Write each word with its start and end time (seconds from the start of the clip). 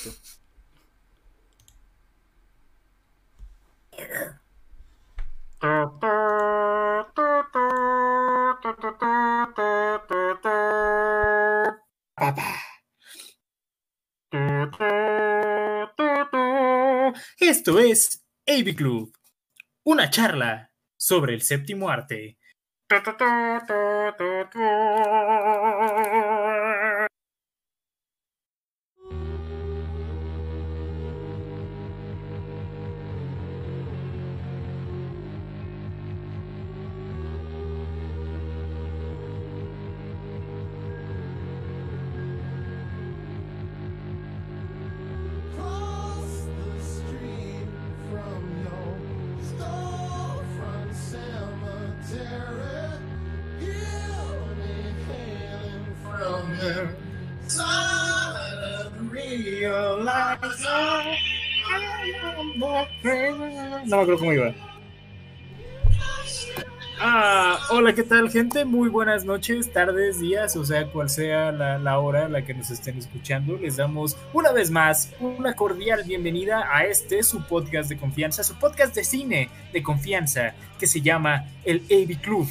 Perfecto. 0.00 0.30
Esto 17.38 17.78
es 17.78 18.24
AV 18.46 18.74
Club, 18.76 19.12
una 19.84 20.08
charla 20.08 20.72
sobre 20.96 21.34
el 21.34 21.42
séptimo 21.42 21.90
arte. 21.90 22.38
No 63.90 63.96
me 63.96 64.02
acuerdo 64.02 64.20
cómo 64.20 64.32
iba. 64.32 64.54
Ah, 67.00 67.58
hola, 67.70 67.92
¿qué 67.92 68.04
tal, 68.04 68.30
gente? 68.30 68.64
Muy 68.64 68.88
buenas 68.88 69.24
noches, 69.24 69.72
tardes, 69.72 70.20
días, 70.20 70.54
o 70.54 70.64
sea, 70.64 70.86
cual 70.86 71.10
sea 71.10 71.50
la, 71.50 71.98
hora 71.98 72.26
a 72.26 72.28
la 72.28 72.44
que 72.44 72.54
nos 72.54 72.70
estén 72.70 72.98
escuchando. 72.98 73.56
Les 73.56 73.76
damos 73.76 74.16
una 74.32 74.52
vez 74.52 74.70
más 74.70 75.12
una 75.18 75.54
cordial 75.54 76.04
bienvenida 76.04 76.68
a 76.72 76.84
este, 76.84 77.24
su 77.24 77.42
podcast 77.42 77.88
de 77.88 77.96
confianza, 77.96 78.44
su 78.44 78.54
podcast 78.60 78.94
de 78.94 79.02
cine 79.02 79.50
de 79.72 79.82
confianza, 79.82 80.54
que 80.78 80.86
se 80.86 81.00
llama 81.00 81.46
el 81.64 81.82
AV 81.90 82.20
Club. 82.20 82.48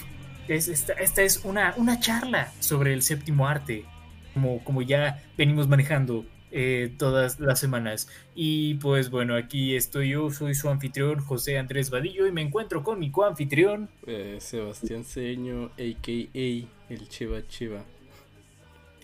Es, 0.50 0.68
esta, 0.68 0.92
esta 0.94 1.22
es 1.22 1.46
una, 1.46 1.74
una 1.78 2.02
charla 2.02 2.52
sobre 2.60 2.92
el 2.92 3.02
séptimo 3.02 3.48
arte, 3.48 3.86
como, 4.34 4.62
como 4.66 4.82
ya 4.82 5.24
venimos 5.38 5.70
manejando 5.70 6.26
eh, 6.52 6.94
todas 6.98 7.40
las 7.40 7.60
semanas. 7.60 8.10
Y 8.36 8.76
pues 8.76 9.10
bueno, 9.10 9.36
aquí 9.36 9.76
estoy 9.76 10.10
yo, 10.10 10.30
soy 10.32 10.56
su 10.56 10.70
anfitrión 10.70 11.20
José 11.20 11.58
Andrés 11.58 11.90
Vadillo 11.90 12.28
y 12.28 12.32
me 12.32 12.42
encuentro 12.42 12.84
con 12.84 13.00
mi 13.00 13.12
coanfitrión. 13.12 13.90
Eh, 14.08 14.38
Sebastián 14.40 15.04
Cedeño, 15.04 15.66
a.k.a. 15.66 16.94
el 16.94 17.10
Cheva 17.10 17.48
Cheva. 17.48 17.84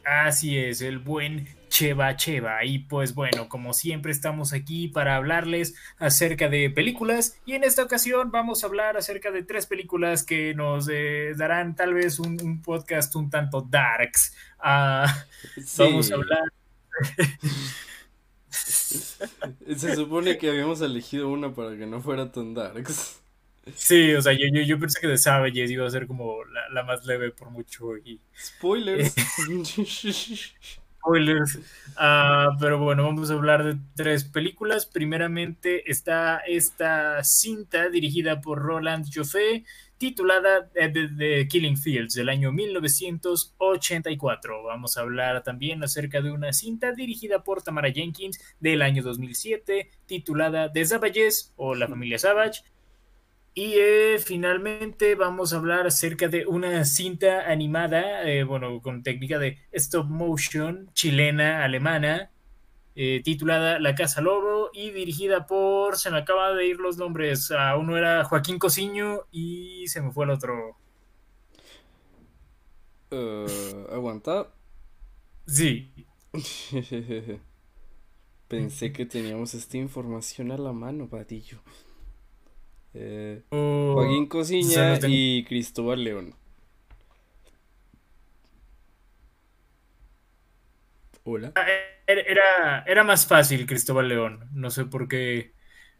Así 0.05 0.57
es, 0.57 0.81
el 0.81 0.99
buen 0.99 1.47
Cheva 1.67 2.15
Cheva. 2.15 2.63
Y 2.63 2.79
pues 2.79 3.15
bueno, 3.15 3.49
como 3.49 3.73
siempre 3.73 4.11
estamos 4.11 4.53
aquí 4.53 4.87
para 4.87 5.15
hablarles 5.15 5.75
acerca 5.97 6.47
de 6.47 6.69
películas 6.69 7.39
y 7.45 7.53
en 7.53 7.63
esta 7.63 7.83
ocasión 7.83 8.31
vamos 8.31 8.63
a 8.63 8.67
hablar 8.67 8.97
acerca 8.97 9.31
de 9.31 9.43
tres 9.43 9.65
películas 9.65 10.23
que 10.23 10.53
nos 10.53 10.87
eh, 10.91 11.33
darán 11.35 11.75
tal 11.75 11.95
vez 11.95 12.19
un, 12.19 12.39
un 12.41 12.61
podcast 12.61 13.15
un 13.15 13.29
tanto 13.29 13.61
darks. 13.61 14.35
Ah, 14.59 15.25
Vamos 15.77 16.11
a 16.11 16.15
hablar 16.15 16.54
Se 18.49 19.95
supone 19.95 20.37
que 20.37 20.49
habíamos 20.49 20.81
elegido 20.81 21.29
una 21.29 21.53
para 21.53 21.77
que 21.77 21.85
no 21.85 22.01
fuera 22.01 22.31
tan 22.31 22.53
darks. 22.53 23.21
Sí, 23.75 24.13
o 24.13 24.21
sea, 24.21 24.33
yo, 24.33 24.47
yo, 24.53 24.61
yo 24.61 24.79
pensé 24.79 25.01
que 25.01 25.07
de 25.07 25.17
Savages 25.17 25.71
iba 25.71 25.85
a 25.87 25.89
ser 25.89 26.07
como 26.07 26.43
la, 26.45 26.69
la 26.69 26.83
más 26.83 27.05
leve 27.05 27.31
por 27.31 27.49
mucho 27.49 27.97
y 27.97 28.21
Spoilers. 28.37 29.13
spoilers. 30.99 31.59
Ah, 31.97 32.49
pero 32.59 32.79
bueno, 32.79 33.03
vamos 33.03 33.31
a 33.31 33.33
hablar 33.33 33.63
de 33.63 33.77
tres 33.95 34.23
películas. 34.23 34.85
Primeramente 34.85 35.89
está 35.89 36.39
esta 36.39 37.23
cinta 37.23 37.89
dirigida 37.89 38.41
por 38.41 38.59
Roland 38.61 39.05
Joffé 39.13 39.65
titulada 39.97 40.69
eh, 40.75 40.89
The, 40.89 41.07
The 41.09 41.47
Killing 41.47 41.77
Fields 41.77 42.13
del 42.15 42.29
año 42.29 42.51
1984. 42.51 44.63
Vamos 44.63 44.97
a 44.97 45.01
hablar 45.01 45.43
también 45.43 45.83
acerca 45.83 46.21
de 46.21 46.31
una 46.31 46.53
cinta 46.53 46.93
dirigida 46.93 47.43
por 47.43 47.61
Tamara 47.61 47.91
Jenkins 47.91 48.39
del 48.59 48.81
año 48.81 49.03
2007 49.03 49.91
titulada 50.05 50.71
The 50.71 50.85
Savages 50.85 51.53
o 51.55 51.75
La 51.75 51.87
familia 51.87 52.17
Savage. 52.19 52.63
Y 53.57 53.75
eh, 53.77 54.19
finalmente 54.19 55.15
vamos 55.15 55.53
a 55.53 55.57
hablar 55.57 55.87
acerca 55.87 56.27
de 56.27 56.45
una 56.45 56.83
cinta 56.83 57.49
animada, 57.49 58.29
eh, 58.29 58.43
bueno, 58.43 58.81
con 58.81 59.01
técnica 59.01 59.39
de 59.39 59.59
stop 59.71 60.07
motion 60.07 60.89
chilena, 60.93 61.63
alemana, 61.63 62.31
eh, 62.95 63.21
titulada 63.23 63.79
La 63.79 63.93
Casa 63.95 64.21
Lobo 64.21 64.69
y 64.73 64.91
dirigida 64.91 65.45
por, 65.47 65.97
se 65.97 66.09
me 66.11 66.17
acaba 66.19 66.53
de 66.53 66.65
ir 66.67 66.77
los 66.79 66.97
nombres, 66.97 67.51
a 67.51 67.75
uno 67.77 67.97
era 67.97 68.23
Joaquín 68.23 68.57
Cosiño 68.59 69.21
y 69.31 69.87
se 69.87 70.01
me 70.01 70.11
fue 70.11 70.25
el 70.25 70.31
otro. 70.31 70.77
Eh, 73.11 73.87
aguanta. 73.91 74.47
Sí, 75.47 75.91
Pensé 78.47 78.91
que 78.93 79.05
teníamos 79.05 79.53
esta 79.53 79.77
información 79.77 80.51
a 80.51 80.57
la 80.57 80.71
mano, 80.73 81.07
Vadillo. 81.07 81.59
Eh, 82.93 83.41
o- 83.49 83.93
Joaquín 83.95 84.27
Cosiña 84.27 84.99
ten- 84.99 85.11
y 85.13 85.43
Cristóbal 85.45 86.03
León. 86.03 86.33
Hola. 91.23 91.51
Era, 91.55 91.65
era, 92.07 92.83
era 92.85 93.03
más 93.03 93.27
fácil 93.27 93.65
Cristóbal 93.65 94.07
León, 94.09 94.49
no 94.53 94.69
sé 94.69 94.85
por 94.85 95.07
qué, 95.07 95.53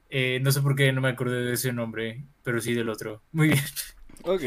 eh, 0.10 0.40
no 0.42 0.52
sé 0.52 0.62
por 0.62 0.76
qué 0.76 0.92
no 0.92 1.02
me 1.02 1.10
acordé 1.10 1.44
de 1.44 1.54
ese 1.54 1.74
nombre, 1.74 2.26
pero 2.44 2.62
sí 2.62 2.74
del 2.74 2.90
otro. 2.90 3.24
Muy 3.32 3.50
bien. 3.50 3.64
Ok. 4.24 4.42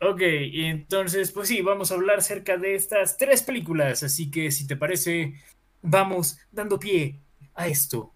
Ok, 0.00 0.22
y 0.22 0.64
entonces, 0.66 1.32
pues 1.32 1.48
sí, 1.48 1.60
vamos 1.60 1.90
a 1.90 1.94
hablar 1.94 2.18
acerca 2.18 2.56
de 2.56 2.76
estas 2.76 3.16
tres 3.16 3.42
películas, 3.42 4.04
así 4.04 4.30
que 4.30 4.50
si 4.52 4.66
te 4.66 4.76
parece, 4.76 5.34
vamos 5.82 6.38
dando 6.52 6.78
pie 6.78 7.20
a 7.54 7.66
esto. 7.66 8.14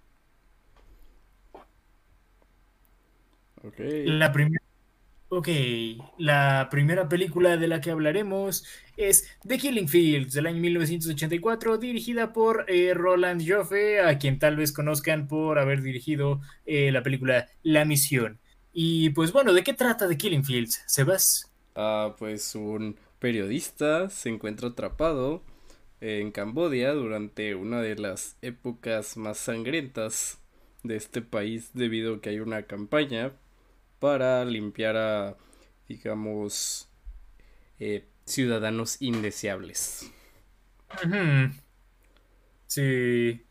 Ok. 3.65 3.79
La 4.05 4.31
primera, 4.33 4.63
ok, 5.35 5.49
la 6.19 6.69
primera 6.71 7.09
película 7.09 7.57
de 7.57 7.67
la 7.67 7.81
que 7.81 7.91
hablaremos 7.91 8.67
es 8.99 9.27
The 9.49 9.57
Killing 9.57 9.89
Fields 9.89 10.35
del 10.35 10.47
año 10.47 10.61
1984, 10.61 11.79
dirigida 11.79 12.35
por 12.35 12.67
eh, 12.69 12.93
Roland 12.93 13.43
Joffé, 13.43 14.01
a 14.01 14.19
quien 14.19 14.39
tal 14.39 14.57
vez 14.57 14.73
conozcan 14.73 15.29
por 15.29 15.59
haber 15.59 15.81
dirigido 15.81 16.43
eh, 16.67 16.93
la 16.93 17.03
película 17.03 17.49
La 17.63 17.87
Misión. 17.87 18.41
Y 18.75 19.09
pues 19.11 19.33
bueno, 19.33 19.55
¿de 19.55 19.65
qué 19.65 19.73
trata 19.73 20.07
The 20.07 20.19
Killing 20.19 20.45
Fields, 20.45 20.83
Sebas? 20.87 21.51
Ah, 21.77 22.15
pues 22.19 22.55
un 22.55 22.97
periodista 23.19 24.11
se 24.11 24.29
encuentra 24.29 24.69
atrapado 24.69 25.43
en 26.03 26.31
Cambodia 26.31 26.93
durante 26.93 27.55
una 27.55 27.81
de 27.81 27.97
las 27.97 28.37
épocas 28.43 29.17
más 29.17 29.39
sangrientas 29.39 30.41
de 30.83 30.97
este 30.97 31.23
país 31.23 31.71
debido 31.73 32.17
a 32.17 32.21
que 32.21 32.29
hay 32.29 32.41
una 32.41 32.65
campaña 32.65 33.33
para 34.03 34.45
limpiar 34.45 34.97
a, 34.99 35.39
digamos, 35.89 36.91
eh, 37.81 38.07
ciudadanos 38.27 39.03
indeseables. 39.03 40.13
Sí. 42.67 43.45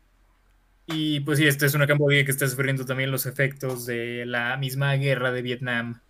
Y 0.86 1.20
pues 1.20 1.38
sí, 1.38 1.46
esta 1.46 1.66
es 1.66 1.74
una 1.74 1.86
Camboya 1.86 2.24
que 2.24 2.30
está 2.32 2.48
sufriendo 2.48 2.84
también 2.86 3.10
los 3.10 3.26
efectos 3.26 3.86
de 3.86 4.26
la 4.26 4.56
misma 4.56 4.94
guerra 4.94 5.32
de 5.32 5.42
Vietnam. 5.42 6.02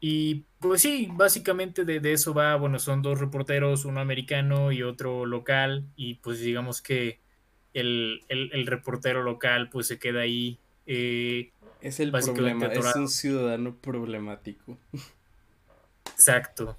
Y 0.00 0.46
pues 0.60 0.82
sí, 0.82 1.08
básicamente 1.12 1.84
de, 1.84 2.00
de 2.00 2.12
eso 2.14 2.34
va, 2.34 2.56
bueno, 2.56 2.78
son 2.80 3.02
dos 3.02 3.20
reporteros, 3.20 3.84
uno 3.86 4.00
americano 4.00 4.72
y 4.72 4.82
otro 4.84 5.26
local, 5.26 5.86
y 5.96 6.16
pues 6.16 6.40
digamos 6.40 6.82
que 6.82 7.20
el, 7.74 8.22
el- 8.28 8.50
el 8.54 8.66
reportero 8.66 9.22
local 9.24 9.70
pues 9.70 9.88
se 9.88 9.98
queda 9.98 10.22
ahí. 10.22 10.60
Eh, 10.86 11.50
Es 11.80 12.00
el 12.00 12.10
problema, 12.10 12.66
es 12.66 12.96
un 12.96 13.08
ciudadano 13.08 13.74
problemático. 13.76 14.78
exacto. 16.12 16.76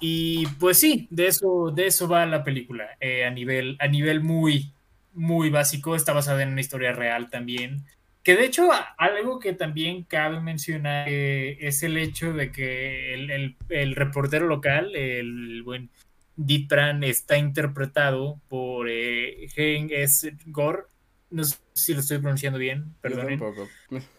Y 0.00 0.46
pues 0.60 0.78
sí, 0.78 1.06
de 1.10 1.28
eso, 1.28 1.70
de 1.74 1.86
eso 1.86 2.06
va 2.06 2.26
la 2.26 2.44
película, 2.44 2.90
eh, 3.00 3.24
a 3.24 3.30
nivel, 3.30 3.76
a 3.80 3.88
nivel 3.88 4.20
muy, 4.22 4.70
muy 5.14 5.48
básico, 5.48 5.96
está 5.96 6.12
basada 6.12 6.42
en 6.42 6.50
una 6.50 6.60
historia 6.60 6.92
real 6.92 7.30
también. 7.30 7.82
Que 8.22 8.36
de 8.36 8.44
hecho, 8.44 8.68
algo 8.98 9.38
que 9.38 9.52
también 9.52 10.02
cabe 10.02 10.40
mencionar 10.40 11.06
eh, 11.08 11.56
es 11.60 11.82
el 11.84 11.96
hecho 11.96 12.32
de 12.32 12.50
que 12.50 13.14
el, 13.14 13.30
el- 13.30 13.56
el 13.70 13.94
reportero 13.94 14.46
local, 14.48 14.94
el 14.96 15.62
buen 15.62 15.88
Ditpran 16.36 17.02
está 17.04 17.38
interpretado 17.38 18.38
por 18.48 18.88
eh, 18.90 19.48
Heng 19.56 19.88
S. 19.92 20.34
Gore. 20.46 20.82
No 21.30 21.44
sé 21.44 21.56
si 21.72 21.94
lo 21.94 22.00
estoy 22.00 22.18
pronunciando 22.18 22.58
bien, 22.58 22.94
tampoco. 23.00 23.68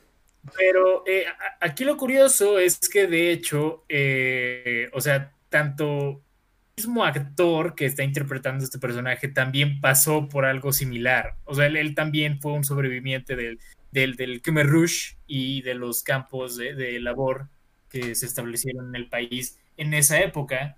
Pero 0.55 1.03
eh, 1.05 1.25
aquí 1.59 1.83
lo 1.83 1.97
curioso 1.97 2.59
es 2.59 2.79
que 2.89 3.07
de 3.07 3.31
hecho, 3.31 3.83
eh, 3.89 4.89
o 4.93 5.01
sea, 5.01 5.33
tanto 5.49 6.21
el 6.75 6.83
mismo 6.83 7.03
actor 7.03 7.75
que 7.75 7.85
está 7.85 8.03
interpretando 8.03 8.63
este 8.63 8.79
personaje 8.79 9.27
también 9.27 9.81
pasó 9.81 10.29
por 10.29 10.45
algo 10.45 10.71
similar. 10.71 11.35
O 11.43 11.55
sea, 11.55 11.65
él, 11.65 11.75
él 11.75 11.95
también 11.95 12.39
fue 12.39 12.53
un 12.53 12.63
sobreviviente 12.63 13.35
del, 13.35 13.59
del, 13.91 14.15
del 14.15 14.41
Khmer 14.41 14.67
Rouge 14.67 15.17
y 15.25 15.61
de 15.63 15.73
los 15.73 16.03
campos 16.03 16.55
de, 16.55 16.75
de 16.75 16.99
labor 16.99 17.49
que 17.89 18.15
se 18.15 18.25
establecieron 18.25 18.89
en 18.89 18.95
el 18.95 19.09
país 19.09 19.59
en 19.75 19.93
esa 19.93 20.19
época. 20.21 20.77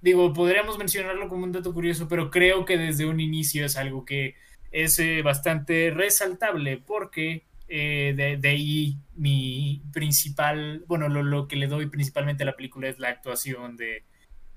Digo, 0.00 0.32
podríamos 0.32 0.78
mencionarlo 0.78 1.28
como 1.28 1.44
un 1.44 1.52
dato 1.52 1.72
curioso, 1.72 2.08
pero 2.08 2.30
creo 2.30 2.64
que 2.64 2.76
desde 2.76 3.06
un 3.06 3.20
inicio 3.20 3.64
es 3.64 3.76
algo 3.76 4.04
que 4.04 4.36
es 4.70 4.98
eh, 4.98 5.22
bastante 5.22 5.90
resaltable 5.90 6.82
porque 6.84 7.44
eh, 7.68 8.14
de, 8.16 8.36
de 8.36 8.48
ahí 8.48 8.96
mi 9.16 9.82
principal, 9.92 10.84
bueno, 10.86 11.08
lo, 11.08 11.22
lo 11.22 11.48
que 11.48 11.56
le 11.56 11.66
doy 11.66 11.86
principalmente 11.86 12.42
a 12.42 12.46
la 12.46 12.56
película 12.56 12.88
es 12.88 12.98
la 12.98 13.08
actuación 13.08 13.76
de 13.76 14.04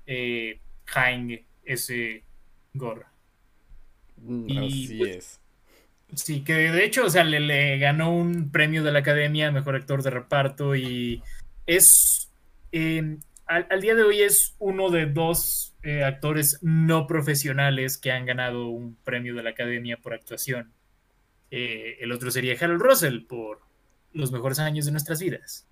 eh, 0.06 0.60
Haing 0.94 1.44
S. 1.64 2.22
Gore. 2.74 3.02
Mm, 4.16 4.48
Y, 4.48 4.58
Así 4.58 4.96
pues, 4.96 5.16
es. 5.16 5.40
Sí, 6.14 6.42
que 6.42 6.54
de 6.54 6.84
hecho, 6.84 7.06
o 7.06 7.10
sea, 7.10 7.24
le, 7.24 7.40
le 7.40 7.78
ganó 7.78 8.14
un 8.14 8.50
premio 8.50 8.82
de 8.82 8.92
la 8.92 8.98
Academia 8.98 9.50
Mejor 9.50 9.76
Actor 9.76 10.02
de 10.02 10.10
Reparto 10.10 10.76
y 10.76 11.22
es, 11.66 12.30
eh, 12.70 13.16
al, 13.52 13.66
al 13.70 13.80
día 13.80 13.94
de 13.94 14.02
hoy 14.02 14.22
es 14.22 14.54
uno 14.58 14.90
de 14.90 15.06
dos 15.06 15.74
eh, 15.82 16.04
actores 16.04 16.58
no 16.62 17.06
profesionales 17.06 17.98
que 17.98 18.10
han 18.10 18.24
ganado 18.24 18.68
un 18.68 18.96
premio 19.04 19.34
de 19.34 19.42
la 19.42 19.50
Academia 19.50 19.98
por 19.98 20.14
actuación. 20.14 20.72
Eh, 21.50 21.98
el 22.00 22.12
otro 22.12 22.30
sería 22.30 22.56
Harold 22.58 22.80
Russell 22.80 23.20
por 23.20 23.60
Los 24.12 24.32
Mejores 24.32 24.58
Años 24.58 24.86
de 24.86 24.92
Nuestras 24.92 25.20
Vidas. 25.20 25.66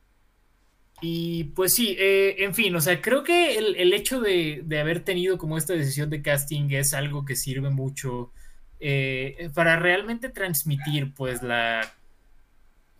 Y 1.00 1.44
pues 1.54 1.74
sí, 1.74 1.96
eh, 1.98 2.36
en 2.44 2.54
fin, 2.54 2.74
o 2.76 2.80
sea, 2.80 3.00
creo 3.00 3.24
que 3.24 3.56
el, 3.56 3.76
el 3.76 3.94
hecho 3.94 4.20
de, 4.20 4.60
de 4.64 4.80
haber 4.80 5.00
tenido 5.00 5.38
como 5.38 5.56
esta 5.56 5.72
decisión 5.72 6.10
de 6.10 6.20
casting 6.20 6.68
es 6.72 6.92
algo 6.92 7.24
que 7.24 7.36
sirve 7.36 7.70
mucho 7.70 8.32
para 9.54 9.78
realmente 9.78 10.30
transmitir 10.30 11.12
pues 11.12 11.42
la, 11.42 11.92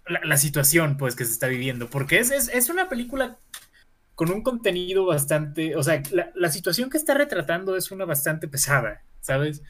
la, 0.06 0.20
la 0.22 0.36
situación 0.36 0.98
pues 0.98 1.16
que 1.16 1.24
se 1.24 1.32
está 1.32 1.46
viviendo, 1.46 1.88
porque 1.88 2.18
es, 2.18 2.30
es, 2.30 2.48
es 2.48 2.68
una 2.68 2.90
película 2.90 3.38
con 4.20 4.30
un 4.32 4.42
contenido 4.42 5.06
bastante, 5.06 5.74
o 5.76 5.82
sea, 5.82 6.02
la, 6.12 6.30
la 6.34 6.50
situación 6.50 6.90
que 6.90 6.98
está 6.98 7.14
retratando 7.14 7.74
es 7.74 7.90
una 7.90 8.04
bastante 8.04 8.48
pesada, 8.48 9.02
¿sabes? 9.22 9.62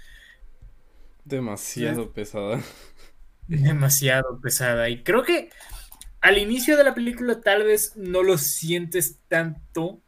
Demasiado 1.24 2.10
pesada. 2.10 2.60
demasiado 3.46 4.40
pesada. 4.40 4.88
Y 4.88 5.04
creo 5.04 5.22
que 5.22 5.50
al 6.20 6.36
inicio 6.36 6.76
de 6.76 6.82
la 6.82 6.94
película 6.94 7.40
tal 7.42 7.62
vez 7.62 7.96
no 7.96 8.24
lo 8.24 8.38
sientes 8.38 9.20
tanto, 9.28 10.02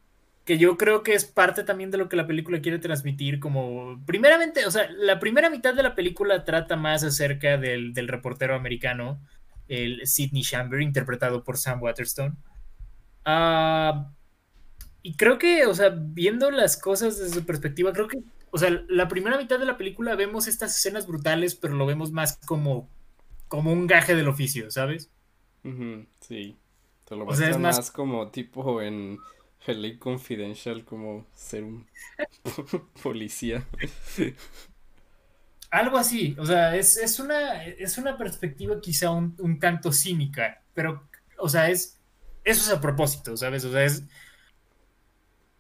que 0.45 0.59
yo 0.59 0.77
creo 0.77 1.05
que 1.05 1.15
es 1.15 1.25
parte 1.25 1.63
también 1.63 1.93
de 1.93 1.99
lo 1.99 2.09
que 2.09 2.17
la 2.17 2.27
película 2.27 2.61
quiere 2.61 2.81
transmitir, 2.81 3.39
como 3.39 4.05
primeramente, 4.07 4.67
o 4.67 4.73
sea, 4.73 4.91
la 4.91 5.21
primera 5.21 5.51
mitad 5.51 5.73
de 5.73 5.85
la 5.85 5.95
película 5.95 6.45
trata 6.45 6.75
más 6.75 7.05
acerca 7.05 7.59
del, 7.59 7.95
del 7.95 8.09
reportero 8.09 8.57
americano, 8.57 9.21
el 9.69 10.05
Sidney 10.05 10.43
Chamber, 10.43 10.83
interpretado 10.83 11.45
por 11.45 11.59
Sam 11.59 11.81
Waterston. 11.81 12.37
Ah, 13.25 14.11
y 15.03 15.17
creo 15.17 15.39
que, 15.39 15.67
o 15.67 15.75
sea, 15.75 15.91
viendo 15.91 16.51
las 16.51 16.77
cosas 16.77 17.19
desde 17.19 17.35
su 17.35 17.47
perspectiva, 17.47 17.93
creo 17.93 18.09
que, 18.09 18.19
o 18.51 18.59
sea, 18.59 18.71
la 18.89 19.09
primera 19.09 19.39
mitad 19.39 19.59
de 19.59 19.67
la 19.67 19.77
película 19.77 20.15
vemos 20.17 20.47
estas 20.49 20.77
escenas 20.77 21.07
brutales, 21.07 21.55
pero 21.55 21.75
lo 21.75 21.87
vemos 21.87 22.13
más 22.13 22.39
como, 22.47 22.89
como 23.49 23.73
un 23.73 23.87
gaje 23.87 24.15
del 24.15 24.29
oficio, 24.29 24.71
¿sabes? 24.71 25.11
Ujú, 25.65 26.07
sí. 26.21 26.57
Te 27.05 27.17
lo 27.17 27.27
O 27.27 27.35
sea, 27.35 27.49
es 27.51 27.59
más- 27.59 27.77
más 27.77 27.91
como 27.91 28.31
tipo 28.31 28.81
en 28.83 29.19
LA 29.67 29.99
Confidential, 29.99 30.85
como 30.85 31.27
ser 31.35 31.65
un 31.65 31.87
policía. 33.03 33.67
Algo 35.71 35.97
así, 35.97 36.37
o 36.39 36.45
sea, 36.45 36.77
es, 36.77 36.99
es 36.99 37.19
una, 37.19 37.65
es 37.65 37.97
una 37.97 38.19
perspectiva 38.19 38.79
quizá 38.81 39.11
un, 39.11 39.35
un 39.39 39.59
tanto 39.59 39.91
cínica, 39.91 40.63
pero, 40.75 41.09
o 41.39 41.49
sea, 41.49 41.71
es, 41.71 41.99
eso 42.45 42.61
es 42.61 42.77
a 42.77 42.81
propósito, 42.81 43.35
¿sabes? 43.39 43.65
O 43.65 43.73
sea, 43.73 43.83
es 43.85 44.05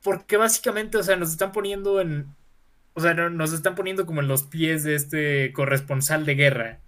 porque 0.02 0.36
básicamente, 0.36 0.98
o 0.98 1.02
sea, 1.02 1.16
nos 1.16 1.30
están 1.30 1.52
poniendo 1.52 2.00
en, 2.00 2.26
o 2.94 3.00
sea, 3.00 3.14
no- 3.14 3.30
nos 3.30 3.52
están 3.52 3.74
poniendo 3.74 4.06
como 4.06 4.20
en 4.20 4.28
los 4.28 4.44
pies 4.44 4.84
de 4.84 4.94
este 4.94 5.52
corresponsal 5.52 6.26
de 6.26 6.34
guerra. 6.34 6.80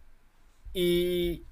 Y, 0.73 1.45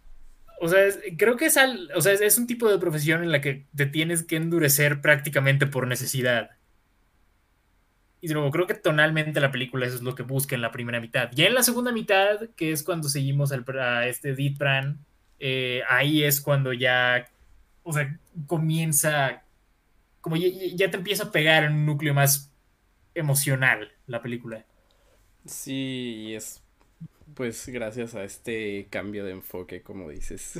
o 0.60 0.68
sea, 0.68 0.84
es- 0.84 1.00
creo 1.18 1.36
que 1.36 1.46
es, 1.46 1.56
al- 1.56 1.90
o 1.94 2.00
sea, 2.00 2.12
es, 2.12 2.20
es 2.20 2.38
un 2.38 2.46
tipo 2.46 2.68
de 2.70 2.78
profesión 2.78 3.22
en 3.22 3.32
la 3.32 3.40
que 3.40 3.66
te 3.76 3.86
tienes 3.86 4.22
que 4.24 4.36
endurecer 4.36 5.00
prácticamente 5.00 5.66
por 5.66 5.86
necesidad. 5.86 6.50
Y 8.20 8.28
luego 8.28 8.50
creo 8.52 8.66
que 8.68 8.74
tonalmente 8.74 9.40
la 9.40 9.50
película 9.50 9.84
eso 9.86 9.96
es 9.96 10.02
lo 10.02 10.14
que 10.14 10.22
busca 10.22 10.54
en 10.54 10.62
la 10.62 10.70
primera 10.70 11.00
mitad. 11.00 11.30
Ya 11.34 11.46
en 11.46 11.54
la 11.54 11.64
segunda 11.64 11.90
mitad, 11.90 12.48
que 12.56 12.70
es 12.70 12.84
cuando 12.84 13.08
seguimos 13.08 13.50
al, 13.50 13.64
a 13.80 14.06
este 14.06 14.34
Ditpran, 14.36 14.98
eh, 15.40 15.82
ahí 15.88 16.22
es 16.22 16.40
cuando 16.40 16.72
ya, 16.72 17.28
o 17.82 17.92
sea, 17.92 18.16
comienza, 18.46 19.42
como 20.22 20.36
ya, 20.36 20.48
ya 20.74 20.90
te 20.90 20.96
empieza 20.96 21.24
a 21.24 21.32
pegar 21.32 21.64
en 21.64 21.74
un 21.74 21.86
núcleo 21.86 22.14
más 22.14 22.50
emocional 23.14 23.92
la 24.06 24.22
película. 24.22 24.64
Sí, 25.44 26.28
y 26.28 26.34
es 26.34 26.62
pues 27.34 27.68
gracias 27.68 28.14
a 28.14 28.24
este 28.24 28.88
cambio 28.90 29.24
de 29.24 29.32
enfoque, 29.32 29.82
como 29.82 30.08
dices. 30.10 30.58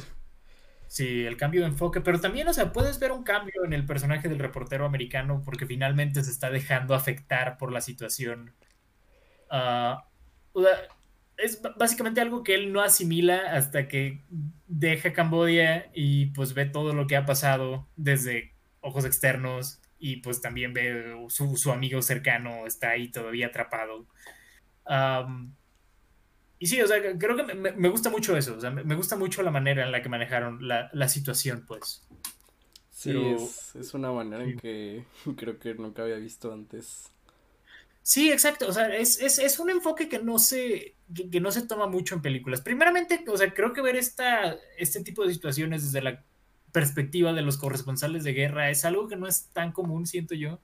Sí, 0.87 1.25
el 1.25 1.39
cambio 1.39 1.63
de 1.63 1.69
enfoque, 1.69 2.03
pero 2.03 2.21
también, 2.21 2.49
o 2.49 2.53
sea, 2.53 2.71
puedes 2.71 2.99
ver 2.99 3.13
un 3.13 3.23
cambio 3.25 3.65
en 3.65 3.73
el 3.73 3.87
personaje 3.87 4.29
del 4.29 4.39
reportero 4.39 4.85
americano 4.85 5.41
porque 5.43 5.65
finalmente 5.65 6.23
se 6.23 6.31
está 6.31 6.51
dejando 6.51 6.95
afectar 6.95 7.57
por 7.57 7.73
la 7.73 7.81
situación. 7.81 8.55
Ah, 9.49 10.07
es 11.39 11.63
básicamente 11.79 12.21
algo 12.21 12.45
que 12.45 12.55
él 12.55 12.73
no 12.75 12.83
asimila 12.83 13.55
hasta 13.57 13.89
que 13.89 14.23
deja 14.67 15.15
Cambodia 15.15 15.91
y 15.95 16.27
pues 16.27 16.53
ve 16.53 16.67
todo 16.67 16.93
lo 16.93 17.07
que 17.07 17.17
ha 17.17 17.25
pasado 17.25 17.89
desde 17.97 18.52
ojos 18.83 19.05
externos 19.07 19.81
y 19.99 20.17
pues 20.17 20.41
también 20.41 20.73
ve 20.75 21.17
su, 21.29 21.57
su 21.57 21.73
amigo 21.73 22.03
cercano 22.03 22.67
está 22.67 22.91
ahí 22.91 23.11
todavía 23.11 23.47
atrapado. 23.47 24.07
Am, 24.85 25.55
y 26.59 26.67
sí, 26.67 26.81
o 26.81 26.87
sea, 26.87 26.99
creo 27.19 27.37
que 27.37 27.55
me, 27.55 27.73
me 27.73 27.89
gusta 27.89 28.11
mucho 28.11 28.37
eso, 28.37 28.57
o 28.57 28.61
sea, 28.61 28.71
me, 28.71 28.85
me 28.85 28.95
gusta 28.95 29.17
mucho 29.17 29.43
la 29.43 29.51
manera 29.51 29.85
en 29.85 29.93
la 29.93 30.03
que 30.03 30.09
manejaron 30.09 30.67
la, 30.69 30.91
la 30.93 31.09
situación, 31.09 31.65
pues. 31.67 32.07
Sí, 32.91 33.11
Pero- 33.13 33.37
es, 33.37 33.75
es 33.75 33.95
una 33.95 34.13
manera 34.13 34.45
en 34.45 34.59
que 34.59 35.05
creo 35.37 35.59
que 35.59 35.75
nunca 35.75 36.03
había 36.03 36.17
visto 36.17 36.53
antes. 36.53 37.05
Sí, 38.05 38.33
exacto, 38.33 38.67
o 38.69 38.73
sea, 38.73 38.95
es, 38.97 39.21
es, 39.21 39.39
es 39.39 39.61
un 39.61 39.71
enfoque 39.71 40.09
que 40.09 40.19
no 40.19 40.39
se, 40.41 40.97
que, 41.15 41.31
que 41.31 41.41
no 41.41 41.53
se 41.53 41.67
toma 41.67 41.87
mucho 41.87 42.17
en 42.17 42.23
películas. 42.23 42.61
Primeramente, 42.61 43.25
o 43.29 43.37
sea, 43.37 43.55
creo 43.55 43.73
que 43.73 43.81
ver 43.81 43.95
esta, 43.95 44.57
este 44.77 45.05
tipo 45.05 45.25
de 45.25 45.33
situaciones 45.33 45.85
desde 45.85 46.03
la 46.03 46.25
perspectiva 46.73 47.33
de 47.33 47.43
los 47.43 47.59
corresponsales 47.59 48.25
de 48.25 48.33
guerra 48.35 48.71
es 48.71 48.85
algo 48.85 49.09
que 49.09 49.17
no 49.17 49.27
es 49.29 49.51
tan 49.53 49.73
común, 49.73 50.07
siento 50.07 50.35
yo. 50.35 50.61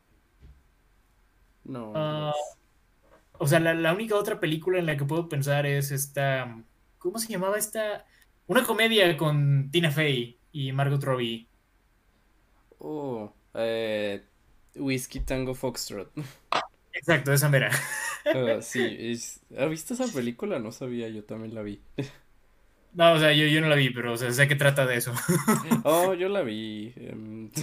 No, 1.64 1.92
Ah, 1.94 2.32
O 3.38 3.46
sea, 3.46 3.60
la, 3.60 3.74
la 3.74 3.92
única 3.94 4.16
otra 4.16 4.40
película 4.40 4.78
en 4.78 4.86
la 4.86 4.96
que 4.96 5.04
puedo 5.04 5.28
pensar 5.28 5.66
es 5.66 5.90
esta, 5.92 6.64
¿cómo 6.98 7.18
se 7.18 7.28
llamaba 7.28 7.58
esta? 7.58 8.06
Una 8.46 8.64
comedia 8.64 9.16
con 9.16 9.70
Tina 9.70 9.90
Fey 9.90 10.40
y 10.52 10.72
Margot 10.72 11.02
Robbie. 11.02 11.48
Oh, 12.80 13.32
eh, 13.54 14.24
Whiskey 14.76 15.20
Tango 15.24 15.54
Foxtrot. 15.54 16.12
Exacto, 16.92 17.32
esa 17.32 17.48
mera. 17.48 17.70
Ah, 18.32 18.58
sí, 18.60 18.96
es... 18.98 19.40
¿has 19.56 19.70
visto 19.70 19.94
esa 19.94 20.12
película? 20.12 20.58
No 20.58 20.70
sabía, 20.72 21.08
yo 21.08 21.24
también 21.24 21.54
la 21.54 21.62
vi. 21.62 21.82
No, 22.98 23.12
o 23.12 23.18
sea, 23.20 23.32
yo, 23.32 23.46
yo 23.46 23.60
no 23.60 23.68
la 23.68 23.76
vi, 23.76 23.90
pero 23.90 24.12
o 24.12 24.16
sea, 24.16 24.32
sé 24.32 24.48
que 24.48 24.56
trata 24.56 24.84
de 24.84 24.96
eso. 24.96 25.12
Oh, 25.84 26.14
yo 26.14 26.28
la 26.28 26.42
vi. 26.42 26.92
em, 26.96 27.48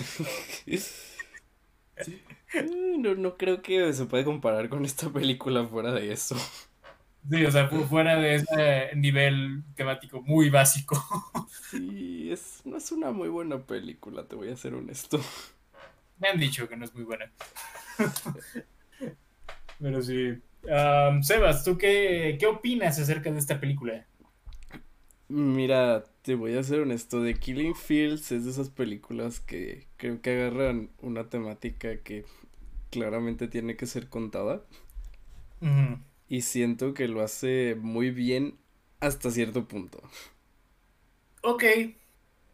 No, 2.98 3.16
no 3.16 3.38
creo 3.38 3.62
que 3.62 3.92
se 3.94 4.06
puede 4.06 4.24
comparar 4.24 4.70
con 4.70 4.86
esta 4.86 5.10
película 5.10 5.66
fuera 5.66 5.92
de 5.92 6.12
eso. 6.14 6.36
Sí, 7.30 7.44
o 7.44 7.52
sea, 7.52 7.68
fu- 7.68 7.84
fuera 7.86 8.16
de 8.18 8.36
ese 8.36 8.92
nivel 8.96 9.64
temático 9.76 10.22
muy 10.22 10.50
básico. 10.50 10.96
Sí, 11.72 12.32
es, 12.32 12.62
no 12.66 12.78
es 12.78 12.92
una 12.92 13.12
muy 13.12 13.30
buena 13.30 13.60
película, 13.66 14.26
te 14.28 14.36
voy 14.36 14.50
a 14.52 14.56
ser 14.58 14.74
honesto. 14.74 15.20
Me 16.20 16.30
han 16.30 16.40
dicho 16.40 16.70
que 16.70 16.78
no 16.78 16.86
es 16.86 16.94
muy 16.96 17.04
buena. 17.04 17.30
Pero 19.80 20.02
sí. 20.02 20.42
Sebas, 21.22 21.64
¿tú 21.64 21.78
qué, 21.78 22.38
qué 22.40 22.48
opinas 22.48 23.00
acerca 23.00 23.32
de 23.32 23.40
esta 23.40 23.60
película? 23.60 24.06
Mira, 25.28 26.04
te 26.22 26.36
voy 26.36 26.56
a 26.56 26.64
ser 26.64 26.82
honesto, 26.82 27.24
The 27.24 27.34
Killing 27.40 27.76
Fields 27.76 28.32
es 28.32 28.46
de 28.46 28.52
esas 28.52 28.70
películas 28.70 29.40
que 29.40 29.88
creo 29.98 30.22
que 30.22 30.32
agarran 30.32 30.92
una 31.02 31.30
temática 31.30 31.98
que 32.04 32.26
claramente 32.92 33.48
tiene 33.48 33.78
que 33.78 33.88
ser 33.88 34.10
contada. 34.10 34.64
Y 36.28 36.42
siento 36.42 36.94
que 36.94 37.08
lo 37.08 37.22
hace 37.22 37.76
muy 37.80 38.10
bien 38.12 38.58
hasta 39.00 39.30
cierto 39.32 39.68
punto. 39.68 40.02
Ok. 41.44 41.64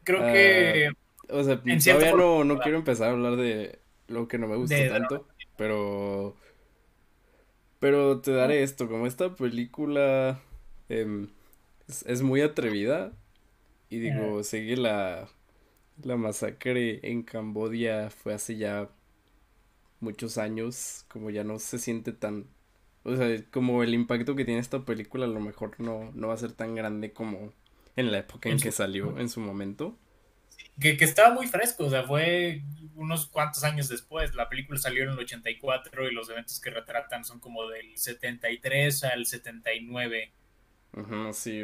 Creo 0.04 0.26
Ah, 0.26 0.26
que 0.26 0.90
O 1.30 1.44
sea, 1.44 1.62
en 1.66 1.84
todavía 1.84 2.14
no, 2.14 2.44
no 2.44 2.60
quiero 2.60 2.78
empezar 2.78 3.10
a 3.10 3.12
hablar 3.12 3.36
de 3.38 3.80
lo 4.08 4.28
que 4.28 4.38
no 4.38 4.48
me 4.48 4.58
gustó 4.58 4.84
de 4.84 4.86
tanto, 4.86 5.28
pero 5.56 6.36
pero 7.80 8.22
te 8.22 8.32
daré 8.32 8.64
esto, 8.64 8.88
como 8.88 9.08
esta 9.08 9.36
película 9.36 10.40
em, 10.90 11.30
es, 11.92 12.04
es 12.08 12.22
muy 12.22 12.42
atrevida 12.42 13.14
y 13.90 14.00
digo, 14.00 14.44
sé 14.44 14.66
que 14.68 14.78
la, 14.78 15.30
la 16.04 16.18
masacre 16.18 17.00
en 17.10 17.24
Cambodia 17.24 18.10
fue 18.12 18.34
hace 18.36 18.58
ya 18.58 18.90
muchos 20.00 20.38
años, 20.38 21.06
como 21.10 21.30
ya 21.30 21.44
no 21.44 21.60
se 21.60 21.80
siente 21.80 22.12
tan, 22.14 22.48
o 23.04 23.16
sea, 23.16 23.44
como 23.52 23.84
el 23.84 23.94
impacto 23.94 24.36
que 24.36 24.46
tiene 24.46 24.60
esta 24.62 24.86
película 24.86 25.26
a 25.26 25.30
lo 25.30 25.40
mejor 25.40 25.80
no, 25.80 26.12
no 26.14 26.28
va 26.30 26.34
a 26.36 26.38
ser 26.38 26.54
tan 26.54 26.76
grande 26.76 27.14
como 27.14 27.54
en 27.96 28.12
la 28.12 28.20
época 28.20 28.50
en 28.50 28.56
En 28.56 28.60
que 28.60 28.72
su- 28.72 28.72
salió, 28.72 29.18
en 29.20 29.30
su 29.30 29.40
momento. 29.42 29.98
que, 30.80 30.98
que 30.98 31.06
estaba 31.06 31.34
muy 31.34 31.48
fresco, 31.48 31.86
o 31.86 31.90
sea, 31.90 32.04
fue 32.04 32.64
unos 32.96 33.28
cuantos 33.28 33.64
años 33.64 33.90
después. 33.90 34.34
La 34.36 34.50
película 34.50 34.80
salió 34.80 35.04
en 35.04 35.10
el 35.12 35.20
84 35.20 36.10
y 36.10 36.14
los 36.14 36.30
eventos 36.30 36.60
que 36.60 36.70
retratan 36.70 37.24
son 37.26 37.40
como 37.40 37.68
del 37.68 37.98
73 37.98 39.04
al 39.06 39.26
79. 39.26 40.32
Sí, 41.34 41.64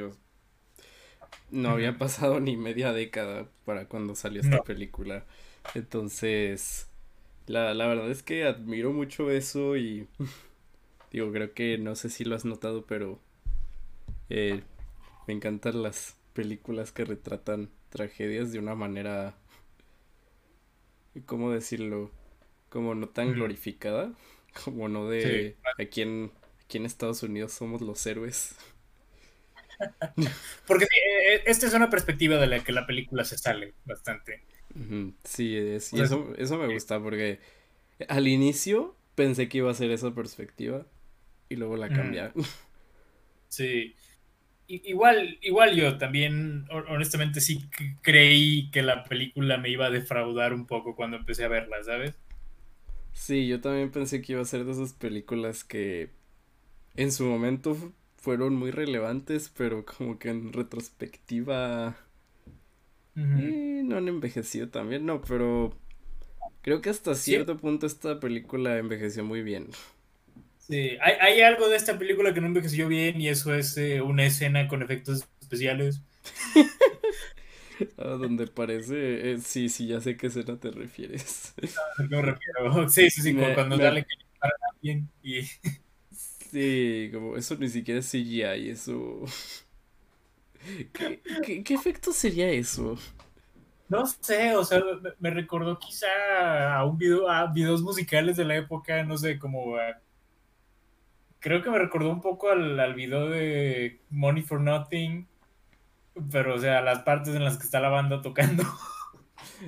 no 1.52 1.70
había 1.72 1.98
pasado 1.98 2.40
ni 2.40 2.58
media 2.58 2.94
década 2.94 3.50
para 3.66 3.88
cuando 3.88 4.16
salió 4.16 4.42
esta 4.42 4.60
No. 4.60 4.64
película. 4.64 5.26
Entonces, 5.74 6.88
la, 7.48 7.74
la 7.74 7.88
verdad 7.88 8.12
es 8.12 8.24
que 8.24 8.46
admiro 8.46 8.94
mucho 8.94 9.32
eso 9.32 9.78
y 9.78 10.08
digo, 11.12 11.32
creo 11.32 11.54
que 11.54 11.78
no 11.78 11.96
sé 11.96 12.10
si 12.10 12.24
lo 12.26 12.36
has 12.36 12.46
notado, 12.46 12.86
pero 12.86 13.20
eh, 14.30 14.64
me 15.28 15.34
encantan 15.34 15.84
las 15.84 16.18
películas 16.34 16.92
que 16.92 17.06
retratan 17.06 17.70
tragedias 17.90 18.52
de 18.52 18.60
una 18.60 18.76
manera, 18.76 19.36
¿cómo 21.26 21.52
decirlo? 21.52 22.12
Como 22.70 22.96
no 22.96 23.10
tan 23.10 23.34
glorificada, 23.34 24.14
como 24.66 24.90
no 24.90 25.10
Sí. 25.18 25.30
de 25.32 25.58
aquí 25.80 26.02
en, 26.02 26.32
aquí 26.66 26.78
en 26.78 26.86
Estados 26.86 27.24
Unidos 27.24 27.54
somos 27.54 27.82
los 27.82 28.06
héroes. 28.08 28.56
Porque 30.66 30.86
sí, 30.86 30.98
eh, 31.34 31.44
esta 31.46 31.68
es 31.68 31.74
una 31.74 31.90
perspectiva 31.90 32.38
de 32.38 32.48
la 32.48 32.64
que 32.64 32.72
la 32.72 32.86
película 32.86 33.24
se 33.26 33.38
sale 33.38 33.74
bastante. 33.86 34.44
Sí, 35.24 35.56
es, 35.58 35.94
y 35.94 36.02
eso, 36.02 36.34
eso 36.38 36.58
me 36.58 36.68
gusta 36.68 37.02
porque 37.02 37.40
al 38.10 38.28
inicio 38.28 38.96
pensé 39.16 39.50
que 39.50 39.60
iba 39.60 39.72
a 39.72 39.76
ser 39.76 39.92
esa 39.92 40.14
perspectiva 40.16 40.86
y 41.50 41.56
luego 41.58 41.78
la 41.78 41.94
cambiaron. 41.94 42.34
Sí. 43.50 43.96
Igual, 44.68 45.40
igual 45.44 45.76
yo 45.76 45.98
también, 45.98 46.66
hon- 46.72 46.86
honestamente, 46.90 47.42
sí 47.42 47.70
creí 48.04 48.72
que 48.72 48.84
la 48.84 49.04
película 49.06 49.58
me 49.58 49.70
iba 49.70 49.88
a 49.88 49.92
defraudar 49.92 50.54
un 50.54 50.68
poco 50.68 50.96
cuando 50.96 51.18
empecé 51.18 51.46
a 51.46 51.50
verla, 51.50 51.84
¿sabes? 51.84 52.20
Sí, 53.14 53.48
yo 53.48 53.60
también 53.62 53.92
pensé 53.92 54.22
que 54.22 54.34
iba 54.34 54.42
a 54.42 54.46
ser 54.46 54.64
de 54.66 54.72
esas 54.74 54.94
películas 54.94 55.64
que 55.64 56.12
en 56.96 57.12
su 57.12 57.26
momento 57.26 57.78
fueron 58.28 58.56
muy 58.58 58.72
relevantes, 58.72 59.48
pero 59.56 59.86
como 59.86 60.20
que 60.20 60.28
en 60.30 60.52
retrospectiva 60.52 61.96
eh, 63.36 63.82
no 63.86 63.98
han 63.98 64.08
envejecido 64.08 64.70
también, 64.70 65.06
no, 65.06 65.22
pero 65.22 65.74
creo 66.64 66.82
que 66.82 66.90
hasta 66.92 67.16
Sí. 67.26 67.38
cierto 67.38 67.58
punto 67.58 67.88
esta 67.88 68.20
película 68.22 68.78
envejeció 68.80 69.24
muy 69.26 69.44
bien. 69.44 69.70
Sí, 70.58 70.98
hay, 71.02 71.14
hay 71.22 71.42
algo 71.42 71.70
de 71.70 71.78
esta 71.78 71.98
película 71.98 72.34
que 72.34 72.42
no 72.42 72.48
envejeció 72.48 72.88
bien 72.88 73.22
y 73.22 73.30
eso 73.30 73.54
es 73.56 73.78
eh, 73.78 74.02
una 74.02 74.26
escena 74.26 74.68
con 74.68 74.82
efectos 74.84 75.28
especiales. 75.42 76.02
A 77.98 78.08
donde 78.10 78.48
parece, 78.48 79.34
eh, 79.34 79.38
sí, 79.40 79.70
sí, 79.70 79.88
ya 79.88 80.00
sé 80.02 80.12
a 80.12 80.18
qué 80.18 80.28
escena 80.28 80.60
te 80.60 80.72
refieres. 80.72 81.54
¿A 81.98 82.04
qué 82.08 82.16
me 82.16 82.22
refiero? 82.22 82.90
Sí, 82.90 83.10
sí, 83.10 83.22
sí, 83.22 83.36
Me- 83.36 83.54
cuando 83.54 83.80
me- 83.80 83.80
sale 83.80 84.04
que 84.04 84.14
a 84.42 84.50
alguien 84.74 85.12
y 85.22 85.42
Sí, 86.52 87.10
como 87.14 87.36
eso 87.36 87.56
ni 87.58 87.70
siquiera 87.70 88.00
es 88.00 88.08
CGI, 88.08 88.70
eso... 88.70 89.24
¿Qué, 90.94 91.24
qué, 91.42 91.64
qué 91.64 91.74
efecto 91.74 92.12
sería 92.14 92.50
eso? 92.50 92.98
no 93.90 94.06
sé, 94.06 94.56
o 94.56 94.64
sea, 94.66 94.82
me, 95.02 95.12
me 95.20 95.30
recordó 95.32 95.80
quizá 95.80 96.08
a 96.78 96.86
un 96.86 96.98
video, 96.98 97.30
a 97.30 97.48
videos 97.52 97.82
musicales 97.82 98.36
de 98.38 98.46
la 98.46 98.58
época, 98.58 99.04
no 99.04 99.18
sé, 99.18 99.40
como 99.40 99.78
a- 99.78 100.02
creo 101.40 101.62
que 101.64 101.70
me 101.70 101.80
recordó 101.80 102.10
un 102.12 102.22
poco 102.22 102.50
al, 102.50 102.80
al 102.80 102.94
video 102.94 103.30
de 103.30 104.02
Money 104.10 104.44
for 104.44 104.60
Nothing, 104.62 105.28
pero 106.32 106.56
o 106.56 106.60
sea, 106.60 106.82
las 106.82 107.04
partes 107.04 107.36
en 107.36 107.44
las 107.44 107.58
que 107.58 107.66
está 107.66 107.80
la 107.80 107.90
banda 107.90 108.22
tocando. 108.22 108.64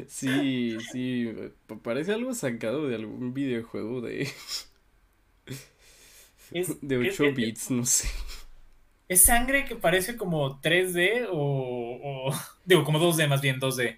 Sí, 0.07 0.81
sí, 0.83 1.33
pa- 1.67 1.81
parece 1.81 2.13
algo 2.13 2.33
sacado 2.33 2.87
de 2.87 2.95
algún 2.95 3.33
videojuego 3.33 4.01
de, 4.01 4.27
Es, 6.51 6.75
de 6.81 7.07
es- 7.07 7.19
8 7.19 7.25
es- 7.25 7.35
bits, 7.35 7.71
no 7.71 7.85
sé. 7.85 8.07
es 9.07 9.25
sangre 9.25 9.65
que 9.65 9.75
parece 9.75 10.15
como 10.17 10.59
3D 10.61 11.27
o, 11.31 12.27
o- 12.29 12.33
digo, 12.65 12.83
como 12.83 12.99
2D 12.99 13.27
más 13.27 13.41
bien, 13.41 13.59
2D. 13.59 13.97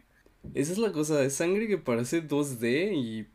Esa 0.56 0.72
es 0.72 0.78
la 0.80 0.92
cosa, 0.92 1.24
es 1.24 1.36
sangre 1.36 1.68
que 1.68 1.78
parece 1.78 2.22
2D 2.28 2.92
y 2.96 3.28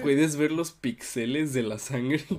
puedes 0.00 0.36
ver 0.36 0.52
los 0.52 0.72
píxeles 0.72 1.52
de 1.52 1.62
la 1.62 1.78
sangre. 1.78 2.24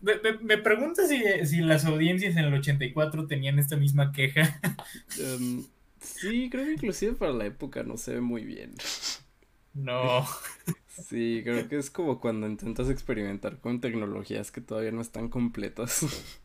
Me, 0.00 0.14
me- 0.22 0.38
me 0.38 0.58
pregunto 0.58 1.06
si, 1.06 1.22
si 1.46 1.58
las 1.60 1.84
audiencias 1.84 2.36
en 2.36 2.44
el 2.44 2.54
84 2.54 3.26
tenían 3.26 3.58
esta 3.58 3.76
misma 3.76 4.12
queja. 4.12 4.60
Em, 5.18 5.64
sí, 6.00 6.48
creo 6.50 6.64
que 6.64 6.72
inclusive 6.72 7.14
para 7.14 7.32
la 7.32 7.46
época 7.46 7.82
no 7.82 7.96
se 7.96 8.14
ve 8.14 8.20
muy 8.20 8.44
bien. 8.44 8.74
No. 9.74 10.26
Sí, 10.96 11.42
creo 11.44 11.68
que 11.68 11.76
es 11.78 11.90
como 11.90 12.20
cuando 12.20 12.46
intentas 12.46 12.88
experimentar 12.88 13.60
con 13.60 13.80
tecnologías 13.80 14.50
que 14.50 14.60
todavía 14.60 14.92
no 14.92 15.00
están 15.02 15.28
completas. 15.28 16.00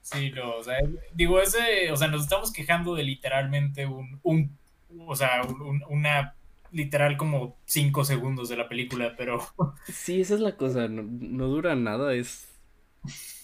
Sí, 0.00 0.30
no, 0.32 0.56
o 0.56 0.62
sea, 0.64 0.76
digo, 1.14 1.40
ese, 1.40 1.90
o 1.92 1.96
sea, 1.96 2.08
nos 2.08 2.22
estamos 2.22 2.52
quejando 2.52 2.94
de 2.94 3.04
literalmente 3.04 3.86
un, 3.86 4.18
un 4.24 4.58
o 5.06 5.14
sea, 5.14 5.42
un- 5.48 5.60
un- 5.62 5.82
una, 5.88 6.34
literal 6.72 7.16
como 7.16 7.56
cinco 7.66 8.04
segundos 8.04 8.48
de 8.48 8.56
la 8.56 8.68
película, 8.68 9.14
pero 9.16 9.40
Sí, 9.88 10.20
esa 10.20 10.34
es 10.34 10.40
la 10.40 10.56
cosa, 10.56 10.88
no, 10.88 11.02
no 11.02 11.46
dura 11.48 11.74
nada, 11.76 12.14
es... 12.14 12.48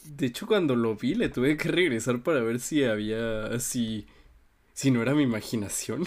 De 0.05 0.27
hecho, 0.27 0.47
cuando 0.47 0.77
lo 0.77 0.97
vi 0.97 1.15
le 1.15 1.29
tuve 1.29 1.57
que 1.57 1.69
regresar 1.71 2.23
para 2.23 2.41
ver 2.41 2.61
si 2.61 2.85
había... 2.85 3.59
si... 3.61 4.07
si 4.75 4.91
no 4.93 5.03
era 5.03 5.15
mi 5.15 5.25
imaginación. 5.25 6.07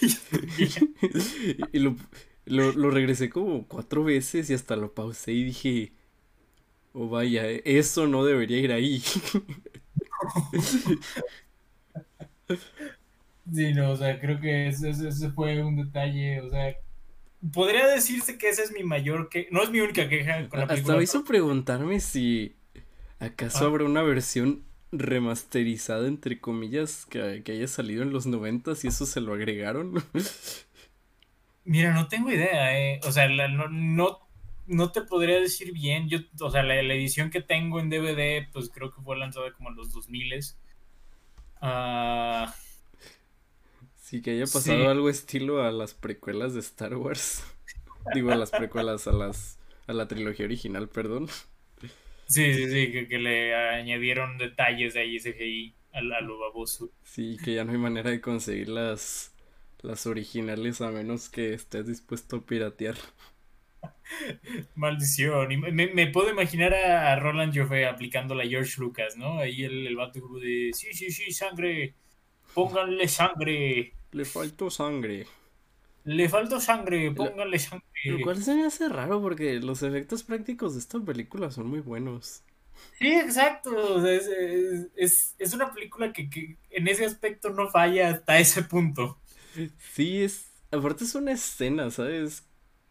Y 1.72 1.78
lo, 1.78 1.96
lo, 2.46 2.72
lo 2.72 2.90
regresé 2.90 3.30
como 3.30 3.66
cuatro 3.68 4.04
veces 4.04 4.50
y 4.50 4.54
hasta 4.54 4.76
lo 4.76 4.94
pausé 4.94 5.32
y 5.32 5.44
dije... 5.44 5.92
Oh 6.94 7.08
vaya, 7.08 7.48
eso 7.50 8.06
no 8.06 8.24
debería 8.24 8.58
ir 8.58 8.72
ahí. 8.72 9.02
sí, 13.52 13.74
no, 13.74 13.92
o 13.92 13.96
sea, 13.96 14.20
creo 14.20 14.40
que 14.40 14.68
ese, 14.68 14.90
ese- 14.90 15.30
fue 15.32 15.62
un 15.62 15.76
detalle, 15.76 16.40
o 16.40 16.50
sea, 16.50 16.76
podría 17.52 17.86
decirse 17.88 18.38
que 18.38 18.48
esa 18.50 18.62
es 18.62 18.72
mi 18.72 18.84
mayor 18.84 19.28
que, 19.28 19.48
no 19.50 19.62
es 19.62 19.70
mi 19.70 19.80
única 19.80 20.08
queja 20.08 20.48
con 20.48 20.60
la 20.60 20.66
Hasta 20.66 20.74
película. 20.74 20.96
me 20.98 21.04
hizo 21.04 21.24
preguntarme 21.24 22.00
si 22.00 22.56
acaso 23.20 23.64
Ah. 23.64 23.68
habrá 23.68 23.84
una 23.84 24.02
versión 24.02 24.64
remasterizada 24.92 26.08
entre 26.08 26.40
comillas 26.40 27.06
que, 27.06 27.42
que 27.44 27.52
haya 27.52 27.68
salido 27.68 28.02
en 28.02 28.12
los 28.12 28.26
noventas 28.26 28.84
y 28.84 28.88
eso 28.88 29.06
se 29.06 29.20
lo 29.20 29.34
agregaron. 29.34 29.94
Mira, 31.64 31.92
no 31.94 32.08
tengo 32.08 32.30
idea, 32.30 32.78
eh. 32.78 33.00
O 33.04 33.12
sea, 33.12 33.28
la- 33.28 33.48
no, 33.48 33.68
no, 33.68 34.20
no 34.66 34.92
te 34.92 35.02
podría 35.02 35.40
decir 35.40 35.72
bien. 35.72 36.08
Yo, 36.08 36.18
o 36.40 36.50
sea, 36.50 36.62
la, 36.62 36.82
la 36.82 36.94
edición 36.94 37.30
que 37.30 37.40
tengo 37.42 37.80
en 37.80 37.90
DVD, 37.90 38.48
pues 38.52 38.70
creo 38.70 38.92
que 38.92 39.02
fue 39.02 39.16
lanzada 39.16 39.52
como 39.52 39.70
en 39.70 39.76
los 39.76 39.92
2000 39.92 40.30
Ah, 41.60 42.54
Sí, 43.96 44.20
que 44.22 44.32
haya 44.32 44.46
pasado 44.50 44.88
Sí. 44.88 44.88
algo 44.88 45.08
estilo 45.08 45.62
a 45.62 45.72
las 45.72 45.94
precuelas 45.94 46.54
de 46.54 46.60
Star 46.60 46.94
Wars. 46.96 47.42
Digo, 48.12 48.32
a 48.32 48.36
las 48.36 48.52
precuelas, 48.52 49.06
a 49.08 49.12
las 49.12 49.58
a 49.86 49.92
la 49.92 50.08
trilogía 50.08 50.46
original, 50.46 50.88
perdón. 50.88 51.28
sí, 52.26 52.54
sí, 52.54 52.70
sí, 52.70 52.92
que, 52.92 53.08
que 53.08 53.18
le 53.18 53.54
añadieron 53.54 54.38
detalles 54.38 54.94
de 54.94 55.00
ahí 55.00 55.20
CGI 55.20 55.74
a, 55.92 55.98
a 55.98 56.20
lo 56.20 56.38
baboso. 56.38 56.90
Sí, 57.04 57.38
que 57.42 57.54
ya 57.54 57.64
no 57.64 57.72
hay 57.72 57.78
manera 57.78 58.10
de 58.10 58.20
conseguir 58.20 58.68
las 58.68 59.33
las 59.84 60.06
originales 60.08 60.80
a 60.80 60.90
menos 60.90 61.28
que 61.28 61.54
estés 61.54 61.86
dispuesto 61.86 62.36
a 62.38 62.46
piratear. 62.46 62.96
Maldición. 64.74 65.52
Y 65.52 65.56
me, 65.56 65.88
me 65.88 66.06
puedo 66.08 66.30
imaginar 66.30 66.74
a, 66.74 67.16
Roland 67.18 67.56
Joffé 67.56 67.86
aplicando 67.86 68.34
la 68.34 68.46
George 68.46 68.80
Lucas, 68.80 69.16
¿no? 69.16 69.38
Ahí 69.38 69.64
el, 69.64 69.86
el 69.86 69.96
vato 69.96 70.20
como 70.20 70.38
de, 70.38 70.70
sí, 70.74 70.92
sí, 70.92 71.10
sí, 71.10 71.32
sangre, 71.32 71.94
pónganle 72.54 73.08
sangre. 73.08 73.94
Le 74.12 74.24
faltó 74.24 74.70
sangre. 74.70 75.26
Le 76.04 76.28
faltó 76.30 76.60
sangre, 76.60 77.10
póngale 77.10 77.58
Lo 78.04 78.18
sangre. 78.18 78.20
cual 78.20 78.42
se 78.42 78.54
me 78.54 78.64
hace 78.64 78.88
raro 78.88 79.20
porque 79.20 79.60
los 79.60 79.82
efectos 79.82 80.22
prácticos 80.22 80.72
de 80.74 80.80
esta 80.80 81.00
película 81.00 81.50
son 81.50 81.66
muy 81.66 81.80
buenos. 81.80 82.42
Sí, 82.98 83.08
exacto. 83.14 83.70
o 83.96 84.00
sea, 84.00 84.12
es, 84.12 84.26
es- 84.28 84.86
es- 84.96 85.34
es 85.38 85.54
una 85.54 85.72
película 85.72 86.12
que, 86.12 86.28
que 86.30 86.56
en 86.70 86.88
ese 86.88 87.04
aspecto 87.04 87.50
no 87.50 87.68
falla 87.70 88.10
hasta 88.10 88.38
ese 88.38 88.62
punto. 88.62 89.20
Sí, 89.78 90.22
es. 90.22 90.50
Aparte 90.70 91.04
es 91.04 91.14
una 91.14 91.32
escena, 91.32 91.90
¿sabes? 91.90 92.44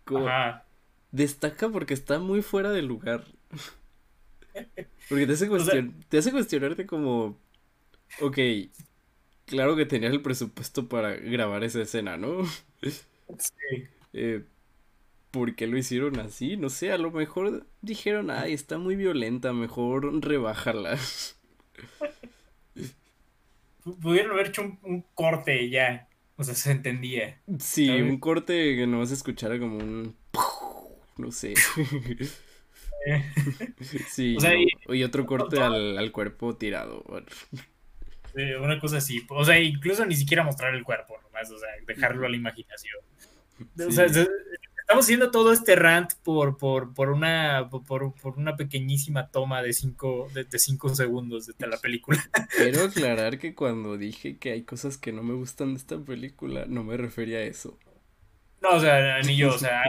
Como 0.05 0.27
Ajá. 0.27 0.65
destaca 1.11 1.69
porque 1.69 1.93
está 1.93 2.19
muy 2.19 2.41
fuera 2.41 2.71
de 2.71 2.81
lugar. 2.81 3.25
Porque 5.07 5.27
te 5.27 5.33
hace 5.33 5.49
O 5.55 5.63
sea, 5.63 5.75
cuestion- 5.75 5.93
te 6.09 6.17
hace 6.17 6.31
cuestionarte 6.31 6.85
como. 6.85 7.37
Ok, 8.21 8.37
claro 9.45 9.75
que 9.75 9.85
tenías 9.85 10.13
el 10.13 10.21
presupuesto 10.21 10.87
para 10.87 11.15
grabar 11.15 11.63
esa 11.63 11.81
escena, 11.81 12.17
¿no? 12.17 12.43
sí. 13.37 13.87
Eh, 14.13 14.45
¿por 15.31 15.55
qué 15.55 15.67
lo 15.67 15.77
hicieron 15.77 16.19
así? 16.19 16.57
No 16.57 16.69
sé, 16.69 16.91
a 16.91 16.97
lo 16.99 17.11
mejor 17.11 17.67
dijeron, 17.81 18.31
ay, 18.31 18.53
está 18.53 18.77
muy 18.79 18.95
violenta, 18.97 19.53
mejor 19.53 20.21
rebájala. 20.25 20.97
Pu- 23.83 23.95
Pudieron 24.01 24.31
haber 24.33 24.47
hecho 24.47 24.61
un, 24.63 24.79
un 24.83 25.01
corte 25.13 25.69
ya. 25.69 26.07
O 26.35 26.43
sea, 26.43 26.55
se 26.55 26.71
entendía. 26.71 27.39
Sí, 27.59 27.87
¿Sabes? 27.87 28.03
un 28.03 28.19
corte 28.19 28.75
que 28.75 28.87
no 28.87 29.05
se 29.05 29.13
escuchara 29.13 29.59
como 29.59 29.77
un... 29.77 30.15
No 31.17 31.31
sé. 31.31 31.53
Sí, 34.09 34.35
O 34.37 34.39
sea, 34.39 34.55
y- 34.55 34.65
no. 34.87 34.93
Y 34.95 35.03
otro 35.03 35.25
corte 35.25 35.59
al, 35.61 35.97
al 35.97 36.11
cuerpo 36.11 36.55
tirado. 36.55 37.03
una 38.61 38.79
cosa 38.79 38.97
así. 38.97 39.21
O 39.29 39.43
sea, 39.43 39.59
incluso 39.59 40.05
ni 40.05 40.15
siquiera 40.15 40.43
mostrar 40.43 40.73
el 40.73 40.83
cuerpo 40.83 41.15
nomás. 41.21 41.51
O 41.51 41.59
sea, 41.59 41.69
dejarlo 41.85 42.25
a 42.25 42.29
la 42.29 42.37
imaginación. 42.37 42.95
O 43.87 43.91
sea, 43.91 44.07
estamos 44.93 45.05
haciendo 45.05 45.31
todo 45.31 45.51
este 45.51 45.75
rant 45.75 46.13
por, 46.23 46.57
por, 46.57 46.93
por, 46.93 47.09
una, 47.09 47.67
por, 47.67 48.13
por 48.13 48.37
una 48.37 48.55
pequeñísima 48.55 49.29
toma 49.29 49.63
de 49.63 49.73
cinco, 49.73 50.29
de, 50.35 50.43
de 50.43 50.59
cinco 50.59 50.93
segundos 50.93 51.47
de 51.47 51.67
la 51.67 51.77
película. 51.77 52.23
Quiero 52.55 52.83
aclarar 52.83 53.39
que 53.39 53.55
cuando 53.55 53.97
dije 53.97 54.37
que 54.37 54.51
hay 54.51 54.61
cosas 54.61 54.99
que 54.99 55.11
no 55.11 55.23
me 55.23 55.33
gustan 55.33 55.73
de 55.73 55.79
esta 55.79 55.97
película, 55.97 56.65
no 56.67 56.83
me 56.83 56.95
refería 56.95 57.39
a 57.39 57.41
eso. 57.41 57.79
No, 58.61 58.75
o 58.75 58.79
sea, 58.79 59.19
ni 59.23 59.35
yo, 59.35 59.55
o 59.55 59.57
sea, 59.57 59.81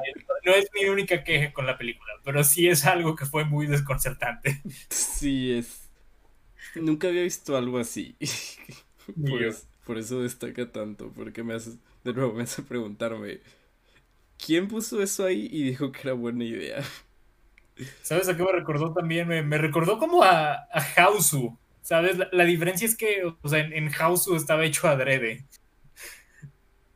no 0.47 0.55
es 0.55 0.71
mi 0.73 0.89
única 0.89 1.23
queja 1.23 1.53
con 1.53 1.67
la 1.67 1.77
película, 1.77 2.15
pero 2.25 2.43
sí 2.43 2.67
es 2.67 2.87
algo 2.87 3.15
que 3.15 3.27
fue 3.27 3.45
muy 3.45 3.67
desconcertante. 3.67 4.63
Sí, 4.89 5.53
es... 5.53 5.91
Nunca 6.77 7.09
había 7.09 7.25
visto 7.25 7.59
algo 7.59 7.79
así. 7.79 8.17
Por 9.07 9.55
por 9.85 9.99
eso 9.99 10.23
destaca 10.23 10.73
tanto, 10.73 11.13
porque 11.15 11.43
me 11.43 11.53
hace, 11.53 11.73
de 12.05 12.15
nuevo 12.15 12.33
me 12.33 12.45
hace 12.45 12.63
preguntarme, 12.63 13.41
¿quién 14.39 14.69
puso 14.69 15.03
eso 15.03 15.25
ahí 15.27 15.49
y 15.51 15.65
dijo 15.65 15.93
que 15.93 16.01
era 16.03 16.13
buena 16.15 16.45
idea? 16.45 16.83
¿Sabes 18.03 18.29
a 18.29 18.37
qué 18.37 18.43
me 18.45 18.53
recordó 18.53 18.93
también? 18.93 19.27
Me, 19.29 19.43
me 19.43 19.59
recordó 19.59 19.99
como 19.99 20.23
a, 20.23 20.53
a 20.55 20.81
Hausu, 20.97 21.59
¿sabes? 21.83 22.17
La, 22.19 22.29
la 22.33 22.45
diferencia 22.45 22.87
es 22.87 22.97
que, 22.97 23.25
o 23.25 23.49
sea, 23.49 23.61
en, 23.61 23.73
en 23.73 23.91
Hausu 23.99 24.37
estaba 24.37 24.65
hecho 24.65 24.87
adrede. 24.89 25.45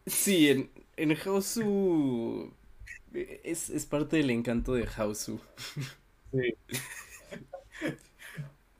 Sí, 0.06 0.48
en, 0.48 0.70
en 0.96 1.16
Hausu 1.24 2.52
es, 3.12 3.70
es 3.70 3.86
parte 3.86 4.16
del 4.16 4.30
encanto 4.30 4.74
de 4.74 4.88
Hausu. 4.96 5.40
Sí. 6.32 6.54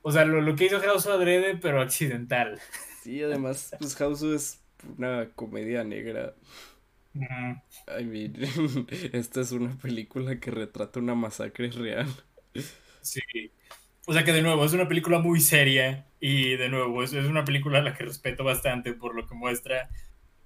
O 0.02 0.12
sea, 0.12 0.24
lo, 0.24 0.40
lo 0.40 0.56
que 0.56 0.66
hizo 0.66 0.78
Hausu 0.78 1.10
adrede, 1.10 1.56
pero 1.56 1.80
accidental. 1.80 2.60
Sí, 3.02 3.22
además, 3.22 3.74
pues 3.78 4.00
Hausu 4.00 4.34
es 4.34 4.60
una 4.96 5.30
comedia 5.34 5.84
negra. 5.84 6.34
I 7.88 8.04
mean, 8.04 8.34
esta 9.12 9.40
es 9.40 9.52
una 9.52 9.76
película 9.78 10.38
que 10.40 10.50
retrata 10.50 11.00
una 11.00 11.14
masacre 11.14 11.70
real. 11.70 12.06
Sí. 13.00 13.20
O 14.06 14.12
sea 14.12 14.24
que 14.24 14.32
de 14.32 14.42
nuevo, 14.42 14.64
es 14.64 14.72
una 14.72 14.88
película 14.88 15.18
muy 15.18 15.40
seria 15.40 16.06
y 16.20 16.56
de 16.56 16.68
nuevo, 16.68 17.02
es, 17.02 17.12
es 17.12 17.26
una 17.26 17.44
película 17.44 17.78
a 17.80 17.82
la 17.82 17.94
que 17.94 18.04
respeto 18.04 18.44
bastante 18.44 18.94
por 18.94 19.14
lo 19.14 19.26
que 19.28 19.34
muestra, 19.34 19.90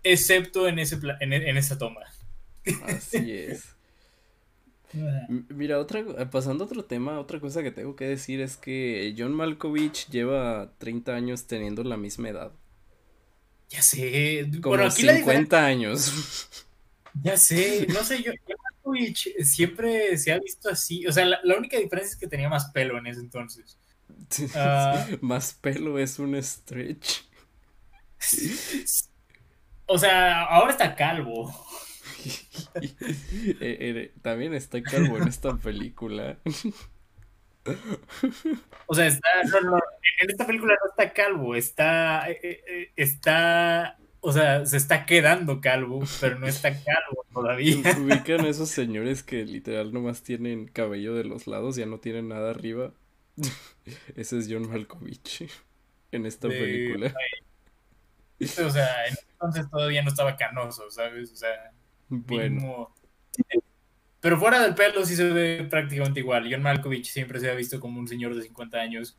excepto 0.02 0.68
en, 0.68 0.78
ese 0.80 0.98
pla- 0.98 1.18
en, 1.20 1.32
en 1.32 1.56
esa 1.56 1.78
toma. 1.78 2.02
Así 2.80 3.32
es. 3.32 3.76
Mira, 5.48 5.78
otra, 5.78 6.04
pasando 6.30 6.64
a 6.64 6.66
otro 6.66 6.84
tema, 6.84 7.18
otra 7.20 7.40
cosa 7.40 7.62
que 7.62 7.70
tengo 7.70 7.96
que 7.96 8.04
decir 8.06 8.40
es 8.40 8.56
que 8.56 9.14
John 9.16 9.32
Malkovich 9.32 10.08
lleva 10.10 10.72
30 10.78 11.14
años 11.14 11.46
teniendo 11.46 11.82
la 11.84 11.96
misma 11.96 12.28
edad. 12.30 12.52
Ya 13.72 13.82
sé. 13.82 14.46
Como 14.60 14.76
Bueno, 14.76 14.84
aquí 14.86 15.02
la 15.02 15.16
50 15.16 15.64
años. 15.64 16.48
Ya 17.22 17.36
sé, 17.36 17.86
no 17.88 18.04
sé, 18.04 18.22
yo, 18.22 18.32
Malkovich 18.64 19.34
siempre 19.42 20.16
se 20.18 20.32
ha 20.32 20.38
visto 20.38 20.68
así. 20.68 21.06
O 21.06 21.12
sea, 21.12 21.24
la, 21.24 21.40
la 21.42 21.56
única 21.56 21.78
diferencia 21.78 22.12
es 22.12 22.18
que 22.18 22.26
tenía 22.26 22.48
más 22.48 22.70
pelo 22.70 22.98
en 22.98 23.06
ese 23.06 23.20
entonces. 23.20 23.78
Ah. 24.54 25.06
Más 25.20 25.52
pelo 25.52 25.98
es 25.98 26.18
un 26.18 26.40
stretch. 26.42 27.22
O 29.86 29.98
sea, 29.98 30.44
ahora 30.44 30.70
está 30.72 30.94
calvo. 30.94 31.52
Eh, 32.80 32.94
eh, 33.60 34.12
también 34.22 34.54
está 34.54 34.82
calvo 34.82 35.18
en 35.18 35.28
esta 35.28 35.56
película. 35.56 36.38
O 38.86 38.94
sea, 38.94 39.06
está, 39.06 39.28
no, 39.50 39.60
no, 39.60 39.76
en 40.20 40.30
esta 40.30 40.46
película 40.46 40.74
no 40.82 40.90
está 40.90 41.12
calvo, 41.12 41.54
está, 41.54 42.28
eh, 42.30 42.38
eh, 42.42 42.92
está, 42.96 43.98
o 44.20 44.32
sea, 44.32 44.66
se 44.66 44.76
está 44.76 45.06
quedando 45.06 45.60
calvo, 45.60 46.02
pero 46.20 46.38
no 46.38 46.46
está 46.46 46.70
calvo 46.72 47.24
todavía. 47.32 47.76
Ubican 47.98 48.40
a 48.44 48.48
esos 48.48 48.68
señores 48.68 49.22
que 49.22 49.44
literal 49.44 49.92
nomás 49.92 50.22
tienen 50.22 50.66
cabello 50.68 51.14
de 51.14 51.24
los 51.24 51.46
lados, 51.46 51.76
ya 51.76 51.86
no 51.86 51.98
tienen 52.00 52.28
nada 52.28 52.50
arriba. 52.50 52.92
Ese 54.16 54.38
es 54.38 54.48
John 54.50 54.68
Malkovich 54.68 55.48
en 56.10 56.26
esta 56.26 56.48
De- 56.48 56.58
película. 56.58 57.14
O 58.40 58.70
sea, 58.70 58.88
entonces 59.06 59.70
todavía 59.70 60.02
no 60.02 60.08
estaba 60.08 60.36
canoso, 60.36 60.90
¿sabes? 60.90 61.30
O 61.32 61.36
sea, 61.36 61.72
Bueno, 62.08 62.56
mínimo- 62.56 62.94
Pero 64.22 64.38
fuera 64.38 64.62
del 64.62 64.74
pelo 64.74 65.04
sí 65.04 65.14
se 65.16 65.24
ve 65.24 65.66
prácticamente 65.68 66.20
igual. 66.20 66.48
John 66.50 66.62
Malkovich 66.62 67.10
siempre 67.10 67.40
se 67.40 67.50
ha 67.50 67.54
visto 67.54 67.78
como 67.80 67.98
un 68.00 68.08
señor 68.08 68.34
de 68.34 68.42
50 68.42 68.78
años. 68.80 69.18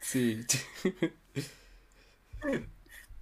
sí. 0.00 0.44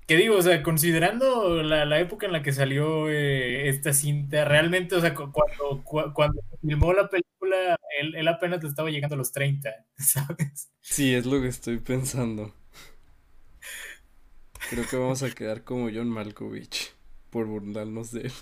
Que 0.06 0.16
digo, 0.18 0.36
o 0.36 0.42
sea, 0.42 0.62
considerando 0.62 1.62
la, 1.62 1.86
la 1.86 1.98
época 1.98 2.26
en 2.26 2.32
la 2.32 2.42
que 2.42 2.52
salió 2.52 3.08
eh, 3.08 3.70
esta 3.70 3.94
cinta, 3.94 4.44
realmente, 4.44 4.94
o 4.96 5.00
sea, 5.00 5.14
cu- 5.14 5.32
cuando, 5.32 5.82
cu- 5.82 6.12
cuando 6.12 6.42
filmó 6.60 6.92
la 6.92 7.08
película, 7.08 7.78
él, 7.98 8.14
él 8.14 8.28
apenas 8.28 8.62
le 8.62 8.68
estaba 8.68 8.90
llegando 8.90 9.14
a 9.14 9.18
los 9.18 9.32
30, 9.32 9.70
¿sabes? 9.96 10.70
Sí, 10.82 11.14
es 11.14 11.24
lo 11.24 11.40
que 11.40 11.48
estoy 11.48 11.78
pensando. 11.78 12.54
Creo 14.68 14.86
que 14.86 14.96
vamos 14.96 15.22
a 15.22 15.30
quedar 15.30 15.64
como 15.64 15.88
John 15.90 16.10
Malkovich 16.10 16.92
por 17.30 17.46
burlarnos 17.46 18.10
de 18.12 18.22
él. 18.22 18.32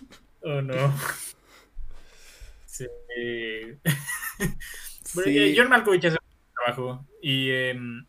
¿O 0.43 0.63
no? 0.63 0.75
Sí. 2.73 2.87
Pero, 5.15 5.25
Sí. 5.25 5.39
eh, 5.39 5.55
John 5.57 5.69
Malkovich 5.69 6.07
hace 6.07 6.17
un 6.23 6.55
trabajo. 6.55 7.07
Y, 7.21 7.51
em, 7.51 8.07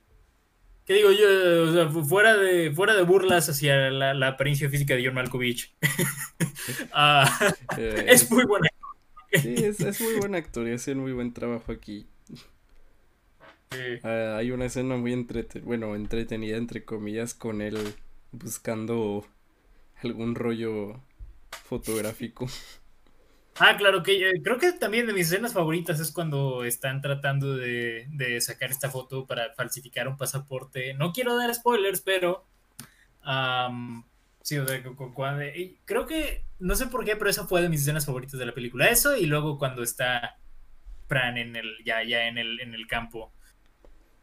¿qué 0.86 0.96
digo 0.96 1.12
yo? 1.12 1.70
O 1.70 1.74
sea, 1.74 1.90
fu- 1.90 2.06
fuera 2.06 2.38
de, 2.38 2.72
fuera 2.74 2.96
de 2.96 3.04
burlas 3.04 3.50
hacia 3.50 3.90
la, 3.92 4.14
la 4.14 4.30
apariencia 4.30 4.70
física 4.70 4.96
de 4.96 5.06
John 5.06 5.16
Malkovich. 5.16 5.76
ah, 6.94 7.30
Eh, 7.78 8.06
es 8.10 8.30
muy 8.32 8.46
buena. 8.46 8.70
sí, 9.34 9.56
es, 9.58 9.80
es 9.82 10.02
muy 10.02 10.16
buen 10.16 10.36
actor 10.36 10.68
y 10.68 10.74
hace 10.74 10.96
muy 10.96 11.14
buen 11.14 11.34
trabajo 11.34 11.72
aquí. 11.72 12.08
Eh, 13.72 14.00
Ah, 14.04 14.38
hay 14.38 14.52
una 14.52 14.66
escena 14.66 14.96
muy 14.98 15.14
bueno, 15.64 15.96
entretenida 15.96 16.58
entre 16.58 16.86
comillas 16.86 17.34
con 17.34 17.62
él 17.62 17.78
buscando 18.32 19.26
algún 20.04 20.36
rollo 20.36 21.02
fotográfico. 21.66 22.48
Ah, 23.60 23.78
claro 23.78 24.02
que 24.02 24.30
eh, 24.30 24.42
creo 24.44 24.58
que 24.58 24.72
también 24.74 25.06
de 25.06 25.14
mis 25.14 25.28
escenas 25.28 25.54
favoritas 25.54 26.00
es 26.00 26.12
cuando 26.12 26.64
están 26.64 27.02
tratando 27.02 27.56
de, 27.56 28.08
de 28.10 28.42
sacar 28.42 28.72
esta 28.72 28.90
foto 28.90 29.28
para 29.28 29.54
falsificar 29.54 30.08
un 30.08 30.18
pasaporte. 30.18 30.94
No 30.96 31.14
quiero 31.14 31.36
dar 31.38 31.54
spoilers, 31.54 32.02
pero 32.02 32.46
sí, 34.42 34.58
o 34.58 34.68
sea, 34.68 34.84
creo 35.86 36.06
que 36.06 36.44
no 36.60 36.76
sé 36.76 36.88
por 36.88 37.06
qué, 37.06 37.16
pero 37.16 37.30
esa 37.30 37.48
fue 37.48 37.62
de 37.62 37.70
mis 37.70 37.82
escenas 37.82 38.06
favoritas 38.06 38.40
de 38.40 38.46
la 38.46 38.54
película. 38.54 38.90
Eso 38.90 39.16
y 39.16 39.26
luego 39.26 39.58
cuando 39.58 39.84
está 39.84 40.38
Fran 41.08 41.38
en 41.38 41.56
el 41.56 41.84
ya 41.86 42.04
ya 42.04 42.28
en 42.28 42.38
el 42.38 42.60
en 42.60 42.74
el 42.74 42.88
campo. 42.88 43.32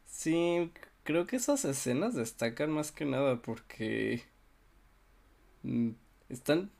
Sí, 0.06 0.72
creo 1.04 1.26
que 1.26 1.36
esas 1.36 1.64
escenas 1.64 2.14
destacan 2.14 2.70
más 2.70 2.92
que 2.92 3.04
nada 3.04 3.40
porque 3.40 4.24
mm, 5.62 5.90
están 6.28 6.70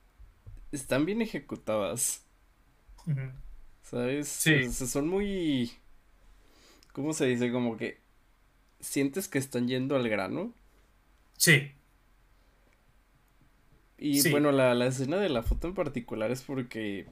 están 0.73 1.05
bien 1.05 1.23
ejecutadas, 1.23 2.25
¿sabes? 3.83 4.29
Sí. 4.39 4.57
O 4.67 4.73
sea, 4.73 4.87
son 4.87 5.09
muy 5.09 5.73
¿cómo 6.93 7.13
se 7.13 7.27
dice? 7.27 7.53
Como 7.53 7.77
que 7.77 8.01
sientes 8.81 9.29
que 9.29 9.39
están 9.39 9.69
yendo 9.69 9.97
al 9.97 10.09
grano. 10.09 10.55
Sí, 11.39 11.73
Y 13.99 14.23
Sí. 14.23 14.31
bueno, 14.31 14.51
la, 14.53 14.75
la 14.75 14.87
escena 14.87 15.19
de 15.19 15.29
la 15.29 15.43
foto 15.43 15.69
en 15.69 15.75
particular 15.75 16.31
es 16.31 16.43
porque 16.43 17.09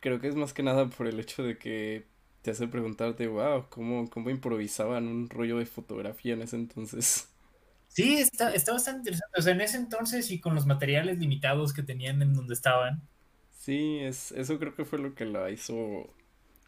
creo 0.00 0.20
que 0.20 0.28
es 0.28 0.34
más 0.34 0.52
que 0.52 0.62
nada 0.62 0.88
por 0.90 1.06
el 1.06 1.20
hecho 1.20 1.42
de 1.44 1.56
que 1.58 2.06
te 2.42 2.50
hace 2.50 2.66
preguntarte, 2.68 3.28
wow, 3.28 3.68
¿cómo, 3.70 4.10
cómo 4.10 4.30
improvisaban 4.30 5.06
un 5.06 5.30
rollo 5.30 5.58
de 5.58 5.66
fotografía 5.66 6.34
en 6.34 6.42
ese 6.42 6.56
entonces? 6.56 7.28
Sí, 7.88 8.14
está, 8.16 8.52
está 8.54 8.72
bastante 8.72 8.98
interesante. 9.10 9.38
O 9.38 9.42
sea, 9.42 9.52
en 9.52 9.60
ese 9.60 9.76
entonces 9.76 10.30
y 10.30 10.40
con 10.40 10.54
los 10.54 10.66
materiales 10.66 11.18
limitados 11.18 11.72
que 11.72 11.82
tenían 11.82 12.22
en 12.22 12.32
donde 12.34 12.54
estaban. 12.54 13.08
Sí, 13.64 14.00
es, 14.00 14.32
eso 14.32 14.58
creo 14.58 14.74
que 14.74 14.84
fue 14.84 14.98
lo 14.98 15.14
que 15.14 15.24
la 15.24 15.50
hizo 15.50 16.12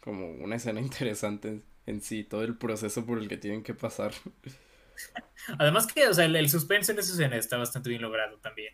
como 0.01 0.31
una 0.33 0.57
escena 0.57 0.81
interesante 0.81 1.49
en, 1.49 1.63
en 1.87 2.01
sí, 2.01 2.23
todo 2.23 2.43
el 2.43 2.57
proceso 2.57 3.05
por 3.05 3.19
el 3.19 3.27
que 3.29 3.37
tienen 3.37 3.63
que 3.63 3.73
pasar. 3.73 4.13
Además 5.59 5.87
que, 5.87 6.07
o 6.07 6.13
sea, 6.13 6.25
el, 6.25 6.35
el 6.35 6.49
suspenso 6.49 6.91
en 6.91 6.99
esa 6.99 7.11
escena 7.13 7.37
está 7.37 7.57
bastante 7.57 7.89
bien 7.89 8.01
logrado 8.01 8.37
también. 8.39 8.73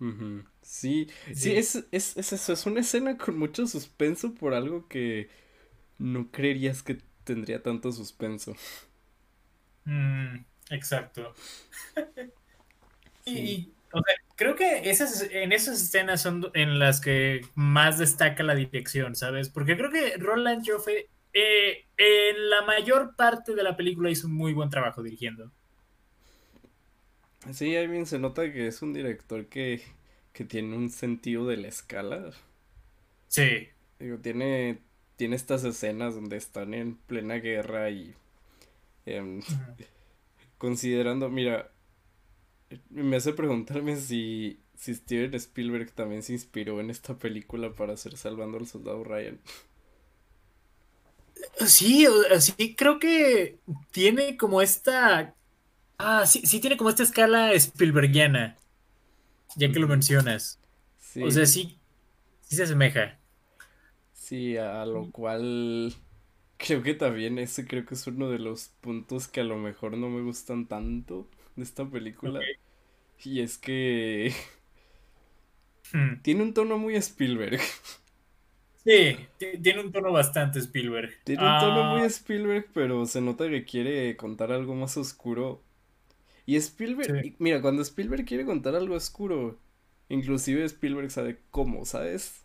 Ujú. 0.00 0.44
Sí, 0.62 1.08
sí, 1.34 1.52
Sí. 1.52 1.56
es, 1.56 1.76
es, 1.92 2.16
es 2.16 2.32
eso, 2.32 2.52
es 2.54 2.66
una 2.66 2.80
escena 2.80 3.18
con 3.18 3.38
mucho 3.38 3.66
suspenso 3.66 4.34
por 4.34 4.54
algo 4.54 4.88
que 4.88 5.28
no 5.98 6.30
creerías 6.32 6.82
que 6.82 6.98
tendría 7.24 7.62
tanto 7.62 7.92
suspenso. 7.92 8.54
Mm, 9.86 10.44
exacto. 10.70 11.34
Sí. 13.24 13.64
y, 13.64 13.74
o 13.92 14.02
sea, 14.02 14.14
creo 14.36 14.54
que 14.54 14.90
esas, 14.90 15.22
en 15.30 15.52
esas 15.52 15.82
escenas 15.82 16.22
son 16.22 16.50
en 16.54 16.78
las 16.78 17.00
que 17.00 17.42
más 17.54 17.98
destaca 17.98 18.42
la 18.42 18.54
dirección, 18.54 19.16
¿sabes? 19.16 19.48
Porque 19.48 19.76
creo 19.76 19.90
que 19.90 20.16
Roland 20.16 20.64
Joffe 20.66 21.08
eh, 21.32 21.84
en 21.96 22.50
la 22.50 22.62
mayor 22.62 23.14
parte 23.16 23.54
de 23.54 23.62
la 23.62 23.76
película 23.76 24.10
hizo 24.10 24.26
un 24.26 24.34
muy 24.34 24.52
buen 24.52 24.70
trabajo 24.70 25.02
dirigiendo. 25.02 25.50
Sí, 27.52 27.74
ahí 27.74 27.86
bien 27.86 28.06
se 28.06 28.18
nota 28.18 28.52
que 28.52 28.66
es 28.66 28.82
un 28.82 28.92
director 28.92 29.46
que, 29.46 29.82
que 30.32 30.44
tiene 30.44 30.76
un 30.76 30.90
sentido 30.90 31.46
de 31.46 31.56
la 31.56 31.68
escala. 31.68 32.30
Sí. 33.28 33.68
Digo, 33.98 34.18
tiene, 34.18 34.78
tiene 35.16 35.36
estas 35.36 35.64
escenas 35.64 36.14
donde 36.14 36.36
están 36.36 36.74
en 36.74 36.96
plena 36.96 37.36
guerra 37.36 37.90
y 37.90 38.14
em, 39.06 39.40
considerando, 40.58 41.30
mira, 41.30 41.70
me 42.90 43.16
hace 43.16 43.32
preguntarme 43.32 43.96
si, 43.96 44.60
si 44.74 44.94
Steven 44.94 45.34
Spielberg 45.34 45.92
también 45.92 46.22
se 46.22 46.32
inspiró 46.34 46.80
en 46.80 46.90
esta 46.90 47.18
película 47.18 47.74
para 47.74 47.94
hacer 47.94 48.16
Salvando 48.16 48.58
al 48.58 48.66
Soldado 48.66 49.04
Ryan. 49.04 49.40
Sí, 51.66 52.06
sí, 52.40 52.74
creo 52.76 52.98
que 52.98 53.60
tiene 53.90 54.36
como 54.36 54.62
esta. 54.62 55.36
Ah, 55.98 56.26
sí, 56.26 56.42
sí 56.46 56.60
tiene 56.60 56.76
como 56.76 56.90
esta 56.90 57.02
escala 57.04 57.52
Spielbergiana, 57.54 58.60
ya 59.56 59.72
que 59.72 59.80
lo 59.80 59.88
mencionas. 59.88 60.60
Sí, 60.98 61.20
O 61.20 61.30
sea, 61.30 61.46
sí, 61.46 61.80
sí 62.42 62.56
se 62.56 62.64
asemeja. 62.64 63.20
sí, 64.12 64.56
a 64.56 64.84
lo 64.86 65.10
cual 65.10 65.94
creo 66.58 66.82
que 66.82 66.94
también 66.94 67.38
ese 67.38 67.66
creo 67.66 67.86
que 67.86 67.94
es 67.94 68.06
uno 68.06 68.30
de 68.30 68.38
los 68.38 68.68
puntos 68.80 69.28
que 69.28 69.40
a 69.40 69.44
lo 69.44 69.56
mejor 69.58 69.96
no 69.98 70.08
me 70.10 70.22
gustan 70.22 70.66
tanto 70.68 71.28
de 71.56 71.62
esta 71.62 71.88
película. 71.88 72.40
Y 73.24 73.40
es 73.40 73.58
que 73.58 74.32
Hmm. 75.92 76.20
tiene 76.22 76.42
un 76.42 76.54
tono 76.54 76.78
muy 76.78 76.96
Spielberg. 76.96 77.60
Sí, 78.84 79.16
ti- 79.38 79.58
tiene 79.62 79.80
un 79.82 79.92
tono 79.92 80.10
bastante 80.12 80.58
Spielberg. 80.58 81.10
Tiene 81.24 81.42
un 81.42 81.58
tono 81.60 81.84
muy 81.84 82.00
Ah, 82.00 82.06
Spielberg, 82.06 82.66
pero 82.72 83.04
se 83.06 83.20
nota 83.20 83.48
que 83.48 83.64
quiere 83.64 84.16
contar 84.16 84.52
algo 84.52 84.74
más 84.74 84.96
oscuro. 84.96 85.62
Y 86.46 86.56
Spielberg, 86.56 87.16
Sí. 87.22 87.36
mira, 87.38 87.60
cuando 87.62 87.82
Spielberg 87.82 88.24
quiere 88.26 88.44
contar 88.46 88.74
algo 88.76 88.94
oscuro, 88.96 89.58
inclusive 90.08 90.64
Spielberg 90.64 91.10
sabe 91.10 91.40
cómo, 91.50 91.84
¿sabes? 91.86 92.42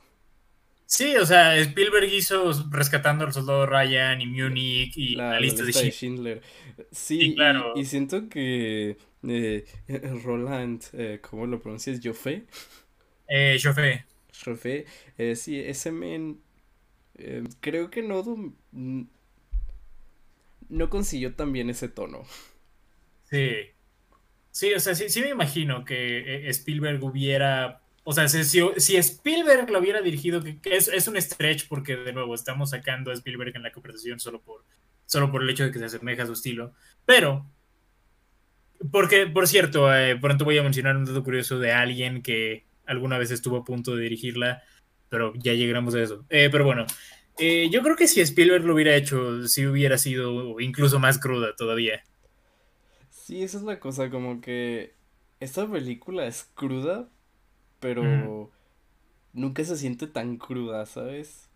Sí, 0.85 1.15
o 1.17 1.25
sea, 1.25 1.57
Spielberg 1.57 2.11
hizo 2.13 2.51
Rescatando 2.71 3.25
al 3.25 3.33
Soldado 3.33 3.65
Ryan 3.65 4.21
y 4.21 4.27
Munich 4.27 4.93
y 4.97 5.15
La, 5.15 5.39
lista 5.39 5.61
de 5.61 5.67
lista 5.67 5.83
de 5.83 5.91
Schindler. 5.91 6.41
Schindler. 6.41 6.41
Sí, 6.91 7.35
claro. 7.35 7.73
y, 7.75 7.85
siento 7.85 8.29
que 8.29 8.97
eh, 9.27 9.65
Roland, 10.23 10.83
eh, 10.93 11.19
¿cómo 11.21 11.45
lo 11.47 11.61
pronuncias? 11.61 11.99
Joffé, 12.03 12.45
Eh, 13.27 13.57
Joffé. 13.61 14.05
Joffé, 14.43 14.85
eh, 15.17 15.35
sí, 15.35 15.59
ese 15.59 15.91
men, 15.91 16.41
eh, 17.15 17.43
creo 17.61 17.89
que 17.89 18.01
no, 18.01 18.23
no 20.69 20.89
consiguió 20.89 21.35
también 21.35 21.69
ese 21.69 21.87
tono. 21.89 22.23
Sí. 23.29 23.51
Sí, 24.51 24.73
o 24.73 24.79
sea, 24.79 24.95
sí, 24.95 25.09
sí 25.09 25.21
me 25.21 25.29
imagino 25.29 25.83
que 25.85 26.47
Spielberg 26.49 27.03
hubiera. 27.03 27.81
O 28.07 28.13
sea, 28.13 28.27
si, 28.27 28.97
Spielberg 28.97 29.71
lo 29.71 29.79
hubiera 29.79 29.99
dirigido, 29.99 30.39
es, 30.63 31.07
un 31.07 31.19
stretch 31.19 31.67
porque 31.67 31.95
de 31.95 32.13
nuevo 32.13 32.35
estamos 32.35 32.69
sacando 32.69 33.09
a 33.09 33.15
Spielberg 33.15 33.55
en 33.55 33.63
la 33.63 33.71
conversación 33.71 34.19
solo 34.19 34.43
por, 34.43 34.63
solo 35.07 35.31
por 35.31 35.41
el 35.41 35.49
hecho 35.49 35.63
de 35.63 35.71
que 35.71 35.79
se 35.79 35.85
asemeja 35.85 36.21
a 36.21 36.27
su 36.27 36.33
estilo. 36.33 36.71
Pero, 37.03 37.49
porque, 38.91 39.25
por 39.25 39.47
cierto, 39.47 39.91
eh, 39.91 40.15
pronto 40.21 40.45
voy 40.45 40.59
a 40.59 40.61
mencionar 40.63 40.95
un 40.95 41.05
dato 41.05 41.23
curioso 41.23 41.57
de 41.57 41.71
alguien 41.71 42.21
que 42.21 42.67
alguna 42.85 43.17
vez 43.17 43.31
estuvo 43.31 43.57
a 43.57 43.65
punto 43.65 43.95
de 43.95 44.03
dirigirla, 44.03 44.61
pero 45.09 45.33
ya 45.37 45.53
llegaremos 45.53 45.95
a 45.95 46.03
eso. 46.03 46.25
Eh, 46.29 46.49
pero 46.51 46.63
bueno, 46.63 46.85
eh, 47.39 47.69
yo 47.71 47.81
creo 47.81 47.95
que 47.95 48.07
si 48.07 48.21
Spielberg 48.21 48.65
lo 48.65 48.75
hubiera 48.75 48.95
hecho, 48.95 49.47
sí 49.47 49.65
hubiera 49.65 49.97
sido 49.97 50.59
incluso 50.59 50.99
más 50.99 51.17
cruda 51.17 51.55
todavía. 51.55 52.03
Sí, 53.09 53.41
esa 53.41 53.57
es 53.57 53.63
la 53.63 53.79
cosa, 53.79 54.11
como 54.11 54.41
que 54.41 54.93
esta 55.39 55.67
película 55.67 56.27
es 56.27 56.43
cruda, 56.53 57.09
pero 57.85 58.51
nunca 59.33 59.63
se 59.65 59.77
siente 59.77 60.07
tan 60.07 60.37
cruda, 60.37 60.85
¿sabes? 60.87 61.49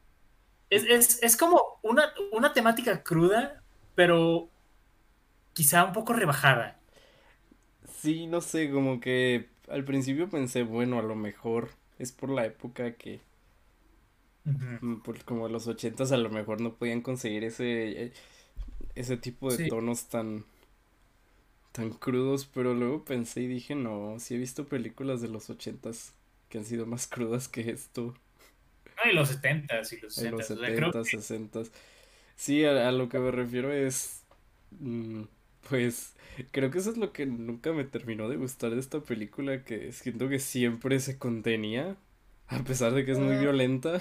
Es, 0.70 0.84
es, 0.86 1.24
es 1.24 1.38
como 1.38 1.80
una, 1.84 2.14
una 2.32 2.54
temática 2.54 3.04
cruda, 3.04 3.64
pero 3.96 4.52
quizá 5.54 5.86
un 5.86 5.94
poco 5.94 6.14
rebajada. 6.14 6.82
Sí, 8.02 8.26
no 8.28 8.40
sé, 8.42 8.72
como 8.72 9.00
que 9.02 9.50
al 9.68 9.84
principio 9.86 10.30
pensé, 10.30 10.64
bueno, 10.64 10.98
a 11.00 11.02
lo 11.04 11.16
mejor 11.16 11.70
es 11.98 12.12
por 12.14 12.30
la 12.30 12.46
época 12.46 12.94
que, 12.96 13.20
mm, 14.82 14.98
por, 15.02 15.24
como 15.26 15.48
los 15.48 15.68
ochentas, 15.68 16.12
a 16.12 16.18
lo 16.18 16.30
mejor 16.30 16.62
no 16.62 16.76
podían 16.76 17.02
conseguir 17.02 17.44
ese, 17.44 18.06
eh, 18.06 18.14
ese 18.96 19.18
tipo 19.18 19.52
de 19.52 19.58
Sí. 19.58 19.70
tonos 19.70 20.08
tan, 20.10 20.46
tan 21.72 21.90
crudos, 21.92 22.46
pero 22.46 22.74
luego 22.76 23.04
pensé 23.06 23.42
y 23.42 23.48
dije, 23.48 23.74
no, 23.76 24.16
sí 24.20 24.36
he 24.36 24.38
visto 24.38 24.68
películas 24.68 25.22
de 25.22 25.30
los 25.30 25.50
ochentas 25.50 26.14
que 26.50 26.58
han 26.60 26.66
sido 26.66 26.86
más 26.86 27.08
crudas 27.08 27.48
que 27.48 27.72
esto. 27.72 28.16
No, 28.98 29.12
y 29.12 29.14
los 29.16 29.30
70s 29.30 29.94
y 29.94 29.98
los 30.00 30.14
En 30.16 30.32
los 30.32 30.46
60s. 30.46 30.52
O 30.52 30.58
sea, 30.60 30.74
creo 30.74 30.92
70, 30.92 31.04
que 31.04 31.18
60. 31.22 31.62
Sí, 32.36 32.66
a, 32.66 32.90
a 32.90 32.92
lo 32.92 33.10
que 33.10 33.20
me 33.20 33.32
refiero 33.32 33.72
es, 33.74 34.24
mm, 34.72 35.24
pues, 35.70 36.16
creo 36.52 36.72
que 36.72 36.80
eso 36.80 36.92
es 36.92 36.98
lo 36.98 37.14
que 37.14 37.26
nunca 37.26 37.74
me 37.74 37.86
terminó 37.86 38.30
de 38.30 38.38
gustar 38.38 38.72
de 38.72 38.80
esta 38.80 39.02
película, 39.02 39.64
que 39.66 39.92
siento 39.94 40.30
que 40.30 40.40
siempre 40.40 41.00
se 41.00 41.18
contenía, 41.20 41.98
a 42.48 42.64
pesar 42.64 42.94
de 42.94 43.06
que 43.06 43.12
es 43.14 43.20
muy 43.20 43.38
violenta. 43.38 44.00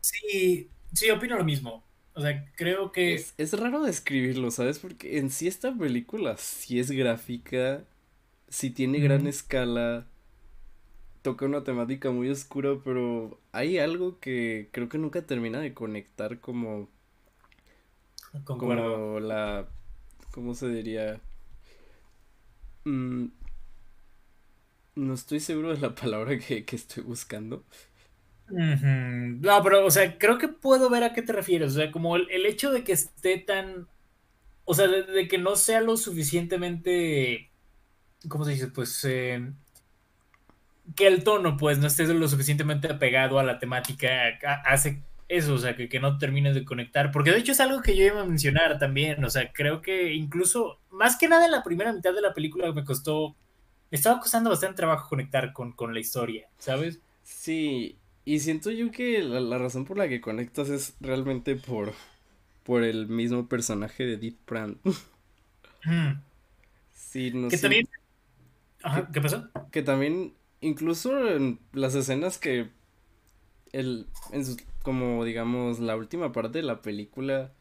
sí, 0.00 0.70
sí, 0.92 1.10
opino 1.10 1.36
lo 1.36 1.44
mismo. 1.44 1.88
O 2.14 2.20
sea, 2.20 2.44
creo 2.56 2.92
que 2.92 3.14
Es, 3.14 3.34
es 3.38 3.52
raro 3.58 3.82
describirlo, 3.82 4.50
¿sabes? 4.50 4.78
Porque 4.78 5.18
en 5.18 5.30
sí 5.30 5.46
esta 5.46 5.74
película 5.76 6.36
sí 6.38 6.78
es 6.80 6.90
gráfica, 6.90 7.84
sí 8.48 8.70
tiene 8.70 9.00
gran 9.00 9.26
escala, 9.26 10.08
toca 11.24 11.46
una 11.46 11.64
temática 11.64 12.12
muy 12.12 12.30
oscura, 12.30 12.76
pero 12.84 13.40
hay 13.52 13.78
algo 13.80 14.20
que 14.20 14.70
creo 14.72 14.88
que 14.90 14.98
nunca 14.98 15.26
termina 15.26 15.60
de 15.60 15.74
conectar 15.74 16.40
como 16.40 16.88
concuerdo. 18.44 19.02
como 19.06 19.20
la, 19.20 19.68
¿cómo 20.32 20.54
se 20.54 20.68
diría? 20.68 21.20
Mm, 22.86 23.28
no 24.96 25.14
estoy 25.14 25.40
seguro 25.40 25.74
de 25.74 25.80
la 25.80 25.94
palabra 25.94 26.38
que, 26.38 26.64
que 26.64 26.76
estoy 26.76 27.02
buscando. 27.02 27.64
No, 28.48 29.62
pero, 29.62 29.84
o 29.86 29.90
sea, 29.90 30.18
creo 30.18 30.38
que 30.38 30.48
puedo 30.48 30.90
ver 30.90 31.02
a 31.04 31.12
qué 31.12 31.22
te 31.22 31.32
refieres. 31.32 31.72
O 31.72 31.76
sea, 31.76 31.90
como 31.92 32.16
el, 32.16 32.28
el 32.30 32.46
hecho 32.46 32.70
de 32.72 32.84
que 32.84 32.92
esté 32.92 33.38
tan. 33.38 33.88
O 34.64 34.74
sea, 34.74 34.88
de, 34.88 35.04
de 35.04 35.28
que 35.28 35.38
no 35.38 35.56
sea 35.56 35.80
lo 35.80 35.96
suficientemente. 35.98 37.50
¿Cómo 38.28 38.44
se 38.44 38.52
dice? 38.52 38.68
Pues. 38.68 39.04
eh, 39.04 39.52
que 40.96 41.06
el 41.06 41.24
tono, 41.24 41.56
pues, 41.56 41.78
no 41.78 41.86
esté 41.86 42.06
lo 42.12 42.28
suficientemente 42.28 42.90
apegado 42.90 43.38
a 43.38 43.44
la 43.44 43.58
temática, 43.58 44.10
hace 44.64 45.02
eso, 45.28 45.54
o 45.54 45.58
sea, 45.58 45.76
que, 45.76 45.88
que 45.88 46.00
no 46.00 46.18
termines 46.18 46.54
de 46.54 46.64
conectar. 46.64 47.10
Porque 47.10 47.30
de 47.30 47.38
hecho 47.38 47.52
es 47.52 47.60
algo 47.60 47.82
que 47.82 47.96
yo 47.96 48.04
iba 48.04 48.20
a 48.20 48.26
mencionar 48.26 48.78
también. 48.78 49.24
O 49.24 49.30
sea, 49.30 49.52
creo 49.52 49.80
que 49.80 50.12
incluso, 50.14 50.78
más 50.90 51.16
que 51.16 51.28
nada 51.28 51.46
en 51.46 51.52
la 51.52 51.62
primera 51.62 51.92
mitad 51.92 52.14
de 52.14 52.20
la 52.22 52.34
película 52.34 52.72
me 52.72 52.84
costó. 52.84 53.34
Me 53.90 53.96
estaba 53.96 54.20
costando 54.20 54.50
bastante 54.50 54.76
trabajo 54.76 55.08
conectar 55.08 55.52
con, 55.52 55.72
con 55.72 55.94
la 55.94 56.00
historia, 56.00 56.48
¿sabes? 56.58 57.00
Sí, 57.22 57.96
y 58.24 58.40
siento 58.40 58.70
yo 58.70 58.90
que 58.90 59.22
la, 59.22 59.40
la 59.40 59.58
razón 59.58 59.84
por 59.84 59.96
la 59.98 60.08
que 60.08 60.20
conectas 60.20 60.68
es 60.68 60.96
realmente 61.00 61.54
por, 61.56 61.92
por 62.64 62.82
el 62.82 63.06
mismo 63.08 63.48
personaje 63.48 64.04
de 64.04 64.16
Deep 64.16 64.36
Prand. 64.44 64.78
Hmm. 65.84 66.20
Sí, 66.94 67.30
no 67.32 67.48
Que 67.48 67.56
sé, 67.56 67.62
también. 67.62 67.88
Ajá, 68.82 69.08
¿qué 69.12 69.20
pasó? 69.20 69.48
que 69.70 69.82
también 69.82 70.34
incluso 70.66 71.28
en 71.28 71.60
las 71.72 71.94
escenas 71.94 72.38
que 72.38 72.70
el 73.72 74.06
en 74.32 74.44
como 74.82 75.24
digamos 75.24 75.78
la 75.80 75.96
última 75.96 76.32
parte 76.32 76.58
de 76.58 76.64
la 76.64 76.82
película 76.82 77.52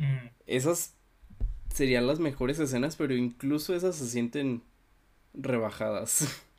Mm. 0.00 0.30
esas 0.46 0.94
serían 1.74 2.06
las 2.06 2.20
mejores 2.20 2.58
escenas, 2.60 2.96
pero 2.96 3.14
incluso 3.16 3.74
esas 3.74 3.96
se 3.96 4.08
sienten 4.08 4.62
rebajadas. 5.34 6.28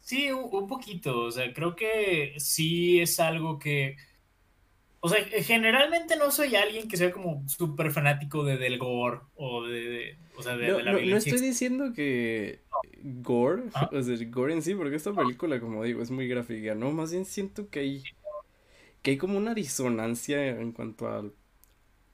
Sí, 0.00 0.30
un, 0.30 0.48
un 0.52 0.66
poquito, 0.68 1.20
o 1.22 1.30
sea, 1.32 1.52
creo 1.52 1.74
que 1.74 2.34
sí 2.38 3.00
es 3.00 3.18
algo 3.18 3.58
que, 3.58 3.96
o 5.06 5.08
sea, 5.08 5.24
generalmente 5.42 6.16
no 6.16 6.30
soy 6.30 6.56
alguien 6.56 6.88
que 6.88 6.96
sea 6.96 7.12
como 7.12 7.46
súper 7.48 7.90
fanático 7.92 8.44
de 8.44 8.56
del 8.58 8.78
gore 8.78 9.20
o 9.36 9.64
de, 9.64 9.80
de- 9.80 10.16
o 10.36 10.42
sea, 10.42 10.56
de, 10.56 10.68
No, 10.68 10.76
de 10.78 10.82
la 10.82 10.92
no, 10.92 11.00
no 11.00 11.16
estoy 11.16 11.40
diciendo 11.40 11.92
que 11.94 12.60
gore, 13.02 13.64
Ah. 13.74 13.88
o 13.92 14.02
sea, 14.02 14.16
gore 14.28 14.52
en 14.54 14.62
sí, 14.62 14.74
porque 14.74 14.96
esta 14.96 15.12
película, 15.14 15.60
como 15.60 15.82
digo, 15.84 16.02
es 16.02 16.10
muy 16.10 16.28
gráfica, 16.28 16.74
¿no? 16.74 16.90
Más 16.92 17.12
bien 17.12 17.24
siento 17.24 17.68
que 17.70 17.80
hay, 17.80 18.02
que 19.02 19.12
hay 19.12 19.16
como 19.18 19.38
una 19.38 19.54
disonancia 19.54 20.46
en 20.48 20.72
cuanto 20.72 21.08
al, 21.08 21.32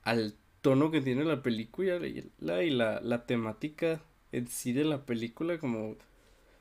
al 0.03 0.35
tono 0.61 0.91
que 0.91 1.01
tiene 1.01 1.25
la 1.25 1.41
película 1.43 1.97
y 2.07 2.31
la, 2.39 2.63
y 2.63 2.69
la, 2.69 3.01
la 3.01 3.25
temática 3.25 4.01
en 4.31 4.47
sí 4.47 4.73
de 4.73 4.85
la 4.85 5.05
película, 5.05 5.57
como 5.59 5.95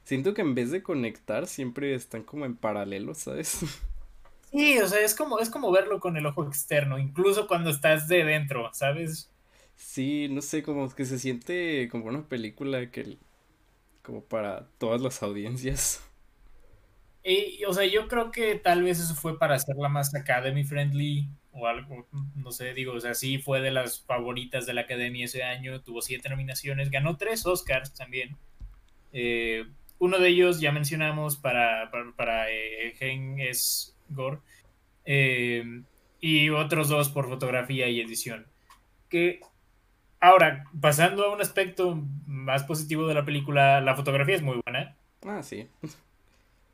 siento 0.05 0.35
que 0.35 0.43
en 0.43 0.55
vez 0.55 0.71
de 0.71 0.83
conectar 0.83 1.47
siempre 1.47 1.95
están 1.95 2.25
como 2.25 2.47
en 2.47 2.57
paralelo, 2.57 3.15
¿sabes? 3.15 3.61
Sí, 4.53 4.79
o 4.79 4.87
sea, 4.87 5.01
es 5.01 5.15
como, 5.15 5.39
es 5.41 5.51
como 5.51 5.71
verlo 5.73 5.99
con 5.99 6.17
el 6.17 6.27
ojo 6.27 6.45
externo, 6.47 6.99
incluso 6.99 7.47
cuando 7.49 7.71
estás 7.71 8.07
de 8.09 8.25
dentro, 8.25 8.71
¿sabes? 8.75 9.33
Sí, 9.77 10.29
no 10.31 10.43
sé, 10.43 10.63
como 10.63 10.89
que 10.95 11.05
se 11.05 11.19
siente 11.19 11.89
como 11.91 12.07
una 12.07 12.27
película 12.29 12.91
que, 12.91 13.19
como 14.03 14.25
para 14.25 14.69
todas 14.79 15.01
las 15.03 15.23
audiencias. 15.23 16.03
Y, 17.25 17.65
o 17.65 17.73
sea, 17.73 17.85
yo 17.87 18.09
creo 18.09 18.33
que 18.33 18.57
tal 18.57 18.83
vez 18.83 18.99
eso 18.99 19.15
fue 19.15 19.39
para 19.39 19.55
hacerla 19.55 19.89
más 19.89 20.15
academy 20.15 20.65
friendly 20.65 21.29
o 21.53 21.67
algo, 21.67 22.09
no 22.35 22.51
sé, 22.51 22.75
digo, 22.75 22.95
o 22.95 23.01
sea, 23.01 23.15
sí 23.15 23.39
fue 23.39 23.61
de 23.61 23.71
las 23.71 24.01
favoritas 24.03 24.67
de 24.67 24.75
la 24.75 24.83
academia 24.83 25.27
ese 25.27 25.45
año, 25.45 25.83
tuvo 25.83 26.03
siete 26.03 26.29
nominaciones, 26.29 26.91
ganó 26.91 27.17
tres 27.17 27.47
Oscars 27.47 27.95
también. 27.95 28.37
Eh, 29.13 29.67
uno 29.99 30.19
de 30.19 30.29
ellos 30.31 30.61
ya 30.61 30.73
mencionamos 30.73 31.37
para, 31.37 31.91
para, 31.93 32.13
para 32.17 32.51
eh, 32.51 32.95
Gen 32.99 33.39
es 33.39 33.92
Gore, 34.15 34.39
eh, 35.05 35.83
y 36.21 36.51
otros 36.51 36.89
dos 36.89 37.09
por 37.11 37.29
fotografía 37.29 37.89
y 37.89 38.01
edición. 38.01 38.47
Que 39.09 39.41
ahora, 40.21 40.65
pasando 40.81 41.25
a 41.27 41.35
un 41.35 41.41
aspecto 41.41 42.03
más 42.27 42.65
positivo 42.65 43.07
de 43.09 43.15
la 43.15 43.25
película, 43.25 43.81
la 43.81 43.97
fotografía 43.97 44.37
es 44.37 44.43
muy 44.43 44.61
buena. 44.65 44.97
Ah, 45.25 45.43
sí. 45.43 45.69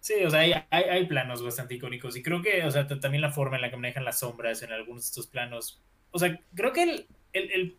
Sí, 0.01 0.15
o 0.25 0.31
sea, 0.31 0.41
hay, 0.41 0.53
hay, 0.71 0.85
hay 0.85 1.07
planos 1.07 1.43
bastante 1.43 1.75
icónicos 1.75 2.17
y 2.17 2.23
creo 2.23 2.41
que, 2.43 2.65
o 2.65 2.71
sea, 2.71 2.87
también 2.87 3.21
la 3.21 3.33
forma 3.33 3.57
en 3.57 3.63
la 3.63 3.71
que 3.71 3.77
manejan 3.77 4.05
las 4.05 4.21
sombras 4.21 4.63
en 4.63 4.73
algunos 4.73 5.03
de 5.05 5.07
estos 5.09 5.27
planos. 5.27 5.83
O 6.13 6.19
sea, 6.19 6.41
creo 6.55 6.73
que 6.73 6.83
el, 6.85 7.07
el, 7.33 7.51
el, 7.53 7.79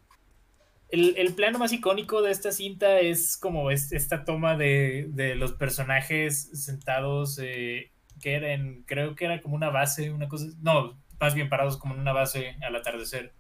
el- 0.89 1.17
el 1.17 1.36
plano 1.36 1.60
más 1.60 1.74
icónico 1.74 2.22
de 2.22 2.32
esta 2.32 2.52
cinta 2.52 3.00
es 3.00 3.38
como 3.38 3.72
es, 3.72 3.91
esta 3.91 4.26
toma 4.26 4.58
de, 4.58 5.08
de 5.10 5.36
los 5.36 5.54
personajes 5.54 6.50
sentados, 6.65 7.39
eh, 7.41 7.91
que 8.19 8.34
eran, 8.36 8.84
creo 8.86 9.15
que 9.15 9.25
era 9.25 9.41
como 9.41 9.55
una 9.55 9.69
base, 9.69 10.12
una 10.12 10.27
cosa, 10.27 10.45
no, 10.62 10.97
más 11.19 11.34
bien 11.36 11.49
parados 11.49 11.77
como 11.77 11.95
en 11.95 12.01
una 12.01 12.13
base 12.13 12.55
al 12.62 12.75
atardecer. 12.75 13.34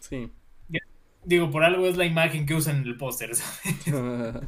Sí. 0.00 0.30
Digo, 1.26 1.50
por 1.50 1.64
algo 1.64 1.86
es 1.86 1.96
la 1.96 2.04
imagen 2.04 2.44
que 2.44 2.54
usan 2.54 2.76
en 2.76 2.84
el 2.84 2.96
póster, 2.98 3.34
¿sabes? 3.34 3.86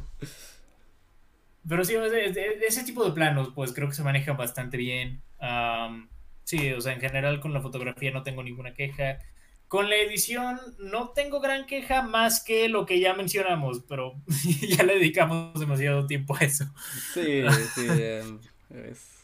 Pero 1.67 1.83
sí, 1.83 1.95
ese 1.95 2.83
tipo 2.83 3.03
de 3.03 3.11
planos, 3.11 3.51
pues 3.53 3.73
creo 3.73 3.89
que 3.89 3.95
se 3.95 4.03
manejan 4.03 4.37
bastante 4.37 4.77
bien. 4.77 5.21
Am, 5.39 6.07
sí, 6.43 6.71
o 6.71 6.79
sea, 6.79 6.93
en 6.93 7.01
general 7.01 7.41
con 7.41 7.53
la 7.53 7.61
fotografía 7.61 8.11
no 8.11 8.23
tengo 8.23 8.43
ninguna 8.43 8.73
queja. 8.73 9.19
Con 9.67 9.89
la 9.89 9.97
edición 9.97 10.59
no 10.79 11.09
tengo 11.09 11.41
gran 11.41 11.65
queja 11.65 12.01
más 12.03 12.41
que 12.41 12.69
lo 12.69 12.85
que 12.85 13.01
ya 13.01 13.13
mencionamos, 13.15 13.83
pero 13.89 14.13
ya 14.69 14.83
le 14.83 14.93
dedicamos 14.95 15.59
demasiado 15.59 16.07
tiempo 16.07 16.37
a 16.37 16.39
eso. 16.39 16.65
Sí, 17.13 17.41
sí. 17.75 17.87
em, 17.89 18.39
es- 18.69 19.16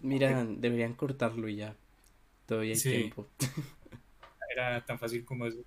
Mira, 0.00 0.44
deberían 0.44 0.94
cortarlo 0.94 1.48
y 1.48 1.56
ya. 1.56 1.76
Todavía 2.46 2.72
hay 2.72 2.78
Sí. 2.78 2.90
tiempo. 2.90 3.28
Era 4.54 4.84
tan 4.84 4.98
fácil 4.98 5.24
como 5.24 5.46
eso. 5.46 5.64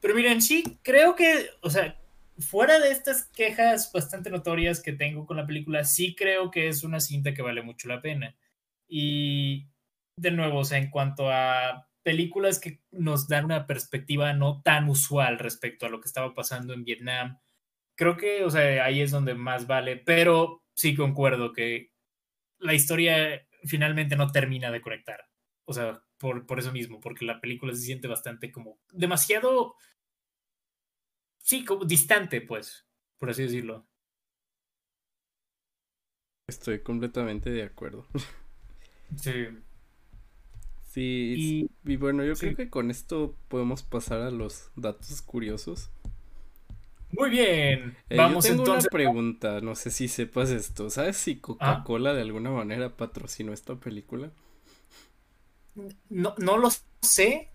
Pero 0.00 0.14
miren, 0.14 0.40
sí, 0.40 0.78
creo 0.82 1.14
que, 1.16 1.50
o 1.62 1.70
sea, 1.70 1.98
fuera 2.38 2.78
de 2.78 2.90
estas 2.90 3.24
quejas 3.24 3.90
bastante 3.92 4.30
notorias 4.30 4.80
que 4.82 4.92
tengo 4.92 5.26
con 5.26 5.36
la 5.36 5.46
película, 5.46 5.84
sí 5.84 6.14
creo 6.14 6.50
que 6.50 6.68
es 6.68 6.84
una 6.84 7.00
cinta 7.00 7.34
que 7.34 7.42
vale 7.42 7.62
mucho 7.62 7.88
la 7.88 8.00
pena. 8.00 8.34
Y 8.88 9.66
de 10.16 10.30
nuevo, 10.30 10.60
o 10.60 10.64
sea, 10.64 10.78
en 10.78 10.90
cuanto 10.90 11.30
a 11.30 11.88
películas 12.02 12.58
que 12.58 12.80
nos 12.90 13.28
dan 13.28 13.44
una 13.44 13.66
perspectiva 13.66 14.32
no 14.32 14.62
tan 14.62 14.88
usual 14.88 15.38
respecto 15.38 15.86
a 15.86 15.90
lo 15.90 16.00
que 16.00 16.08
estaba 16.08 16.34
pasando 16.34 16.72
en 16.72 16.84
Vietnam, 16.84 17.38
creo 17.94 18.16
que, 18.16 18.44
o 18.44 18.50
sea, 18.50 18.84
ahí 18.84 19.02
es 19.02 19.10
donde 19.10 19.34
más 19.34 19.66
vale, 19.66 19.96
pero 19.96 20.62
sí 20.74 20.94
concuerdo 20.94 21.52
que 21.52 21.90
la 22.58 22.72
historia 22.74 23.46
finalmente 23.64 24.16
no 24.16 24.30
termina 24.32 24.70
de 24.70 24.80
conectar. 24.80 25.20
O 25.64 25.72
sea, 25.72 26.02
por, 26.18 26.46
por 26.46 26.58
eso 26.58 26.72
mismo, 26.72 27.00
porque 27.00 27.24
la 27.24 27.40
película 27.40 27.74
se 27.74 27.82
siente 27.82 28.08
bastante 28.08 28.50
como 28.52 28.80
demasiado, 28.92 29.74
sí, 31.38 31.64
como 31.64 31.84
distante, 31.84 32.40
pues, 32.40 32.86
por 33.18 33.30
así 33.30 33.42
decirlo. 33.42 33.86
Estoy 36.48 36.80
completamente 36.82 37.48
de 37.48 37.62
acuerdo. 37.62 38.06
Sí. 39.16 39.32
Sí, 40.82 41.34
Y 41.34 41.70
y 41.84 41.96
bueno, 41.96 42.24
yo 42.24 42.36
sí. 42.36 42.54
creo 42.54 42.54
que 42.54 42.68
con 42.70 42.90
esto 42.90 43.36
podemos 43.48 43.82
pasar 43.82 44.20
a 44.20 44.30
los 44.30 44.70
datos 44.76 45.22
curiosos. 45.22 45.90
Muy 47.12 47.30
bien, 47.30 47.96
Eh, 48.10 48.26
vamos 48.26 48.38
yo 48.40 48.40
tengo 48.40 48.64
entonces. 48.64 48.64
una 48.64 48.90
pregunta, 48.90 49.60
no 49.60 49.74
sé 49.74 49.90
si 49.90 50.08
sepas 50.08 50.50
esto. 50.50 50.90
¿Sabes 50.90 51.16
si 51.16 51.36
Coca-Cola 51.40 52.12
de 52.14 52.22
alguna 52.22 52.50
manera 52.50 52.96
patrocinó 52.96 53.52
esta 53.52 53.76
película? 53.76 54.32
No, 56.10 56.34
no 56.38 56.58
lo 56.58 56.68
sé, 57.02 57.52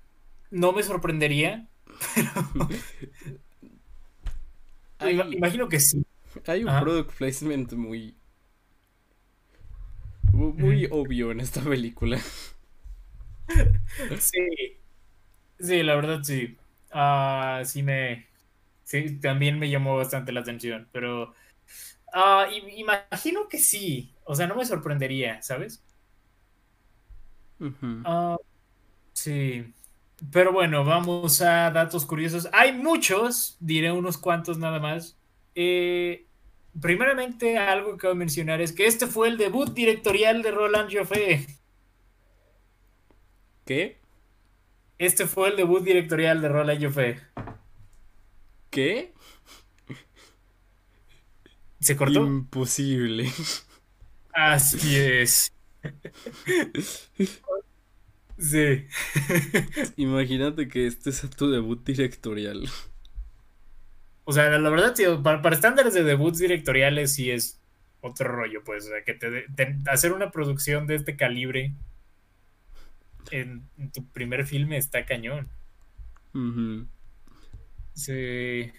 no 0.52 0.72
me 0.72 0.84
sorprendería, 0.84 1.68
pero 2.16 2.44
Hay, 5.00 5.28
imagino 5.32 5.68
que 5.70 5.80
sí. 5.80 6.06
hay 6.48 6.64
un 6.64 6.76
product 6.76 7.12
placement 7.18 7.74
muy, 7.74 8.16
mu- 10.32 10.54
muy 10.54 10.88
obvio 10.92 11.32
en 11.32 11.40
esta 11.40 11.62
película. 11.62 12.20
Sí, 14.20 14.80
sí, 15.60 15.84
la 15.84 15.96
verdad 15.96 16.22
sí. 16.24 16.58
Ah, 16.92 17.62
sí 17.66 17.84
me, 17.84 18.28
sí, 18.86 19.20
también 19.20 19.60
me 19.60 19.70
llamó 19.70 19.98
bastante 19.98 20.32
la 20.32 20.40
atención, 20.40 20.88
pero 20.94 21.34
ah, 22.14 22.48
imagino 22.78 23.50
que 23.50 23.58
sí. 23.58 24.14
O 24.24 24.34
sea, 24.34 24.48
no 24.48 24.56
me 24.56 24.66
sorprendería, 24.66 25.42
¿sabes? 25.42 25.84
Ah, 28.06 28.38
sí. 29.14 29.74
Pero 30.32 30.54
bueno, 30.54 30.86
vamos 30.86 31.42
a 31.42 31.70
datos 31.72 32.06
curiosos. 32.06 32.48
Hay 32.54 32.72
muchos, 32.74 33.58
diré 33.60 33.92
unos 33.92 34.18
cuantos 34.18 34.58
nada 34.58 34.80
más. 34.80 35.18
Eh, 35.56 36.26
primeramente, 36.80 37.58
algo 37.58 37.92
que 37.92 37.98
cabe 37.98 38.16
mencionar 38.16 38.62
es 38.62 38.72
que 38.72 38.88
este 38.88 39.08
fue 39.08 39.28
el 39.28 39.38
debut 39.38 39.74
directorial 39.74 40.42
de 40.42 40.52
Roland 40.52 40.90
Joffé. 40.92 41.46
¿Qué? 43.66 44.00
Este 44.98 45.26
fue 45.26 45.50
el 45.50 45.58
debut 45.58 45.84
directorial 45.84 46.42
de 46.42 46.50
Roland 46.50 46.84
Joffé. 46.84 47.20
¿Qué? 48.76 49.14
¿Se 51.80 51.96
cortó? 51.96 52.20
Imposible. 52.28 53.32
Así 54.34 54.96
es. 54.98 55.52
Sí. 58.38 58.86
Imagínate 59.98 60.68
que 60.68 60.88
este 60.88 61.12
sea 61.12 61.30
tu 61.30 61.50
debut 61.50 61.84
directorial. 61.86 62.68
O 64.24 64.34
sea, 64.34 64.50
la 64.58 64.70
verdad, 64.70 64.94
sí, 64.96 65.04
para, 65.24 65.42
para 65.42 65.56
estándares 65.56 65.94
de 65.94 66.04
debuts 66.04 66.40
directoriales 66.40 67.14
sí 67.14 67.32
es 67.32 67.60
otro 68.02 68.28
rollo, 68.30 68.64
pues. 68.64 68.86
O 68.86 68.90
sea, 68.90 69.04
que 69.04 69.14
te, 69.14 69.44
te- 69.56 69.78
hacer 69.88 70.14
una 70.14 70.32
producción 70.32 70.88
de 70.88 70.96
este 70.96 71.16
calibre 71.16 71.74
en, 73.32 73.70
en 73.78 73.92
tu 73.92 74.06
primer 74.08 74.46
filme 74.46 74.78
está 74.78 75.06
cañón. 75.06 75.50
Ujú. 76.34 76.88
Sí. 77.96 78.72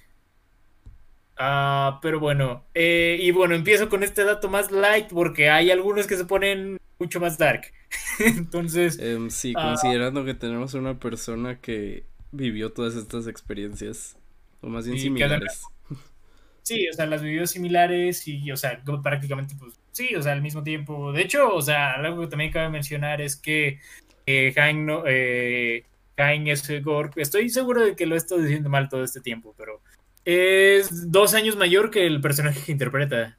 Ah, 1.38 1.98
pero 2.02 2.18
bueno. 2.20 2.64
eh, 2.74 3.18
y 3.20 3.30
bueno, 3.30 3.54
empiezo 3.54 3.88
con 3.88 4.02
este 4.02 4.24
dato 4.24 4.48
más 4.48 4.70
light 4.70 5.08
porque 5.08 5.50
hay 5.50 5.70
algunos 5.70 6.06
que 6.06 6.16
se 6.16 6.24
ponen 6.24 6.78
mucho 6.98 7.20
más 7.20 7.36
dark. 7.36 7.72
Entonces, 8.20 8.98
Em, 8.98 9.28
sí, 9.30 9.52
Ah. 9.56 9.62
considerando 9.70 10.24
que 10.24 10.34
tenemos 10.34 10.74
una 10.74 10.98
persona 10.98 11.60
que 11.60 12.04
vivió 12.32 12.72
todas 12.72 12.94
estas 12.96 13.26
experiencias, 13.26 14.16
o 14.62 14.68
más 14.68 14.86
bien 14.86 14.98
similares. 14.98 15.62
Sí, 16.62 16.88
o 16.88 16.92
sea, 16.92 17.06
las 17.06 17.22
vivió 17.22 17.46
similares 17.46 18.26
y, 18.26 18.50
o 18.50 18.56
sea, 18.56 18.82
prácticamente, 19.00 19.54
pues, 19.56 19.74
sí, 19.92 20.16
o 20.16 20.22
sea, 20.22 20.32
al 20.32 20.42
mismo 20.42 20.64
tiempo. 20.64 21.12
De 21.12 21.22
hecho, 21.22 21.54
o 21.54 21.62
sea, 21.62 21.92
algo 21.92 22.22
que 22.22 22.26
también 22.26 22.50
cabe 22.50 22.70
mencionar 22.70 23.20
es 23.20 23.36
que 23.36 23.78
eh, 24.26 24.52
no, 24.74 25.04
eh, 25.06 25.84
Hein 26.16 26.46
es 26.48 26.66
Gore, 26.82 27.10
estoy 27.16 27.48
seguro 27.50 27.84
de 27.84 27.94
que 27.96 28.06
lo 28.06 28.14
he 28.14 28.18
estado 28.18 28.40
diciendo 28.40 28.68
mal 28.70 28.88
todo 28.88 29.04
este 29.04 29.20
tiempo, 29.20 29.54
pero 29.58 29.80
es 30.24 31.10
dos 31.10 31.34
años 31.34 31.56
mayor 31.56 31.90
que 31.90 32.06
el 32.06 32.20
personaje 32.20 32.60
que 32.64 32.72
interpreta. 32.72 33.36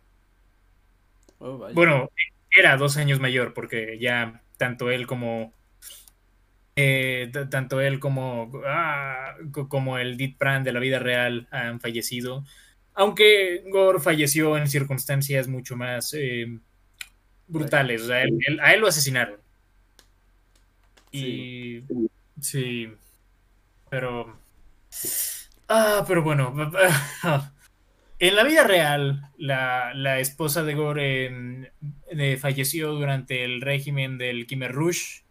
Oh, 1.39 1.57
vaya. 1.57 1.73
Bueno, 1.73 2.09
era 2.55 2.77
dos 2.77 2.97
años 2.97 3.19
mayor, 3.19 3.53
porque 3.53 3.97
ya 3.99 4.41
tanto 4.57 4.89
él 4.91 5.07
como. 5.07 5.53
eh, 6.75 7.31
tanto 7.49 7.81
él 7.81 7.99
como. 7.99 8.51
ah, 8.65 9.35
co- 9.51 9.67
como 9.67 9.97
el 9.97 10.15
Dit 10.17 10.37
Pran 10.37 10.63
de 10.63 10.71
la 10.71 10.79
vida 10.79 10.99
real 10.99 11.47
han 11.51 11.79
fallecido. 11.79 12.43
Aunque 12.93 13.63
Gore 13.71 13.99
falleció 13.99 14.57
en 14.57 14.67
circunstancias 14.67 15.47
mucho 15.47 15.75
más 15.75 16.13
eh, 16.13 16.57
brutales. 17.47 18.03
O 18.03 18.07
sea, 18.07 18.23
él- 18.23 18.37
él- 18.47 18.59
a 18.61 18.73
él 18.73 18.81
lo 18.81 18.87
asesinaron. 18.87 19.39
Y. 21.11 21.81
Sí. 21.87 22.09
Pero. 23.89 24.37
Ah, 25.67 26.03
pero 26.07 26.23
bueno. 26.23 26.53
En 28.19 28.35
la 28.35 28.43
vida 28.43 28.63
real, 28.63 29.31
la, 29.37 29.93
la 29.93 30.19
esposa 30.19 30.63
de 30.63 30.75
Gore 30.75 31.71
de- 32.11 32.37
falleció 32.37 32.93
durante 32.93 33.43
el 33.43 33.61
régimen 33.61 34.17
del 34.17 34.47
Khmer 34.47 34.71
Rouge 34.71 35.23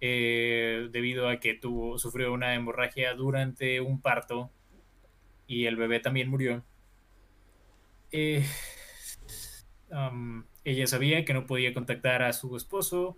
eh, 0.00 0.88
debido 0.92 1.28
a 1.28 1.40
que 1.40 1.54
tuvo, 1.54 1.98
sufrió 1.98 2.32
una 2.32 2.54
hemorragia 2.54 3.14
durante 3.14 3.80
un 3.80 4.00
parto 4.02 4.50
y 5.46 5.66
el 5.66 5.76
bebé 5.76 6.00
también 6.00 6.28
murió. 6.30 6.64
Eh, 8.12 8.44
ella 10.64 10.86
sabía 10.86 11.24
que 11.24 11.34
no 11.34 11.46
podía 11.46 11.74
contactar 11.74 12.22
a 12.22 12.32
su 12.32 12.56
esposo, 12.56 13.16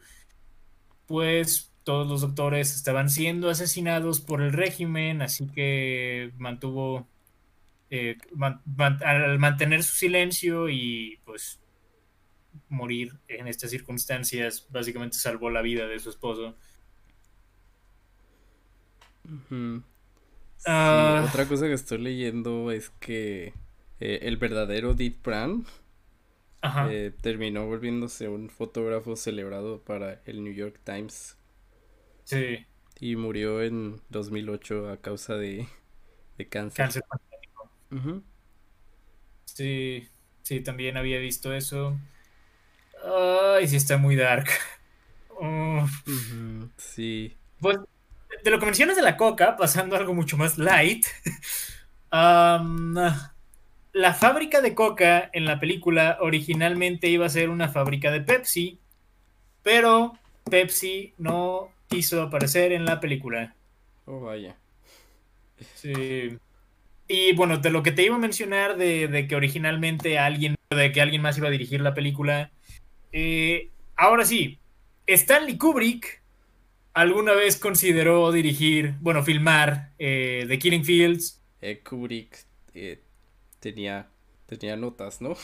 pues 1.07 1.72
todos 1.85 2.09
los 2.09 2.21
doctores 2.23 2.75
estaban 2.77 3.11
siendo 3.11 3.51
asesinados 3.51 4.21
por 4.21 4.43
el 4.43 4.53
régimen, 4.53 5.23
así 5.23 5.47
que 5.49 6.33
mantuvo 6.39 7.07
eh, 7.91 8.17
man- 8.35 8.63
man- 8.65 8.99
al 9.05 9.39
mantener 9.39 9.83
su 9.83 9.95
silencio 9.95 10.69
y 10.71 11.19
pues 11.25 11.61
morir 12.69 13.13
en 13.29 13.49
estas 13.49 13.71
circunstancias, 13.71 14.67
básicamente 14.71 15.19
salvó 15.19 15.51
la 15.51 15.63
vida 15.63 15.87
de 15.87 15.99
su 15.99 16.11
esposo. 16.11 16.57
Sí, 19.29 19.83
Ah. 20.67 21.25
otra 21.29 21.47
cosa 21.49 21.67
que 21.67 21.73
estoy 21.73 21.99
leyendo 21.99 22.71
es 22.71 22.91
que 22.91 23.53
eh, 24.01 24.21
el 24.23 24.37
verdadero 24.37 24.95
Pran 25.23 25.65
Ajá. 26.61 26.93
eh, 26.93 27.13
terminó 27.21 27.67
volviéndose 27.67 28.29
un 28.29 28.49
fotógrafo 28.49 29.17
celebrado 29.17 29.81
para 29.83 30.23
el 30.25 30.45
New 30.45 30.53
York 30.53 30.81
Times 30.85 31.37
sí, 32.25 32.67
y 33.01 33.17
murió 33.17 33.63
en 33.63 34.01
2008 34.09 34.89
a 34.91 34.97
causa 34.99 35.35
de, 35.37 35.67
de 36.39 36.49
cáncer. 36.49 36.85
cáncer. 36.85 37.03
Ujú. 37.91 38.23
Sí, 39.45 40.09
sí, 40.43 40.61
también 40.61 40.97
había 40.97 41.19
visto 41.19 41.53
eso. 41.53 41.97
Ay, 43.05 43.69
sí 43.69 43.77
está 43.77 43.97
muy 43.97 44.17
dark. 44.17 44.49
Ujú, 46.07 46.71
Sí. 46.77 47.37
Pues, 47.61 47.79
de 48.45 48.51
lo 48.51 48.59
que 48.59 48.67
mencionas 48.67 48.97
de 48.97 49.03
la 49.03 49.17
coca, 49.17 49.57
pasando 49.57 49.97
a 49.97 49.99
algo 49.99 50.15
mucho 50.15 50.37
más 50.37 50.59
light. 50.59 51.07
am, 52.11 52.95
la 53.93 54.15
fábrica 54.15 54.61
de 54.61 54.75
coca 54.75 55.31
en 55.33 55.45
la 55.45 55.61
película 55.61 56.19
originalmente 56.21 57.09
iba 57.09 57.27
a 57.27 57.31
ser 57.31 57.51
una 57.51 57.69
fábrica 57.69 58.11
de 58.11 58.21
Pepsi, 58.23 58.81
pero 59.63 60.15
Pepsi 60.51 61.15
no 61.19 61.71
quiso 61.93 62.23
aparecer 62.23 62.73
en 62.73 62.85
la 62.85 63.01
película. 63.01 63.55
Oh, 64.07 64.21
vaya. 64.21 64.57
Sí. 65.75 66.39
Y 67.09 67.35
bueno, 67.35 67.59
de 67.59 67.71
lo 67.71 67.83
que 67.83 67.93
te 67.93 68.05
iba 68.05 68.17
a 68.17 68.19
mencionar 68.19 68.77
de, 68.77 69.09
de 69.09 69.29
que 69.29 69.37
originalmente 69.37 70.19
alguien, 70.19 70.57
de 70.71 70.93
que 70.93 71.01
alguien 71.01 71.23
más 71.23 71.37
iba 71.39 71.49
a 71.49 71.53
dirigir 71.53 71.81
la 71.81 71.95
película, 71.95 72.51
eh, 73.13 73.71
ahora 73.97 74.25
sí, 74.25 74.59
Stanley 75.07 75.59
Kubrick 75.59 76.23
alguna 76.95 77.33
vez 77.33 77.59
consideró 77.59 78.33
dirigir, 78.33 78.95
bueno, 79.01 79.23
filmar 79.23 79.91
eh, 79.99 80.47
The 80.49 80.59
Killing 80.59 80.85
Fields. 80.85 81.41
Eh, 81.61 81.83
Kubrick 81.85 82.47
tenía, 83.61 84.09
tenía 84.47 84.77
notas, 84.77 85.21
¿no? 85.21 85.37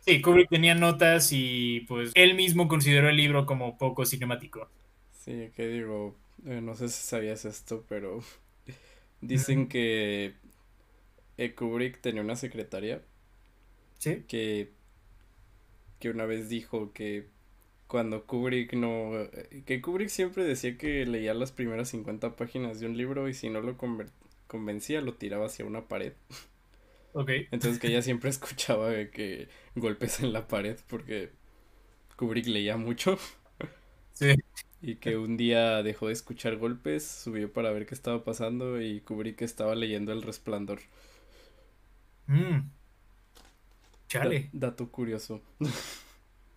Sí, 0.00 0.20
Kubrick 0.22 0.48
tenía 0.48 0.74
notas 0.74 1.30
y 1.32 1.80
pues 1.88 2.12
él 2.14 2.34
mismo 2.34 2.68
consideró 2.68 3.08
el 3.08 3.16
libro 3.16 3.44
como 3.44 3.76
poco 3.76 4.06
cinemático. 4.06 4.70
Sí, 5.26 5.50
que 5.56 5.68
digo, 5.68 6.16
eh, 6.46 6.60
no 6.62 6.74
sé 6.76 6.88
si 6.88 7.02
sabías 7.06 7.44
esto, 7.44 7.84
pero 7.88 8.20
dicen 9.20 9.68
que 9.68 10.34
eh, 11.38 11.54
Kubrick 11.54 12.00
tenía 12.00 12.22
una 12.22 12.36
secretaria 12.36 13.02
Sí. 13.98 14.26
que, 14.28 14.72
que 15.98 16.10
una 16.10 16.26
vez 16.26 16.48
dijo 16.48 16.92
que 16.92 17.28
cuando 17.88 18.26
Kubrick 18.26 18.74
no, 18.74 19.16
eh, 19.20 19.64
que 19.66 19.82
Kubrick 19.82 20.08
siempre 20.10 20.44
decía 20.44 20.78
que 20.78 21.06
leía 21.06 21.34
las 21.34 21.52
primeras 21.52 21.90
50 21.90 22.36
páginas 22.36 22.80
de 22.80 22.86
un 22.86 22.96
libro 22.98 23.28
y 23.28 23.34
si 23.34 23.50
no 23.50 23.60
lo 23.62 23.76
convencía 24.48 25.00
lo 25.00 25.14
tiraba 25.14 25.46
hacia 25.46 25.64
una 25.66 25.88
pared. 25.88 26.14
Ok. 27.12 27.30
Entonces 27.50 27.78
que 27.80 27.88
ella 27.88 28.02
siempre 28.02 28.30
escuchaba 28.30 28.90
que 29.10 29.48
golpes 29.74 30.20
en 30.20 30.32
la 30.32 30.46
pared 30.48 30.78
porque 30.88 31.30
Kubrick 32.16 32.46
leía 32.48 32.76
mucho 32.76 33.18
Sí. 34.12 34.34
Y 34.86 34.96
que 34.96 35.16
un 35.18 35.36
día 35.36 35.82
dejó 35.82 36.06
de 36.06 36.14
escuchar 36.14 36.56
golpes, 36.56 37.06
subió 37.06 37.52
para 37.52 37.72
ver 37.72 37.86
qué 37.86 37.94
estaba 37.94 38.24
pasando 38.24 38.80
y 38.80 39.00
Kubrick 39.02 39.42
estaba 39.42 39.74
leyendo 39.74 40.12
El 40.12 40.22
Resplandor. 40.22 40.80
Mm. 42.28 42.70
Da- 44.20 44.28
Chale. 44.28 44.50
dato 44.52 44.90
curioso. 44.90 45.42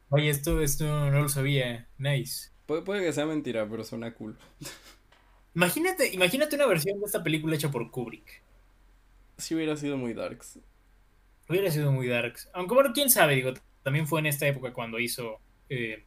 Oye, 0.09 0.29
esto, 0.29 0.61
esto 0.61 0.85
no 1.09 1.21
lo 1.21 1.29
sabía. 1.29 1.87
Nice. 1.97 2.51
Puede, 2.65 2.83
puede 2.83 3.01
que 3.03 3.11
sea 3.13 3.25
mentira, 3.25 3.67
pero 3.69 3.83
suena 3.83 4.13
cool. 4.13 4.37
Imagínate, 5.53 6.11
imagínate 6.11 6.55
una 6.55 6.65
versión 6.65 6.99
de 6.99 7.05
esta 7.05 7.21
película 7.23 7.55
hecha 7.55 7.69
por 7.69 7.91
Kubrick. 7.91 8.41
Si 9.37 9.55
hubiera 9.55 9.75
sido 9.75 9.97
muy 9.97 10.13
darks. 10.13 10.59
Hubiera 11.49 11.71
sido 11.71 11.91
muy 11.91 12.07
darks. 12.07 12.49
Aunque 12.53 12.75
bueno, 12.75 12.91
quién 12.93 13.09
sabe, 13.09 13.35
digo, 13.35 13.53
también 13.83 14.07
fue 14.07 14.19
en 14.19 14.27
esta 14.27 14.47
época 14.47 14.73
cuando 14.73 14.99
hizo 14.99 15.39
eh, 15.69 16.05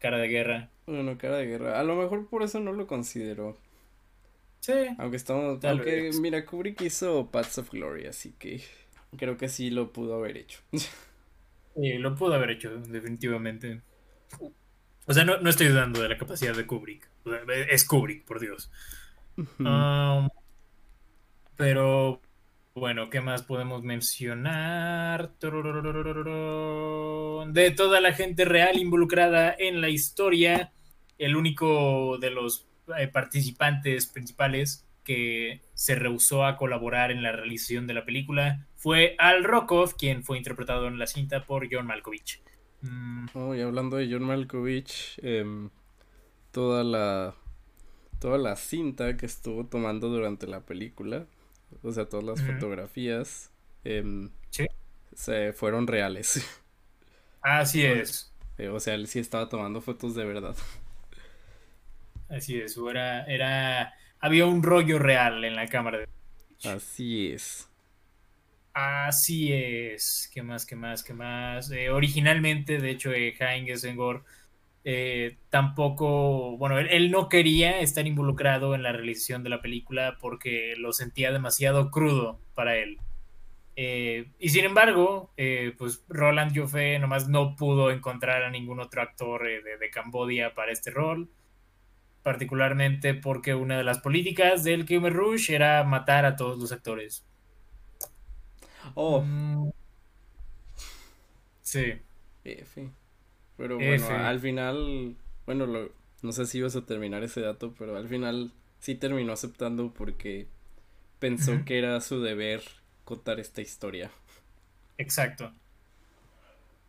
Cara 0.00 0.18
de 0.18 0.28
Guerra. 0.28 0.71
Bueno, 0.86 1.16
cara 1.18 1.36
de 1.38 1.46
guerra. 1.46 1.78
A 1.78 1.82
lo 1.84 1.96
mejor 1.96 2.28
por 2.28 2.42
eso 2.42 2.60
no 2.60 2.72
lo 2.72 2.86
considero. 2.86 3.56
Sí. 4.60 4.72
Aunque 4.98 5.16
estamos. 5.16 5.60
Tal 5.60 5.78
aunque, 5.78 6.02
vez. 6.02 6.20
mira, 6.20 6.44
Kubrick 6.44 6.80
hizo 6.82 7.30
Paths 7.30 7.58
of 7.58 7.70
Glory, 7.70 8.06
así 8.06 8.32
que 8.38 8.62
creo 9.16 9.36
que 9.36 9.48
sí 9.48 9.70
lo 9.70 9.92
pudo 9.92 10.16
haber 10.16 10.36
hecho. 10.36 10.60
Eh, 11.74 11.98
lo 11.98 12.14
pudo 12.14 12.34
haber 12.34 12.50
hecho, 12.50 12.68
definitivamente. 12.80 13.80
O 15.06 15.14
sea, 15.14 15.24
no, 15.24 15.38
no 15.40 15.48
estoy 15.48 15.68
dudando 15.68 16.02
de 16.02 16.10
la 16.10 16.18
capacidad 16.18 16.54
de 16.54 16.66
Kubrick. 16.66 17.08
O 17.24 17.30
sea, 17.30 17.40
es 17.70 17.86
Kubrick, 17.86 18.26
por 18.26 18.40
Dios. 18.40 18.70
Um, 19.58 20.28
pero 21.56 22.20
bueno, 22.74 23.10
¿qué 23.10 23.20
más 23.20 23.42
podemos 23.42 23.82
mencionar? 23.82 25.32
De 27.48 27.70
toda 27.70 28.00
la 28.00 28.12
gente 28.12 28.44
real 28.44 28.78
involucrada 28.78 29.54
en 29.58 29.80
la 29.80 29.88
historia, 29.88 30.72
el 31.18 31.36
único 31.36 32.18
de 32.18 32.30
los 32.30 32.66
participantes 33.12 34.06
principales 34.06 34.86
que 35.04 35.60
se 35.74 35.94
rehusó 35.94 36.44
a 36.44 36.56
colaborar 36.56 37.10
en 37.10 37.22
la 37.22 37.32
realización 37.32 37.86
de 37.86 37.94
la 37.94 38.04
película 38.04 38.66
fue 38.76 39.14
Al 39.18 39.44
Rokov, 39.44 39.96
quien 39.96 40.24
fue 40.24 40.38
interpretado 40.38 40.86
en 40.86 40.98
la 40.98 41.06
cinta 41.06 41.44
por 41.44 41.68
John 41.70 41.86
Malkovich. 41.86 42.42
Mm, 42.82 43.26
y 43.56 43.60
hablando 43.60 43.96
de 43.96 44.08
John 44.10 44.24
Malkovich, 44.24 45.20
toda 46.50 46.84
la 46.84 47.34
toda 48.18 48.38
la 48.38 48.54
cinta 48.54 49.16
que 49.16 49.26
estuvo 49.26 49.66
tomando 49.66 50.08
durante 50.08 50.46
la 50.46 50.60
película, 50.60 51.26
o 51.82 51.92
sea, 51.92 52.06
todas 52.08 52.24
las 52.24 52.42
fotografías, 52.42 53.50
em, 53.84 54.30
Sí. 54.50 54.66
se 55.14 55.52
fueron 55.52 55.86
reales. 55.86 56.34
así 57.42 57.84
es. 57.84 58.32
O 58.72 58.78
sea, 58.80 58.94
él 58.94 59.08
sí 59.08 59.18
estaba 59.18 59.48
tomando 59.48 59.80
fotos 59.80 60.14
de 60.14 60.24
verdad. 60.24 60.56
Así 62.28 62.58
es, 62.58 62.76
era, 62.90 63.24
era, 63.24 63.92
había 64.20 64.46
un 64.46 64.62
rollo 64.62 64.98
real 64.98 65.44
en 65.44 65.56
la 65.56 65.66
cámara. 65.68 65.98
de- 65.98 66.08
Así 66.68 67.32
es. 67.32 67.68
Así 68.74 69.52
es, 69.52 70.30
¿qué 70.32 70.42
más, 70.42 70.64
qué 70.64 70.76
más, 70.76 71.02
qué 71.04 71.12
más? 71.12 71.70
Eh, 71.70 71.90
originalmente, 71.90 72.78
de 72.78 72.90
hecho, 72.90 73.12
eh, 73.12 73.34
Hein 73.38 73.66
Gesengor 73.66 74.24
eh, 74.84 75.38
tampoco, 75.50 76.56
bueno, 76.58 76.78
él, 76.78 76.88
él 76.90 77.10
no 77.10 77.28
quería 77.28 77.80
estar 77.80 78.06
involucrado 78.06 78.74
en 78.74 78.82
la 78.82 78.92
realización 78.92 79.42
de 79.44 79.50
la 79.50 79.62
película 79.62 80.18
porque 80.20 80.74
lo 80.78 80.92
sentía 80.92 81.32
demasiado 81.32 81.90
crudo 81.90 82.40
para 82.54 82.76
él. 82.76 82.98
Eh, 83.76 84.30
y 84.38 84.50
sin 84.50 84.64
embargo, 84.66 85.32
eh, 85.36 85.74
pues 85.78 86.04
Roland 86.08 86.56
Joffé 86.56 86.98
nomás 86.98 87.28
no 87.28 87.56
pudo 87.56 87.90
encontrar 87.90 88.42
a 88.44 88.50
ningún 88.50 88.80
otro 88.80 89.02
actor 89.02 89.42
de, 89.44 89.78
de 89.78 89.90
Cambodia 89.90 90.54
para 90.54 90.72
este 90.72 90.90
rol, 90.90 91.30
particularmente 92.22 93.14
porque 93.14 93.54
una 93.54 93.78
de 93.78 93.84
las 93.84 94.00
políticas 94.00 94.64
del 94.64 94.86
Khmer 94.86 95.12
Rouge 95.12 95.54
era 95.54 95.84
matar 95.84 96.24
a 96.26 96.36
todos 96.36 96.58
los 96.58 96.72
actores. 96.72 97.26
Oh, 98.96 99.22
Mm, 99.22 99.70
sí. 101.62 102.02
F. 102.44 102.92
Pero 103.62 103.76
bueno, 103.76 103.94
F. 103.94 104.12
al 104.12 104.40
final, 104.40 105.14
bueno, 105.46 105.66
lo, 105.66 105.92
no 106.22 106.32
sé 106.32 106.46
si 106.46 106.58
ibas 106.58 106.74
a 106.74 106.84
terminar 106.84 107.22
ese 107.22 107.42
dato, 107.42 107.72
pero 107.78 107.96
al 107.96 108.08
final 108.08 108.50
sí 108.80 108.96
terminó 108.96 109.32
aceptando 109.32 109.94
porque 109.94 110.48
pensó 111.20 111.64
que 111.64 111.78
era 111.78 112.00
su 112.00 112.20
deber 112.20 112.60
contar 113.04 113.38
esta 113.38 113.60
historia. 113.60 114.10
Exacto. 114.98 115.52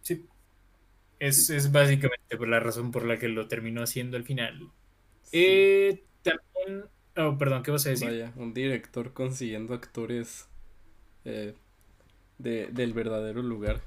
Sí. 0.02 0.26
Es, 1.20 1.52
es 1.52 1.72
básicamente 1.72 2.38
por 2.38 2.48
la 2.48 2.60
razón 2.60 2.90
por 2.90 3.06
la 3.06 3.20
que 3.20 3.28
lo 3.28 3.48
terminó 3.48 3.84
haciendo 3.84 4.18
al 4.18 4.24
final. 4.24 4.72
Sí. 5.22 5.38
Eh, 5.38 6.04
también. 6.24 6.86
Oh, 7.18 7.38
perdón, 7.38 7.62
¿qué 7.62 7.70
vas 7.70 7.86
a 7.86 7.92
decir? 7.92 8.08
Vaya, 8.08 8.34
un 8.36 8.52
director 8.56 9.14
consiguiendo 9.14 9.76
actores 9.76 10.48
eh, 11.24 11.54
de, 12.40 12.66
del 12.72 12.94
verdadero 12.94 13.44
lugar. 13.44 13.80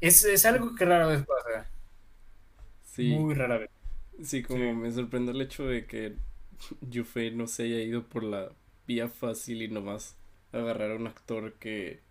Es, 0.00 0.24
es 0.24 0.46
algo 0.46 0.76
que 0.76 0.84
rara 0.84 1.06
vez 1.06 1.24
pasa. 1.26 1.69
Sí, 3.00 3.18
Muy 3.18 3.34
rara 3.34 3.58
vez. 3.58 3.70
sí, 4.22 4.42
como 4.42 4.74
sí. 4.74 4.74
me 4.74 4.92
sorprende 4.92 5.32
el 5.32 5.40
hecho 5.40 5.66
de 5.66 5.86
que 5.86 6.16
Yufei 6.82 7.34
no 7.34 7.46
se 7.46 7.64
haya 7.64 7.80
ido 7.82 8.08
por 8.08 8.24
la 8.24 8.52
vía 8.86 9.08
fácil 9.08 9.62
y 9.62 9.68
nomás 9.68 10.16
agarrar 10.52 10.92
a 10.92 10.96
un 10.96 11.06
actor 11.06 11.54
que 11.58 12.02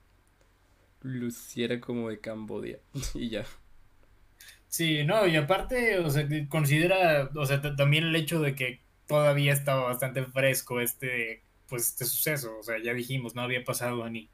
luciera 1.02 1.80
como 1.82 2.10
de 2.10 2.20
Cambodia 2.20 2.80
y 3.14 3.30
ya. 3.30 3.46
Sí, 4.68 5.04
no, 5.04 5.26
y 5.28 5.36
aparte, 5.36 5.98
o 6.00 6.10
sea, 6.10 6.28
considera, 6.48 7.30
o 7.36 7.46
sea, 7.46 7.62
también 7.76 8.06
el 8.06 8.16
hecho 8.16 8.40
de 8.42 8.56
que 8.56 8.82
todavía 9.08 9.54
estaba 9.54 9.84
bastante 9.84 10.24
fresco 10.26 10.80
este, 10.82 11.44
pues, 11.68 11.88
este 11.90 12.06
suceso. 12.06 12.58
O 12.60 12.64
sea, 12.64 12.78
ya 12.82 12.94
dijimos, 12.94 13.36
no 13.36 13.42
había 13.42 13.64
pasado 13.64 14.08
ni, 14.10 14.30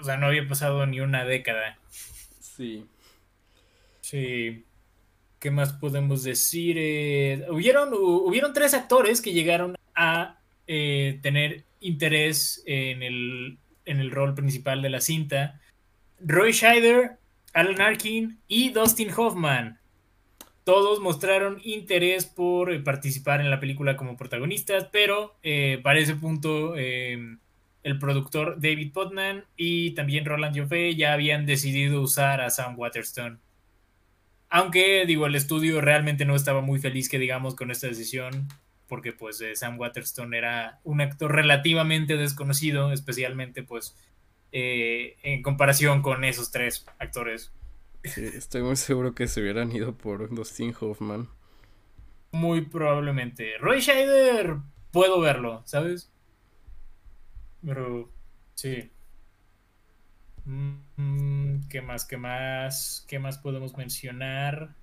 o 0.00 0.04
sea, 0.04 0.16
no 0.16 0.26
había 0.26 0.46
pasado 0.46 0.86
ni 0.86 1.00
una 1.00 1.24
década. 1.24 1.78
Sí. 2.40 2.88
Sí. 4.00 4.64
¿Qué 5.38 5.50
más 5.50 5.72
podemos 5.74 6.22
decir? 6.24 6.76
Eh, 6.78 7.44
hubieron, 7.50 7.90
hu- 7.90 8.22
hubieron 8.26 8.52
tres 8.52 8.74
actores 8.74 9.20
que 9.20 9.32
llegaron 9.32 9.76
a 9.94 10.38
eh, 10.66 11.18
tener 11.22 11.64
interés 11.80 12.62
en 12.66 13.02
el, 13.02 13.58
en 13.84 14.00
el 14.00 14.10
rol 14.10 14.34
principal 14.34 14.82
de 14.82 14.90
la 14.90 15.00
cinta. 15.00 15.60
Roy 16.20 16.52
Scheider, 16.52 17.18
Alan 17.52 17.80
Arkin 17.80 18.38
y 18.48 18.70
Dustin 18.70 19.10
Hoffman. 19.16 19.78
Todos 20.64 21.00
mostraron 21.00 21.60
interés 21.62 22.24
por 22.24 22.72
eh, 22.72 22.80
participar 22.80 23.40
en 23.40 23.50
la 23.50 23.60
película 23.60 23.96
como 23.96 24.16
protagonistas, 24.16 24.88
pero 24.90 25.36
para 25.82 25.98
ese 25.98 26.16
punto 26.16 26.74
eh, 26.76 27.18
el 27.84 27.98
productor 28.00 28.60
David 28.60 28.92
Putnam 28.92 29.44
y 29.56 29.90
también 29.92 30.24
Roland 30.24 30.58
Joffé 30.58 30.96
ya 30.96 31.12
habían 31.12 31.46
decidido 31.46 32.00
usar 32.00 32.40
a 32.40 32.50
Sam 32.50 32.76
Waterston. 32.76 33.38
Aunque, 34.48 35.04
digo, 35.06 35.26
el 35.26 35.34
estudio 35.34 35.80
realmente 35.80 36.24
no 36.24 36.36
estaba 36.36 36.60
muy 36.60 36.78
feliz, 36.78 37.08
que 37.08 37.18
digamos, 37.18 37.54
con 37.54 37.70
esta 37.70 37.88
decisión, 37.88 38.48
porque 38.86 39.12
pues 39.12 39.40
eh, 39.40 39.56
Sam 39.56 39.78
Waterston 39.78 40.34
era 40.34 40.80
un 40.84 41.00
actor 41.00 41.34
relativamente 41.34 42.16
desconocido, 42.16 42.92
especialmente 42.92 43.62
pues 43.62 43.96
eh, 44.52 45.16
en 45.22 45.42
comparación 45.42 46.02
con 46.02 46.24
esos 46.24 46.50
tres 46.50 46.86
actores. 46.98 47.52
Sí, 48.04 48.24
estoy 48.24 48.62
muy 48.62 48.76
seguro 48.76 49.14
que 49.14 49.26
se 49.26 49.40
hubieran 49.40 49.74
ido 49.74 49.96
por 49.96 50.32
Dustin 50.32 50.74
Hoffman. 50.78 51.28
Muy 52.30 52.60
probablemente. 52.60 53.58
Roy 53.58 53.80
Scheider, 53.80 54.56
puedo 54.92 55.20
verlo, 55.20 55.62
¿sabes? 55.64 56.12
Pero, 57.64 58.12
sí. 58.54 58.90
Mm, 60.46 61.68
¿Qué 61.68 61.82
más? 61.82 62.04
¿Qué 62.06 62.16
más? 62.16 63.04
¿Qué 63.08 63.18
más 63.18 63.38
podemos 63.38 63.76
mencionar? 63.76 64.74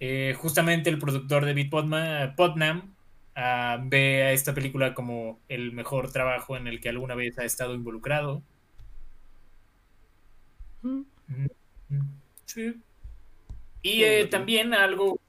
Eh, 0.00 0.34
justamente 0.38 0.90
el 0.90 0.98
productor 0.98 1.46
David 1.46 1.70
Putnam, 1.70 2.94
ah, 3.34 3.78
ve 3.84 4.24
a 4.24 4.32
esta 4.32 4.54
película 4.54 4.94
como 4.94 5.40
el 5.48 5.72
mejor 5.72 6.12
trabajo 6.12 6.56
en 6.56 6.66
el 6.68 6.80
que 6.80 6.90
alguna 6.90 7.14
vez 7.14 7.38
ha 7.38 7.44
estado 7.44 7.74
involucrado. 7.74 8.42
Mm. 10.82 11.02
Mm, 11.28 11.48
Sí. 12.46 12.74
Y 13.82 14.02
eh, 14.04 14.26
también 14.26 14.74
algo, 14.74 15.20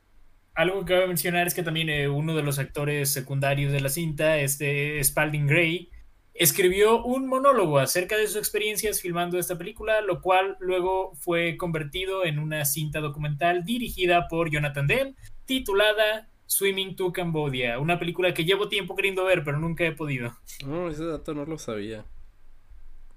algo 0.56 0.86
que 0.86 0.94
cabe 0.94 1.08
mencionar 1.08 1.48
es 1.48 1.54
que 1.56 1.64
también 1.64 1.90
eh, 1.90 2.10
uno 2.10 2.36
de 2.36 2.44
los 2.44 2.60
actores 2.60 3.12
secundarios 3.12 3.72
de 3.72 3.82
la 3.82 3.90
cinta, 3.90 4.40
este 4.40 5.04
Spalding 5.04 5.48
Gray, 5.48 5.92
escribió 6.38 7.04
un 7.04 7.28
monólogo 7.28 7.80
acerca 7.80 8.16
de 8.16 8.28
sus 8.28 8.38
experiencias 8.38 9.02
filmando 9.02 9.40
esta 9.40 9.58
película, 9.58 10.02
lo 10.02 10.22
cual 10.22 10.56
luego 10.60 11.14
fue 11.16 11.58
convertido 11.58 12.26
en 12.26 12.40
una 12.40 12.64
cinta 12.66 13.00
documental 13.00 13.66
dirigida 13.66 14.28
por 14.28 14.52
Jonathan 14.52 14.88
Demme, 14.88 15.16
titulada 15.46 16.30
Swimming 16.46 16.96
to 16.96 17.12
Cambodia, 17.12 17.80
una 17.80 17.98
película 17.98 18.34
que 18.34 18.46
llevo 18.46 18.70
tiempo 18.70 18.96
queriendo 18.96 19.26
ver, 19.26 19.44
pero 19.44 19.60
nunca 19.60 19.84
he 19.86 19.92
podido. 19.92 20.38
No, 20.66 20.90
ese 20.90 21.06
dato 21.06 21.34
no 21.34 21.46
lo 21.46 21.58
sabía. 21.58 22.06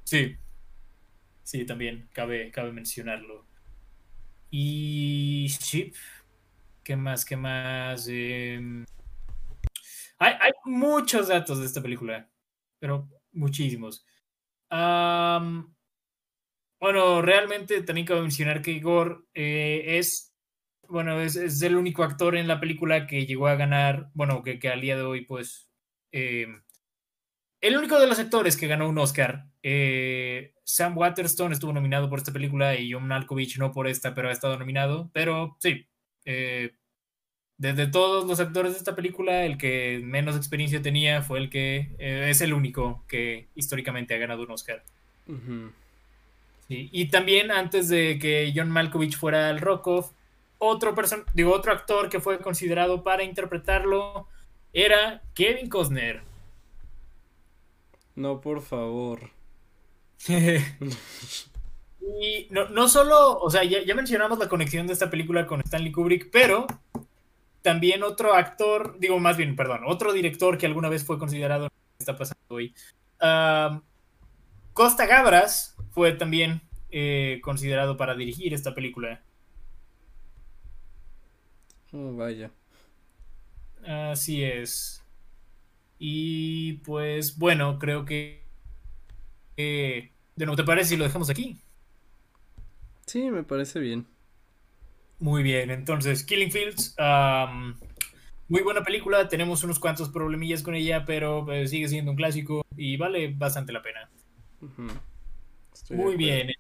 Sí. 0.05 0.37
Sí, 1.43 1.65
también 1.67 2.09
cabe, 2.13 2.51
cabe 2.51 2.73
mencionarlo. 2.73 3.45
Y 4.51 5.49
sí, 5.61 5.93
¿qué 6.83 6.97
más? 6.97 7.25
¿Qué 7.25 7.37
más? 7.37 8.09
Em, 8.09 8.87
hay, 10.19 10.35
hay 10.41 10.53
muchos 10.65 11.29
datos 11.29 11.61
de 11.61 11.67
esta 11.67 11.83
película, 11.83 12.30
pero 12.81 13.09
muchísimos. 13.33 14.05
Am, 14.71 15.75
bueno, 16.81 17.23
realmente 17.23 17.83
también 17.83 18.07
cabe 18.07 18.23
mencionar 18.23 18.63
que 18.63 18.73
Igor 18.73 19.29
eh, 19.35 19.99
es, 19.99 20.35
bueno, 20.89 21.21
es, 21.21 21.37
es 21.37 21.63
el 21.63 21.77
único 21.77 22.03
actor 22.03 22.37
en 22.37 22.49
la 22.49 22.59
película 22.59 23.07
que 23.07 23.27
llegó 23.27 23.47
a 23.47 23.55
ganar, 23.55 24.11
bueno, 24.15 24.43
que, 24.43 24.59
que 24.59 24.69
al 24.69 24.81
día 24.81 24.97
de 24.97 25.03
hoy, 25.03 25.25
pues, 25.27 25.71
em, 26.11 26.63
el 27.61 27.77
único 27.77 28.01
de 28.01 28.07
los 28.07 28.19
actores 28.19 28.57
que 28.57 28.67
ganó 28.67 28.89
un 28.89 28.99
Oscar. 28.99 29.47
Eh, 29.63 30.55
Sam 30.65 30.97
Waterston 30.97 31.53
estuvo 31.53 31.73
nominado 31.73 32.09
por 32.09 32.19
esta 32.19 32.33
película 32.33 32.75
y 32.77 32.93
John 32.93 33.07
Malkovich 33.07 33.59
no 33.59 33.71
por 33.71 33.87
esta, 33.87 34.15
pero 34.15 34.29
ha 34.29 34.33
estado 34.33 34.59
nominado. 34.59 35.11
Pero 35.13 35.57
sí, 35.61 35.87
eh, 36.25 36.73
desde 37.61 37.87
todos 37.87 38.27
los 38.27 38.41
actores 38.41 38.73
de 38.73 38.79
esta 38.79 38.97
película, 38.97 39.45
el 39.45 39.59
que 39.59 40.01
menos 40.03 40.35
experiencia 40.35 40.81
tenía 40.81 41.21
fue 41.21 41.39
el 41.39 41.51
que 41.51 41.91
eh, 41.99 42.29
es 42.31 42.41
el 42.41 42.55
único 42.55 43.05
que 43.07 43.49
históricamente 43.55 44.15
ha 44.15 44.19
ganado 44.19 44.45
un 44.45 44.53
Oscar. 44.53 44.83
Sí, 46.67 46.89
Y 46.91 47.09
también 47.09 47.51
antes 47.51 47.91
de 47.91 48.19
que 48.19 48.51
John 48.57 48.71
Malkovich 48.71 49.15
fuera 49.15 49.51
el 49.51 49.61
Rockoff, 49.61 50.11
otro, 50.57 50.95
person 50.95 51.27
digo, 51.35 51.53
otro 51.53 51.73
actor 51.73 52.09
que 52.09 52.19
fue 52.19 52.39
considerado 52.39 53.03
para 53.03 53.25
interpretarlo 53.25 54.27
era 54.73 55.21
Kevin 55.35 55.69
Costner. 55.69 56.23
No, 58.17 58.41
por 58.41 58.63
favor. 58.63 59.31
Y 62.23 62.49
no, 62.51 62.69
no 62.71 62.89
solo, 62.89 63.39
o 63.39 63.51
sea, 63.51 63.63
ya, 63.63 63.85
ya 63.85 63.95
mencionamos 63.95 64.39
la 64.39 64.49
conexión 64.49 64.87
de 64.87 64.95
esta 64.95 65.11
película 65.11 65.47
con 65.47 65.61
Stanley 65.61 65.93
Kubrick, 65.93 66.31
pero 66.33 66.67
también 67.63 68.03
otro 68.03 68.35
actor, 68.35 68.99
digo 68.99 69.19
más 69.19 69.37
bien, 69.37 69.57
perdón, 69.57 69.83
otro 69.87 70.13
director 70.13 70.59
que 70.59 70.67
alguna 70.67 70.89
vez 70.89 71.05
fue 71.05 71.19
considerado, 71.19 71.69
está 71.99 72.17
pasando 72.17 72.43
hoy. 72.49 72.75
Costa 74.73 75.07
Gabras 75.07 75.77
fue 75.91 76.13
también 76.13 76.63
eh, 76.91 77.41
considerado 77.43 77.97
para 77.97 78.15
dirigir 78.15 78.55
esta 78.55 78.75
película. 78.75 79.23
Oh, 81.93 82.15
vaya. 82.15 82.51
Así 83.87 84.45
es. 84.45 85.03
Y 85.99 86.75
pues 86.85 87.37
bueno, 87.37 87.79
creo 87.79 88.05
que... 88.05 88.45
eh, 89.57 90.13
de 90.37 90.47
nuevo, 90.47 90.57
¿te 90.57 90.65
parece 90.65 90.91
si 90.91 90.97
lo 90.97 91.05
dejamos 91.05 91.29
aquí? 91.29 91.61
Sí, 93.07 93.31
me 93.31 93.43
parece 93.43 93.81
bien. 93.81 94.07
Muy 95.21 95.43
bien, 95.43 95.71
entonces 95.71 96.25
Killing 96.25 96.51
Fields, 96.51 96.97
um, 96.99 97.75
muy 98.49 98.63
buena 98.63 98.83
película, 98.83 99.29
tenemos 99.29 99.63
unos 99.63 99.79
cuantos 99.79 100.09
problemillas 100.09 100.63
con 100.63 100.75
ella, 100.75 101.05
pero 101.05 101.53
eh, 101.53 101.69
sigue 101.69 101.89
siendo 101.89 102.11
un 102.11 102.17
clásico 102.17 102.65
y 102.77 102.97
vale 102.97 103.29
bastante 103.29 103.73
la 103.73 103.83
pena. 103.83 104.11
Muy 105.91 106.17
bien, 106.17 106.51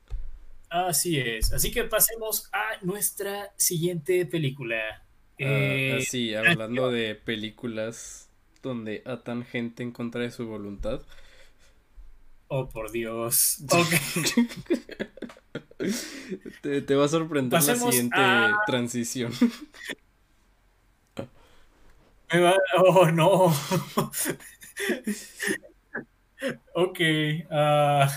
así 0.69 1.19
es. 1.19 1.53
Así 1.53 1.73
que 1.73 1.85
pasemos 1.85 2.49
a 2.53 2.85
nuestra 2.85 3.53
siguiente 3.57 4.27
película. 4.27 5.05
Eh, 5.39 5.99
así, 5.99 6.35
hablando 6.35 6.91
de 6.91 7.15
películas 7.15 8.31
donde 8.63 9.03
atan 9.07 9.45
gente 9.45 9.83
en 9.83 9.91
contra 9.91 10.21
de 10.21 10.31
su 10.31 10.47
voluntad. 10.47 11.01
Oh, 12.53 12.69
por 12.69 12.91
Dios. 12.91 13.63
Ok. 13.71 13.95
Te, 16.61 16.83
te 16.83 16.95
va 16.95 17.07
a 17.07 17.09
sorprender 17.09 17.63
la 17.63 17.75
siguiente 17.75 18.17
a- 18.21 18.53
transición. 18.67 19.33
Me 22.33 22.41
va- 22.41 22.55
Oh, 22.77 23.11
no. 23.11 23.53
ok. 26.75 26.99
ah, 27.51 28.09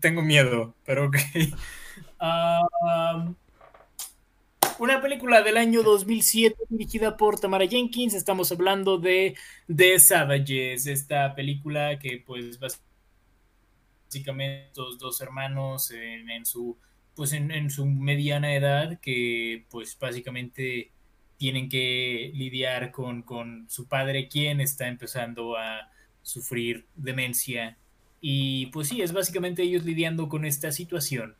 tengo 0.00 0.22
miedo, 0.22 0.74
pero 0.84 1.06
ok. 1.06 1.16
Ah, 2.18 3.32
una 4.78 5.00
película 5.02 5.42
del 5.42 5.56
año 5.58 5.82
2007 5.82 6.56
dirigida 6.68 7.16
por 7.16 7.38
Tamara 7.38 7.66
Jenkins. 7.66 8.14
Estamos 8.14 8.50
hablando 8.52 8.98
de 8.98 9.36
The 9.74 9.98
Savages, 9.98 10.86
esta 10.86 11.34
película 11.34 11.98
que 11.98 12.22
pues 12.26 12.58
básicamente 12.58 12.89
estos 14.14 14.98
dos 14.98 15.20
hermanos 15.20 15.90
en, 15.90 16.30
en 16.30 16.44
su 16.44 16.78
pues 17.14 17.32
en, 17.32 17.50
en 17.50 17.70
su 17.70 17.86
mediana 17.86 18.54
edad 18.54 18.98
que 19.00 19.66
pues 19.70 19.98
básicamente 19.98 20.92
tienen 21.36 21.68
que 21.68 22.30
lidiar 22.34 22.92
con, 22.92 23.22
con 23.22 23.64
su 23.68 23.88
padre, 23.88 24.28
quien 24.28 24.60
está 24.60 24.88
empezando 24.88 25.56
a 25.56 25.90
sufrir 26.22 26.86
demencia. 26.96 27.78
Y 28.20 28.66
pues 28.66 28.88
sí, 28.88 29.00
es 29.00 29.12
básicamente 29.12 29.62
ellos 29.62 29.84
lidiando 29.84 30.28
con 30.28 30.44
esta 30.44 30.70
situación. 30.70 31.36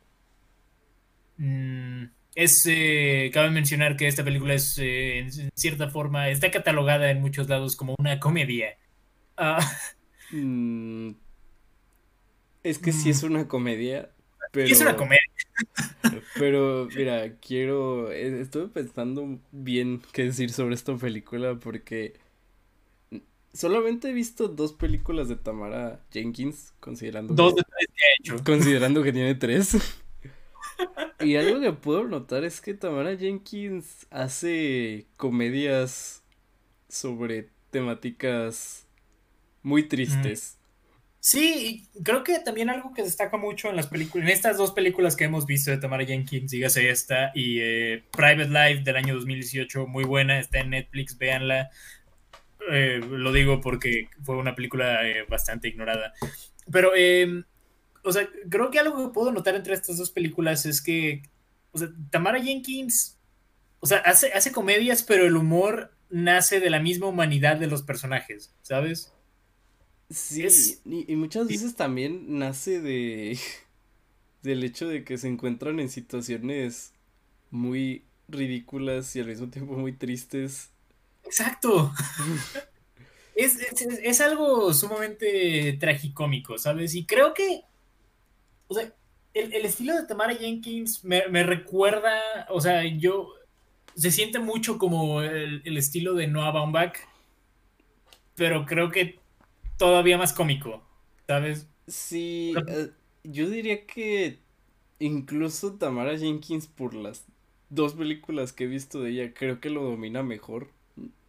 Mm, 1.37 2.05
es, 2.35 2.65
eh, 2.67 3.29
cabe 3.33 3.51
mencionar 3.51 3.95
que 3.95 4.07
esta 4.07 4.23
película 4.23 4.55
es, 4.55 4.77
eh, 4.79 5.19
en 5.19 5.51
cierta 5.53 5.89
forma, 5.89 6.29
está 6.29 6.49
catalogada 6.49 7.11
en 7.11 7.21
muchos 7.21 7.47
lados 7.47 7.75
como 7.75 7.95
una 7.97 8.19
comedia. 8.19 8.77
Mm, 10.33 11.11
es 12.63 12.79
que 12.79 12.91
sí 12.91 13.09
es 13.09 13.23
una 13.23 13.47
comedia, 13.47 14.11
pero... 14.51 14.67
es 14.67 14.81
una 14.81 14.95
comedia. 14.95 15.21
Pero 16.37 16.87
mira, 16.95 17.35
quiero... 17.37 18.11
eh, 18.11 18.41
Estuve 18.41 18.67
pensando 18.67 19.39
bien 19.51 20.01
qué 20.11 20.23
decir 20.25 20.51
sobre 20.51 20.75
esta 20.75 20.95
película 20.97 21.59
porque 21.59 22.15
solamente 23.53 24.09
he 24.09 24.13
visto 24.13 24.47
dos 24.47 24.73
películas 24.73 25.27
de 25.29 25.35
Tamara 25.35 26.03
Jenkins, 26.11 26.73
considerando 26.79 27.33
Dos 27.33 27.55
de 27.55 27.63
tres 27.63 27.87
que 27.95 28.03
hecho. 28.19 28.43
considerando 28.45 29.03
que 29.03 29.13
tiene 29.13 29.35
tres. 29.35 29.77
Y 31.19 31.35
algo 31.35 31.59
que 31.59 31.71
puedo 31.73 32.05
notar 32.05 32.43
es 32.43 32.61
que 32.61 32.73
Tamara 32.73 33.15
Jenkins 33.15 34.07
hace 34.09 35.05
comedias 35.17 36.23
sobre 36.89 37.49
temáticas 37.71 38.87
muy 39.63 39.83
tristes. 39.87 40.57
Sí, 41.23 41.87
creo 42.03 42.23
que 42.23 42.39
también 42.39 42.71
algo 42.71 42.95
que 42.95 43.03
destaca 43.03 43.37
mucho 43.37 43.69
en 43.69 43.75
las 43.75 43.85
películas, 43.85 44.27
en 44.27 44.33
estas 44.33 44.57
dos 44.57 44.71
películas 44.71 45.15
que 45.15 45.25
hemos 45.25 45.45
visto 45.45 45.69
de 45.69 45.77
Tamara 45.77 46.03
Jenkins, 46.03 46.49
dígase 46.49 46.89
esta 46.89 47.31
y 47.35 47.59
eh, 47.61 48.03
Private 48.11 48.49
Life 48.49 48.81
del 48.83 48.95
año 48.95 49.13
2018, 49.13 49.85
muy 49.85 50.03
buena, 50.03 50.39
está 50.39 50.61
en 50.61 50.71
Netflix, 50.71 51.15
véanla. 51.19 51.69
Eh, 52.71 53.01
lo 53.07 53.31
digo 53.31 53.61
porque 53.61 54.09
fue 54.23 54.35
una 54.35 54.55
película 54.55 55.07
eh, 55.07 55.23
bastante 55.29 55.67
ignorada. 55.67 56.11
Pero, 56.71 56.93
eh, 56.95 57.43
o 58.03 58.11
sea, 58.11 58.27
creo 58.49 58.71
que 58.71 58.79
algo 58.79 58.97
que 58.97 59.13
puedo 59.13 59.31
notar 59.31 59.53
entre 59.53 59.75
estas 59.75 59.97
dos 59.97 60.09
películas 60.09 60.65
es 60.65 60.81
que, 60.81 61.21
o 61.71 61.77
sea, 61.77 61.89
Tamara 62.09 62.41
Jenkins, 62.41 63.19
o 63.79 63.85
sea, 63.85 63.99
hace, 63.99 64.33
hace 64.33 64.51
comedias, 64.51 65.03
pero 65.03 65.27
el 65.27 65.37
humor 65.37 65.93
nace 66.09 66.59
de 66.59 66.71
la 66.71 66.79
misma 66.79 67.05
humanidad 67.05 67.57
de 67.57 67.67
los 67.67 67.83
personajes, 67.83 68.55
¿sabes? 68.63 69.13
Sí, 70.11 70.43
Es- 70.45 70.81
y, 70.85 71.11
y 71.11 71.15
muchas 71.15 71.47
veces 71.47 71.75
también 71.75 72.37
nace 72.39 72.81
de 72.81 73.39
del 74.43 74.63
hecho 74.63 74.87
de 74.87 75.03
que 75.03 75.17
se 75.17 75.27
encuentran 75.27 75.79
en 75.79 75.89
situaciones 75.89 76.93
muy 77.51 78.03
ridículas 78.29 79.15
y 79.15 79.21
al 79.21 79.27
mismo 79.27 79.49
tiempo 79.49 79.73
muy 79.75 79.93
tristes. 79.93 80.69
Exacto. 81.23 81.91
Es, 83.35 83.55
es- 83.61 83.81
es- 83.81 83.99
es 84.03 84.21
algo 84.21 84.73
sumamente 84.73 85.73
tragicómico, 85.79 86.57
¿sabes? 86.57 86.95
Y 86.95 87.05
creo 87.05 87.33
que, 87.33 87.61
o 88.67 88.73
sea, 88.75 88.93
el, 89.33 89.53
el 89.53 89.65
estilo 89.65 89.95
de 89.95 90.05
Tamara 90.05 90.35
Jenkins 90.35 91.03
me, 91.03 91.27
me 91.29 91.43
recuerda, 91.43 92.11
o 92.49 92.59
sea, 92.61 92.83
yo, 92.85 93.29
se 93.95 94.11
siente 94.11 94.39
mucho 94.39 94.77
como 94.77 95.21
el, 95.21 95.61
el 95.65 95.77
estilo 95.77 96.13
de 96.15 96.27
Noah 96.27 96.51
Baumbach, 96.51 96.95
pero 98.35 98.65
creo 98.65 98.89
que 98.91 99.19
todavía 99.81 100.17
más 100.19 100.31
cómico, 100.31 100.83
¿sabes? 101.25 101.67
Sí, 101.87 102.53
eh, 102.67 102.91
yo 103.23 103.49
diría 103.49 103.87
que 103.87 104.37
incluso 104.99 105.73
Tamara 105.73 106.15
Jenkins 106.17 106.67
por 106.67 106.93
las 106.93 107.25
dos 107.69 107.95
películas 107.95 108.53
que 108.53 108.65
he 108.65 108.67
visto 108.67 109.01
de 109.01 109.09
ella 109.09 109.33
creo 109.33 109.59
que 109.59 109.71
lo 109.71 109.81
domina 109.83 110.21
mejor. 110.21 110.69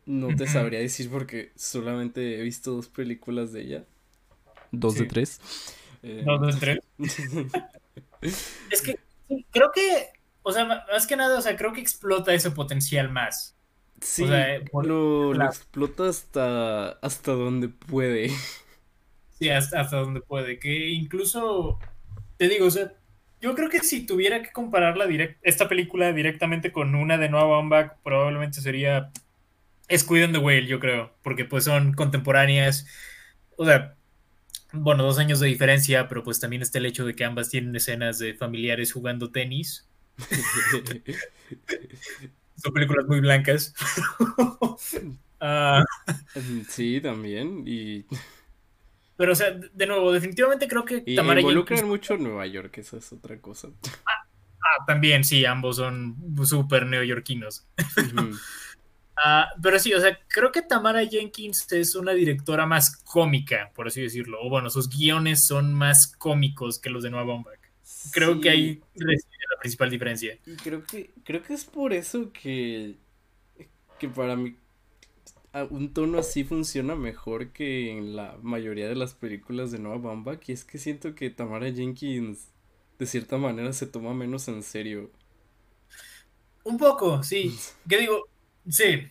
No 0.05 0.35
te 0.37 0.47
sabría 0.47 0.81
decir 0.81 1.09
porque 1.09 1.53
solamente 1.57 2.39
he 2.39 2.43
visto 2.43 2.73
dos 2.73 2.89
películas 2.89 3.53
de 3.53 3.63
ella. 3.63 3.85
Dos 4.71 4.95
Sí. 4.95 5.01
de 5.01 5.07
tres. 5.07 5.41
Eh, 6.03 6.23
Dos, 6.27 6.41
dos, 6.41 6.59
tres. 6.59 6.81
Es 8.71 8.83
que 8.83 8.99
creo 9.51 9.71
que, 9.73 10.09
o 10.43 10.53
sea, 10.53 10.65
más 10.65 11.07
que 11.07 11.17
nada, 11.17 11.39
o 11.39 11.43
sea, 11.43 11.57
creo 11.57 11.73
que 11.73 11.81
explota 11.81 12.35
ese 12.35 12.51
potencial 12.51 13.11
más. 13.11 13.57
Sí, 14.03 14.25
O 14.25 14.29
sea, 14.29 14.61
por- 14.71 14.87
lo, 14.87 15.35
explota 15.45 16.09
hasta, 16.09 16.91
hasta 16.91 17.33
donde 17.33 17.69
puede. 17.69 18.31
Sí, 19.39 19.49
hasta, 19.49 19.81
hasta 19.81 19.97
donde 19.97 20.21
puede. 20.21 20.61
Que 20.61 20.91
incluso, 20.91 21.81
te 22.37 22.49
digo, 22.49 22.67
o 22.67 22.71
sea, 22.71 22.93
yo 23.41 23.57
creo 23.57 23.69
que 23.69 23.81
si 23.81 24.07
tuviera 24.07 24.41
que 24.41 24.53
compararla 24.53 25.07
direct- 25.07 25.39
esta 25.43 25.69
película 25.69 26.13
directamente 26.13 26.71
con 26.71 26.95
una 26.95 27.19
de 27.19 27.29
Noah 27.29 27.47
Baumbach, 27.47 27.95
probablemente 28.05 28.61
sería 28.61 29.11
Squid 29.93 30.23
and 30.25 30.35
the 30.35 30.39
Whale, 30.39 30.69
yo 30.69 30.79
creo, 30.79 31.13
porque 31.25 31.45
pues 31.45 31.65
son 31.65 31.93
contemporáneas. 31.95 32.87
O 33.57 33.67
sea, 33.67 33.97
bueno, 34.73 35.03
dos 35.03 35.19
años 35.19 35.41
de 35.41 35.49
diferencia, 35.49 36.07
pero 36.09 36.23
pues 36.23 36.39
también 36.39 36.63
está 36.63 36.79
el 36.79 36.87
hecho 36.87 37.05
de 37.05 37.17
que 37.17 37.25
ambas 37.25 37.49
tienen 37.51 37.75
escenas 37.75 38.21
de 38.21 38.35
familiares 38.35 38.93
jugando 38.93 39.33
tenis. 39.33 39.89
Son 42.63 42.73
películas 42.73 43.07
muy 43.07 43.21
blancas. 43.21 43.75
Ah, 45.45 45.83
Sí, 46.69 47.01
también. 47.01 47.65
Y, 47.67 48.05
pero, 49.17 49.33
o 49.33 49.35
sea, 49.35 49.51
de 49.51 49.87
nuevo, 49.89 50.13
definitivamente 50.13 50.69
creo 50.69 50.85
que 50.85 51.03
y 51.05 51.17
Tamara 51.17 51.41
involucran 51.41 51.81
Jenkins- 51.81 51.89
mucho 51.89 52.17
Nueva 52.17 52.47
York, 52.47 52.79
esa 52.79 52.99
es 52.99 53.13
otra 53.13 53.41
cosa. 53.41 53.69
Ah, 54.07 54.85
también, 54.87 55.25
sí, 55.25 55.45
ambos 55.45 55.77
son 55.79 56.17
súper 56.45 56.87
neoyorquinos. 56.87 57.67
Ah, 59.25 59.49
pero 59.63 59.79
sí, 59.79 59.93
o 59.95 60.01
sea, 60.01 60.19
creo 60.27 60.51
que 60.51 60.63
Tamara 60.63 61.05
Jenkins 61.07 61.71
es 61.73 61.95
una 61.95 62.13
directora 62.13 62.65
más 62.67 62.97
cómica, 63.05 63.71
por 63.75 63.87
así 63.87 64.01
decirlo. 64.01 64.39
O 64.43 64.49
bueno, 64.49 64.71
sus 64.71 64.89
guiones 64.89 65.47
son 65.47 65.75
más 65.75 66.17
cómicos 66.17 66.81
que 66.81 66.91
los 66.91 67.03
de 67.05 67.11
Noah 67.11 67.25
Baumbach. 67.25 67.61
Creo 68.13 68.41
que 68.41 68.51
ahí 68.51 68.83
reside 68.95 69.45
la 69.55 69.61
principal 69.61 69.91
diferencia. 69.91 70.39
Y 70.47 70.57
creo 70.57 70.85
que, 70.85 71.11
creo 71.25 71.43
que 71.43 71.55
es 71.55 71.65
por 71.65 71.93
eso 71.93 72.33
que, 72.33 72.97
que 73.99 74.09
para 74.09 74.37
mí 74.37 74.57
un 75.71 75.93
tono 75.93 76.19
así 76.19 76.45
funciona 76.45 76.95
mejor 76.95 77.53
que 77.53 77.91
en 77.91 78.17
la 78.17 78.39
mayoría 78.43 78.89
de 78.89 78.95
las 78.95 79.15
películas 79.15 79.71
de 79.71 79.79
Noah 79.79 79.99
Baumbach. 79.99 80.49
Y 80.49 80.53
es 80.53 80.65
que 80.65 80.79
siento 80.79 81.15
que 81.15 81.31
Tamara 81.31 81.71
Jenkins 81.71 82.49
de 82.99 83.07
cierta 83.07 83.37
manera 83.37 83.73
se 83.73 83.87
toma 83.87 84.15
menos 84.15 84.49
en 84.49 84.63
serio. 84.63 85.11
Un 86.65 86.79
poco, 86.79 87.23
sí. 87.23 87.55
¿Qué 87.89 87.99
digo? 87.99 88.29
Sí. 88.69 89.03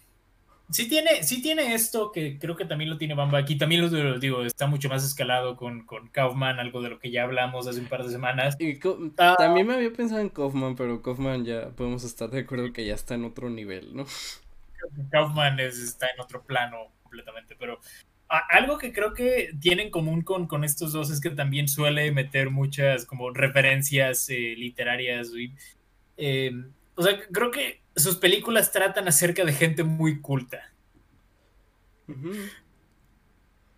Sí 0.72 0.88
tiene, 0.88 1.24
sí 1.24 1.41
tiene 1.41 1.74
esto 1.74 2.11
que 2.11 2.39
creo 2.39 2.55
que 2.55 2.63
también 2.65 2.89
lo 2.89 2.97
tiene 2.97 3.13
Baumbach 3.13 3.49
y 3.49 3.57
también 3.57 3.82
lo 3.82 4.19
digo, 4.19 4.43
está 4.43 4.67
mucho 4.67 4.88
más 4.89 5.03
escalado 5.03 5.57
con, 5.57 5.86
con 5.86 6.07
Kaufman, 6.07 6.59
algo 6.59 6.82
de 6.82 6.89
lo 6.89 6.99
que 6.99 7.11
ya 7.11 7.24
hablamos 7.24 7.67
hace 7.67 7.80
un 7.82 7.88
par 7.88 8.03
de 8.03 8.09
semanas. 8.11 8.55
Y 8.59 8.80
Ah. 9.17 9.36
también 9.38 9.67
me 9.67 9.74
había 9.76 9.91
pensado 9.91 10.22
en 10.22 10.30
Kaufman, 10.30 10.76
pero 10.76 11.01
Kaufman 11.01 11.43
ya 11.45 11.69
podemos 11.72 12.03
estar 12.05 12.30
de 12.30 12.39
acuerdo 12.39 12.72
que 12.72 12.86
ya 12.86 12.93
está 12.95 13.15
en 13.15 13.26
otro 13.26 13.49
nivel, 13.49 13.95
¿no? 13.95 14.05
Kaufman 15.11 15.59
es- 15.59 15.78
está 15.80 16.07
en 16.07 16.19
otro 16.22 16.43
plano 16.43 16.91
completamente, 17.03 17.55
pero 17.59 17.80
algo 18.49 18.78
que 18.78 18.93
creo 18.93 19.13
que 19.13 19.49
tiene 19.59 19.84
en 19.84 19.89
común 19.91 20.22
con, 20.22 20.47
con 20.47 20.63
estos 20.63 20.93
dos 20.93 21.11
es 21.11 21.19
que 21.19 21.32
también 21.32 21.67
suele 21.67 22.11
meter 22.13 22.49
muchas 22.49 23.05
como 23.05 23.32
referencias 23.32 24.30
eh, 24.30 24.55
literarias. 24.57 25.32
y, 25.36 25.53
eh, 26.17 26.51
o 27.02 27.04
sea, 27.04 27.20
creo 27.32 27.49
que 27.49 27.82
sus 27.95 28.18
películas 28.18 28.72
tratan 28.72 29.08
acerca 29.08 29.43
de 29.43 29.54
gente 29.54 29.84
muy 29.84 30.22
culta. 30.22 30.72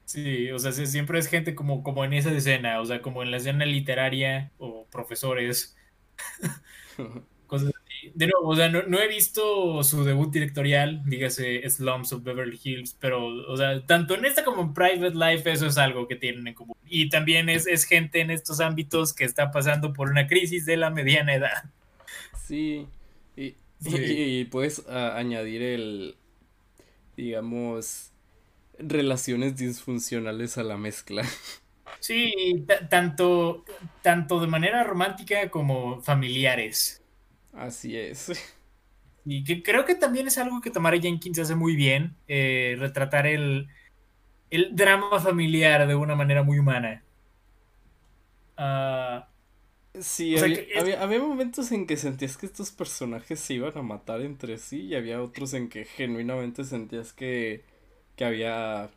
Sí, 0.03 0.51
o 0.51 0.59
sea, 0.59 0.73
siempre 0.73 1.19
es 1.19 1.27
gente 1.27 1.55
como, 1.55 1.83
como 1.83 2.03
en 2.03 2.11
esa 2.13 2.31
escena, 2.33 2.81
o 2.81 2.85
sea, 2.85 3.01
como 3.01 3.23
en 3.23 3.31
la 3.31 3.37
escena 3.37 3.65
literaria 3.65 4.51
o 4.57 4.85
profesores, 4.91 5.77
cosas 7.47 7.69
así. 7.69 8.11
de 8.13 8.27
nuevo, 8.27 8.49
o 8.49 8.55
sea, 8.55 8.67
no, 8.67 8.83
no 8.83 8.99
he 8.99 9.07
visto 9.07 9.81
su 9.83 10.03
debut 10.03 10.33
directorial, 10.33 11.01
dígase 11.05 11.67
Slums 11.69 12.11
of 12.11 12.23
Beverly 12.23 12.59
Hills, 12.61 12.97
pero, 12.99 13.25
o 13.25 13.55
sea, 13.55 13.85
tanto 13.85 14.15
en 14.15 14.25
esta 14.25 14.43
como 14.43 14.63
en 14.63 14.73
Private 14.73 15.15
Life, 15.15 15.49
eso 15.49 15.67
es 15.67 15.77
algo 15.77 16.07
que 16.07 16.17
tienen 16.17 16.45
en 16.47 16.53
común. 16.55 16.75
Y 16.85 17.07
también 17.07 17.47
es, 17.47 17.67
es 17.67 17.85
gente 17.85 18.19
en 18.19 18.31
estos 18.31 18.59
ámbitos 18.59 19.13
que 19.13 19.23
está 19.23 19.51
pasando 19.51 19.93
por 19.93 20.09
una 20.09 20.27
crisis 20.27 20.65
de 20.65 20.75
la 20.75 20.89
mediana 20.89 21.33
edad. 21.33 21.63
Sí, 22.45 22.87
Sí. 23.79 24.23
y- 24.37 24.39
y 24.41 24.45
puedes 24.45 24.87
a- 24.87 25.17
añadir 25.17 25.61
el, 25.61 26.17
digamos, 27.17 28.13
relaciones 28.79 29.57
disfuncionales 29.57 30.57
a 30.57 30.63
la 30.63 30.77
mezcla. 30.77 31.23
Sí, 31.99 32.65
ta- 32.67 32.87
tanto, 32.89 33.63
tanto 34.01 34.39
de 34.39 34.47
manera 34.47 34.83
romántica 34.83 35.49
como 35.49 36.01
familiares. 36.01 37.03
Así 37.53 37.97
es. 37.97 38.29
Y 39.25 39.43
que 39.43 39.63
creo 39.63 39.85
que 39.85 39.95
también 39.95 40.27
es 40.27 40.37
algo 40.37 40.59
que 40.61 40.69
Tamara 40.71 40.99
Jenkins 40.99 41.39
hace 41.39 41.55
muy 41.55 41.75
bien, 41.75 42.17
eh, 42.27 42.75
retratar 42.79 43.25
el, 43.27 43.69
el 44.51 44.75
drama 44.75 45.19
familiar 45.21 45.87
de 45.87 45.95
una 45.95 46.15
manera 46.15 46.43
muy 46.43 46.59
humana. 46.59 47.05
Ah, 48.57 49.32
Sí, 50.01 50.35
O 50.35 50.39
sea, 50.39 50.47
había, 50.47 50.59
es- 50.73 50.73
había, 50.75 51.01
había 51.03 51.19
momentos 51.19 51.71
en 51.71 51.85
que 51.85 51.97
sentías 51.97 52.35
que 52.37 52.47
estos 52.47 52.71
personajes 52.71 53.39
se 53.39 53.53
iban 53.53 53.77
a 53.77 53.83
matar 53.83 54.21
entre 54.21 54.57
sí 54.57 54.81
y 54.87 54.95
había 54.95 55.21
otros 55.21 55.53
en 55.53 55.69
que 55.69 55.85
genuinamente 55.85 56.63
sentías 56.63 57.13
que, 57.13 57.63
que 58.15 58.25
había 58.25 58.89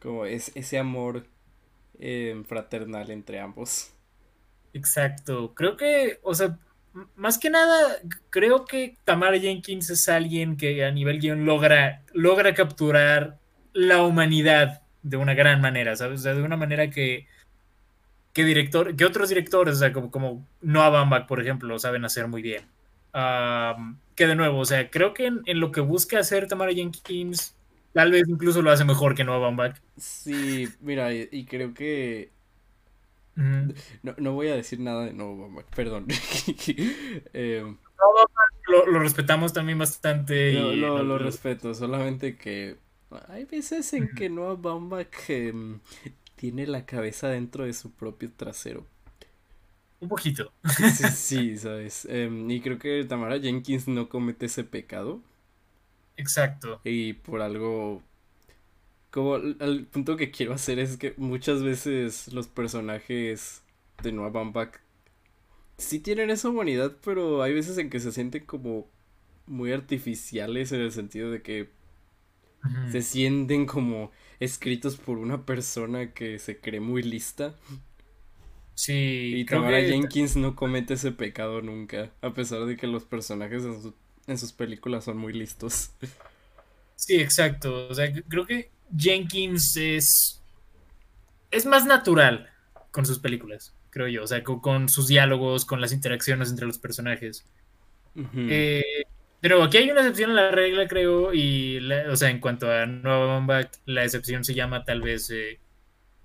como 0.00 0.26
es, 0.26 0.52
ese 0.56 0.78
amor 0.78 1.26
eh, 2.00 2.42
fraternal 2.48 3.10
entre 3.10 3.40
ambos. 3.40 3.92
exacto. 4.72 5.54
Creo 5.54 5.76
que, 5.76 6.18
o 6.22 6.34
sea, 6.34 6.58
más 7.16 7.38
que 7.38 7.50
nada, 7.50 7.96
creo 8.30 8.64
que 8.64 8.98
Tamara 9.04 9.38
Jenkins 9.38 9.90
es 9.90 10.08
alguien 10.08 10.56
que 10.56 10.84
a 10.84 10.90
nivel 10.90 11.20
guion 11.20 11.44
logra, 11.44 12.04
logra 12.12 12.54
capturar 12.54 13.38
la 13.72 14.02
humanidad 14.02 14.82
de 15.02 15.16
una 15.16 15.34
gran 15.34 15.60
manera, 15.60 15.96
¿sabes? 15.96 16.20
O 16.20 16.22
sea, 16.22 16.34
de 16.34 16.42
una 16.42 16.56
manera 16.56 16.90
que, 16.90 17.26
que, 18.32 18.44
director, 18.44 18.96
que 18.96 19.04
otros 19.04 19.28
directores, 19.28 19.76
o 19.76 19.78
sea, 19.78 19.92
como, 19.92 20.10
como 20.10 20.46
Noah 20.60 20.90
Baumbach, 20.90 21.26
por 21.26 21.40
ejemplo, 21.40 21.68
lo 21.68 21.78
saben 21.78 22.04
hacer 22.04 22.28
muy 22.28 22.42
bien. 22.42 22.64
Que 24.14 24.26
de 24.26 24.34
nuevo, 24.36 24.58
o 24.58 24.64
sea, 24.64 24.90
creo 24.90 25.14
que 25.14 25.26
en, 25.26 25.40
en 25.46 25.60
lo 25.60 25.72
que 25.72 25.80
busca 25.80 26.18
hacer 26.18 26.46
Tamara 26.46 26.72
Jenkins, 26.72 27.54
tal 27.92 28.10
vez 28.12 28.28
incluso 28.28 28.60
lo 28.62 28.70
hace 28.70 28.84
mejor 28.84 29.14
que 29.14 29.24
Noah 29.24 29.38
Baumbach. 29.38 29.76
Sí, 29.96 30.68
mira, 30.80 31.12
y, 31.14 31.28
y 31.32 31.44
creo 31.44 31.72
que 31.74 32.30
no, 34.02 34.14
no 34.18 34.32
voy 34.34 34.48
a 34.48 34.56
decir 34.56 34.80
nada 34.80 35.06
de 35.06 35.12
nuevo, 35.14 35.48
mamá, 35.48 35.64
perdón. 35.74 36.06
Em, 37.32 37.76
Lo, 38.68 38.86
lo 38.86 38.98
respetamos 38.98 39.52
también 39.52 39.78
bastante. 39.78 40.52
Y 40.52 40.54
lo- 40.54 40.74
lo 40.98 41.04
lo- 41.04 41.18
respeto, 41.18 41.74
solamente 41.74 42.36
que 42.36 42.76
hay 43.28 43.44
veces 43.44 43.92
en 43.94 44.14
que 44.14 44.28
Noah 44.28 44.54
Baumbach 44.56 45.28
em, 45.28 45.80
tiene 46.42 46.66
la 46.66 46.84
cabeza 46.86 47.28
dentro 47.28 47.64
de 47.66 47.72
su 47.72 47.92
propio 47.92 48.32
trasero. 48.36 48.84
Un 50.00 50.08
poquito. 50.08 50.52
Sí, 50.64 50.88
sí, 51.14 51.56
¿sabes? 51.56 52.04
Em, 52.06 52.50
y 52.50 52.60
creo 52.60 52.78
que 52.78 53.04
Tamara 53.04 53.38
Jenkins 53.38 53.86
no 53.86 54.08
comete 54.08 54.46
ese 54.46 54.64
pecado 54.64 55.22
Exacto. 56.16 56.80
y 56.84 57.14
por 57.14 57.42
algo... 57.42 58.02
Como 59.10 59.36
el, 59.36 59.56
el 59.60 59.86
punto 59.86 60.16
que 60.16 60.30
quiero 60.30 60.54
hacer 60.54 60.78
es 60.78 60.96
que 60.96 61.14
muchas 61.18 61.62
veces 61.62 62.32
los 62.32 62.48
personajes 62.48 63.62
de 64.02 64.10
Noah 64.12 64.30
Baumbach 64.30 64.80
sí 65.78 66.00
tienen 66.00 66.30
esa 66.30 66.48
humanidad, 66.48 66.96
pero 67.04 67.42
hay 67.42 67.54
veces 67.54 67.78
en 67.78 67.90
que 67.90 68.00
se 68.00 68.12
sienten 68.12 68.46
como 68.46 68.88
muy 69.46 69.72
artificiales 69.72 70.72
en 70.72 70.80
el 70.80 70.92
sentido 70.92 71.30
de 71.30 71.42
que 71.42 71.70
se 72.90 73.02
sienten 73.02 73.66
como 73.66 74.10
escritos 74.44 74.96
por 74.96 75.18
una 75.18 75.44
persona 75.46 76.12
que 76.12 76.38
se 76.38 76.58
cree 76.60 76.80
muy 76.80 77.02
lista. 77.02 77.54
Sí, 78.74 79.34
Y 79.36 79.44
Tamara 79.44 79.80
que- 79.80 79.88
Jenkins 79.88 80.36
no 80.36 80.56
comete 80.56 80.94
ese 80.94 81.12
pecado 81.12 81.60
nunca, 81.62 82.10
a 82.22 82.32
pesar 82.32 82.64
de 82.64 82.76
que 82.76 82.86
los 82.86 83.04
personajes 83.04 83.64
en, 83.64 83.80
su- 83.82 83.94
en 84.26 84.38
sus 84.38 84.52
películas 84.52 85.04
son 85.04 85.18
muy 85.18 85.32
listos. 85.32 85.90
Sí, 86.96 87.16
exacto. 87.20 87.88
O 87.88 87.94
sea, 87.94 88.12
creo 88.28 88.46
que 88.46 88.70
Jenkins 88.96 89.76
es. 89.76 90.40
Es 91.50 91.66
más 91.66 91.84
natural 91.84 92.48
con 92.92 93.04
sus 93.04 93.18
películas, 93.18 93.74
creo 93.90 94.08
yo. 94.08 94.22
O 94.22 94.26
sea, 94.26 94.42
co- 94.42 94.60
con, 94.62 94.88
sus 94.88 95.06
diálogos, 95.08 95.64
con 95.64 95.80
las 95.80 95.92
interacciones 95.92 96.50
entre 96.50 96.66
los 96.66 96.78
personajes. 96.78 97.44
Eh, 98.36 99.04
pero 99.42 99.62
aquí 99.64 99.78
hay 99.78 99.90
una 99.92 100.02
excepción 100.02 100.32
a 100.32 100.34
la 100.34 100.52
regla, 100.52 100.88
creo. 100.88 101.34
Y, 101.34 101.80
la- 101.80 102.10
o 102.12 102.16
sea, 102.16 102.30
en 102.30 102.40
cuanto 102.40 102.70
a 102.72 102.86
Noah 102.86 103.26
Baumbach, 103.26 103.70
la 103.86 104.04
excepción 104.04 104.44
se 104.44 104.54
llama 104.54 104.84
tal 104.86 105.02
vez 105.02 105.30
eh, 105.30 105.60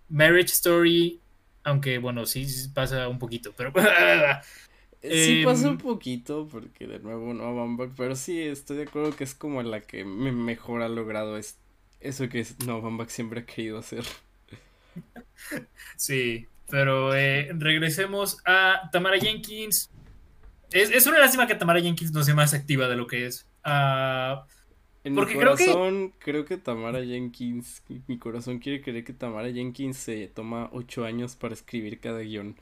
Marriage 0.10 0.54
Story. 0.54 1.22
Aunque, 1.64 2.00
bueno, 2.00 2.26
sí, 2.26 2.46
sí 2.50 2.70
pasa 2.70 3.08
un 3.10 3.20
poquito. 3.20 3.54
Pero. 3.58 3.74
Sí 5.02 5.42
em, 5.42 5.46
pasa 5.46 5.70
un 5.70 5.78
poquito, 5.78 6.48
porque 6.52 6.88
de 6.88 7.00
nuevo 7.00 7.34
no 7.34 7.56
Baumbach, 7.56 7.92
pero 7.96 8.16
sí 8.16 8.42
estoy 8.42 8.78
de 8.78 8.84
acuerdo 8.84 9.16
que 9.16 9.24
es 9.24 9.36
como 9.36 9.62
la 9.64 9.82
que 9.82 10.04
me- 10.06 10.32
mejor 10.32 10.82
ha 10.82 10.90
logrado 10.90 11.38
es 11.38 11.58
eso 12.02 12.28
que 12.30 12.40
es- 12.42 12.60
no 12.66 12.82
Baumbach 12.82 13.10
siempre 13.10 13.42
ha 13.42 13.46
querido 13.46 13.78
hacer. 13.80 14.04
Sí, 15.96 16.48
pero 16.70 17.16
eh, 17.16 17.50
regresemos 17.58 18.40
a 18.46 18.90
Tamara 18.92 19.18
Jenkins. 19.20 19.90
Es, 20.72 20.92
es 20.92 21.08
una 21.08 21.20
lástima 21.20 21.48
que 21.48 21.56
Tamara 21.56 21.82
Jenkins 21.82 22.12
no 22.12 22.24
sea 22.24 22.36
más 22.36 22.54
activa 22.54 22.88
de 22.88 22.96
lo 22.96 23.08
que 23.08 23.26
es. 23.26 23.48
Ah, 23.64 24.46
En 25.04 25.16
Porque 25.16 25.36
mi 25.36 25.40
creo 25.40 25.56
que- 25.56 25.66
corazón, 25.68 26.14
creo 26.20 26.46
que 26.46 26.58
Tamara 26.58 27.04
Jenkins, 27.04 27.82
mi 28.08 28.18
corazón 28.18 28.60
quiere 28.60 28.82
creer 28.82 29.04
que 29.06 29.14
Tamara 29.14 29.50
Jenkins 29.52 29.98
se 29.98 30.28
toma 30.28 30.70
ocho 30.74 31.06
años 31.06 31.36
para 31.38 31.54
escribir 31.54 32.00
cada 32.02 32.20
guion. 32.20 32.58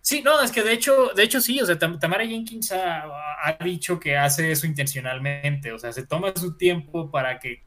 sí, 0.00 0.22
no, 0.22 0.40
es 0.40 0.50
que 0.52 0.62
de 0.62 0.72
hecho, 0.72 1.10
de 1.14 1.22
hecho 1.24 1.40
sí, 1.42 1.60
o 1.60 1.66
sea, 1.66 1.78
Tam- 1.78 1.98
Tamara 2.00 2.24
Jenkins 2.26 2.72
ha, 2.72 3.02
ha 3.44 3.62
dicho 3.62 4.00
que 4.00 4.16
hace 4.16 4.50
eso 4.50 4.66
intencionalmente, 4.66 5.72
o 5.72 5.78
sea, 5.78 5.92
se 5.92 6.06
toma 6.06 6.32
su 6.34 6.56
tiempo 6.56 7.10
para 7.10 7.38
que 7.38 7.62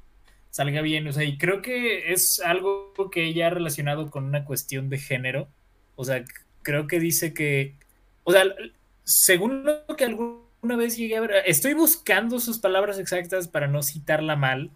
salga 0.50 0.82
bien, 0.82 1.08
o 1.08 1.14
sea, 1.14 1.24
y 1.24 1.38
creo 1.38 1.62
que 1.62 2.12
es 2.12 2.40
algo 2.40 2.92
que 3.12 3.26
ella 3.26 3.48
ha 3.48 3.50
relacionado 3.52 4.10
con 4.10 4.24
una 4.26 4.46
cuestión 4.46 4.90
de 4.90 4.98
género, 4.98 5.48
o 5.96 6.04
sea, 6.06 6.26
creo 6.64 6.88
que 6.88 7.00
dice 7.00 7.34
que, 7.36 7.76
o 8.24 8.32
sea, 8.32 8.46
según 9.04 9.66
lo 9.66 9.96
que 9.96 10.06
alguna 10.06 10.76
vez 10.78 10.98
llegué 10.98 11.18
a 11.18 11.22
ver, 11.22 11.32
estoy 11.46 11.74
buscando 11.74 12.40
sus 12.40 12.60
palabras 12.60 13.00
exactas 13.00 13.48
para 13.48 13.68
no 13.68 13.84
citarla 13.84 14.36
mal. 14.36 14.72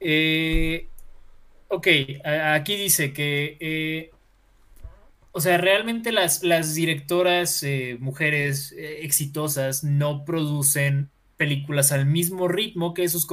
Eh, 0.00 0.88
ok, 1.68 1.86
aquí 2.24 2.76
dice 2.76 3.12
que, 3.12 3.56
eh, 3.60 4.10
o 5.32 5.40
sea, 5.40 5.58
realmente 5.58 6.12
las, 6.12 6.42
las 6.42 6.74
directoras 6.74 7.62
eh, 7.62 7.96
mujeres 8.00 8.72
eh, 8.72 9.04
exitosas 9.04 9.84
no 9.84 10.24
producen 10.24 11.08
películas 11.36 11.92
al 11.92 12.04
mismo 12.04 12.48
ritmo 12.48 12.92
que 12.92 13.08
sus, 13.08 13.26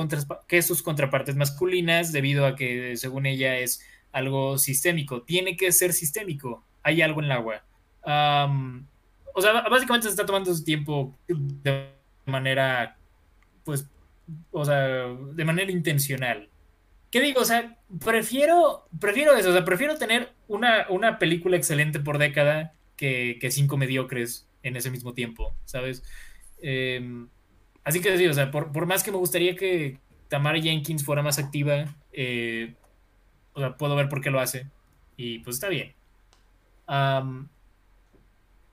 que 0.47 0.61
sus 0.61 0.83
contrapartes 0.83 1.35
masculinas, 1.35 2.11
debido 2.13 2.45
a 2.45 2.55
que, 2.55 2.95
según 2.95 3.25
ella, 3.25 3.57
es 3.57 3.81
algo 4.11 4.57
sistémico. 4.57 5.23
Tiene 5.23 5.57
que 5.57 5.71
ser 5.71 5.91
sistémico. 5.91 6.63
Hay 6.83 7.01
algo 7.01 7.19
en 7.19 7.25
el 7.25 7.31
agua. 7.31 7.63
O 9.37 9.41
sea, 9.41 9.61
básicamente 9.69 10.07
se 10.07 10.11
está 10.11 10.25
tomando 10.25 10.51
su 10.51 10.63
tiempo 10.63 11.15
de 11.27 11.91
manera, 12.25 12.97
pues, 13.63 13.87
o 14.49 14.65
sea, 14.65 15.05
de 15.05 15.45
manera 15.45 15.71
intencional. 15.71 16.49
¿Qué 17.11 17.21
digo? 17.21 17.41
O 17.41 17.45
sea, 17.45 17.77
prefiero, 18.03 18.87
prefiero 18.99 19.35
eso, 19.35 19.51
o 19.51 19.53
sea, 19.53 19.63
prefiero 19.63 19.95
tener 19.95 20.33
una, 20.47 20.87
una 20.89 21.19
película 21.19 21.55
excelente 21.55 21.99
por 21.99 22.17
década 22.17 22.73
que, 22.95 23.37
que 23.39 23.51
cinco 23.51 23.77
mediocres 23.77 24.47
en 24.63 24.75
ese 24.75 24.89
mismo 24.89 25.13
tiempo, 25.13 25.53
¿sabes? 25.65 26.03
Eh, 26.63 27.27
así 27.83 28.01
que 28.01 28.17
sí, 28.17 28.25
o 28.25 28.33
sea, 28.33 28.49
por, 28.49 28.71
por 28.71 28.87
más 28.87 29.03
que 29.03 29.11
me 29.11 29.17
gustaría 29.17 29.55
que 29.55 29.99
Tamara 30.29 30.59
Jenkins 30.59 31.05
fuera 31.05 31.21
más 31.21 31.37
activa, 31.37 31.85
eh, 32.11 32.73
o 33.53 33.59
sea, 33.59 33.77
puedo 33.77 33.95
ver 33.95 34.09
por 34.09 34.19
qué 34.19 34.31
lo 34.31 34.39
hace. 34.39 34.65
Y 35.15 35.39
pues 35.39 35.57
está 35.57 35.69
bien. 35.69 35.93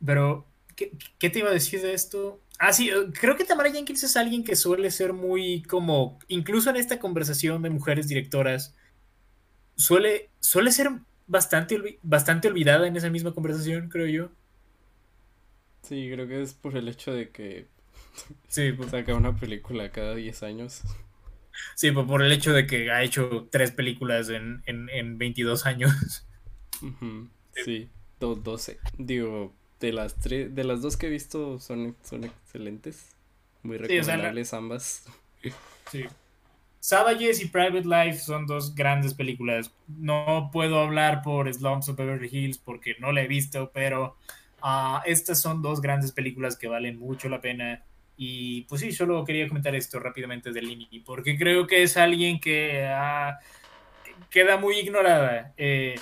Pero, 0.04 0.46
¿qué, 0.76 0.92
qué 1.18 1.30
te 1.30 1.40
iba 1.40 1.50
a 1.50 1.52
decir 1.52 1.80
de 1.82 1.94
esto? 1.94 2.40
Ah, 2.58 2.72
sí, 2.72 2.88
eh, 2.90 2.94
creo 3.20 3.36
que 3.36 3.44
Tamara 3.44 3.70
Jenkins 3.72 4.02
es 4.04 4.16
alguien 4.16 4.44
que 4.44 4.56
suele 4.56 4.90
ser 4.90 5.12
muy 5.12 5.62
como, 5.64 6.18
incluso 6.28 6.70
en 6.70 6.76
esta 6.76 6.98
conversación 6.98 7.62
de 7.62 7.70
mujeres 7.70 8.08
directoras, 8.08 8.74
suele, 9.76 10.30
suele 10.40 10.72
ser 10.72 10.90
bastante, 11.26 11.98
bastante 12.02 12.48
olvidada 12.48 12.86
en 12.86 12.96
esa 12.96 13.10
misma 13.10 13.32
conversación, 13.34 13.88
creo 13.88 14.06
yo. 14.06 14.30
Sí, 15.82 16.10
creo 16.12 16.26
que 16.26 16.42
es 16.42 16.54
por 16.54 16.76
el 16.76 16.88
hecho 16.88 17.12
de 17.12 17.30
que 17.30 17.68
Sí, 18.48 18.72
pues, 18.76 18.90
saca 18.90 19.14
una 19.14 19.36
película 19.36 19.92
cada 19.92 20.14
10 20.14 20.42
años. 20.42 20.82
sí, 21.76 21.90
por 21.92 22.22
el 22.22 22.32
hecho 22.32 22.52
de 22.52 22.66
que 22.66 22.90
ha 22.90 23.02
hecho 23.02 23.48
tres 23.50 23.70
películas 23.72 24.28
en, 24.30 24.62
en, 24.66 24.88
en 24.90 25.18
22 25.18 25.66
años. 25.66 25.92
Ujú, 26.82 27.28
Sí, 27.52 27.90
do- 28.20 28.36
12. 28.36 28.78
Digo, 28.98 29.54
de 29.84 29.92
las 29.92 30.16
tres, 30.16 30.54
de 30.54 30.64
las 30.64 30.82
dos 30.82 30.96
que 30.96 31.06
he 31.08 31.10
visto 31.10 31.58
son, 31.60 31.96
son 32.04 32.24
excelentes. 32.24 33.16
Muy 33.62 33.78
Sí, 33.86 33.98
o 33.98 34.04
sea, 34.04 34.16
la- 34.16 34.34
recomendables 34.34 34.52
ambas. 34.54 35.04
Sí. 35.90 36.14
Savages 36.80 37.42
y 37.42 37.48
Private 37.48 37.84
Life 37.86 38.20
son 38.20 38.46
dos 38.46 38.74
grandes 38.74 39.14
películas. 39.14 39.74
No 39.88 40.50
puedo 40.52 40.80
hablar 40.80 41.22
por 41.22 41.52
Slums 41.52 41.88
of 41.88 41.96
Beverly 41.96 42.28
Hills 42.30 42.58
porque 42.58 42.96
no 43.00 43.12
la 43.12 43.22
he 43.22 43.28
visto, 43.28 43.70
pero 43.72 44.16
ah, 44.62 45.02
estas 45.06 45.40
son 45.40 45.62
dos 45.62 45.80
grandes 45.80 46.12
películas 46.12 46.56
que 46.58 46.68
valen 46.68 46.98
mucho 46.98 47.28
la 47.28 47.40
pena. 47.40 47.84
Y 48.16 48.62
pues 48.64 48.82
sí, 48.82 48.92
solo 48.92 49.24
quería 49.24 49.48
comentar 49.48 49.74
esto 49.74 50.00
rápidamente 50.00 50.52
de 50.52 50.62
Lini, 50.62 51.00
porque 51.06 51.38
creo 51.38 51.66
que 51.66 51.82
es 51.82 51.96
alguien 51.96 52.40
que 52.40 52.84
ah, 52.86 53.38
queda 54.30 54.58
muy 54.58 54.78
ignorada 54.78 55.54
eh, 55.56 55.96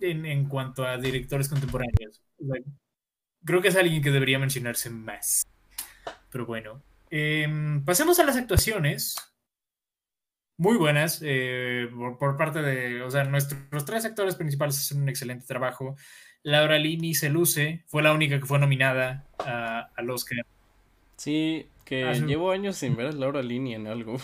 en, 0.00 0.26
en 0.26 0.48
cuanto 0.48 0.84
a 0.84 0.98
directores 0.98 1.48
contemporáneos. 1.48 2.22
Creo 3.44 3.60
que 3.60 3.68
es 3.68 3.76
alguien 3.76 4.02
que 4.02 4.10
debería 4.10 4.38
mencionarse 4.38 4.90
más. 4.90 5.46
Pero 6.30 6.46
bueno, 6.46 6.82
em, 7.10 7.84
pasemos 7.84 8.18
a 8.18 8.24
las 8.24 8.36
actuaciones. 8.36 9.16
Muy 10.56 10.76
buenas 10.76 11.20
eh, 11.24 11.88
por, 11.94 12.16
por 12.16 12.36
parte 12.36 12.62
de, 12.62 13.02
o 13.02 13.10
sea, 13.10 13.24
nuestros 13.24 13.84
tres 13.84 14.04
actores 14.04 14.36
principales 14.36 14.78
hacen 14.78 15.02
un 15.02 15.08
excelente 15.08 15.46
trabajo. 15.46 15.96
Laura 16.44 16.78
Linney 16.78 17.14
se 17.14 17.28
luce, 17.28 17.82
fue 17.88 18.02
la 18.02 18.12
única 18.12 18.38
que 18.38 18.46
fue 18.46 18.58
nominada 18.60 19.26
a- 19.38 19.90
al 19.96 20.10
Oscar. 20.10 20.44
Sí, 21.16 21.66
que 21.84 22.04
llevo 22.26 22.50
años 22.52 22.76
sin 22.76 22.96
ver 22.96 23.08
a 23.08 23.12
Laura 23.12 23.42
Linney 23.42 23.74
en 23.74 23.86
algo. 23.88 24.16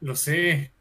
Lo 0.00 0.14
sé. 0.16 0.72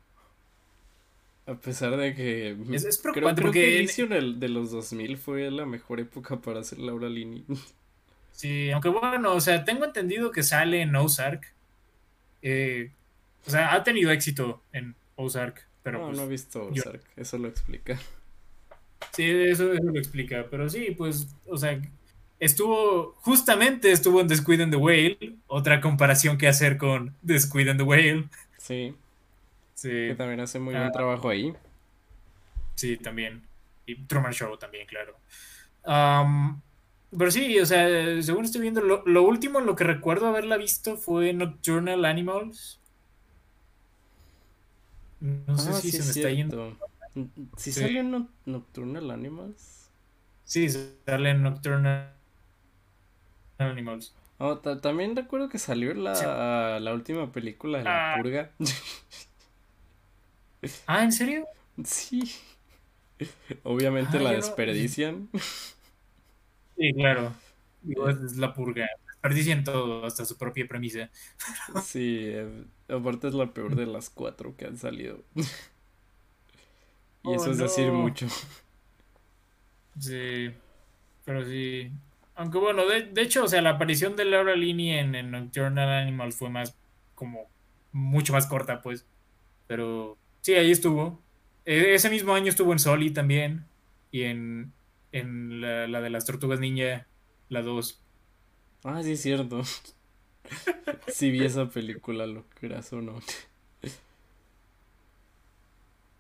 A 1.50 1.56
pesar 1.56 1.98
de 1.98 2.14
que 2.14 2.56
Es- 2.72 2.86
es 2.86 2.98
creo, 3.00 3.14
preocupante 3.14 3.42
creo 3.42 3.52
que 3.52 3.60
porque 3.60 3.76
en- 3.78 3.84
inicio 3.84 4.08
de 4.08 4.50
los 4.50 4.72
2000 4.72 5.18
fue 5.18 5.50
la 5.50 5.66
mejor 5.66 6.00
época 6.00 6.38
para 6.38 6.60
hacer 6.60 6.80
Laura 6.80 7.10
Linney. 7.10 7.46
Sí, 8.32 8.72
aunque 8.72 8.88
bueno, 8.88 9.34
o 9.34 9.42
sea, 9.42 9.66
tengo 9.66 9.84
entendido 9.84 10.32
que 10.32 10.44
sale 10.44 10.80
en 10.82 10.96
Ozark. 10.96 11.52
Eh, 12.42 12.90
o 13.46 13.50
sea, 13.50 13.74
ha 13.74 13.84
tenido 13.84 14.12
éxito 14.12 14.62
en 14.72 14.96
Ozark, 15.18 15.68
pero 15.84 16.00
no, 16.00 16.06
pues, 16.06 16.18
no 16.18 16.24
he 16.24 16.28
visto 16.30 16.72
yo- 16.72 16.84
Ozark, 16.84 17.04
eso 17.18 17.38
lo 17.38 17.50
explica. 17.50 18.00
Sí, 19.12 19.24
eso, 19.30 19.74
eso 19.74 19.84
lo 19.84 20.00
explica. 20.00 20.46
Pero 20.50 20.70
sí, 20.70 20.96
pues, 20.98 21.28
o 21.48 21.58
sea, 21.58 21.82
estuvo, 22.40 23.14
justamente 23.22 23.92
estuvo 23.92 24.22
en 24.22 24.30
Descuid 24.30 24.62
and 24.62 24.72
the 24.72 24.78
Whale. 24.78 25.36
Otra 25.48 25.82
comparación 25.82 26.38
que 26.38 26.48
hacer 26.48 26.78
con 26.78 27.14
Descuid 27.22 27.68
and 27.68 27.80
the 27.80 27.84
Whale. 27.86 28.30
Sí, 28.58 28.94
Sí, 29.82 29.90
que 29.90 30.16
también 30.18 30.40
hace 30.42 30.60
muy 30.60 30.74
buen 30.74 30.88
Ah. 30.88 30.92
trabajo 30.92 31.30
ahí. 31.30 31.54
sí, 32.76 32.98
también. 32.98 33.44
Y 33.86 33.96
Truman 34.06 34.34
Show 34.34 34.58
también, 34.58 34.88
claro. 34.88 35.16
Pero 37.18 37.32
sí, 37.32 37.60
o 37.60 37.66
sea, 37.66 37.88
según 38.22 38.46
estoy 38.46 38.62
viendo, 38.62 38.82
lo, 38.82 39.04
lo 39.06 39.24
último 39.24 39.60
en 39.60 39.66
lo 39.66 39.76
que 39.76 39.84
recuerdo 39.84 40.28
haberla 40.28 40.58
visto 40.58 40.96
fue 40.98 41.34
Nocturnal 41.34 42.06
Animals. 42.06 42.80
No 45.20 45.58
sé 45.58 45.70
Ah, 45.72 45.74
si 45.74 45.92
sí, 45.92 45.92
se 45.92 45.98
es 45.98 46.06
me 46.06 46.12
está 46.22 46.30
yendo. 46.32 46.78
¿Sí, 47.58 47.72
Sí. 47.72 47.82
salió 47.82 48.00
en 48.02 48.12
No- 48.12 48.30
Nocturnal 48.46 49.12
Animals? 49.12 49.90
Sí, 50.46 50.70
sale 50.70 51.32
en 51.32 51.44
Nocturnal 51.44 52.14
Animals. 53.58 54.14
Oh, 54.38 54.58
ta- 54.60 54.80
también 54.80 55.16
recuerdo 55.16 55.50
que 55.50 55.58
salió 55.58 55.94
la, 55.94 56.80
la 56.80 56.94
última 56.94 57.32
película 57.32 57.80
de 57.80 57.84
La 57.86 58.14
Ah. 58.14 58.18
Purga. 58.18 58.52
Ah, 60.88 61.04
¿en 61.04 61.12
serio? 61.12 61.46
Sí. 61.86 62.22
Obviamente 63.64 64.18
Ah, 64.18 64.22
la 64.22 64.32
no- 64.32 64.36
desperdician. 64.38 65.30
Sí, 66.76 66.94
claro. 66.94 67.34
Es 68.10 68.38
la 68.38 68.54
purga. 68.54 68.88
Desperdician 69.08 69.64
todo, 69.64 70.06
hasta 70.06 70.26
su 70.26 70.38
propia 70.38 70.68
premisa. 70.68 71.10
Sí, 71.76 72.18
eh, 72.24 72.66
aparte 72.90 73.28
es 73.28 73.34
la 73.34 73.54
peor 73.54 73.76
de 73.76 73.86
las 73.86 74.10
cuatro 74.10 74.56
que 74.58 74.66
han 74.66 74.78
salido. 74.78 75.24
Y 77.24 77.30
Oh, 77.30 77.36
eso 77.36 77.52
es 77.52 77.58
decir 77.58 77.92
mucho. 77.92 78.28
Sí, 80.00 80.52
pero 81.26 81.46
sí. 81.46 81.92
Aunque 82.36 82.58
bueno, 82.60 82.86
de, 82.88 83.04
de 83.08 83.22
hecho, 83.22 83.44
o 83.46 83.48
sea, 83.48 83.62
la 83.62 83.72
aparición 83.72 84.16
de 84.16 84.26
Laura 84.26 84.56
Linney 84.56 84.92
en, 84.92 85.16
en 85.16 85.32
Nocturnal 85.32 85.90
Animals 85.90 86.38
fue 86.38 86.50
más, 86.50 86.76
como, 87.16 87.50
mucho 87.92 88.34
más 88.34 88.48
corta, 88.48 88.82
pues. 88.82 89.06
Pero 89.68 90.18
sí, 90.42 90.54
ahí 90.56 90.72
estuvo. 90.72 91.22
E- 91.66 91.94
ese 91.96 92.10
mismo 92.10 92.34
año 92.34 92.50
estuvo 92.50 92.72
en 92.74 92.80
Soli 92.80 93.12
también. 93.12 93.66
Y 94.12 94.24
en, 94.24 94.74
en 95.12 95.62
la, 95.62 95.88
la 95.88 96.02
de 96.02 96.10
las 96.10 96.26
Tortugas 96.26 96.60
Ninja, 96.60 97.08
la 97.50 97.62
2. 97.62 98.02
Ah, 98.84 99.02
sí, 99.04 99.14
es 99.14 99.22
cierto. 99.22 99.62
Sí 101.08 101.32
vi 101.32 101.44
esa 101.46 101.70
película, 101.70 102.26
lo 102.26 102.46
creas 102.50 102.92
o 102.94 103.02
no. 103.02 103.20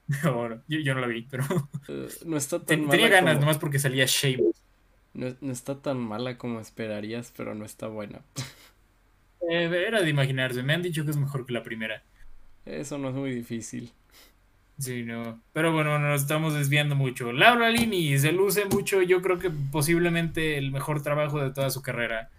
Bueno, 0.23 0.63
yo, 0.67 0.79
yo 0.79 0.93
no 0.95 1.01
la 1.01 1.07
vi, 1.07 1.21
pero 1.29 1.43
Eh, 1.87 2.07
no 2.25 2.37
está 2.37 2.57
tan 2.59 2.65
ten- 2.65 2.81
mala 2.81 2.91
tenía 2.91 3.09
ganas, 3.09 3.33
como- 3.35 3.41
nomás 3.41 3.57
porque 3.59 3.79
salía 3.79 4.05
Sheamus. 4.07 4.55
no, 5.13 5.35
no 5.41 5.51
está 5.53 5.81
tan 5.81 5.97
mala 5.99 6.37
como 6.37 6.59
esperarías, 6.59 7.33
pero 7.35 7.55
no 7.55 7.65
está 7.65 7.87
buena. 7.87 8.21
Eh, 9.49 9.85
era 9.87 10.01
de 10.01 10.09
imaginarse, 10.09 10.63
me 10.63 10.73
han 10.73 10.81
dicho 10.81 11.05
que 11.05 11.11
es 11.11 11.17
mejor 11.17 11.45
que 11.45 11.53
la 11.53 11.63
primera. 11.63 12.03
Eso 12.65 12.97
no 12.97 13.09
es 13.09 13.15
muy 13.15 13.31
difícil. 13.33 13.91
Sí, 14.77 15.03
no. 15.03 15.41
Pero 15.53 15.73
bueno, 15.73 15.99
nos 15.99 16.21
estamos 16.21 16.53
desviando 16.53 16.95
mucho. 16.95 17.33
Laura 17.33 17.69
Linney 17.69 18.17
se 18.17 18.31
luce 18.31 18.65
mucho, 18.65 19.01
yo 19.01 19.21
creo 19.21 19.37
que 19.39 19.49
posiblemente 19.49 20.57
el 20.57 20.71
mejor 20.71 21.01
trabajo 21.03 21.39
de 21.41 21.51
toda 21.51 21.69
su 21.69 21.81
carrera. 21.81 22.29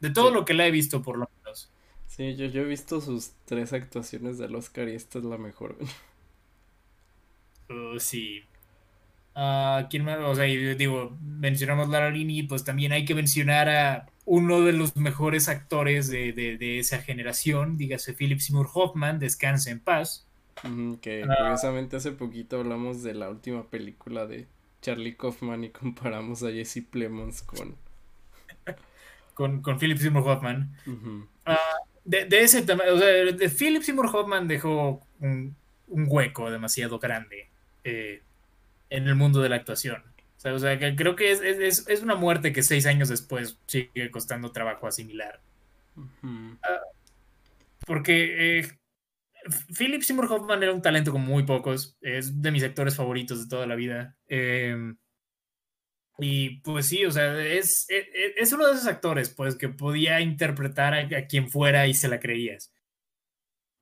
De 0.00 0.10
todo 0.10 0.28
Sí. 0.28 0.34
lo 0.34 0.44
que 0.44 0.54
la 0.54 0.66
he 0.66 0.70
visto, 0.70 1.02
por 1.02 1.16
lo 1.16 1.30
menos. 1.42 1.70
Sí, 2.06 2.36
yo, 2.36 2.46
yo 2.46 2.62
he 2.62 2.64
visto 2.66 3.00
sus 3.00 3.32
tres 3.46 3.72
actuaciones 3.72 4.36
del 4.38 4.54
Oscar 4.54 4.88
y 4.88 4.94
esta 4.94 5.18
es 5.18 5.24
la 5.24 5.38
mejor. 5.38 5.76
Uh, 7.68 7.98
sí. 7.98 8.42
Ah, 9.34 9.86
¿quién 9.90 10.04
más? 10.04 10.18
O 10.20 10.34
sea, 10.34 10.44
digo, 10.44 11.16
mencionamos 11.20 11.88
Laura 11.88 12.10
Linney, 12.10 12.42
pues 12.44 12.64
también 12.64 12.92
hay 12.92 13.04
que 13.04 13.14
mencionar 13.14 13.68
a 13.68 14.06
uno 14.26 14.60
de 14.60 14.72
los 14.74 14.94
mejores 14.96 15.48
actores 15.48 16.08
de, 16.08 16.32
de- 16.32 16.58
de 16.58 16.78
esa 16.80 16.98
generación, 17.00 17.78
dígase 17.78 18.12
Philip 18.12 18.40
Seymour 18.40 18.68
Hoffman, 18.74 19.18
Descanse 19.18 19.70
en 19.70 19.80
paz. 19.80 20.26
Que 21.00 21.22
Ah. 21.24 21.34
curiosamente 21.38 21.96
hace 21.96 22.12
poquito 22.12 22.58
hablamos 22.60 23.02
de 23.02 23.14
la 23.14 23.30
última 23.30 23.64
película 23.70 24.26
de 24.26 24.46
Charlie 24.82 25.16
Kaufman 25.16 25.64
y 25.64 25.70
comparamos 25.80 26.42
a 26.42 26.50
Jesse 26.50 26.82
Plemons 26.90 27.42
con... 27.42 27.76
Con, 29.34 29.60
con 29.60 29.78
Philip 29.78 29.98
Seymour 29.98 30.26
Hoffman. 30.28 30.74
Ujú. 30.86 31.26
De, 32.04 32.24
de 32.24 32.42
ese 32.42 32.62
tamaño, 32.62 32.94
o 32.94 32.98
sea, 32.98 33.06
de 33.08 33.48
Philip 33.50 33.82
Seymour 33.82 34.06
Hoffman 34.06 34.48
dejó 34.48 35.00
un, 35.20 35.54
un 35.88 36.06
hueco 36.08 36.50
demasiado 36.50 36.98
grande 36.98 37.48
eh, 37.84 38.22
en 38.90 39.06
el 39.08 39.14
mundo 39.14 39.40
de 39.42 39.48
la 39.50 39.56
actuación. 39.56 40.02
O 40.44 40.58
sea, 40.58 40.78
que 40.78 40.94
creo 40.96 41.16
que 41.16 41.32
es, 41.32 41.40
es- 41.40 41.88
es 41.88 42.02
una 42.02 42.14
muerte 42.14 42.52
que 42.52 42.62
seis 42.62 42.86
años 42.86 43.08
después 43.08 43.58
sigue 43.66 44.10
costando 44.10 44.52
trabajo 44.52 44.86
asimilar. 44.86 45.40
Ujú. 45.96 46.58
Porque 47.86 48.58
eh, 48.60 48.68
Philip 49.76 50.02
Seymour 50.02 50.30
Hoffman 50.32 50.62
era 50.62 50.72
un 50.72 50.82
talento 50.82 51.12
como 51.12 51.26
muy 51.26 51.44
pocos. 51.44 51.96
Es 52.00 52.40
de 52.42 52.50
mis 52.52 52.62
actores 52.64 52.96
favoritos 52.96 53.42
de 53.42 53.48
toda 53.48 53.66
la 53.66 53.74
vida. 53.76 54.16
Eh, 54.28 54.76
y 56.18 56.60
pues 56.60 56.86
sí, 56.86 57.04
o 57.04 57.10
sea, 57.10 57.42
es, 57.44 57.84
es, 57.88 58.06
es 58.36 58.52
uno 58.52 58.66
de 58.66 58.72
esos 58.74 58.86
actores, 58.86 59.28
pues, 59.30 59.54
que 59.56 59.68
podía 59.68 60.20
interpretar 60.20 60.94
a, 60.94 61.00
a 61.18 61.26
quien 61.26 61.50
fuera 61.50 61.86
y 61.86 61.94
se 61.94 62.08
la 62.08 62.20
creías. 62.20 62.72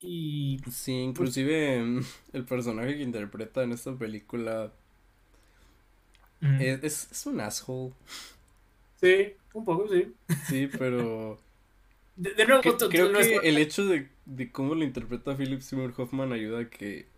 Y 0.01 0.59
Sí, 0.71 0.93
inclusive 0.93 1.81
mm, 1.83 2.01
el 2.33 2.45
personaje 2.45 2.97
que 2.97 3.03
interpreta 3.03 3.63
en 3.63 3.73
esta 3.73 3.97
película 3.97 4.73
mm, 6.45 6.59
es, 6.59 6.85
es, 6.85 7.13
es 7.13 7.27
un 7.27 7.41
asshole. 7.41 7.93
sí, 9.01 9.37
un 9.53 9.65
poco, 9.65 9.89
sí. 9.89 10.15
Sí, 10.41 10.69
pero 10.69 11.39
De, 12.17 12.35
de 12.35 12.47
nuevo, 12.47 12.63
que- 12.63 12.77
creo 12.89 13.13
que 13.13 13.41
el 13.43 13.59
hecho 13.59 13.87
de, 13.87 14.09
de 14.27 14.53
cómo 14.53 14.75
lo 14.75 14.85
interpreta 14.85 15.37
Philip 15.37 15.61
Seymour 15.61 15.95
Hoffman 15.97 16.33
ayuda 16.33 16.61
a 16.61 16.71
que, 16.71 17.09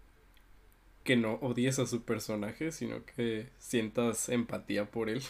que 1.05 1.17
no 1.17 1.35
odies 1.37 1.79
a 1.79 1.87
su 1.87 2.05
personaje, 2.05 2.73
sino 2.73 3.05
que 3.07 3.49
sientas 3.59 4.29
empatía 4.29 4.91
por 4.91 5.09
él. 5.09 5.23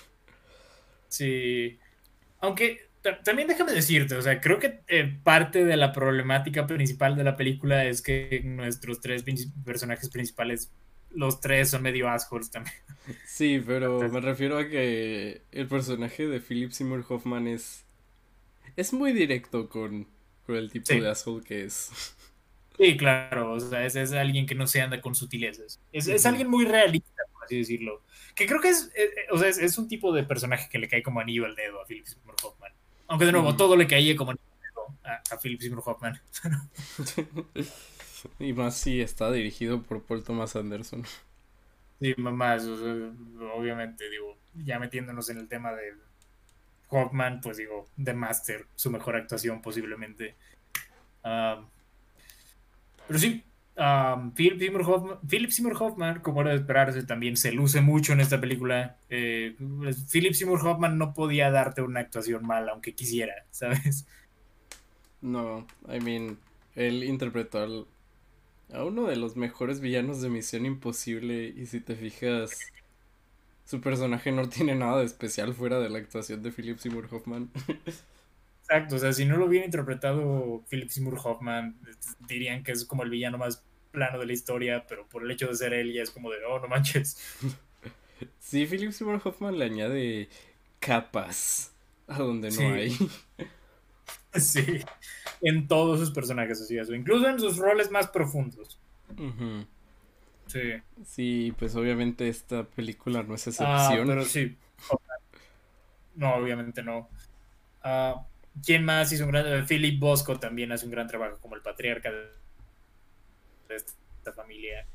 Sí. 1.09 1.79
Aunque 2.41 2.91
ta- 3.03 3.23
también 3.23 3.49
déjame 3.49 3.73
decirte, 3.73 4.17
o 4.17 4.23
sea, 4.23 4.41
creo 4.41 4.59
que 4.61 4.83
eh, 4.89 5.21
parte 5.25 5.65
de 5.65 5.77
la 5.77 5.93
problemática 5.93 6.67
principal 6.67 7.17
de 7.17 7.25
la 7.25 7.37
película 7.37 7.87
es 7.87 8.03
que 8.03 8.43
nuestros 8.45 9.01
tres 9.01 9.25
personajes 9.65 10.11
principales, 10.11 10.75
los 11.17 11.41
tres 11.41 11.71
son 11.71 11.83
medio 11.83 12.09
assholes 12.09 12.51
también. 12.51 12.75
Sí, 13.27 13.63
pero 13.65 14.01
me 14.11 14.21
refiero 14.21 14.59
a 14.59 14.69
que 14.69 15.43
el 15.53 15.67
personaje 15.69 16.27
de 16.27 16.41
Philip 16.41 16.71
Seymour 16.73 17.05
Hoffman 17.09 17.47
es 17.49 17.85
es 18.77 18.93
muy 18.93 19.13
directo 19.13 19.69
con, 19.69 20.07
con 20.45 20.57
el 20.57 20.71
tipo 20.71 20.87
Sí. 20.87 21.01
de 21.01 21.09
asshole 21.09 21.45
que 21.45 21.65
es. 21.65 21.91
Sí, 22.79 22.97
claro, 22.97 23.53
o 23.53 23.61
sea, 23.61 23.87
es, 23.87 23.97
es 23.97 24.13
alguien 24.13 24.45
que 24.47 24.55
no 24.55 24.67
se 24.67 24.83
anda 24.83 25.01
con 25.01 25.15
sutilezas. 25.15 25.81
Es, 25.93 26.09
es 26.09 26.27
alguien 26.27 26.49
muy 26.51 26.67
realista, 26.67 27.23
por 27.33 27.45
así 27.45 27.57
decirlo. 27.59 28.03
Que 28.35 28.47
creo 28.47 28.61
que 28.61 28.69
es, 28.69 28.91
eh, 28.95 29.05
eh, 29.05 29.27
o 29.31 29.39
sea, 29.39 29.49
es, 29.49 29.57
es 29.57 29.79
un 29.79 29.89
tipo 29.89 30.13
de 30.13 30.25
personaje 30.25 30.69
que 30.71 30.79
le 30.79 30.87
cae 30.89 31.03
como 31.03 31.21
anillo 31.21 31.47
al 31.47 31.55
dedo 31.57 31.81
a 31.81 31.87
Philip 31.87 32.05
Seymour 32.05 32.35
Hoffman. 32.43 32.73
Aunque 33.09 33.25
de 33.25 33.33
nuevo, 33.33 33.49
Ujú. 33.49 33.57
todo 33.57 33.77
le 33.77 33.87
caía 33.87 34.15
como 34.15 34.33
anillo 34.33 34.45
al 34.53 34.61
dedo 34.61 34.99
a, 35.05 35.35
a 35.35 35.39
Philip 35.41 35.61
Seymour 35.61 35.83
Hoffman. 35.87 36.21
Y 38.39 38.53
más 38.53 38.77
si 38.79 39.01
está 39.01 39.31
dirigido 39.31 39.83
por 39.83 40.03
Paul 40.03 40.25
Thomas 40.25 40.57
Anderson. 40.57 41.05
Sí, 42.01 42.15
más, 42.19 42.65
o 42.67 42.77
sea, 42.77 43.13
obviamente, 43.55 44.09
digo, 44.11 44.37
ya 44.55 44.79
metiéndonos 44.79 45.31
en 45.31 45.39
el 45.39 45.49
tema 45.49 45.73
de 45.73 45.95
Hoffman, 46.89 47.41
pues 47.41 47.57
digo, 47.59 47.87
The 48.03 48.15
Master, 48.15 48.67
su 48.75 48.91
mejor 48.91 49.17
actuación 49.17 49.63
posiblemente. 49.63 50.37
Pero 53.07 53.19
sí, 53.19 53.45
um, 53.77 54.33
Philip, 54.35 54.59
Seymour 54.59 54.83
Hoffman, 54.83 55.19
Philip 55.29 55.51
Seymour 55.51 55.77
Hoffman, 55.83 56.21
como 56.21 56.41
era 56.41 56.51
de 56.51 56.57
esperarse, 56.57 57.03
también 57.05 57.37
se 57.37 57.53
luce 57.53 57.81
mucho 57.81 58.13
en 58.13 58.21
esta 58.21 58.41
película. 58.41 58.97
Eh, 59.09 59.57
Philip 60.11 60.33
Seymour 60.35 60.67
Hoffman 60.67 60.99
no 60.99 61.15
podía 61.15 61.51
darte 61.51 61.83
una 61.83 62.01
actuación 62.01 62.45
mala, 62.47 62.73
aunque 62.73 62.95
quisiera, 62.95 63.35
¿sabes? 63.51 64.07
No, 65.21 65.67
I 65.89 66.01
mean, 66.01 66.39
él 66.75 67.05
interpretó 67.05 67.59
al- 67.59 67.87
a 68.73 68.85
uno 68.85 69.07
de 69.07 69.17
los 69.17 69.37
mejores 69.37 69.81
villanos 69.81 70.21
de 70.21 70.29
Misión 70.29 70.67
Imposible 70.67 71.53
y 71.57 71.67
si 71.67 71.81
te 71.81 71.95
fijas, 71.97 72.59
su 73.65 73.81
personaje 73.81 74.33
no 74.33 74.49
tiene 74.49 74.75
nada 74.75 74.99
de 75.01 75.07
especial 75.07 75.55
fuera 75.55 75.79
de 75.81 75.89
la 75.89 75.99
actuación 75.99 76.43
de 76.43 76.53
Philip 76.53 76.79
Seymour 76.79 77.09
Hoffman. 77.11 77.51
Exacto, 78.69 78.97
o 78.97 78.99
sea, 78.99 79.13
si 79.13 79.25
no 79.25 79.37
lo 79.37 79.47
hubiera 79.47 79.65
interpretado 79.65 80.65
Philip 80.69 80.89
Seymour 80.89 81.19
Hoffman, 81.23 81.77
dirían 82.27 82.65
que 82.65 82.73
es 82.73 82.85
como 82.85 83.05
el 83.05 83.11
villano 83.11 83.39
más 83.39 83.63
plano 83.93 84.19
de 84.19 84.27
la 84.27 84.33
historia, 84.33 84.85
pero 84.89 85.07
por 85.09 85.23
el 85.23 85.31
hecho 85.31 85.47
de 85.47 85.55
ser 85.55 85.73
él 85.73 85.93
ya 85.93 86.03
es 86.03 86.11
como 86.11 86.31
de, 86.31 86.39
oh, 86.45 86.59
no 86.61 86.69
manches. 86.69 87.19
Sí, 88.41 88.65
Philip 88.67 88.93
Seymour 88.93 89.21
Hoffman 89.23 89.59
le 89.59 89.67
añade 89.67 90.29
capas 90.81 91.73
a 92.07 92.19
donde 92.19 92.49
no 92.49 92.55
Sí. 92.57 92.63
hay. 92.63 92.97
Sí, 94.41 94.81
en 95.43 95.69
todos 95.69 96.01
sus 96.01 96.11
personajes, 96.11 96.61
así 96.61 96.79
es, 96.79 96.89
o 96.89 96.95
incluso 96.95 97.29
en 97.29 97.39
sus 97.41 97.57
roles 97.59 97.91
más 97.91 98.09
profundos. 98.09 98.79
Sí. 100.47 100.73
Sí, 101.05 101.55
pues 101.59 101.75
obviamente 101.77 102.29
esta 102.29 102.65
película 102.65 103.23
no 103.23 103.35
es 103.35 103.47
Ah, 103.61 103.87
excepción. 103.89 104.07
pero 104.09 104.25
sí. 104.25 104.57
No, 106.15 106.35
obviamente 106.37 106.83
no. 106.83 107.09
Ah, 107.83 108.25
¿Quién 108.65 108.85
más 108.85 109.13
hizo 109.13 109.25
un 109.25 109.33
gran... 109.33 109.47
eh, 109.47 109.65
Philip 109.69 110.01
Bosco 110.01 110.39
también 110.39 110.73
hace 110.73 110.87
un 110.87 110.93
gran 110.93 111.07
trabajo 111.07 111.39
como 111.41 111.57
el 111.57 111.63
patriarca 111.63 112.11
de 112.11 113.77
esta 113.77 114.33
familia. 114.33 114.87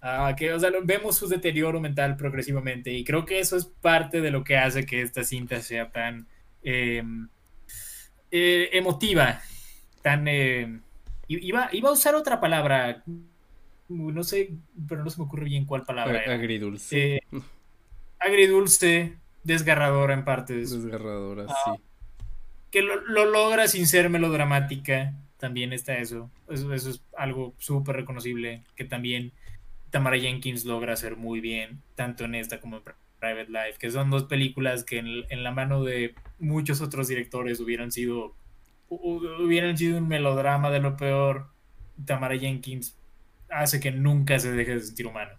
Ah, 0.00 0.34
que, 0.36 0.52
o 0.54 0.58
sea, 0.58 0.70
vemos 0.82 1.16
su 1.18 1.28
deterioro 1.28 1.78
mental 1.80 2.16
progresivamente 2.16 2.90
y 2.90 3.04
creo 3.04 3.26
que 3.26 3.40
eso 3.40 3.56
es 3.58 3.66
parte 3.66 4.22
de 4.22 4.30
lo 4.30 4.42
que 4.44 4.56
hace 4.56 4.86
que 4.86 5.02
esta 5.02 5.24
cinta 5.24 5.60
sea 5.60 5.90
tan 5.90 6.26
eh, 6.62 7.02
eh, 8.30 8.70
emotiva, 8.72 9.40
tan... 10.02 10.26
eh, 10.28 10.80
i- 11.28 11.46
iba, 11.48 11.68
iba 11.72 11.88
a 11.88 11.92
usar 11.92 12.14
otra 12.14 12.40
palabra, 12.40 13.02
no 13.88 14.22
sé, 14.24 14.50
pero 14.88 15.02
no 15.04 15.10
se 15.10 15.18
me 15.18 15.24
ocurre 15.26 15.44
bien 15.46 15.64
cuál 15.64 15.84
palabra 15.84 16.22
era. 16.22 16.34
Agridulce. 16.34 17.16
Eh, 17.16 17.20
agridulce, 18.18 19.16
desgarradora 19.44 20.14
en 20.14 20.24
partes, 20.24 20.70
Desgarradora, 20.70 21.46
ah, 21.48 21.74
sí. 21.76 21.82
que 22.70 22.82
lo, 22.82 23.00
lo 23.06 23.24
logra 23.24 23.68
sin 23.68 23.86
ser 23.86 24.10
melodramática, 24.10 25.14
también 25.38 25.72
está 25.72 25.98
eso, 25.98 26.30
eso, 26.48 26.72
eso 26.74 26.90
es 26.90 27.02
algo 27.16 27.54
súper 27.58 27.96
reconocible, 27.96 28.62
que 28.76 28.84
también 28.84 29.32
Tamara 29.90 30.18
Jenkins 30.18 30.64
logra 30.64 30.92
hacer 30.92 31.16
muy 31.16 31.40
bien, 31.40 31.80
tanto 31.96 32.24
en 32.24 32.34
esta 32.34 32.60
como 32.60 32.76
en 32.76 32.82
Private 33.20 33.50
Life, 33.50 33.78
que 33.80 33.90
son 33.92 34.10
dos 34.10 34.24
películas 34.24 34.84
que 34.84 34.98
en, 34.98 35.08
en 35.30 35.44
la 35.44 35.52
mano 35.52 35.84
de 35.84 36.14
muchos 36.38 36.80
otros 36.82 37.08
directores 37.08 37.60
hubieran 37.60 37.92
sido, 37.92 38.36
hu- 38.90 39.44
hubieran 39.44 39.76
sido 39.78 39.98
un 39.98 40.08
melodrama 40.08 40.70
de 40.70 40.80
lo 40.80 40.96
peor, 40.96 41.48
Tamara 42.06 42.38
Jenkins 42.38 42.98
hace 43.50 43.80
que 43.80 43.92
nunca 43.92 44.38
se 44.40 44.52
deje 44.52 44.74
de 44.76 44.80
sentir 44.82 45.06
humano. 45.08 45.32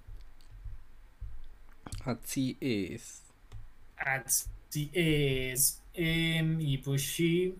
Así 2.05 2.57
es. 2.59 3.23
Así 3.97 4.89
es. 4.93 5.83
Em, 5.93 6.59
y 6.61 6.77
pues 6.79 7.03
sí, 7.13 7.55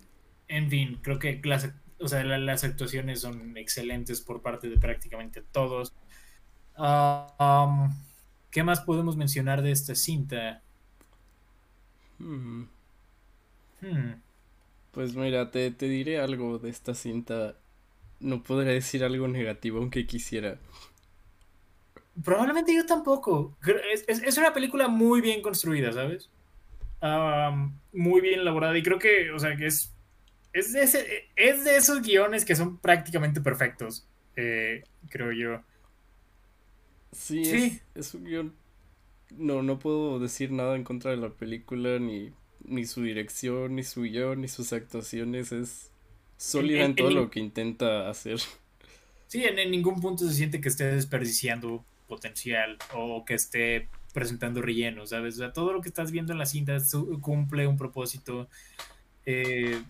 en 0.47 0.69
fin, 0.69 0.99
creo 1.01 1.19
que 1.19 1.39
las, 1.43 1.69
o 1.99 2.07
sea, 2.07 2.23
la- 2.23 2.37
las 2.39 2.63
actuaciones 2.63 3.21
son 3.21 3.57
excelentes 3.57 4.21
por 4.21 4.41
parte 4.41 4.69
de 4.69 4.77
prácticamente 4.77 5.41
todos. 5.51 5.93
Um, 6.77 7.91
¿Qué 8.51 8.63
más 8.63 8.81
podemos 8.81 9.17
mencionar 9.17 9.61
de 9.63 9.71
esta 9.71 9.95
cinta? 9.95 10.63
Hmm. 12.19 12.63
Hmm, 13.81 14.21
Pues 14.91 15.15
mira, 15.15 15.51
te, 15.51 15.71
te 15.71 15.87
diré 15.87 16.19
algo 16.19 16.57
de 16.59 16.69
esta 16.69 16.93
cinta. 16.93 17.55
No 18.19 18.43
podré 18.43 18.73
decir 18.73 19.03
algo 19.03 19.27
negativo 19.27 19.79
aunque 19.79 20.07
quisiera. 20.07 20.59
Probablemente 22.23 22.73
yo 22.75 22.85
tampoco. 22.85 23.57
Es, 23.91 24.03
es- 24.07 24.23
es 24.23 24.37
una 24.37 24.53
película 24.53 24.87
muy 24.87 25.21
bien 25.21 25.41
construida, 25.41 25.91
¿sabes? 25.91 26.29
Ah, 27.01 27.69
muy 27.93 28.21
bien 28.21 28.41
elaborada 28.41 28.77
y 28.77 28.83
creo 28.83 28.99
que, 28.99 29.31
o 29.31 29.39
sea, 29.39 29.55
que 29.57 29.67
es, 29.67 29.95
es, 30.53 30.73
de, 30.73 30.83
ese- 30.83 31.31
es 31.35 31.63
de 31.65 31.77
esos 31.77 32.01
guiones 32.01 32.45
que 32.45 32.55
son 32.55 32.79
prácticamente 32.81 33.41
perfectos, 33.41 34.09
eh, 34.35 34.83
creo 35.09 35.31
yo. 35.33 35.63
Sí, 37.11 37.43
Sí. 37.45 37.81
Es, 37.95 38.07
es 38.07 38.13
un 38.13 38.23
guion. 38.25 38.55
No, 39.37 39.61
no 39.63 39.79
puedo 39.79 40.19
decir 40.19 40.51
nada 40.51 40.75
en 40.75 40.83
contra 40.83 41.11
de 41.11 41.17
la 41.17 41.29
película, 41.29 41.99
ni, 41.99 42.31
ni 42.65 42.85
su 42.85 43.01
dirección, 43.03 43.75
ni 43.75 43.83
su 43.83 44.01
guion, 44.03 44.41
ni 44.41 44.47
sus 44.47 44.73
actuaciones. 44.73 45.51
Es 45.51 45.91
sólida 46.37 46.79
en- 46.79 46.85
en 46.91 46.95
todo 46.95 47.09
en- 47.09 47.15
lo 47.15 47.29
que 47.29 47.39
intenta 47.39 48.09
hacer. 48.09 48.39
Sí, 49.27 49.43
en, 49.45 49.57
en 49.59 49.71
ningún 49.71 50.01
punto 50.01 50.27
se 50.27 50.33
siente 50.33 50.59
que 50.59 50.67
esté 50.69 50.85
desperdiciando 50.93 51.85
potencial 52.07 52.77
o 52.93 53.23
que 53.23 53.33
esté 53.35 53.87
presentando 54.13 54.61
relleno, 54.61 55.07
¿sabes? 55.07 55.35
O 55.35 55.37
sea, 55.37 55.53
todo 55.53 55.71
lo 55.71 55.81
que 55.81 55.87
estás 55.87 56.11
viendo 56.11 56.33
en 56.33 56.39
la 56.39 56.45
cinta 56.45 56.77
su- 56.81 57.19
cumple 57.21 57.67
un 57.67 57.77
propósito. 57.77 58.49
Eh, 59.25 59.81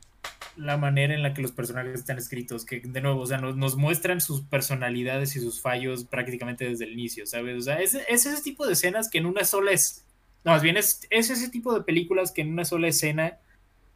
la 0.58 0.78
manera 0.78 1.14
en 1.14 1.24
la 1.24 1.34
que 1.34 1.42
los 1.42 1.52
personajes 1.52 1.94
están 1.96 2.18
escritos, 2.18 2.66
que 2.66 2.82
de 2.82 3.02
nuevo, 3.02 3.22
o 3.22 3.26
sea, 3.26 3.38
nos, 3.38 3.56
nos 3.58 3.78
muestran 3.78 4.22
sus 4.22 4.42
personalidades 4.42 5.36
y 5.36 5.40
sus 5.40 5.62
fallos 5.62 6.04
prácticamente 6.06 6.66
desde 6.68 6.86
el 6.86 6.94
inicio, 6.94 7.26
¿sabes? 7.26 7.58
O 7.58 7.62
sea, 7.62 7.82
es, 7.82 7.96
es 7.96 8.26
ese 8.26 8.42
tipo 8.44 8.66
de 8.68 8.74
escenas 8.74 9.10
que 9.10 9.18
en 9.20 9.26
una 9.26 9.44
sola 9.46 9.72
es... 9.72 10.06
No, 10.44 10.52
más 10.52 10.62
bien 10.64 10.78
es, 10.78 11.08
es 11.10 11.30
ese 11.30 11.50
tipo 11.50 11.74
de 11.74 11.82
películas 11.84 12.32
que 12.32 12.42
en 12.42 12.50
una 12.52 12.66
sola 12.66 12.88
escena 12.88 13.40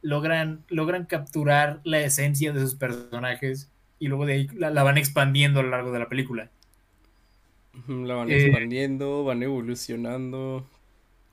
logran, 0.02 0.64
logran 0.68 1.06
capturar 1.06 1.80
la 1.84 2.00
esencia 2.00 2.52
de 2.52 2.60
sus 2.60 2.76
personajes 2.76 3.70
y 3.98 4.08
luego 4.08 4.26
de 4.26 4.32
ahí 4.34 4.48
la, 4.54 4.70
la 4.70 4.82
van 4.82 4.98
expandiendo 4.98 5.60
a 5.60 5.62
lo 5.64 5.70
largo 5.70 5.92
de 5.92 5.98
la 6.00 6.08
película. 6.08 6.50
La 7.88 8.14
van 8.16 8.30
Eh, 8.30 8.34
expandiendo, 8.34 9.24
van 9.24 9.42
evolucionando. 9.42 10.66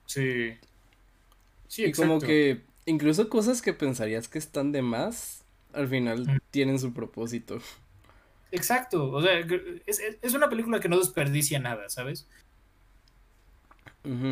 Sí. 0.05 0.53
Sí, 1.67 1.83
Y 1.83 1.91
como 1.91 2.19
exacto. 2.19 2.25
que 2.25 2.61
incluso 2.85 3.29
cosas 3.29 3.61
que 3.61 3.73
pensarías 3.73 4.27
que 4.27 4.39
están 4.39 4.71
de 4.71 4.81
más, 4.81 5.43
al 5.73 5.87
final 5.87 6.25
Mm. 6.27 6.37
tienen 6.51 6.79
su 6.79 6.93
propósito. 6.93 7.59
Exacto. 8.51 9.09
O 9.11 9.21
sea, 9.21 9.39
es, 9.87 9.99
es- 10.21 10.33
una 10.33 10.49
película 10.49 10.79
que 10.79 10.89
no 10.89 10.97
desperdicia 10.99 11.59
nada, 11.59 11.89
¿sabes? 11.89 12.27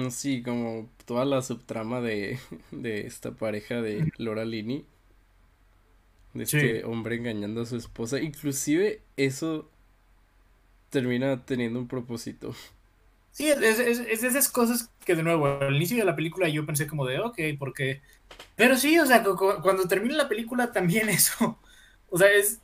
Sí, 0.09 0.43
como 0.43 0.89
toda 1.05 1.23
la 1.23 1.41
subtrama 1.41 2.01
de, 2.01 2.37
de 2.71 3.07
esta 3.07 3.31
pareja 3.31 3.81
de 3.81 4.11
Laura 4.17 4.43
Linney. 4.45 4.85
De 6.33 6.45
Sí. 6.45 6.57
este 6.57 6.83
hombre 6.85 7.15
engañando 7.15 7.61
a 7.61 7.65
su 7.65 7.77
esposa. 7.77 8.19
Inclusive 8.19 9.01
eso 9.17 9.69
termina 10.89 11.45
teniendo 11.45 11.79
un 11.79 11.87
propósito. 11.87 12.53
Sí, 13.32 13.47
es, 13.49 13.59
es- 13.79 13.99
es- 13.99 14.21
de 14.21 14.27
esas 14.27 14.49
cosas 14.49 14.91
que 15.05 15.15
de 15.15 15.23
nuevo, 15.23 15.47
al 15.47 15.75
inicio 15.75 15.97
de 15.97 16.05
la 16.05 16.15
película 16.15 16.49
yo 16.49 16.65
pensé 16.65 16.88
como 16.88 17.05
de, 17.05 17.19
ok, 17.19 17.39
porque... 17.59 18.01
Pero 18.55 18.75
sí, 18.77 18.99
o 18.99 19.05
sea, 19.05 19.23
cu- 19.23 19.36
cu- 19.38 19.61
cuando 19.61 19.88
termina 19.88 20.15
la 20.17 20.29
película 20.29 20.71
también 20.71 21.09
eso, 21.09 21.59
o 22.09 22.17
sea, 22.17 22.32
es... 22.32 22.61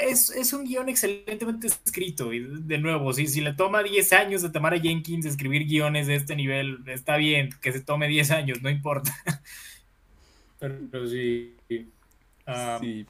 Es, 0.00 0.28
es- 0.30 0.52
un 0.52 0.64
guion 0.64 0.90
excelentemente 0.90 1.66
escrito 1.66 2.30
y 2.34 2.40
de 2.62 2.76
nuevo, 2.78 3.10
si, 3.14 3.26
si 3.26 3.40
le 3.40 3.54
toma 3.54 3.82
10 3.82 4.12
años 4.12 4.44
a 4.44 4.52
Tamara 4.52 4.78
Jenkins 4.78 5.24
escribir 5.24 5.64
guiones 5.66 6.06
de 6.08 6.16
este 6.16 6.36
nivel, 6.36 6.80
está 6.88 7.16
bien, 7.16 7.48
que 7.62 7.72
se 7.72 7.80
tome 7.80 8.06
10 8.08 8.30
años, 8.32 8.60
no 8.60 8.68
importa. 8.68 9.14
Pero 10.90 11.06
sí... 11.06 11.56
ah, 12.46 12.80
Sí, 12.80 13.06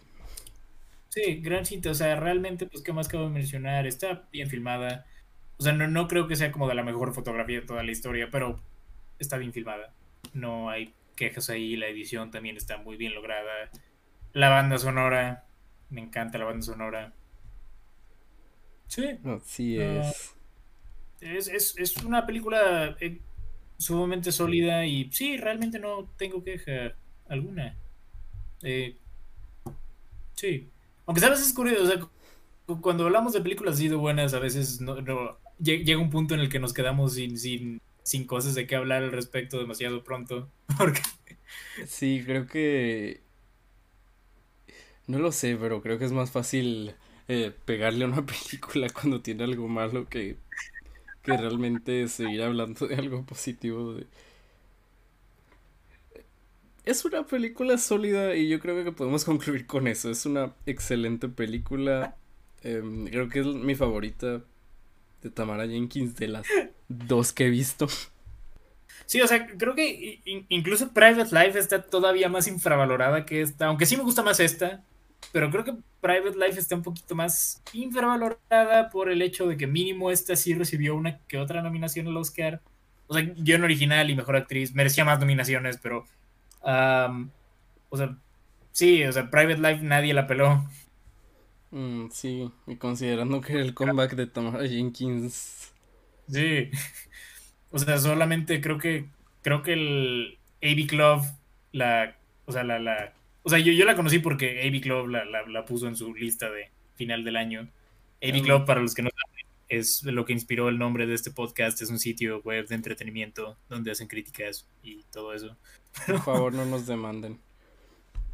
Sí, 1.09 1.41
gran 1.41 1.67
cinta, 1.67 1.91
o 1.91 1.95
sea, 1.95 2.15
realmente, 2.17 2.67
pues, 2.67 2.83
¿qué 2.85 2.93
más 2.93 3.09
acabo 3.09 3.25
de 3.25 3.31
mencionar? 3.31 3.87
Está 3.87 4.29
bien 4.33 4.49
filmada. 4.49 5.07
O 5.61 5.63
sea, 5.63 5.75
no, 5.75 5.87
no 5.89 6.09
creo 6.09 6.27
que 6.29 6.37
sea 6.37 6.53
como 6.53 6.69
de 6.69 6.75
la 6.75 6.83
mejor 6.83 7.15
fotografía 7.15 7.61
de 7.61 7.67
toda 7.69 7.85
la 7.85 7.93
historia, 7.93 8.31
pero 8.33 8.61
está 9.21 9.39
bien 9.39 9.53
filmada. 9.53 9.95
No 10.35 10.71
hay 10.71 10.95
quejas 11.17 11.51
ahí, 11.51 11.77
la 11.77 11.89
edición 11.89 12.33
también 12.33 12.57
está 12.57 12.79
muy 12.79 12.97
bien 12.97 13.15
lograda. 13.15 13.71
La 14.33 14.49
banda 14.51 14.79
sonora, 14.79 15.45
me 15.91 16.01
encanta 16.03 16.39
la 16.39 16.47
banda 16.47 16.63
sonora. 16.67 17.13
Sí, 18.89 19.05
así 19.25 19.79
Ah, 19.81 20.01
es. 20.11 20.35
es, 21.21 21.49
es, 21.49 21.79
es 21.79 21.97
una 21.99 22.27
película 22.27 22.97
eh, 23.01 23.21
sumamente 23.79 24.33
sólida 24.33 24.87
y 24.87 25.11
sí, 25.13 25.37
realmente 25.37 25.79
no 25.79 26.09
tengo 26.17 26.43
queja 26.45 26.95
alguna. 27.29 27.77
Eh, 28.63 28.97
Sí. 30.35 30.69
Aunque 31.07 31.21
sabes, 31.21 31.41
es 31.41 31.53
curioso, 31.53 31.83
o 31.85 31.87
sea, 31.87 32.01
cu- 32.67 32.81
cuando 32.81 33.05
hablamos 33.07 33.33
de 33.33 33.41
películas 33.41 33.75
así 33.75 33.89
de 33.89 33.97
buenas, 33.97 34.35
a 34.35 34.39
veces 34.39 34.81
no, 34.81 34.97
llega 35.63 35.99
un 35.99 36.11
punto 36.11 36.35
en 36.35 36.41
el 36.41 36.49
que 36.49 36.59
nos 36.61 36.73
quedamos 36.73 37.15
sin, 37.15 37.39
sin, 37.39 37.81
sin 38.03 38.27
cosas 38.27 38.55
de 38.55 38.67
qué 38.67 38.77
hablar 38.77 39.03
al 39.03 39.13
respecto 39.13 39.59
demasiado 39.59 40.03
pronto. 40.05 40.49
Porque, 40.79 41.01
Sí, 41.87 42.23
creo 42.25 42.47
que... 42.47 43.21
No 45.07 45.19
lo 45.19 45.33
sé, 45.33 45.57
pero 45.61 45.83
creo 45.83 45.99
que 45.99 46.05
es 46.05 46.13
más 46.13 46.31
fácil 46.31 46.95
eh, 47.29 47.53
pegarle 47.65 48.05
a 48.05 48.09
una 48.09 48.25
película 48.27 48.89
cuando 48.91 49.21
tiene 49.21 49.45
algo 49.45 49.69
malo 49.69 50.09
que, 50.09 50.37
que 51.23 51.37
realmente 51.37 52.09
seguir 52.09 52.43
hablando 52.43 52.87
de 52.89 52.97
algo 52.97 53.25
positivo. 53.25 53.97
Es 56.85 57.05
una 57.05 57.27
película 57.27 57.79
sólida 57.79 58.35
y 58.37 58.49
yo 58.49 58.59
creo 58.61 58.85
que 58.85 58.93
podemos 58.93 59.25
concluir 59.25 59.67
con 59.67 59.87
eso. 59.87 60.11
Es 60.11 60.27
una 60.27 60.55
excelente 60.67 61.29
película. 61.29 62.17
Em, 62.63 63.07
creo 63.09 63.29
que 63.29 63.41
es 63.41 63.47
mi 63.47 63.75
favorita 63.75 64.43
de 65.23 65.31
Tamara 65.31 65.67
Jenkins 65.67 66.17
de 66.17 66.29
las 66.29 66.47
dos 66.89 67.33
que 67.33 67.47
he 67.47 67.51
visto. 67.51 67.89
sí, 69.07 69.21
o 69.21 69.27
sea, 69.27 69.47
creo 69.47 69.75
que 69.75 70.21
incluso 70.49 70.93
Private 70.93 71.35
Life 71.35 71.59
está 71.59 71.83
todavía 71.83 72.29
más 72.29 72.47
infravalorada 72.47 73.25
que 73.27 73.43
esta, 73.43 73.67
aunque 73.67 73.87
sí 73.87 73.97
me 73.97 74.03
gusta 74.03 74.23
más 74.23 74.41
esta, 74.41 74.83
pero 75.33 75.51
creo 75.51 75.65
que 75.65 75.75
Private 76.01 76.39
Life 76.39 76.59
está 76.59 76.75
un 76.75 76.83
poquito 76.83 77.15
más 77.15 77.63
infravalorada 77.73 78.91
por 78.91 79.11
el 79.11 79.23
hecho 79.23 79.47
de 79.47 79.57
que 79.57 79.67
mínimo 79.67 80.11
esta 80.11 80.35
sí 80.35 80.55
recibió 80.55 80.97
una 80.97 81.19
que 81.29 81.39
otra 81.39 81.63
nominación 81.63 82.07
al 82.09 82.17
Oscar. 82.17 82.63
O 83.07 83.15
sea, 83.15 83.23
guion 83.23 83.65
original 83.65 84.09
y 84.09 84.15
mejor 84.15 84.37
actriz, 84.37 84.75
merecía 84.75 85.05
más 85.05 85.19
nominaciones, 85.19 85.79
pero... 85.79 86.07
o 86.63 87.97
sea, 87.97 88.17
sí, 88.73 89.05
o 89.05 89.13
sea, 89.13 89.31
Private 89.31 89.59
Life 89.59 89.85
nadie 89.85 90.15
la 90.15 90.27
peló. 90.27 90.65
Mm, 91.71 92.09
sí, 92.11 92.51
y 92.67 92.77
considerando 92.77 93.41
que 93.41 93.53
era 93.55 93.63
el 93.63 93.75
comeback 93.75 94.15
de 94.15 94.27
Tamara 94.27 94.67
Jenkins. 94.67 95.73
Sí. 96.29 96.71
O 97.73 97.79
sea, 97.79 97.99
solamente 97.99 98.61
creo 98.61 98.79
que 98.79 99.05
creo 99.43 99.63
que 99.63 99.75
el 99.75 100.39
AB 100.61 100.89
Club 100.89 101.23
la 101.71 102.17
o 102.45 102.51
sea, 102.51 102.65
la, 102.65 102.81
la 102.81 103.15
o 103.45 103.49
sea, 103.49 103.61
yo, 103.61 103.73
yo 103.73 103.85
la 103.85 103.95
conocí 103.95 104.19
porque 104.19 104.67
AB 104.67 104.81
Club 104.81 105.07
la, 105.07 105.25
la, 105.25 105.47
la 105.47 105.65
puso 105.65 105.87
en 105.87 105.95
su 105.95 106.13
lista 106.13 106.51
de 106.51 106.69
final 106.97 107.25
del 107.25 107.37
año. 107.37 107.69
AB. 108.23 108.43
Club, 108.43 108.67
para 108.67 108.81
los 108.81 108.95
que 108.95 109.03
no 109.03 109.11
saben, 109.11 109.47
es 109.69 110.03
lo 110.03 110.25
que 110.27 110.35
inspiró 110.35 110.69
el 110.69 110.79
nombre 110.79 111.07
de 111.07 111.15
este 111.15 111.31
podcast. 111.31 111.81
Es 111.81 111.89
un 111.91 111.99
sitio 111.99 112.43
web 112.43 112.67
de 112.69 112.75
entretenimiento 112.75 113.57
donde 113.69 113.91
hacen 113.91 114.09
críticas 114.09 114.67
y 114.83 115.05
todo 115.05 115.33
eso. 115.33 115.57
Por 116.07 116.21
favor, 116.25 116.53
no 116.53 116.67
nos 116.67 116.87
demanden. 116.87 117.39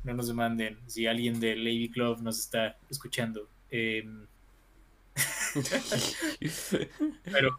No 0.06 0.14
nos 0.14 0.28
demanden 0.28 0.78
si 0.86 1.06
alguien 1.06 1.40
del 1.40 1.66
AB 1.66 1.92
Club 1.92 2.22
nos 2.22 2.38
está 2.38 2.76
escuchando. 2.88 3.48
Em, 3.70 4.26
pero, 7.24 7.58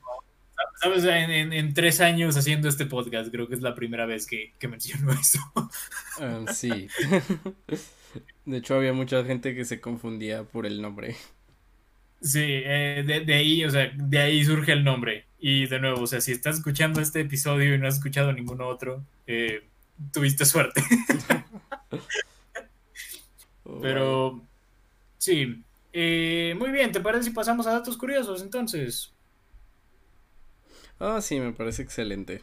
¿sabes? 0.82 1.04
En, 1.04 1.32
en- 1.32 1.54
en 1.54 1.74
tres 1.74 2.02
años 2.02 2.38
haciendo 2.38 2.70
este 2.70 2.86
podcast, 2.86 3.32
creo 3.32 3.48
que 3.48 3.56
es 3.56 3.62
la 3.62 3.76
primera 3.76 4.06
vez 4.06 4.26
que, 4.28 4.54
que 4.60 4.68
menciono 4.68 5.12
eso. 5.12 5.39
Ah, 6.20 6.45
sí. 6.54 6.88
De 8.45 8.58
hecho, 8.58 8.76
había 8.76 8.93
mucha 8.93 9.24
gente 9.26 9.54
que 9.54 9.66
se 9.66 9.82
confundía 9.82 10.43
por 10.43 10.66
el 10.66 10.82
nombre. 10.82 11.16
Sí, 12.22 12.41
eh, 12.43 13.04
de, 13.06 13.20
de 13.22 13.34
ahí, 13.34 13.64
o 13.66 13.70
sea, 13.70 13.91
de 13.93 14.20
ahí 14.20 14.43
surge 14.43 14.72
el 14.72 14.84
nombre. 14.84 15.26
Y 15.39 15.68
de 15.68 15.80
nuevo, 15.80 16.02
o 16.02 16.08
sea, 16.08 16.22
si 16.22 16.32
estás 16.32 16.58
escuchando 16.58 17.00
este 17.02 17.22
episodio 17.22 17.76
y 17.76 17.78
no 17.78 17.88
has 17.88 17.95
escuchado 17.95 18.32
ninguno 18.34 18.68
otro, 18.68 19.04
eh, 19.28 19.64
tuviste 20.12 20.45
suerte. 20.45 20.82
Pero, 23.80 24.41
sí. 25.17 25.63
Eh, 25.93 26.55
muy 26.59 26.71
bien, 26.71 26.91
¿te 26.91 27.01
parece 27.01 27.25
si 27.25 27.32
pasamos 27.32 27.67
a 27.67 27.73
datos 27.73 27.97
curiosos 27.97 28.41
entonces? 28.43 29.13
Ah, 30.99 31.21
sí, 31.21 31.39
me 31.39 31.53
parece 31.53 31.82
excelente. 31.84 32.41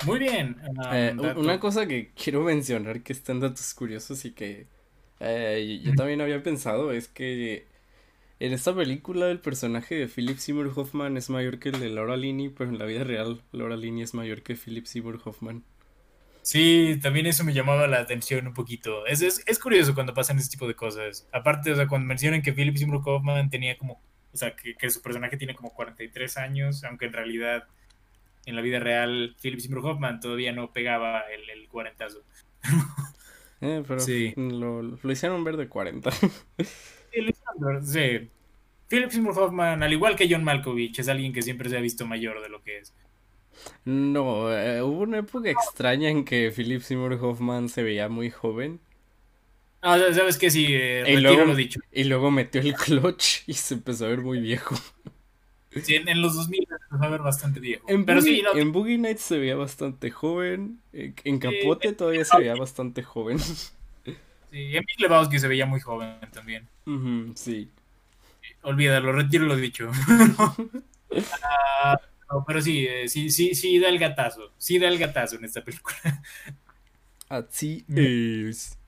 Muy 0.00 0.18
bien. 0.18 0.56
ah, 0.78 0.96
Eh, 0.96 1.14
una 1.36 1.60
cosa 1.60 1.86
que 1.86 2.12
quiero 2.14 2.42
mencionar 2.44 3.02
que 3.02 3.12
está 3.12 3.32
en 3.32 3.40
datos 3.40 3.74
curiosos 3.74 4.24
y 4.24 4.32
que 4.32 4.66
eh, 5.20 5.80
yo 5.82 5.94
también 5.94 6.20
había 6.20 6.42
pensado 6.42 6.92
es 6.92 7.08
que 7.08 7.66
en 8.40 8.52
esta 8.52 8.74
película 8.74 9.30
el 9.30 9.40
personaje 9.40 9.96
de 9.96 10.08
Philip 10.08 10.38
Seymour 10.38 10.72
Hoffman 10.76 11.16
es 11.18 11.30
mayor 11.30 11.58
que 11.60 11.70
el 11.70 11.80
de 11.80 11.90
Laura 11.90 12.16
Linney, 12.16 12.50
pero 12.50 12.70
en 12.70 12.78
la 12.78 12.86
vida 12.86 13.04
real 13.04 13.42
Laura 13.52 13.76
Linney 13.76 14.02
es 14.04 14.14
mayor 14.14 14.42
que 14.42 14.56
Philip 14.56 14.86
Seymour 14.86 15.20
Hoffman. 15.24 15.64
Sí, 16.50 16.98
también 17.02 17.26
eso 17.26 17.44
me 17.44 17.52
llamaba 17.52 17.86
la 17.86 17.98
atención 18.00 18.46
un 18.46 18.54
poquito. 18.54 19.04
Es, 19.04 19.20
es, 19.20 19.42
es 19.46 19.58
curioso 19.58 19.92
cuando 19.94 20.14
pasan 20.14 20.38
ese 20.38 20.48
tipo 20.48 20.66
de 20.66 20.74
cosas. 20.74 21.28
Aparte, 21.30 21.70
o 21.72 21.76
sea, 21.76 21.86
cuando 21.86 22.06
mencionan 22.06 22.40
que 22.40 22.54
Philip 22.54 22.74
Seymour 22.74 23.02
Hoffman 23.04 23.50
tenía 23.50 23.76
como, 23.76 24.00
o 24.32 24.36
sea, 24.36 24.56
que, 24.56 24.74
que 24.74 24.88
su 24.88 25.02
personaje 25.02 25.36
tiene 25.36 25.54
como 25.54 25.74
43 25.74 26.38
años, 26.38 26.84
aunque 26.84 27.04
en 27.04 27.12
realidad, 27.12 27.64
en 28.46 28.56
la 28.56 28.62
vida 28.62 28.78
real, 28.80 29.36
Philip 29.42 29.60
Seymour 29.60 29.84
Hoffman 29.84 30.20
todavía 30.20 30.52
no 30.52 30.72
pegaba 30.72 31.20
el, 31.30 31.50
el 31.50 31.68
cuarentazo. 31.68 32.22
Eh, 33.60 33.82
pero 33.88 33.98
Sí. 33.98 34.34
lo, 34.36 34.82
lo 34.82 35.12
hicieron 35.12 35.42
ver 35.42 35.56
de 35.56 35.68
40. 35.68 36.12
Sí, 36.12 36.28
Lisandro, 37.20 37.82
sí. 37.82 38.30
Philip 38.88 39.10
Seymour 39.10 39.36
Hoffman, 39.36 39.82
al 39.82 39.92
igual 39.92 40.14
que 40.14 40.28
John 40.30 40.44
Malkovich, 40.44 41.00
es 41.00 41.08
alguien 41.08 41.32
que 41.32 41.42
siempre 41.42 41.68
se 41.68 41.76
ha 41.76 41.80
visto 41.80 42.06
mayor 42.06 42.40
de 42.40 42.50
lo 42.50 42.62
que 42.62 42.78
es. 42.78 42.94
No, 43.84 44.52
eh, 44.52 44.82
hubo 44.82 45.00
una 45.02 45.18
época 45.18 45.50
extraña 45.50 46.08
en 46.10 46.24
que 46.24 46.52
Philip 46.54 46.82
Seymour 46.82 47.14
Hoffman 47.14 47.68
se 47.68 47.82
veía 47.82 48.08
muy 48.08 48.30
joven 48.30 48.80
Ah, 49.80 49.96
¿sabes 50.12 50.38
qué? 50.38 50.50
Sí, 50.50 50.66
eh, 50.70 51.04
Y 51.06 51.16
luego- 51.18 51.44
lo 51.44 51.54
dicho. 51.54 51.80
y 51.92 52.04
luego 52.04 52.30
metió 52.32 52.60
el 52.60 52.74
clutch 52.74 53.42
y 53.46 53.54
se 53.54 53.74
empezó 53.74 54.06
a 54.06 54.08
ver 54.08 54.20
muy 54.20 54.40
viejo. 54.40 54.74
Sí, 55.82 55.94
en, 55.94 56.08
en 56.08 56.20
los 56.22 56.34
2000 56.34 56.66
se 56.66 56.74
empezó 56.74 57.04
a 57.04 57.08
ver 57.08 57.20
bastante 57.22 57.60
viejo. 57.60 57.84
En 57.88 58.04
Pero 58.04 58.20
Boogie, 58.20 58.36
sí, 58.36 58.42
no, 58.42 58.56
en 58.58 58.72
Boogie 58.72 58.98
Nights 58.98 59.20
se 59.22 59.38
veía 59.38 59.54
bastante 59.54 60.10
joven. 60.10 60.80
En, 60.92 61.14
en 61.24 61.38
Capote 61.38 61.92
todavía 61.92 62.24
se 62.24 62.36
veía 62.38 62.56
bastante 62.56 63.02
joven. 63.04 63.38
sí, 63.38 63.68
en 64.50 64.84
Big 64.84 65.00
Lebowski 65.00 65.38
se 65.38 65.46
veía 65.46 65.66
muy 65.66 65.78
joven 65.80 66.18
también. 66.32 66.66
Sí. 67.36 67.70
Olvídalo, 68.62 69.12
retiro 69.12 69.44
lo 69.46 69.56
dicho. 69.56 69.90
Ah, 71.82 71.98
no, 72.30 72.44
pero 72.46 72.60
sí, 72.60 72.86
eh, 72.86 73.08
sí, 73.08 73.30
sí, 73.30 73.54
sí 73.54 73.78
da 73.78 73.88
el 73.88 73.98
gatazo. 73.98 74.52
Sí 74.58 74.78
da 74.78 74.88
el 74.88 74.98
gatazo 74.98 75.36
en 75.36 75.44
esta 75.44 75.62
película. 75.64 75.96
Así 77.28 77.84
es. 77.94 78.78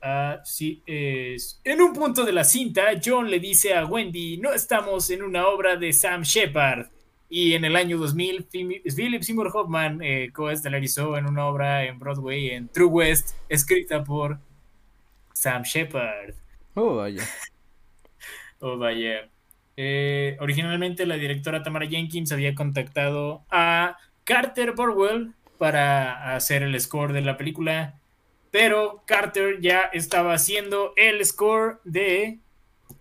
Así 0.00 0.82
es. 0.86 1.60
En 1.64 1.80
un 1.80 1.94
punto 1.94 2.24
de 2.24 2.32
la 2.32 2.44
cinta, 2.44 2.82
John 3.02 3.30
le 3.30 3.40
dice 3.40 3.74
a 3.74 3.86
Wendy, 3.86 4.36
no 4.36 4.52
estamos 4.52 5.08
en 5.10 5.22
una 5.22 5.46
obra 5.48 5.76
de 5.76 5.92
Sam 5.92 6.22
Shepard. 6.22 6.88
Y 7.30 7.54
en 7.54 7.64
el 7.64 7.74
año 7.74 7.96
2000, 7.96 8.46
Phim- 8.48 8.82
Philip 8.94 9.22
Seymour 9.22 9.50
Hoffman 9.54 10.00
eh, 10.02 10.30
coestelarizó 10.32 11.16
en 11.16 11.26
una 11.26 11.46
obra 11.46 11.84
en 11.84 11.98
Broadway, 11.98 12.50
en 12.50 12.68
True 12.68 12.86
West, 12.86 13.34
escrita 13.48 14.04
por 14.04 14.38
Sam 15.32 15.62
Shepard. 15.62 16.34
Oh, 16.74 16.96
vaya. 16.96 17.24
Oh, 18.60 18.76
vaya. 18.78 19.28
Eh, 19.76 20.36
originalmente 20.40 21.06
la 21.06 21.16
directora 21.16 21.62
Tamara 21.62 21.86
Jenkins 21.86 22.32
había 22.32 22.54
contactado 22.54 23.44
a 23.50 23.96
Carter 24.24 24.72
Burwell 24.72 25.32
para 25.58 26.34
hacer 26.34 26.62
el 26.62 26.78
score 26.80 27.12
de 27.12 27.22
la 27.22 27.36
película, 27.36 27.98
pero 28.50 29.02
Carter 29.06 29.60
ya 29.60 29.80
estaba 29.92 30.34
haciendo 30.34 30.92
el 30.96 31.24
score 31.24 31.80
de 31.84 32.38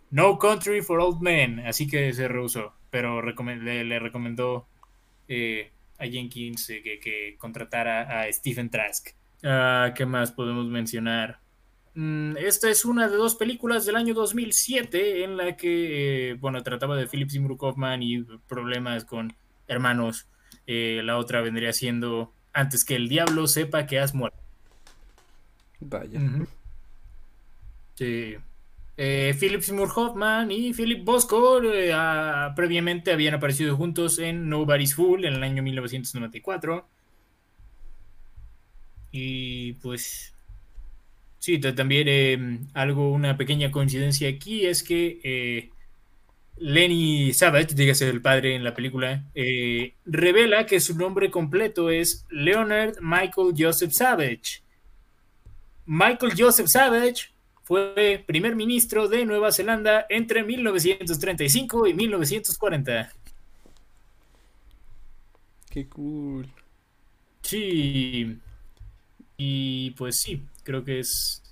No 0.09 0.39
Country 0.39 0.81
for 0.81 0.99
Old 0.99 1.21
Men, 1.21 1.59
así 1.59 1.87
que 1.87 2.11
se 2.13 2.27
rehusó, 2.27 2.73
pero 2.89 3.21
le 3.21 3.99
recomendó 3.99 4.67
eh, 5.27 5.71
a 5.99 6.05
Jenkins 6.05 6.69
eh, 6.69 6.81
que, 6.83 6.99
que 6.99 7.35
contratara 7.37 8.21
a 8.21 8.31
Stephen 8.31 8.69
Trask. 8.69 9.09
Ah, 9.43 9.93
¿Qué 9.95 10.05
más 10.05 10.31
podemos 10.31 10.65
mencionar? 10.67 11.42
Mm, 11.95 12.37
Esta 12.37 12.69
es 12.69 12.85
una 12.85 13.07
de 13.07 13.17
dos 13.17 13.35
películas 13.35 13.85
del 13.85 13.95
año 13.95 14.13
2007 14.13 15.23
en 15.23 15.37
la 15.37 15.55
que, 15.55 16.31
eh, 16.31 16.33
bueno, 16.35 16.63
trataba 16.63 16.95
de 16.95 17.07
Philip 17.07 17.29
Seymour 17.29 17.57
Hoffman 17.59 18.01
y 18.01 18.23
problemas 18.47 19.05
con 19.05 19.33
hermanos. 19.67 20.27
Eh, 20.65 21.01
la 21.03 21.17
otra 21.17 21.41
vendría 21.41 21.73
siendo 21.73 22.33
Antes 22.53 22.85
que 22.85 22.95
el 22.95 23.09
diablo 23.09 23.47
sepa 23.47 23.87
que 23.87 23.99
has 23.99 24.13
muerto. 24.13 24.37
Vaya. 25.79 26.19
Sí. 27.95 28.35
Eh, 28.95 29.35
Philip 29.39 29.61
Seymour 29.61 29.89
Hoffman 29.95 30.51
y 30.51 30.71
Philip 30.73 31.03
Bosco 31.03 31.63
eh, 31.63 31.91
ah, 31.93 32.53
previamente 32.55 33.11
habían 33.11 33.33
aparecido 33.33 33.75
juntos 33.75 34.19
en 34.19 34.49
Nobody's 34.49 34.93
Fool 34.93 35.25
en 35.25 35.33
el 35.33 35.43
año 35.43 35.63
1994. 35.63 36.87
Y 39.11 39.73
pues 39.73 40.33
sí, 41.43 41.59
ta- 41.59 41.75
también 41.75 42.07
eh, 42.09 42.59
algo, 42.73 43.11
una 43.11 43.35
pequeña 43.37 43.69
coincidencia 43.69 44.29
aquí 44.29 44.65
es 44.65 44.81
que 44.81 45.19
eh, 45.25 45.69
Lenny 46.57 47.33
Savage, 47.33 47.75
dígase 47.75 48.09
el 48.09 48.21
padre 48.21 48.55
en 48.55 48.63
la 48.63 48.73
película, 48.73 49.25
eh, 49.35 49.93
revela 50.05 50.65
que 50.65 50.79
su 50.79 50.95
nombre 50.97 51.29
completo 51.29 51.89
es 51.89 52.25
Leonard 52.29 52.95
Michael 53.01 53.53
Joseph 53.57 53.91
Savage. 53.91 54.63
Michael 55.85 56.31
Joseph 56.37 56.67
Savage 56.67 57.31
fue 57.63 58.23
primer 58.25 58.55
ministro 58.55 59.09
de 59.09 59.25
Nueva 59.25 59.51
Zelanda 59.51 60.05
entre 60.09 60.43
1935 60.43 61.87
y 61.87 61.93
1940. 61.93 63.11
Qué 65.69 65.87
cool. 65.89 66.47
Sí. 67.41 68.37
Y 69.37 69.91
pues 69.91 70.19
sí, 70.21 70.41
creo 70.63 70.83
que 70.83 70.99
es 70.99 71.43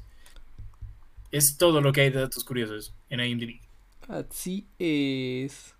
es 1.32 1.57
todo 1.57 1.82
lo 1.82 1.93
que 1.93 2.01
hay 2.01 2.09
de 2.09 2.20
datos 2.20 2.43
curiosos 2.43 2.93
en 3.09 3.22
IMDb. 3.22 3.62
Así 4.07 4.68
es. 4.78 5.74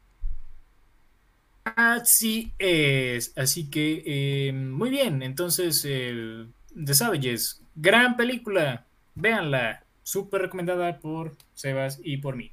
Así 1.64 2.54
es. 2.58 3.34
Así 3.36 3.70
que 3.70 4.04
eh, 4.06 4.54
muy 4.54 4.90
bien. 4.90 5.22
Entonces, 5.22 5.84
eh, 5.86 6.46
The 6.74 6.94
Savages, 6.94 7.62
gran 7.76 8.16
película. 8.16 8.86
Véanla. 9.16 9.84
Súper 10.04 10.42
recomendada 10.42 11.00
por 11.00 11.36
Sebas 11.54 12.00
y 12.04 12.18
por 12.18 12.36
mí. 12.36 12.52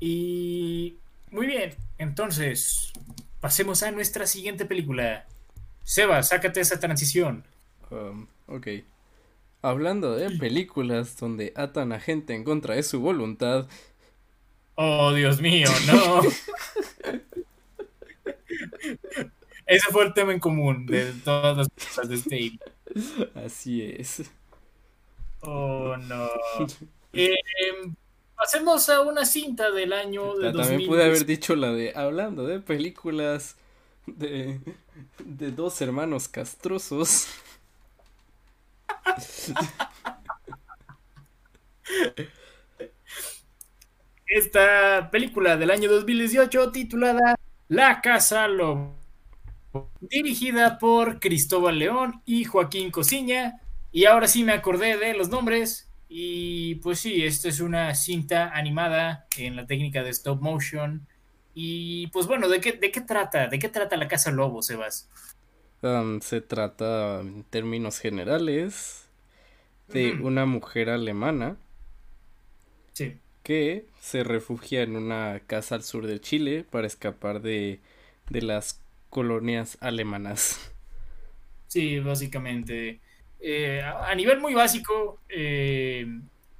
Y 0.00 0.96
muy 1.30 1.46
bien. 1.46 1.74
Entonces, 1.98 2.92
pasemos 3.40 3.82
a 3.82 3.90
nuestra 3.90 4.26
siguiente 4.26 4.64
película. 4.64 5.26
Sebas, 5.82 6.28
sácate 6.28 6.60
esa 6.60 6.80
transición. 6.80 7.44
Um, 7.90 8.26
ok. 8.46 8.68
Hablando 9.62 10.14
de 10.16 10.30
películas 10.30 11.16
donde 11.16 11.52
atan 11.56 11.92
a 11.92 12.00
gente 12.00 12.34
en 12.34 12.44
contra 12.44 12.74
de 12.74 12.82
su 12.82 13.00
voluntad, 13.00 13.68
Oh, 14.74 15.12
Dios 15.12 15.40
mío, 15.40 15.68
no. 15.86 16.22
Ese 19.66 19.86
fue 19.90 20.04
el 20.04 20.14
tema 20.14 20.32
en 20.32 20.40
común 20.40 20.86
de 20.86 21.12
todas 21.24 21.56
las 21.56 21.68
películas 21.70 22.08
de 22.08 22.14
este 22.16 22.58
así 23.34 23.82
es. 23.82 24.22
Oh, 25.40 25.96
no. 25.96 26.28
Eh, 27.14 27.34
pasemos 28.34 28.88
a 28.88 29.02
una 29.02 29.26
cinta 29.26 29.70
del 29.70 29.92
año 29.92 30.34
de 30.36 30.50
Ta- 30.50 30.62
También 30.62 30.80
2000. 30.80 30.88
pude 30.88 31.04
haber 31.04 31.26
dicho 31.26 31.54
la 31.54 31.70
de 31.72 31.92
hablando 31.94 32.46
de 32.46 32.58
películas 32.60 33.56
de, 34.06 34.60
de 35.22 35.50
dos 35.52 35.82
hermanos 35.82 36.28
castrosos. 36.28 37.26
Esta 44.26 45.10
película 45.10 45.56
del 45.56 45.70
año 45.70 45.90
2018 45.90 46.72
titulada 46.72 47.34
La 47.68 48.00
Casa 48.00 48.48
Lobo, 48.48 48.96
dirigida 50.00 50.78
por 50.78 51.20
Cristóbal 51.20 51.78
León 51.78 52.22
y 52.24 52.44
Joaquín 52.44 52.90
Cosiña. 52.90 53.60
Y 53.90 54.06
ahora 54.06 54.26
sí 54.28 54.42
me 54.42 54.52
acordé 54.52 54.96
de 54.96 55.12
los 55.14 55.28
nombres. 55.28 55.90
Y 56.08 56.76
pues 56.76 57.00
sí, 57.00 57.24
esta 57.24 57.48
es 57.48 57.60
una 57.60 57.94
cinta 57.94 58.50
animada 58.54 59.26
en 59.36 59.54
la 59.56 59.66
técnica 59.66 60.02
de 60.02 60.10
stop 60.10 60.40
motion. 60.40 61.06
Y 61.54 62.06
pues 62.08 62.26
bueno, 62.26 62.48
¿de 62.48 62.60
qué, 62.60 62.72
de 62.72 62.90
qué 62.90 63.02
trata? 63.02 63.48
¿De 63.48 63.58
qué 63.58 63.68
trata 63.68 63.96
La 63.96 64.08
Casa 64.08 64.30
Lobo, 64.30 64.62
Sebas? 64.62 65.10
Um, 65.82 66.20
se 66.20 66.40
trata, 66.40 67.20
en 67.20 67.42
términos 67.44 67.98
generales, 67.98 69.08
de 69.88 70.14
una 70.20 70.46
mujer 70.46 70.90
alemana 70.90 71.58
Sí. 72.94 73.20
que 73.42 73.86
se 74.00 74.24
refugia 74.24 74.82
en 74.82 74.96
una 74.96 75.40
casa 75.46 75.74
al 75.76 75.82
sur 75.84 76.06
de 76.06 76.20
Chile 76.20 76.64
para 76.68 76.86
escapar 76.86 77.40
de, 77.42 77.80
de 78.30 78.42
las 78.42 78.80
colonias 79.10 79.78
alemanas. 79.80 80.72
Sí, 81.66 81.98
básicamente. 82.00 83.00
Eh, 83.40 83.80
a 83.82 84.10
a 84.10 84.14
nivel 84.14 84.40
muy 84.40 84.54
básico, 84.54 85.20
eh, 85.28 86.06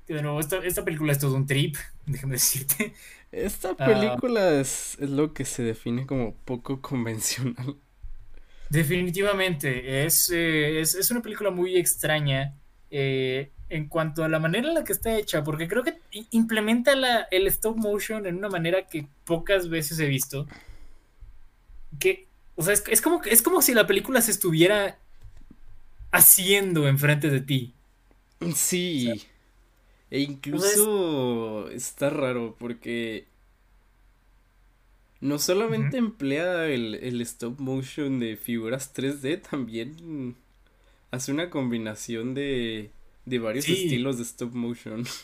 de 0.07 0.23
nuevo, 0.23 0.41
esta, 0.41 0.59
esta 0.65 0.85
película 0.85 1.13
es 1.13 1.19
todo 1.19 1.37
un 1.37 1.47
trip, 1.47 1.77
déjame 2.07 2.35
decirte. 2.35 2.95
Esta 3.33 3.77
Ah. 3.79 3.85
película 3.85 4.61
es, 4.61 4.97
es 5.01 5.11
lo 5.11 5.33
que 5.35 5.45
se 5.45 5.63
define 5.63 6.07
como 6.07 6.35
poco 6.45 6.81
convencional. 6.83 7.77
Definitivamente, 8.73 10.07
es, 10.07 10.31
eh, 10.31 10.81
es, 10.81 10.95
es 10.95 11.11
una 11.11 11.21
película 11.21 11.51
muy 11.51 11.77
extraña 11.77 12.55
eh, 12.91 13.51
en 13.69 13.87
cuanto 13.87 14.25
a 14.25 14.31
la 14.31 14.39
manera 14.39 14.69
en 14.69 14.75
la 14.75 14.83
que 14.83 14.95
está 14.95 15.15
hecha, 15.15 15.45
porque 15.45 15.69
creo 15.69 15.83
que 15.83 15.99
implementa 16.31 16.97
la, 16.97 17.29
el 17.31 17.47
stop 17.49 17.77
motion 17.77 18.25
en 18.25 18.37
una 18.37 18.49
manera 18.49 18.87
que 18.87 19.07
pocas 19.27 19.69
veces 19.69 19.99
he 19.99 20.07
visto. 20.07 20.47
Que, 22.01 22.27
o 22.57 22.63
sea, 22.63 22.73
es, 22.73 22.83
es 22.89 23.03
como, 23.03 23.23
es 23.25 23.43
como 23.43 23.61
si 23.61 23.75
la 23.75 23.87
película 23.87 24.23
se 24.23 24.31
estuviera 24.31 24.97
haciendo 26.11 26.89
enfrente 26.89 27.29
de 27.29 27.43
ti. 27.43 27.75
Sí. 28.55 29.27
E 30.11 30.21
incluso 30.21 31.69
está 31.69 32.09
raro 32.09 32.57
porque 32.59 33.27
no 35.23 35.39
solamente 35.39 35.97
emplea 35.99 36.67
el, 36.69 36.97
el 36.97 37.23
stop 37.23 37.61
motion 37.61 38.21
de 38.21 38.37
figuras 38.37 38.93
3D, 38.95 39.39
también 39.39 40.37
hace 41.11 41.33
una 41.33 41.51
combinación 41.51 42.35
de, 42.35 42.91
de 43.27 43.39
varios 43.41 43.67
Sí. 43.67 43.73
estilos 43.85 44.19
de 44.19 44.25
stop 44.25 44.55
motion. 44.55 45.05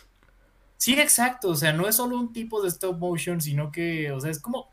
Sí, 0.79 0.95
exacto. 0.95 1.51
O 1.51 1.57
sea, 1.57 1.73
no 1.73 1.89
es 1.89 1.97
solo 1.97 2.19
un 2.19 2.33
tipo 2.33 2.63
de 2.63 2.69
stop 2.69 2.99
motion, 2.99 3.41
sino 3.41 3.73
que, 3.73 4.13
o 4.13 4.21
sea, 4.21 4.31
es 4.31 4.41
como, 4.41 4.69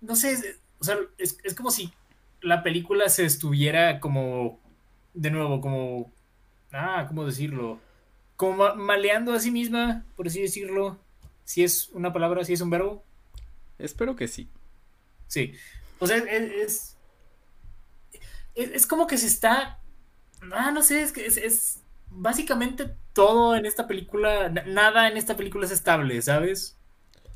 no 0.00 0.16
sé, 0.16 0.32
es- 0.32 0.60
o 0.80 0.84
sea, 0.84 0.96
es, 1.18 1.38
es 1.44 1.54
como 1.54 1.70
si 1.70 1.92
la 2.40 2.62
película 2.62 3.08
se 3.08 3.24
estuviera 3.24 4.00
como, 4.00 4.58
de 5.14 5.30
nuevo, 5.30 5.60
como, 5.60 6.10
ah, 6.72 7.04
¿cómo 7.08 7.24
decirlo? 7.24 7.78
Como 8.36 8.56
ma- 8.58 8.74
maleando 8.74 9.32
a 9.32 9.40
sí 9.40 9.50
misma, 9.50 10.04
por 10.16 10.26
así 10.26 10.40
decirlo. 10.42 10.98
Si 11.44 11.62
es 11.64 11.88
una 11.90 12.12
palabra, 12.12 12.44
si 12.44 12.52
es 12.54 12.60
un 12.60 12.70
verbo. 12.70 13.04
Espero 13.82 14.16
que 14.16 14.28
sí. 14.28 14.48
Sí. 15.26 15.54
O 15.98 16.06
sea, 16.06 16.18
es, 16.18 16.96
es, 18.54 18.72
es, 18.74 18.86
como 18.86 19.06
que 19.06 19.18
se 19.18 19.26
está. 19.26 19.78
Ah, 20.52 20.70
no 20.72 20.82
sé, 20.82 21.02
es 21.02 21.12
que 21.12 21.26
es, 21.26 21.36
es 21.36 21.82
básicamente 22.10 22.94
todo 23.12 23.56
en 23.56 23.66
esta 23.66 23.86
película. 23.86 24.48
na- 24.48 24.64
Nada 24.64 25.08
en 25.08 25.16
esta 25.16 25.36
película 25.36 25.66
es 25.66 25.72
estable, 25.72 26.20
¿sabes? 26.22 26.76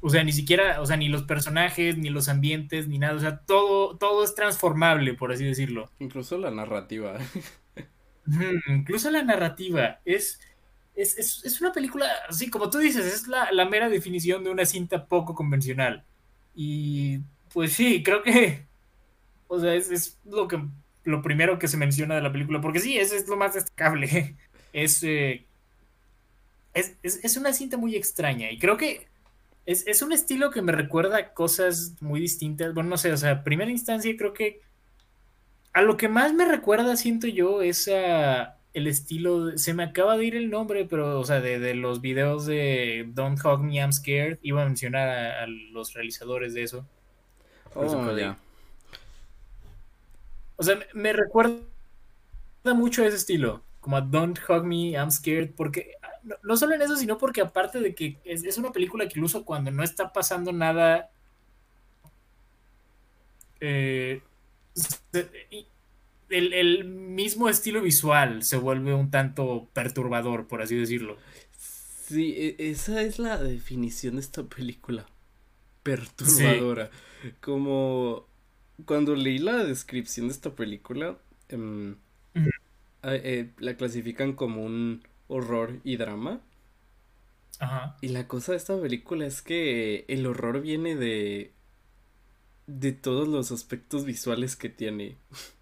O 0.00 0.10
sea, 0.10 0.22
ni 0.24 0.32
siquiera, 0.32 0.80
o 0.80 0.86
sea, 0.86 0.96
ni 0.96 1.08
los 1.08 1.22
personajes, 1.24 1.96
ni 1.98 2.10
los 2.10 2.28
ambientes, 2.28 2.88
ni 2.88 2.98
nada. 2.98 3.14
O 3.14 3.20
sea, 3.20 3.38
todo, 3.40 3.96
todo 3.98 4.24
es 4.24 4.34
transformable, 4.34 5.14
por 5.14 5.32
así 5.32 5.44
decirlo. 5.44 5.90
Incluso 5.98 6.38
la 6.38 6.50
narrativa. 6.50 7.18
Incluso 8.68 9.10
la 9.10 9.22
narrativa 9.22 10.00
es, 10.04 10.40
es, 10.94 11.16
es, 11.18 11.44
es 11.44 11.60
una 11.60 11.72
película, 11.72 12.06
así 12.28 12.50
como 12.50 12.70
tú 12.70 12.78
dices, 12.78 13.06
es 13.06 13.28
la, 13.28 13.52
la 13.52 13.66
mera 13.66 13.88
definición 13.88 14.42
de 14.44 14.50
una 14.50 14.66
cinta 14.66 15.06
poco 15.06 15.34
convencional. 15.34 16.04
Y 16.56 17.20
pues 17.52 17.74
sí, 17.74 18.02
creo 18.02 18.22
que, 18.22 18.64
o 19.46 19.60
sea, 19.60 19.74
es, 19.74 19.90
es 19.90 20.18
lo 20.24 20.48
que 20.48 20.60
lo 21.04 21.22
primero 21.22 21.58
que 21.58 21.68
se 21.68 21.76
menciona 21.76 22.16
de 22.16 22.22
la 22.22 22.32
película, 22.32 22.60
porque 22.60 22.80
sí, 22.80 22.98
eso 22.98 23.14
es 23.14 23.28
lo 23.28 23.36
más 23.36 23.54
destacable. 23.54 24.36
Es, 24.72 25.02
eh, 25.04 25.46
es, 26.74 26.96
es, 27.02 27.24
es 27.24 27.38
una 27.38 27.54
cinta 27.54 27.78
muy 27.78 27.96
extraña 27.96 28.50
y 28.50 28.58
creo 28.58 28.76
que 28.76 29.06
es, 29.64 29.86
es 29.86 30.02
un 30.02 30.12
estilo 30.12 30.50
que 30.50 30.60
me 30.60 30.72
recuerda 30.72 31.16
a 31.16 31.32
cosas 31.32 31.94
muy 32.00 32.20
distintas. 32.20 32.74
Bueno, 32.74 32.90
no 32.90 32.98
sé, 32.98 33.10
o 33.10 33.16
sea, 33.16 33.42
primera 33.42 33.70
instancia 33.70 34.14
creo 34.18 34.34
que 34.34 34.60
a 35.72 35.80
lo 35.80 35.96
que 35.96 36.08
más 36.08 36.34
me 36.34 36.44
recuerda, 36.44 36.96
siento 36.96 37.26
yo, 37.26 37.62
es 37.62 37.88
a 37.88 38.55
el 38.76 38.86
estilo, 38.86 39.46
de- 39.46 39.58
se 39.58 39.72
me 39.74 39.82
acaba 39.84 40.16
de 40.16 40.24
ir 40.26 40.36
el 40.36 40.50
nombre, 40.50 40.84
pero, 40.84 41.18
o 41.18 41.24
sea, 41.24 41.40
de, 41.40 41.58
de 41.58 41.74
los 41.74 42.00
videos 42.02 42.44
de 42.46 43.06
Don't 43.14 43.42
Hug 43.44 43.60
Me, 43.62 43.76
I'm 43.76 43.92
Scared, 43.92 44.38
iba 44.42 44.62
a 44.62 44.66
mencionar 44.66 45.08
a, 45.08 45.42
a 45.44 45.46
los 45.46 45.94
realizadores 45.94 46.52
de 46.54 46.62
eso. 46.62 46.86
Por 47.72 47.86
eso 47.86 47.98
Oh, 47.98 48.02
acordé. 48.02 48.22
ya. 48.22 48.38
O 50.56 50.62
sea, 50.62 50.76
me- 50.76 50.86
me 50.94 51.12
recuerda 51.12 51.60
mucho 52.74 53.02
a 53.02 53.06
ese 53.06 53.16
estilo, 53.16 53.62
como 53.80 53.96
a 53.96 54.00
Don't 54.02 54.38
Hug 54.48 54.64
Me, 54.64 54.90
I'm 54.90 55.10
Scared, 55.10 55.52
porque 55.56 55.92
no, 56.22 56.36
no 56.42 56.56
solo 56.56 56.74
en 56.74 56.82
eso, 56.82 56.96
sino 56.96 57.18
porque 57.18 57.40
aparte 57.40 57.80
de 57.80 57.94
que 57.94 58.18
es, 58.24 58.44
es 58.44 58.58
una 58.58 58.72
película 58.72 59.04
que 59.08 59.18
incluso 59.18 59.44
cuando 59.44 59.70
no 59.70 59.82
está 59.82 60.12
pasando 60.12 60.52
nada, 60.52 61.10
eh, 63.60 64.20
se- 64.74 65.30
el, 66.28 66.52
el 66.52 66.84
mismo 66.84 67.48
estilo 67.48 67.82
visual 67.82 68.42
se 68.42 68.56
vuelve 68.56 68.94
un 68.94 69.10
tanto 69.10 69.68
perturbador, 69.72 70.46
por 70.46 70.62
así 70.62 70.76
decirlo. 70.76 71.16
Sí, 71.58 72.34
e- 72.36 72.56
esa 72.70 73.02
es 73.02 73.18
la 73.18 73.38
definición 73.38 74.16
de 74.16 74.20
esta 74.20 74.44
película. 74.44 75.06
Perturbadora. 75.82 76.90
Como 77.40 78.26
cuando 78.84 79.14
leí 79.14 79.38
la 79.38 79.64
descripción 79.64 80.28
de 80.28 80.34
esta 80.34 80.54
película, 80.54 81.18
em, 81.48 81.96
eh, 83.02 83.50
la 83.58 83.76
clasifican 83.76 84.34
como 84.34 84.64
un 84.64 85.02
horror 85.28 85.80
y 85.84 85.96
drama. 85.96 86.40
Ajá. 87.58 87.96
Y 88.02 88.08
la 88.08 88.28
cosa 88.28 88.52
de 88.52 88.58
esta 88.58 88.80
película 88.80 89.26
es 89.26 89.40
que 89.42 90.04
el 90.08 90.26
horror 90.26 90.60
viene 90.60 90.94
de 90.94 91.52
de 92.66 92.92
todos 92.92 93.28
los 93.28 93.52
aspectos 93.52 94.04
visuales 94.04 94.56
que 94.56 94.68
tiene. 94.68 95.16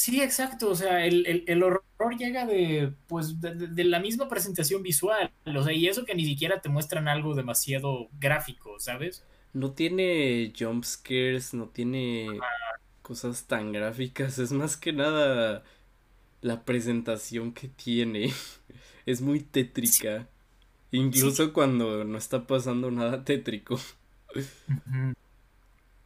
Sí, 0.00 0.20
exacto. 0.22 0.70
O 0.70 0.74
sea, 0.76 1.04
el, 1.06 1.26
el- 1.26 1.44
el 1.48 1.62
horror 1.62 1.82
llega 2.16 2.46
de, 2.46 2.92
pues, 3.08 3.40
de, 3.40 3.54
de- 3.54 3.66
de 3.68 3.84
la 3.84 3.98
misma 4.00 4.28
presentación 4.28 4.82
visual. 4.82 5.32
O 5.44 5.62
sea, 5.64 5.72
y 5.72 5.88
eso 5.88 6.04
que 6.04 6.14
ni 6.14 6.24
siquiera 6.24 6.60
te 6.60 6.68
muestran 6.68 7.08
algo 7.08 7.34
demasiado 7.34 8.08
gráfico, 8.20 8.78
¿sabes? 8.78 9.24
No 9.52 9.72
tiene 9.72 10.52
jump 10.58 10.84
scares, 10.84 11.52
no 11.54 11.68
tiene 11.68 12.28
cosas 13.02 13.46
tan 13.46 13.72
gráficas, 13.72 14.38
es 14.38 14.52
más 14.52 14.76
que 14.76 14.92
nada 14.92 15.64
la 16.42 16.64
presentación 16.64 17.52
que 17.52 17.68
tiene. 17.68 18.32
Es 19.06 19.22
muy 19.22 19.40
tétrica, 19.40 20.28
incluso 20.92 21.52
cuando 21.54 22.04
no 22.04 22.18
está 22.18 22.46
pasando 22.46 22.90
nada 22.90 23.24
tétrico. 23.24 23.80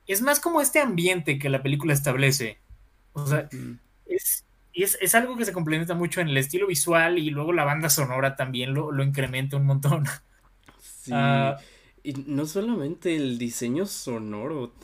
Es 0.06 0.22
más 0.22 0.38
como 0.38 0.60
este 0.60 0.78
ambiente 0.78 1.40
que 1.40 1.48
la 1.48 1.62
película 1.62 1.92
establece. 1.92 2.61
O 3.14 3.26
sea, 3.26 3.48
es, 4.06 4.46
y 4.72 4.84
es, 4.84 4.98
es 5.00 5.14
algo 5.14 5.36
que 5.36 5.44
se 5.44 5.52
complementa 5.52 5.94
mucho 5.94 6.20
en 6.20 6.28
el 6.28 6.36
estilo 6.38 6.66
visual 6.68 7.18
y 7.18 7.30
luego 7.30 7.52
la 7.52 7.64
banda 7.64 7.90
sonora 7.90 8.36
también 8.36 8.74
lo, 8.74 8.92
lo 8.92 9.02
incrementa 9.04 9.56
un 9.56 9.66
montón. 9.66 10.04
Sí, 10.78 11.12
Ah, 11.14 11.58
y 12.02 12.12
no 12.14 12.46
solamente 12.46 13.14
el 13.16 13.38
diseño 13.38 13.86
sonoro. 13.86 14.74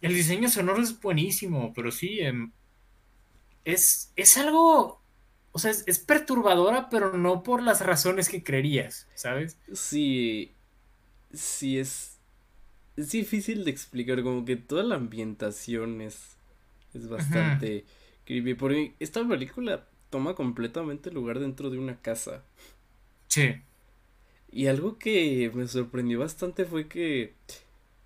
El 0.00 0.14
diseño 0.14 0.48
sonoro 0.48 0.82
es 0.82 1.00
buenísimo, 1.00 1.72
pero 1.74 1.90
sí, 1.90 2.20
em, 2.20 2.52
es, 3.64 4.12
es 4.16 4.36
algo, 4.38 5.02
o 5.52 5.58
sea, 5.58 5.70
es, 5.70 5.84
es 5.86 5.98
perturbadora, 5.98 6.88
pero 6.88 7.16
no 7.16 7.42
por 7.42 7.62
las 7.62 7.80
razones 7.84 8.28
que 8.28 8.42
creerías, 8.42 9.08
¿sabes? 9.14 9.58
sí, 9.72 10.56
sí 11.32 11.78
es, 11.78 12.09
es 12.96 13.10
difícil 13.10 13.64
de 13.64 13.70
explicar, 13.70 14.22
como 14.22 14.44
que 14.44 14.56
toda 14.56 14.82
la 14.82 14.96
ambientación 14.96 16.00
es, 16.00 16.36
es 16.94 17.08
bastante 17.08 17.84
creepy. 18.24 18.54
Porque 18.54 18.94
esta 19.00 19.26
película 19.26 19.86
toma 20.10 20.34
completamente 20.34 21.10
lugar 21.10 21.38
dentro 21.38 21.70
de 21.70 21.78
una 21.78 22.00
casa. 22.00 22.44
Sí. 23.28 23.54
Y 24.52 24.66
algo 24.66 24.98
que 24.98 25.50
me 25.54 25.68
sorprendió 25.68 26.18
bastante 26.18 26.64
fue 26.64 26.88
que 26.88 27.34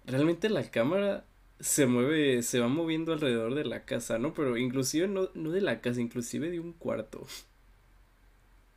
realmente 0.06 0.50
la 0.50 0.70
cámara 0.70 1.24
se 1.60 1.86
mueve, 1.86 2.42
se 2.42 2.60
va 2.60 2.68
moviendo 2.68 3.12
alrededor 3.12 3.54
de 3.54 3.64
la 3.64 3.84
casa, 3.84 4.18
¿no? 4.18 4.34
Pero 4.34 4.58
inclusive 4.58 5.08
no, 5.08 5.30
no 5.34 5.50
de 5.50 5.62
la 5.62 5.80
casa, 5.80 6.00
inclusive 6.00 6.50
de 6.50 6.60
un 6.60 6.72
cuarto. 6.72 7.26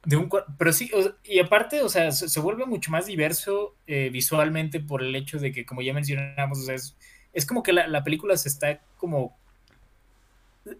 De 0.07 0.15
un, 0.17 0.29
pero 0.57 0.71
sí, 0.73 0.89
o- 0.93 1.15
y 1.23 1.39
aparte, 1.39 1.81
o 1.81 1.89
sea, 1.89 2.11
se, 2.11 2.29
se 2.29 2.39
vuelve 2.39 2.65
mucho 2.65 2.91
más 2.91 3.05
diverso 3.07 3.75
eh, 3.87 4.09
visualmente 4.11 4.79
por 4.79 5.03
el 5.03 5.15
hecho 5.15 5.37
de 5.39 5.51
que, 5.51 5.65
como 5.65 5.81
ya 5.81 5.93
mencionamos, 5.93 6.59
o 6.59 6.63
sea, 6.63 6.75
es, 6.75 6.97
es 7.33 7.45
como 7.45 7.61
que 7.63 7.73
la, 7.73 7.87
la 7.87 8.03
película 8.05 8.37
se 8.37 8.49
está 8.49 8.81
como, 8.97 9.37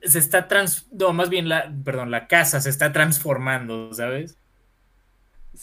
se 0.03 0.19
está 0.19 0.47
trans, 0.47 0.87
no, 0.91 1.13
más 1.13 1.29
bien 1.29 1.49
la, 1.49 1.71
perdón, 1.83 2.11
la 2.11 2.27
casa 2.27 2.59
se 2.61 2.69
está 2.69 2.91
transformando, 2.93 3.93
¿sabes? 3.93 4.37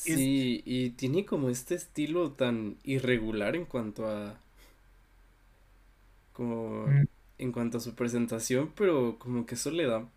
Es, 0.05 0.31
Sí, 0.31 0.63
y 0.67 0.91
tiene 0.91 1.25
como 1.25 1.49
este 1.49 1.75
estilo 1.75 2.33
tan 2.33 2.77
irregular 2.85 3.57
en 3.57 3.65
cuanto 3.65 4.07
a, 4.09 4.39
como, 6.33 6.87
mm, 6.87 7.07
en 7.39 7.53
cuanto 7.53 7.79
a 7.79 7.81
su 7.81 7.95
presentación, 7.95 8.73
pero 8.77 9.19
como 9.19 9.47
que 9.47 9.55
eso 9.55 9.71
le 9.71 9.87
da, 9.87 10.09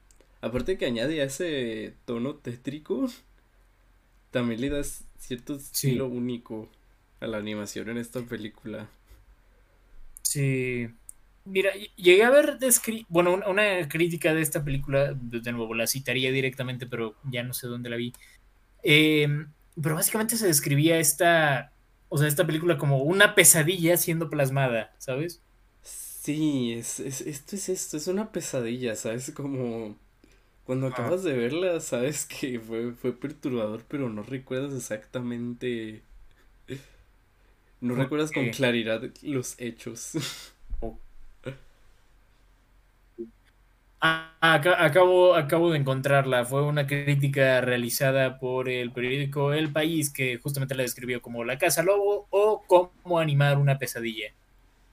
aparte 0.42 0.78
que 0.78 0.86
añade 0.86 1.22
a 1.22 1.26
ese 1.26 1.96
tono 2.06 2.36
tétrico, 2.36 3.08
también 4.32 4.62
le 4.62 4.70
da 4.70 4.80
s- 4.82 5.06
cierto 5.20 5.56
estilo 5.56 6.06
sí, 6.06 6.08
único 6.08 6.70
a 7.20 7.28
la 7.28 7.38
animación 7.38 7.90
en 7.90 7.98
esta 7.98 8.22
película. 8.22 8.90
sí. 10.22 10.88
Mira, 11.46 11.72
llegué 11.96 12.24
a 12.26 12.30
ver, 12.30 12.58
bueno, 13.08 13.34
una, 13.34 13.48
una 13.50 13.88
crítica 13.88 14.34
de 14.34 14.42
esta 14.42 14.64
película, 14.66 15.14
de, 15.14 15.40
de 15.42 15.52
nuevo, 15.54 15.74
la 15.74 15.88
citaría 15.88 16.30
directamente, 16.32 16.88
pero 16.88 17.16
ya 17.24 17.42
no 17.44 17.54
sé 17.54 17.68
dónde 17.68 17.90
la 17.90 17.96
vi. 17.96 18.12
Eh, 18.84 19.28
pero 19.82 19.96
básicamente 19.96 20.38
se 20.38 20.48
describía 20.48 21.00
esta, 21.00 21.74
o 22.10 22.18
sea, 22.18 22.28
esta 22.28 22.46
película 22.48 22.78
como 22.78 23.00
una 23.04 23.36
pesadilla 23.36 23.98
siendo 23.98 24.30
plasmada, 24.30 24.96
¿sabes? 25.00 25.44
Sí, 25.82 26.74
es, 26.74 27.00
es, 27.00 27.22
esto 27.22 27.56
es 27.56 27.70
esto, 27.70 27.98
es 27.98 28.08
una 28.08 28.32
pesadilla, 28.32 28.96
¿sabes? 28.96 29.32
Como 29.32 29.98
cuando 30.68 30.88
Ah, 30.90 31.12
acabas 31.12 31.24
de 31.24 31.34
verla, 31.34 31.80
sabes 31.80 32.26
que 32.28 32.60
fue, 32.60 32.94
fue 32.94 33.14
perturbador, 33.14 33.86
pero 33.90 34.10
no 34.10 34.24
recuerdas 34.24 34.74
exactamente, 34.76 36.04
no 37.82 37.96
¿por 37.96 37.96
recuerdas 37.96 38.32
con 38.32 38.50
claridad 38.50 39.02
los 39.24 39.56
hechos. 39.60 40.12
Ah, 44.00 44.38
aca- 44.42 44.84
acabo, 44.86 45.36
acabo 45.36 45.72
de 45.72 45.78
encontrarla. 45.80 46.46
Fue 46.46 46.64
una 46.64 46.86
crítica 46.88 47.62
realizada 47.62 48.40
por 48.40 48.70
el 48.70 48.92
periódico 48.94 49.54
El 49.54 49.72
País 49.72 50.12
que 50.14 50.38
justamente 50.38 50.76
la 50.76 50.84
describió 50.84 51.22
como 51.22 51.44
La 51.44 51.58
Casa 51.58 51.84
Lobo 51.84 52.28
o 52.30 52.64
cómo 52.68 53.20
animar 53.20 53.58
una 53.58 53.78
pesadilla. 53.80 54.34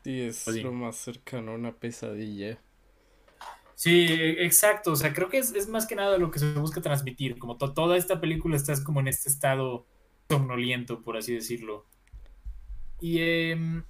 Sí, 0.04 0.20
es 0.22 0.44
Pues 0.44 0.62
lo 0.62 0.72
más 0.72 0.96
cercano 0.96 1.52
a 1.52 1.54
una 1.56 1.78
pesadilla. 1.78 2.63
Sí, 3.74 4.06
exacto. 4.10 4.92
O 4.92 4.96
sea, 4.96 5.12
creo 5.12 5.28
que 5.28 5.38
es, 5.38 5.68
más 5.68 5.86
que 5.86 5.96
nada 5.96 6.18
lo 6.18 6.30
que 6.30 6.38
se 6.38 6.54
busca 6.54 6.80
transmitir. 6.80 7.38
Como 7.38 7.56
to- 7.58 7.74
toda 7.74 7.96
esta 7.96 8.20
película 8.20 8.56
estás 8.56 8.80
como 8.82 9.00
en 9.00 9.08
este 9.08 9.28
estado 9.28 9.86
somnoliento, 10.28 11.02
por 11.02 11.16
así 11.16 11.34
decirlo. 11.34 11.86
Y 13.00 13.18
em, 13.20 13.84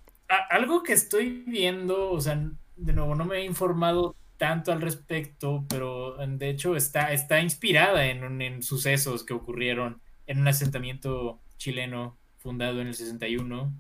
algo 0.51 0.83
que 0.83 0.93
estoy 0.93 1.45
viendo, 1.47 2.11
o 2.11 2.21
sea, 2.21 2.51
de 2.77 2.93
nuevo, 2.93 3.15
no 3.15 3.25
me 3.25 3.39
he 3.39 3.45
informado 3.45 4.17
tanto 4.37 4.73
al 4.73 4.81
respecto, 4.81 5.65
pero 5.69 6.21
em, 6.21 6.39
de 6.39 6.51
hecho 6.51 6.77
está, 6.77 7.13
está 7.13 7.41
inspirada 7.41 8.07
en, 8.07 8.41
en 8.43 8.63
sucesos 8.63 9.25
que 9.25 9.35
ocurrieron 9.35 10.01
en 10.27 10.41
un 10.41 10.49
asentamiento 10.49 11.41
chileno 11.59 12.19
fundado 12.39 12.81
en 12.81 12.89
el 12.89 12.95
61 12.95 13.73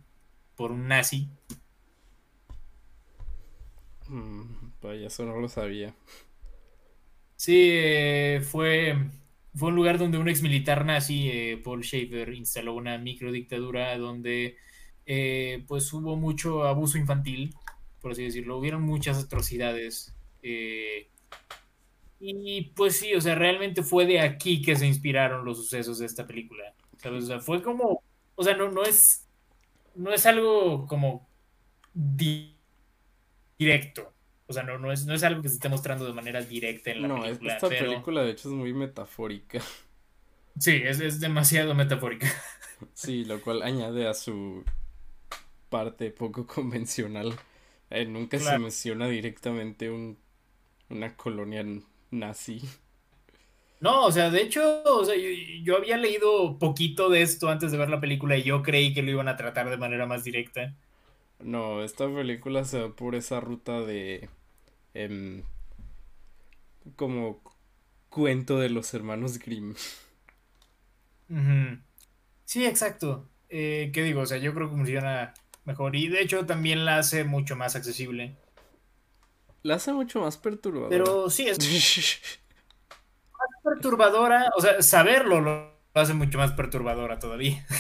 por 0.56 0.72
un 0.72 0.88
nazi. 0.88 1.28
Mm, 4.14 4.70
vaya, 4.80 5.08
eso 5.08 5.24
no 5.24 5.40
lo 5.40 5.48
sabía. 5.48 5.92
Sí, 7.36 7.68
eh, 7.72 8.40
fue, 8.42 8.96
fue 9.54 9.68
un 9.68 9.74
lugar 9.76 9.98
donde 9.98 10.18
un 10.18 10.28
ex 10.28 10.40
militar 10.42 10.84
nazi, 10.86 11.28
eh, 11.30 11.60
Paul 11.62 11.82
Schaefer, 11.82 12.32
instaló 12.32 12.74
una 12.74 12.96
microdictadura 12.98 13.96
donde 13.98 14.56
eh, 15.06 15.64
pues 15.66 15.92
hubo 15.92 16.16
mucho 16.16 16.64
abuso 16.64 16.96
infantil, 16.98 17.54
por 18.00 18.12
así 18.12 18.22
decirlo. 18.24 18.58
Hubieron 18.58 18.82
muchas 18.82 19.18
atrocidades. 19.24 20.14
y 22.20 22.62
pues 22.76 22.96
sí, 22.98 23.14
o 23.14 23.20
sea, 23.20 23.34
realmente 23.34 23.82
fue 23.82 24.06
de 24.06 24.20
aquí 24.20 24.62
que 24.62 24.76
se 24.76 24.86
inspiraron 24.86 25.44
los 25.44 25.58
sucesos 25.58 25.98
de 25.98 26.06
esta 26.06 26.26
película. 26.26 26.74
¿Sabes? 26.98 27.24
O 27.24 27.26
sea, 27.26 27.40
fue 27.40 27.62
como, 27.62 28.02
o 28.34 28.44
sea, 28.44 28.56
no, 28.56 28.70
no 28.70 28.82
es, 28.84 29.26
no 29.94 30.12
es 30.12 30.24
algo 30.26 30.86
como 30.86 31.28
directo. 33.58 34.14
O 34.46 34.52
sea, 34.52 34.62
no, 34.62 34.78
no 34.78 34.92
es, 34.92 35.06
no 35.06 35.14
es 35.14 35.22
algo 35.24 35.42
que 35.42 35.48
se 35.48 35.56
esté 35.56 35.68
mostrando 35.68 36.06
de 36.06 36.12
manera 36.12 36.42
directa 36.42 36.90
en 36.90 37.02
la 37.02 37.08
No, 37.08 37.14
película, 37.14 37.54
esta 37.54 37.68
pero 37.68 37.76
película 37.76 38.22
de 38.22 38.30
hecho 38.32 38.48
es 38.48 38.54
muy 38.54 38.72
metafórica. 38.72 39.60
sí, 40.58 40.80
es, 40.84 41.00
es 41.00 41.20
demasiado 41.20 41.74
metafórica. 41.74 42.26
Sí, 42.94 43.24
lo 43.24 43.40
cual 43.40 43.62
añade 43.62 44.08
a 44.08 44.14
su 44.14 44.64
parte 45.68 46.10
poco 46.10 46.46
convencional. 46.46 47.34
Eh, 47.90 48.06
nunca 48.06 48.40
se 48.40 48.56
menciona 48.56 49.08
directamente 49.08 49.90
un, 49.90 50.18
una 50.90 51.16
colonia 51.16 51.64
nazi. 52.10 52.62
No, 53.80 54.06
o 54.06 54.12
sea, 54.12 54.30
de 54.30 54.40
hecho, 54.42 54.82
o 54.84 55.04
sea, 55.04 55.14
yo, 55.16 55.28
yo 55.62 55.76
había 55.76 55.98
leído 55.98 56.58
poquito 56.58 57.10
de 57.10 57.20
esto 57.22 57.48
antes 57.50 57.70
de 57.70 57.76
ver 57.78 57.90
la 57.90 58.00
película 58.00 58.36
y 58.36 58.42
yo 58.42 58.62
creí 58.62 58.94
que 58.94 59.02
lo 59.02 59.10
iban 59.10 59.28
a 59.28 59.36
tratar 59.36 59.68
de 59.68 59.76
manera 59.76 60.06
más 60.06 60.24
directa. 60.24 60.74
No, 61.40 61.82
esta 61.82 62.06
película 62.06 62.64
se 62.64 62.80
va 62.80 62.96
por 62.96 63.14
esa 63.14 63.40
ruta 63.40 63.80
de 63.80 64.28
em, 64.94 65.42
como 66.96 67.42
cuento 68.08 68.58
de 68.58 68.70
los 68.70 68.94
hermanos 68.94 69.38
Grimm. 69.38 69.74
Sí, 72.44 72.64
exacto. 72.64 73.28
Eh, 73.48 73.90
¿qué 73.92 74.02
digo? 74.02 74.22
O 74.22 74.26
sea, 74.26 74.38
yo 74.38 74.54
creo 74.54 74.70
que 74.70 74.76
funciona 74.76 75.34
mejor 75.64 75.96
y 75.96 76.08
de 76.08 76.20
hecho 76.20 76.46
también 76.46 76.84
la 76.84 76.98
hace 76.98 77.24
mucho 77.24 77.56
más 77.56 77.76
accesible. 77.76 78.36
La 79.62 79.76
hace 79.76 79.92
mucho 79.92 80.20
más 80.20 80.36
perturbadora. 80.36 80.90
Pero 80.90 81.30
sí, 81.30 81.46
es 81.48 81.58
perturbadora, 83.64 84.50
o 84.56 84.60
sea, 84.60 84.82
saberlo 84.82 85.40
lo 85.40 85.74
hace 85.94 86.14
mucho 86.14 86.38
más 86.38 86.52
perturbadora 86.52 87.18
todavía. 87.18 87.64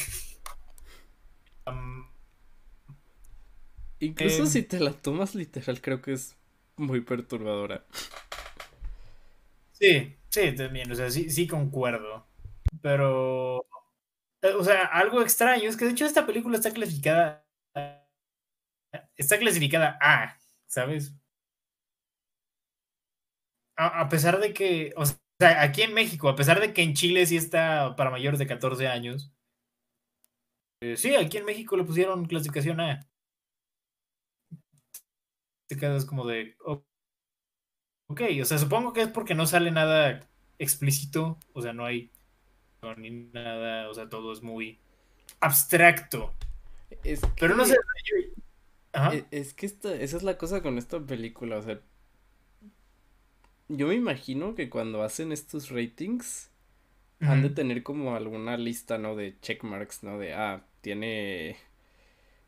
Um, 1.66 2.06
Incluso 4.04 4.42
em, 4.42 4.46
si 4.46 4.62
te 4.62 4.80
la 4.80 4.92
tomas 4.92 5.34
literal, 5.34 5.80
creo 5.80 6.00
que 6.02 6.12
es 6.12 6.36
muy 6.76 7.00
perturbadora. 7.00 7.84
sí, 9.72 10.16
sí, 10.30 10.54
también, 10.54 10.90
o 10.90 10.94
sea, 10.94 11.10
sí, 11.10 11.30
sí 11.30 11.46
concuerdo. 11.46 12.26
Pero, 12.82 13.66
eh, 14.42 14.54
o 14.58 14.64
sea, 14.64 14.86
algo 14.86 15.22
extraño 15.22 15.68
es 15.68 15.76
que 15.76 15.86
de 15.86 15.92
hecho 15.92 16.06
esta 16.06 16.26
película 16.26 16.56
está 16.56 16.72
clasificada, 16.72 17.46
está 19.16 19.38
clasificada 19.38 19.98
A, 20.00 20.36
¿sabes? 20.66 21.14
a, 23.76 24.00
a 24.02 24.08
pesar 24.08 24.40
de 24.40 24.52
que, 24.52 24.92
o 24.96 25.04
sea, 25.06 25.62
aquí 25.62 25.82
en 25.82 25.94
México, 25.94 26.28
a 26.28 26.36
pesar 26.36 26.60
de 26.60 26.72
que 26.72 26.82
en 26.82 26.94
Chile 26.94 27.26
sí 27.26 27.36
está 27.36 27.96
para 27.96 28.10
mayores 28.10 28.38
de 28.38 28.46
14 28.46 28.88
años, 28.88 29.32
eh, 30.80 30.96
sí, 30.96 31.14
aquí 31.14 31.38
en 31.38 31.44
México 31.44 31.76
le 31.76 31.84
pusieron 31.84 32.26
clasificación 32.26 32.80
A. 32.80 33.08
Te 35.74 35.80
quedas 35.80 36.04
como 36.06 36.26
de, 36.26 36.56
ok, 38.08 38.22
o 38.42 38.44
sea, 38.44 38.58
supongo 38.58 38.92
que 38.92 39.02
es 39.02 39.08
porque 39.08 39.34
no 39.34 39.46
sale 39.46 39.70
nada 39.70 40.28
explícito, 40.58 41.38
o 41.52 41.62
sea, 41.62 41.72
no 41.72 41.84
hay 41.84 42.10
ni 42.98 43.10
nada, 43.10 43.88
o 43.90 43.94
sea, 43.94 44.08
todo 44.08 44.32
es 44.32 44.42
muy 44.42 44.78
abstracto. 45.40 46.32
Es 47.04 47.20
Pero 47.38 47.54
no 47.56 47.64
sé, 47.66 47.76
e- 49.08 49.26
Es 49.30 49.54
que 49.54 49.66
esta, 49.66 49.94
esa 49.94 50.16
es 50.16 50.22
la 50.22 50.36
cosa 50.38 50.62
con 50.62 50.78
esta 50.78 51.00
película, 51.00 51.58
o 51.58 51.62
sea, 51.62 51.80
yo 53.68 53.88
me 53.88 53.94
imagino 53.94 54.54
que 54.54 54.70
cuando 54.70 55.02
hacen 55.02 55.32
estos 55.32 55.70
ratings 55.70 56.50
han 57.24 57.42
de 57.42 57.50
tener 57.50 57.82
como 57.84 58.16
alguna 58.16 58.56
lista, 58.58 58.98
¿no? 58.98 59.16
De 59.16 59.38
checkmarks, 59.40 60.02
¿no? 60.04 60.18
De, 60.18 60.34
ah, 60.34 60.66
tiene, 60.82 61.56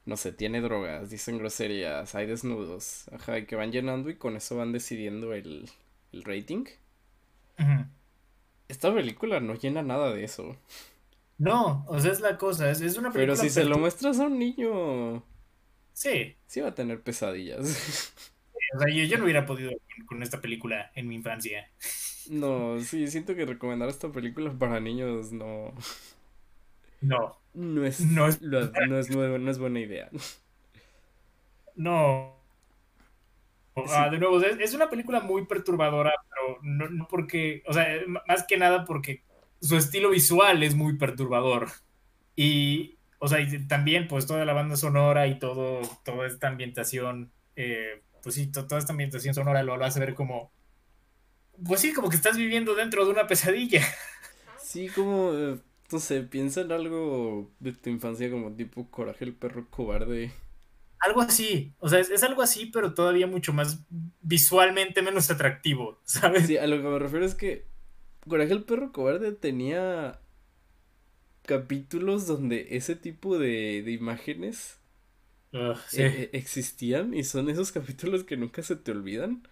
no 0.07 0.17
sé, 0.17 0.33
tiene 0.33 0.61
drogas, 0.63 1.11
dicen 1.11 1.39
groserías, 1.39 2.15
hay 2.15 2.27
desnudos, 2.27 3.09
ajá, 3.13 3.39
y 3.39 3.47
que 3.47 3.57
van 3.57 3.73
llenando 3.73 4.11
y 4.11 4.17
con 4.17 4.37
eso 4.37 4.57
van 4.57 4.73
decidiendo 4.73 5.35
el, 5.35 5.71
el 6.13 6.25
rating. 6.25 6.67
Esta 8.69 8.95
película 8.95 9.41
no 9.41 9.55
llena 9.55 9.83
nada 9.83 10.13
de 10.15 10.23
eso, 10.23 10.57
No, 11.39 11.85
o 11.89 11.99
sea, 12.01 12.13
es 12.13 12.21
la 12.21 12.39
cosa, 12.39 12.71
es, 12.71 12.81
es 12.81 12.97
una 12.99 13.13
pero 13.13 13.35
película 13.35 13.37
si 13.37 13.51
se 13.51 13.65
lo 13.65 13.79
muestras 13.79 14.21
a 14.21 14.27
un 14.27 14.39
niño, 14.39 15.23
Sí, 15.93 16.37
sí 16.47 16.61
va 16.61 16.69
a 16.69 16.75
tener 16.75 17.03
pesadillas. 17.03 18.13
o 18.75 18.79
sea, 18.79 18.89
yo, 18.95 19.05
yo 19.05 19.19
no 19.19 19.25
hubiera 19.25 19.47
podido 19.47 19.71
con, 19.71 20.07
con 20.07 20.23
esta 20.23 20.41
película 20.41 20.91
en 20.95 21.09
mi 21.09 21.15
infancia. 21.17 21.71
No, 22.27 22.81
sí, 22.81 23.07
siento 23.09 23.35
que 23.37 23.47
recomendar 23.47 23.89
esta 23.89 24.11
película 24.11 24.53
para 24.59 24.81
niños 24.81 25.33
no, 25.33 25.73
No, 27.01 27.37
no 27.55 27.85
es, 27.85 28.01
No 28.01 28.27
es- 28.27 28.41
lo- 28.43 28.71
no 28.89 28.99
es, 28.99 29.11
nuevo- 29.11 29.39
no 29.39 29.51
es 29.51 29.59
buena 29.59 29.81
idea. 29.81 30.11
no. 31.77 32.35
Ah, 33.91 34.09
de 34.09 34.19
nuevo, 34.19 34.41
es, 34.41 34.59
es 34.59 34.75
una 34.75 34.89
película 34.89 35.21
muy 35.21 35.45
perturbadora, 35.45 36.13
pero 36.31 36.59
no, 36.63 36.89
no 36.89 37.07
porque, 37.09 37.63
o 37.67 37.75
sea, 37.75 37.95
m- 37.97 38.21
más 38.27 38.45
que 38.47 38.57
nada 38.57 38.85
porque 38.87 39.23
su 39.61 39.77
estilo 39.77 40.11
visual 40.11 40.63
es 40.63 40.75
muy 40.75 40.97
perturbador. 40.97 41.69
Y, 42.37 42.97
o 43.19 43.29
sea, 43.29 43.41
y 43.41 43.67
también, 43.69 44.09
pues 44.09 44.27
toda 44.27 44.45
la 44.47 44.55
banda 44.55 44.77
sonora 44.77 45.27
y 45.27 45.39
todo, 45.39 45.83
toda 46.05 46.27
esta 46.27 46.49
ambientación, 46.49 47.31
eh, 47.57 48.03
pues 48.23 48.35
sí, 48.37 48.47
to- 48.47 48.67
toda 48.67 48.79
esta 48.81 48.93
ambientación 48.95 49.35
sonora 49.35 49.63
lo, 49.63 49.77
lo 49.77 49.85
hace 49.85 50.01
ver 50.01 50.15
como, 50.15 50.51
pues 51.65 51.81
sí, 51.81 51.93
como 51.93 52.09
que 52.11 52.17
estás 52.17 52.37
viviendo 52.37 52.75
dentro 52.75 53.05
de 53.05 53.11
una 53.13 53.27
pesadilla. 53.27 53.83
Sí, 54.59 54.89
como, 54.89 55.33
eh, 55.35 55.59
no 55.93 55.99
sé, 56.01 56.23
piensa 56.23 56.61
en 56.63 56.73
algo 56.73 57.51
de 57.61 57.73
tu 57.73 57.91
infancia 57.91 58.31
como 58.31 58.55
tipo 58.55 58.91
Coraje 58.91 59.25
el 59.25 59.35
perro 59.35 59.69
cobarde. 59.71 60.33
Algo 60.99 61.21
así, 61.21 61.75
o 61.79 61.89
sea, 61.89 62.01
es, 62.01 62.11
es 62.11 62.23
algo 62.23 62.43
así, 62.43 62.67
pero 62.67 62.95
todavía 62.95 63.27
mucho 63.27 63.53
más 63.53 63.81
visualmente 64.23 65.03
menos 65.03 65.31
atractivo, 65.31 66.01
¿sabes? 66.05 66.47
Sí, 66.47 66.57
a 66.57 66.67
lo 66.67 66.77
que 66.77 66.83
me 66.89 66.99
refiero 66.99 67.25
es 67.25 67.35
que 67.35 67.67
Coraje 68.29 68.53
el 68.53 68.65
perro 68.65 68.93
cobarde 68.93 69.33
tenía 69.33 70.21
capítulos 71.43 72.27
donde 72.27 72.69
ese 72.77 72.97
tipo 72.97 73.39
de, 73.39 73.83
de 73.83 73.93
imágenes 73.93 74.79
sí. 75.87 76.03
eh, 76.03 76.25
eh, 76.25 76.31
existían 76.33 77.15
y 77.15 77.25
son 77.25 77.49
esos 77.51 77.73
capítulos 77.73 78.25
que 78.25 78.37
nunca 78.37 78.63
se 78.63 78.77
te 78.77 78.93
olvidan. 78.93 79.49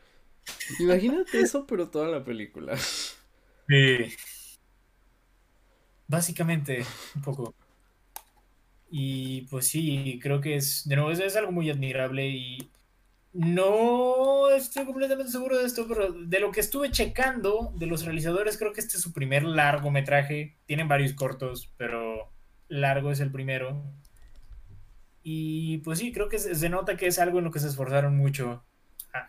Imagínate 0.79 1.41
eso, 1.41 1.67
pero 1.67 1.91
toda 1.91 2.09
la 2.09 2.25
película. 2.25 2.77
Sí. 3.69 4.15
Básicamente, 6.07 6.85
un 7.15 7.23
poco. 7.23 7.55
Y 8.91 9.43
pues 9.51 9.67
sí, 9.69 10.21
creo 10.23 10.41
que 10.41 10.57
es, 10.57 10.87
de 10.89 10.97
nuevo, 10.97 11.11
es, 11.11 11.37
algo 11.37 11.51
muy 11.51 11.69
admirable 11.71 12.29
y 12.29 12.71
no 13.33 14.51
estoy 14.51 14.85
completamente 14.85 15.33
seguro 15.33 15.59
de 15.59 15.65
esto, 15.65 15.87
pero 15.89 16.13
de 16.13 16.41
lo 16.41 16.53
que 16.53 16.61
estuve 16.61 16.93
checando 16.93 17.73
de 17.77 17.87
los 17.87 18.05
realizadores, 18.05 18.57
creo 18.57 18.73
que 18.73 18.81
este 18.81 18.97
es 18.97 19.03
su 19.03 19.13
primer 19.13 19.43
largometraje. 19.43 20.57
Tienen 20.67 20.87
varios 20.87 21.15
cortos, 21.15 21.73
pero 21.77 22.31
largo 22.69 23.11
es 23.11 23.21
el 23.21 23.33
primero. 23.33 23.83
Y 25.25 25.79
pues 25.79 25.99
sí, 25.99 26.13
creo 26.13 26.29
que 26.29 26.39
se, 26.39 26.69
nota 26.69 26.97
que 26.97 27.07
es 27.07 27.19
algo 27.19 27.39
en 27.39 27.47
lo 27.47 27.51
que 27.51 27.59
se 27.59 27.69
esforzaron 27.69 28.17
mucho. 28.17 28.65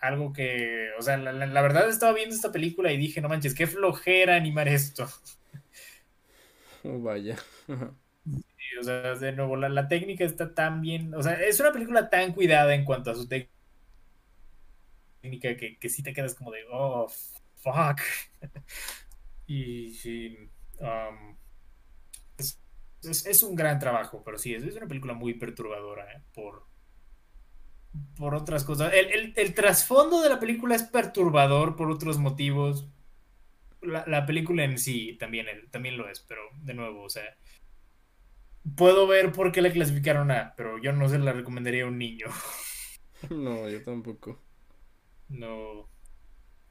Algo 0.02 0.34
que, 0.34 0.90
o 1.00 1.02
sea, 1.02 1.18
la- 1.18 1.32
la 1.32 1.62
verdad 1.62 1.90
estaba 1.90 2.14
viendo 2.14 2.36
esta 2.36 2.52
película 2.52 2.92
y 2.92 2.98
dije, 2.98 3.22
no 3.22 3.30
manches, 3.30 3.56
qué 3.56 3.66
flojera 3.66 4.36
animar 4.36 4.68
esto. 4.68 5.08
Oh, 6.86 7.00
vaya. 7.04 7.38
Y, 8.58 8.78
o 8.80 8.84
sea, 8.84 9.16
de 9.16 9.32
nuevo, 9.34 9.56
la, 9.56 9.70
la 9.70 9.88
técnica 9.88 10.24
está 10.26 10.54
tan 10.54 10.82
bien, 10.82 11.14
o 11.14 11.22
sea, 11.24 11.34
es 11.34 11.60
una 11.60 11.72
película 11.72 12.10
tan 12.10 12.34
cuidada 12.34 12.74
en 12.76 12.86
cuanto 12.86 13.12
a 13.12 13.16
su 13.16 13.28
técnica 13.28 13.50
que, 15.22 15.78
que 15.80 15.90
sí 15.90 16.04
te 16.04 16.14
quedas 16.14 16.36
como 16.36 16.52
de, 16.52 16.60
oh, 16.72 17.08
fuck. 17.56 18.00
y 19.48 19.94
sí, 19.94 20.38
um, 20.80 21.36
es, 22.38 23.26
es- 23.26 23.44
un 23.44 23.56
gran 23.56 23.80
trabajo, 23.80 24.24
pero 24.24 24.38
sí, 24.38 24.54
es, 24.54 24.64
es 24.64 24.76
una 24.76 24.88
película 24.88 25.14
muy 25.14 25.34
perturbadora 25.36 26.12
¿eh? 26.14 26.22
por, 26.34 26.66
por 28.18 28.36
otras 28.36 28.64
cosas. 28.64 28.94
El- 28.94 29.34
el 29.36 29.54
trasfondo 29.54 30.22
de 30.22 30.30
la 30.30 30.40
película 30.40 30.76
es 30.76 30.84
perturbador 30.84 31.76
por 31.76 31.90
otros 31.92 32.18
motivos. 32.18 32.88
La, 33.86 34.04
la 34.08 34.26
película 34.26 34.64
en 34.64 34.78
sí 34.78 35.18
también, 35.20 35.48
también 35.72 35.98
lo 35.98 36.10
es, 36.10 36.20
pero 36.22 36.42
de 36.62 36.74
nuevo, 36.74 37.04
o 37.04 37.10
sea, 37.10 37.24
puedo 38.76 39.08
ver 39.08 39.32
por 39.32 39.52
qué 39.52 39.62
la 39.62 39.72
clasificaron 39.72 40.32
A, 40.32 40.54
pero 40.58 40.78
yo 40.82 40.92
no 40.94 41.08
se 41.10 41.20
la 41.20 41.34
recomendaría 41.34 41.84
a 41.84 41.88
un 41.88 41.98
niño. 41.98 42.28
No, 43.30 43.70
yo 43.70 43.84
tampoco. 43.84 44.42
No. 45.30 45.90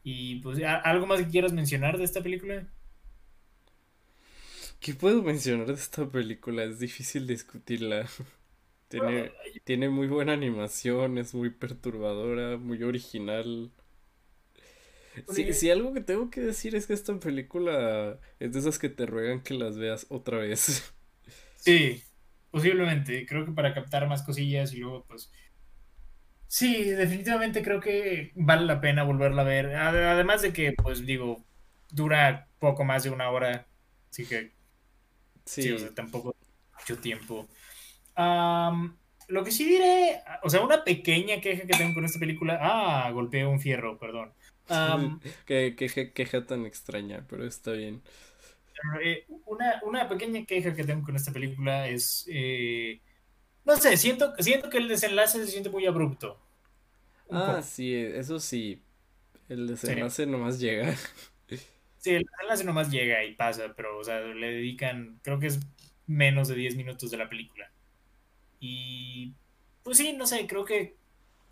Y 0.05 0.37
pues, 0.41 0.63
¿a- 0.65 0.77
¿algo 0.81 1.07
más 1.07 1.21
que 1.21 1.29
quieras 1.29 1.53
mencionar 1.55 1.99
de 1.99 2.05
esta 2.05 2.23
película? 2.23 2.69
¿Qué 4.81 4.95
puedo 4.95 5.23
mencionar 5.23 5.67
de 5.67 5.75
esta 5.75 6.11
película? 6.11 6.65
Es 6.65 6.79
difícil 6.79 7.27
discutirla. 7.27 8.09
Tiene, 8.89 9.33
tiene 9.65 9.89
muy 9.91 10.07
buena 10.09 10.35
animación, 10.35 11.19
es 11.19 11.35
muy 11.35 11.51
perturbadora, 11.51 12.57
muy 12.59 12.83
original. 12.85 13.73
Si, 15.29 15.53
Oye. 15.53 15.55
si 15.55 15.71
algo 15.71 15.93
que 15.93 16.01
tengo 16.01 16.31
que 16.31 16.41
decir 16.41 16.75
es 16.75 16.87
que 16.87 16.93
esta 16.95 17.19
película 17.21 18.19
es 18.41 18.53
de 18.53 18.59
esas 18.59 18.79
que 18.79 18.89
te 18.89 19.07
ruegan 19.07 19.43
que 19.43 19.55
las 19.55 19.77
veas 19.79 20.07
otra 20.11 20.39
vez. 20.39 20.95
Sí, 21.57 22.03
posiblemente. 22.51 23.27
Creo 23.27 23.45
que 23.47 23.53
para 23.53 23.75
captar 23.75 24.07
más 24.09 24.23
cosillas 24.23 24.73
y 24.73 24.79
luego, 24.79 25.05
pues. 25.07 25.31
Sí, 26.47 26.85
definitivamente 26.91 27.63
creo 27.63 27.81
que 27.81 28.33
vale 28.37 28.65
la 28.67 28.81
pena 28.81 29.03
volverla 29.03 29.43
a 29.43 29.45
ver. 29.45 29.67
Ade- 29.77 30.07
Además 30.07 30.43
de 30.43 30.53
que, 30.53 30.73
pues 30.73 31.05
digo, 31.07 31.45
dura 31.91 32.49
poco 32.59 32.85
más 32.85 33.03
de 33.05 33.11
una 33.11 33.31
hora. 33.31 33.67
Así 34.11 34.27
que 34.27 34.53
Sí, 35.47 35.63
Sí, 35.63 35.73
o 35.73 35.79
sea, 35.79 35.95
tampoco 35.95 36.37
mucho 36.79 36.99
tiempo. 37.01 37.49
Am, 38.17 38.99
lo 39.29 39.45
que 39.45 39.51
sí 39.51 39.65
diré, 39.65 40.23
o 40.43 40.51
sea, 40.51 40.61
una 40.63 40.85
pequeña 40.85 41.41
queja 41.41 41.67
que 41.67 41.75
tengo 41.77 41.95
con 41.95 42.05
esta 42.05 42.19
película. 42.19 42.59
Ah, 42.61 43.11
golpeé 43.11 43.47
un 43.47 43.61
fierro, 43.61 43.99
perdón. 43.99 44.33
Am, 44.69 45.21
qué, 45.47 45.75
qué- 45.77 46.13
queja 46.13 46.47
tan 46.47 46.67
extraña, 46.67 47.27
pero 47.29 47.45
está 47.47 47.73
bien. 47.73 48.03
eh, 49.03 49.25
una, 49.47 49.81
una 49.85 50.09
pequeña 50.09 50.45
queja 50.47 50.75
que 50.75 50.85
tengo 50.85 51.05
con 51.05 51.17
esta 51.17 51.33
película 51.33 51.89
es. 51.89 52.25
eh, 52.29 53.01
no 53.65 53.77
sé, 53.77 53.97
siento, 53.97 54.35
siento 54.41 54.71
que 54.71 54.79
el 54.79 54.89
desenlace 54.89 55.45
se 55.45 55.51
siente 55.53 55.71
muy 55.71 55.87
abrupto. 55.87 56.41
Ah, 57.31 57.61
poco. 57.61 57.63
sí, 57.63 57.95
eso 57.95 58.39
sí. 58.41 58.83
El 59.49 59.67
desenlace 59.69 60.27
nomás 60.27 60.61
llega. 60.61 60.95
Sí, 61.99 62.11
el 62.11 62.25
desenlace 62.25 62.65
nomás 62.65 62.91
llega 62.91 63.25
y 63.25 63.35
pasa, 63.35 63.73
pero, 63.75 63.99
o 63.99 64.05
sea, 64.05 64.21
le 64.21 64.47
dedican, 64.49 65.21
creo 65.23 65.39
que 65.41 65.47
es 65.47 65.61
menos 66.07 66.49
de 66.49 66.55
10 66.55 66.77
minutos 66.77 67.11
de 67.11 67.17
la 67.17 67.29
película. 67.29 67.73
Y, 68.61 69.37
pues 69.83 69.99
sí, 69.99 70.15
no 70.15 70.27
sé, 70.27 70.47
creo 70.49 70.65
que, 70.65 70.99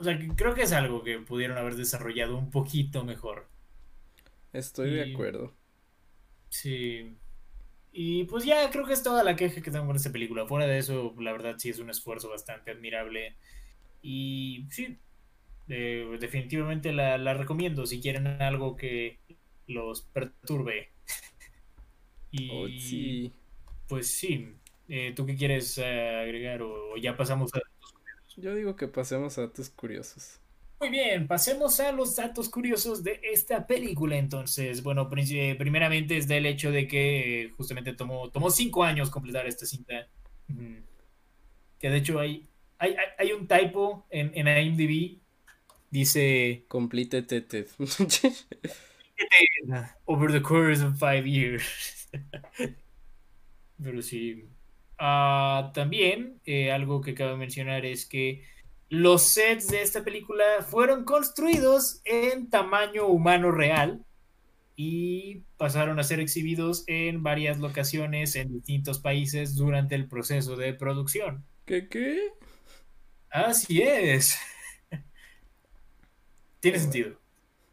o 0.03 0.05
sea, 0.05 0.19
que 0.19 0.29
creo 0.37 0.55
que 0.55 0.63
es 0.65 0.73
algo 0.73 1.03
que 1.05 1.19
pudieron 1.21 1.57
haber 1.59 1.77
desarrollado 1.77 2.37
un 2.37 2.51
poquito 2.51 3.05
mejor. 3.05 3.49
Estoy 4.55 4.93
de 4.93 5.03
acuerdo. 5.03 5.55
Sí. 6.49 7.17
Y 7.93 8.25
pues 8.27 8.45
ya 8.45 8.71
creo 8.71 8.87
que 8.87 8.95
es 8.95 9.03
toda 9.03 9.25
la 9.25 9.37
queja 9.37 9.63
que 9.63 9.71
tengo 9.71 9.87
con 9.87 9.97
esta 9.97 10.13
película. 10.13 10.47
Fuera 10.47 10.67
de 10.67 10.79
eso, 10.79 11.15
la 11.21 11.33
verdad 11.33 11.57
sí 11.59 11.71
es 11.71 11.79
un 11.81 11.91
esfuerzo 11.91 12.31
bastante 12.31 12.71
admirable. 12.73 13.37
Y 14.03 14.67
sí, 14.71 14.99
eh, 15.69 16.07
definitivamente 16.21 16.93
la, 16.93 17.19
la 17.19 17.35
recomiendo 17.35 17.87
si 17.87 18.01
quieren 18.01 18.27
algo 18.43 18.77
que 18.77 19.21
los 19.67 20.03
perturbe. 20.03 20.93
Y 22.31 22.49
Oh, 22.49 22.69
sí. 22.79 23.33
pues 23.89 24.17
sí, 24.19 24.49
Eh, 24.89 25.13
¿tú 25.17 25.25
qué 25.27 25.37
quieres 25.37 25.79
eh, 25.79 25.85
agregar 26.23 26.61
o, 26.63 26.93
o 26.95 26.97
ya 26.99 27.17
pasamos 27.17 27.55
a... 27.55 27.61
Yo 28.37 28.55
digo 28.55 28.77
que 28.77 28.89
pasemos 28.89 29.39
a 29.39 29.43
datos 29.43 29.71
curiosos. 29.71 30.39
Muy 30.81 30.91
bien, 30.91 31.29
pasemos 31.29 31.79
a 31.79 31.93
los 31.93 32.17
datos 32.17 32.49
curiosos 32.49 33.05
de 33.05 33.21
esta 33.23 33.67
película 33.67 34.17
entonces. 34.17 34.83
Bueno, 34.83 35.09
eh, 35.17 35.55
primeramente 35.57 36.17
es 36.17 36.27
del 36.27 36.45
hecho 36.47 36.73
de 36.73 36.89
que 36.89 37.43
eh, 37.45 37.51
justamente 37.57 37.93
tomó, 37.93 38.31
tomó 38.31 38.51
cinco 38.51 38.83
años 38.83 39.09
completar 39.11 39.47
esta 39.47 39.65
cinta. 39.65 40.09
Que 41.79 41.89
de 41.91 41.97
hecho 41.97 42.19
hay, 42.19 42.49
hay, 42.79 42.97
hay- 43.19 43.33
un 43.33 43.47
typo 43.47 44.07
en, 44.11 44.33
en 44.35 44.49
IMDb. 44.49 45.19
Dice 45.91 46.65
Complete 46.69 47.23
Teted. 47.23 47.69
over 50.07 50.33
the 50.33 50.41
course 50.41 50.83
of 50.83 50.99
five 50.99 51.27
years. 51.29 52.09
Pero 53.83 54.03
sí. 54.03 54.49
Ah, 55.05 55.73
también 55.75 56.41
eh, 56.45 56.71
algo 56.73 57.01
que 57.01 57.15
cabe 57.15 57.37
mencionar 57.37 57.85
es 57.87 58.07
que 58.07 58.45
los 58.89 59.23
sets 59.25 59.69
de 59.69 59.83
esta 59.83 60.05
película 60.05 60.45
fueron 60.69 61.05
construidos 61.05 62.01
en 62.05 62.51
tamaño 62.51 63.07
humano 63.09 63.51
real 63.51 64.05
y 64.77 65.45
pasaron 65.59 65.99
a 66.01 66.05
ser 66.05 66.21
exhibidos 66.21 66.85
en 66.89 67.23
varias 67.23 67.59
locaciones 67.61 68.37
en 68.37 68.53
distintos 68.53 69.01
países 69.01 69.57
durante 69.57 69.95
el 69.97 70.09
proceso 70.09 70.57
de 70.57 70.75
producción. 70.75 71.47
¿Qué 71.67 71.89
qué? 71.89 72.33
Así 73.31 73.83
es. 73.83 74.39
Tiene 76.61 76.79
Oh, 76.79 76.81
sentido. 76.81 77.19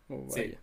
Oh, 0.09 0.25
vaya. 0.27 0.61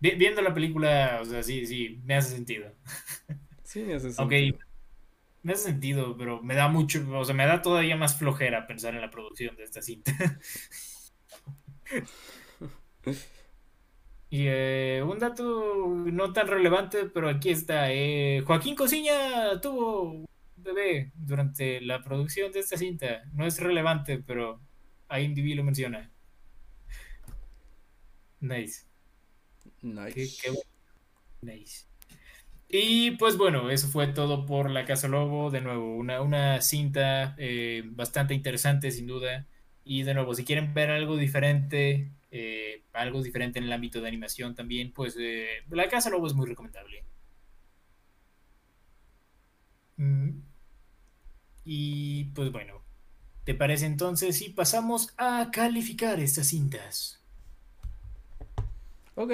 Vi- 0.00 0.16
Viendo 0.16 0.42
la 0.42 0.54
película, 0.54 1.20
o 1.22 1.24
sea, 1.24 1.42
sí, 1.42 1.66
sí, 1.66 2.00
me 2.04 2.16
hace 2.16 2.30
sentido. 2.36 2.72
Sí, 3.62 3.82
me 3.82 3.94
hace 3.94 4.12
sentido. 4.12 4.58
Me 5.44 5.52
hace 5.54 5.64
sentido, 5.64 6.16
pero 6.18 6.42
me 6.42 6.54
da 6.56 6.68
mucho, 6.68 7.04
o 7.18 7.24
sea, 7.24 7.34
me 7.34 7.46
da 7.46 7.62
todavía 7.62 7.96
más 7.96 8.18
flojera 8.18 8.66
pensar 8.66 8.94
en 8.94 9.02
la 9.02 9.10
producción 9.10 9.56
de 9.56 9.64
esta 9.64 9.82
cinta. 9.82 10.12
Y 14.30 14.46
eh, 14.48 15.02
un 15.06 15.18
dato 15.18 15.86
no 15.88 16.32
tan 16.32 16.48
relevante, 16.48 17.06
pero 17.06 17.28
aquí 17.28 17.50
está. 17.50 17.92
eh, 17.92 18.42
Joaquín 18.46 18.74
Cosiña 18.74 19.60
tuvo 19.60 20.02
un 20.02 20.26
bebé 20.56 21.12
durante 21.14 21.80
la 21.80 22.02
producción 22.02 22.50
de 22.52 22.60
esta 22.60 22.76
cinta. 22.76 23.24
No 23.32 23.46
es 23.46 23.60
relevante, 23.60 24.18
pero 24.18 24.60
IMDb 25.10 25.54
lo 25.56 25.62
menciona. 25.64 26.10
Nice. 28.40 28.84
Qué- 29.62 29.70
Nice. 29.82 30.38
qué 30.42 30.50
bueno. 30.50 30.62
Nice. 31.42 31.86
Y 32.68 33.12
pues 33.12 33.36
bueno, 33.36 33.70
eso 33.70 33.88
fue 33.88 34.08
todo 34.08 34.46
por 34.46 34.70
La 34.70 34.84
Casa 34.84 35.08
Lobo. 35.08 35.50
De 35.50 35.60
nuevo, 35.60 35.94
una, 35.96 36.20
una 36.22 36.60
cinta 36.60 37.34
eh, 37.38 37.82
bastante 37.86 38.34
interesante, 38.34 38.90
sin 38.90 39.06
duda. 39.06 39.46
Y 39.84 40.02
de 40.02 40.14
nuevo, 40.14 40.34
si 40.34 40.44
quieren 40.44 40.74
ver 40.74 40.90
algo 40.90 41.16
diferente, 41.16 42.10
eh, 42.30 42.82
algo 42.92 43.22
diferente 43.22 43.58
en 43.58 43.66
el 43.66 43.72
ámbito 43.72 44.00
de 44.00 44.08
animación 44.08 44.54
también, 44.54 44.92
pues 44.92 45.16
eh, 45.18 45.62
La 45.70 45.88
Casa 45.88 46.10
Lobo 46.10 46.26
es 46.26 46.34
muy 46.34 46.46
recomendable. 46.46 47.04
Y 51.64 52.24
pues 52.34 52.52
bueno, 52.52 52.82
¿te 53.44 53.54
parece 53.54 53.86
entonces 53.86 54.38
si 54.38 54.50
pasamos 54.50 55.14
a 55.16 55.50
calificar 55.50 56.20
estas 56.20 56.48
cintas? 56.48 57.20
Ok. 59.14 59.32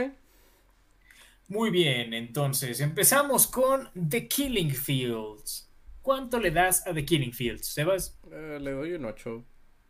Muy 1.51 1.69
bien, 1.71 2.15
entonces 2.15 2.81
empezamos 2.81 3.47
con 3.47 3.91
The 4.09 4.27
Killing 4.27 4.71
Fields. 4.71 5.69
¿Cuánto 6.01 6.41
le 6.41 6.51
das 6.51 6.87
a 6.87 6.95
The 6.95 7.05
Killing 7.05 7.33
Fields, 7.35 7.67
Sebas? 7.67 8.17
Eh, 8.33 8.59
le 8.59 8.71
doy 8.73 8.93
un 8.95 9.05
8. 9.05 9.45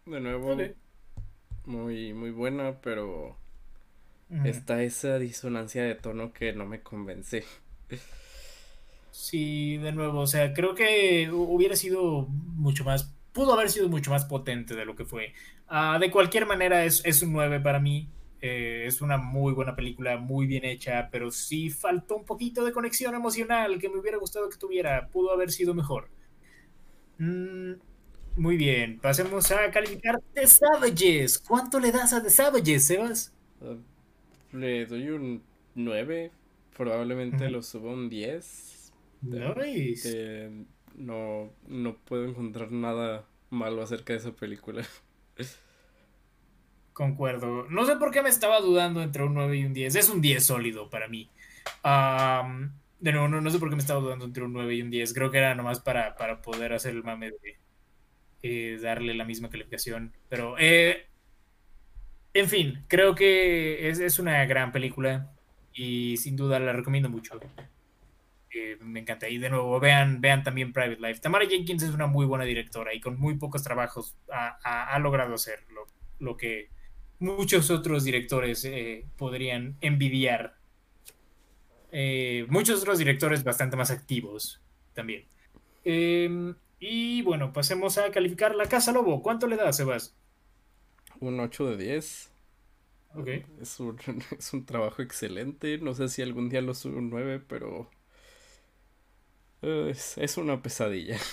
De 0.07 0.21
nuevo, 0.21 0.57
muy, 1.67 2.13
muy 2.15 2.31
buena, 2.31 2.81
pero 2.81 3.37
está 4.45 4.83
esa 4.83 5.19
disonancia 5.19 5.83
de 5.85 5.95
tono 5.95 6.33
que 6.33 6.53
no 6.53 6.67
me 6.67 6.83
convence. 6.83 7.45
Sí, 9.11 9.77
de 9.79 9.93
nuevo, 9.93 10.21
o 10.21 10.27
sea, 10.27 10.53
creo 10.55 10.75
que 10.75 11.29
hu- 11.31 11.47
hubiera 11.49 11.75
sido 11.77 12.27
mucho 12.29 12.85
más, 12.85 13.13
pudo 13.33 13.55
haber 13.55 13.69
sido 13.71 13.89
mucho 13.89 14.11
más 14.11 14.25
potente 14.25 14.75
de 14.77 14.85
lo 14.85 14.95
que 14.95 15.05
fue. 15.05 15.33
Ah, 15.69 15.99
de 16.01 16.11
cualquier 16.11 16.47
manera, 16.47 16.85
es, 16.85 17.03
es 17.05 17.23
un 17.23 17.33
9 17.33 17.61
para 17.61 17.81
mí. 17.81 18.09
Eh, 18.43 18.85
es 18.87 19.03
una 19.03 19.19
muy 19.19 19.53
buena 19.53 19.77
película, 19.77 20.17
muy 20.17 20.47
bien 20.47 20.65
hecha, 20.65 21.09
pero 21.11 21.31
sí 21.31 21.69
faltó 21.69 22.17
un 22.17 22.25
poquito 22.25 22.65
de 22.65 22.73
conexión 22.73 23.15
emocional 23.15 23.79
que 23.79 23.89
me 23.89 23.99
hubiera 23.99 24.19
gustado 24.19 24.49
que 24.49 24.57
tuviera. 24.57 25.09
Pudo 25.09 25.33
haber 25.33 25.51
sido 25.51 25.75
mejor. 25.75 26.09
Mm, 27.19 27.73
muy 28.37 28.57
bien, 28.57 28.99
pasemos 28.99 29.51
a 29.51 29.71
calificar 29.71 30.21
The 30.33 30.47
Savages. 30.47 31.39
¿Cuánto 31.39 31.79
le 31.79 31.93
das 31.93 32.13
a 32.15 32.23
The 32.23 32.31
Savages, 32.31 32.87
Sebas? 32.87 33.35
Eh, 33.61 33.77
le 34.53 34.87
doy 34.87 35.11
un 35.11 35.43
9. 35.75 36.31
Probablemente 36.77 37.51
lo 37.51 37.63
suba 37.63 37.91
a 37.91 37.95
un 37.95 38.09
10. 38.09 38.93
Nice. 39.23 40.03
Eh, 40.07 40.65
no, 40.97 41.53
no 41.69 41.97
puedo 41.99 42.25
encontrar 42.25 42.73
nada 42.73 43.27
malo 43.51 43.83
acerca 43.83 44.15
de 44.15 44.21
esa 44.21 44.33
película. 44.33 44.83
Concuerdo. 47.01 47.67
No 47.71 47.87
sé 47.87 47.97
por 47.97 48.11
qué 48.11 48.23
me 48.23 48.29
estaba 48.29 48.61
dudando 48.61 49.03
entre 49.03 49.25
un 49.25 49.33
9 49.33 49.57
y 49.57 49.65
un 49.65 49.73
10. 49.73 49.95
Es 49.97 50.11
un 50.11 50.21
10 50.21 50.45
sólido 50.45 50.91
para 50.91 51.09
mí. 51.09 51.31
De 52.99 53.13
nuevo, 53.13 53.29
no, 53.29 53.41
no 53.41 53.49
sé 53.51 53.59
por 53.59 53.71
qué 53.71 53.77
me 53.77 53.81
estaba 53.81 54.01
dudando 54.01 54.27
entre 54.27 54.43
un 54.45 54.53
9 54.53 54.75
y 54.75 54.83
un 54.83 54.91
10. 54.91 55.15
Creo 55.15 55.31
que 55.31 55.39
era 55.39 55.55
nomás 55.55 55.81
para, 55.81 56.15
para 56.17 56.43
poder 56.43 56.75
hacer 56.75 56.93
el 56.93 57.03
mame 57.03 57.31
de 57.31 57.59
eh, 58.43 58.79
darle 58.83 59.15
la 59.15 59.25
misma 59.25 59.49
calificación. 59.49 60.13
Pero, 60.29 60.57
eh, 60.59 61.07
en 62.35 62.49
fin, 62.49 62.85
creo 62.89 63.15
que 63.15 63.89
es, 63.89 63.99
es 64.01 64.19
una 64.19 64.45
gran 64.45 64.71
película 64.71 65.33
y 65.73 66.17
sin 66.19 66.37
duda 66.37 66.59
la 66.61 66.73
recomiendo 66.75 67.09
mucho. 67.09 67.41
Eh, 68.55 68.77
me 68.81 69.01
encanta. 69.01 69.29
Y 69.29 69.39
de 69.39 69.49
nuevo, 69.49 69.79
vean, 69.81 70.21
vean 70.21 70.43
también 70.43 70.73
Private 70.73 71.01
Life. 71.01 71.21
Tamara 71.21 71.47
Jenkins 71.47 71.83
es 71.83 71.91
una 71.95 72.07
muy 72.07 72.27
buena 72.27 72.45
directora 72.45 72.93
y 72.95 73.01
con 73.01 73.19
muy 73.19 73.37
pocos 73.37 73.63
trabajos 73.63 74.17
ha, 74.31 74.59
ha- 74.63 74.95
ha 74.95 74.99
logrado 74.99 75.35
hacer 75.35 75.61
lo, 75.73 75.87
lo 76.19 76.37
que 76.37 76.69
muchos 77.21 77.71
otros 77.71 78.05
directores 78.05 78.65
eh, 78.65 79.07
podrían 79.17 79.77
envidiar. 79.81 80.57
Eh, 81.93 82.47
muchos 82.49 82.81
otros 82.81 82.99
directores 82.99 83.45
bastante 83.45 83.77
más 83.77 83.91
activos 83.91 84.61
también. 84.95 85.25
Eh, 85.85 86.55
y 86.81 87.23
bueno, 87.23 87.53
pasemos 87.53 87.99
a 87.99 88.11
calificar 88.11 88.55
La 88.55 88.67
Casa 88.67 88.91
Lobo. 88.91 89.23
¿Cuánto 89.23 89.47
le 89.47 89.57
das, 89.57 89.77
Sebas? 89.77 90.17
Un 91.21 91.39
8 91.39 91.77
de 91.77 91.77
10. 91.77 92.33
Ok. 93.15 93.29
Es 93.61 93.79
un, 93.81 93.99
es 94.39 94.53
un 94.53 94.65
trabajo 94.65 95.03
excelente. 95.03 95.79
No 95.79 95.95
sé 95.95 96.09
si 96.09 96.23
algún 96.23 96.49
día 96.49 96.63
lo 96.63 96.75
subo 96.75 96.99
un 96.99 97.11
9, 97.11 97.43
pero 97.47 97.91
eh, 99.63 99.89
es, 99.91 100.17
es 100.19 100.37
una 100.37 100.63
pesadilla. 100.63 101.19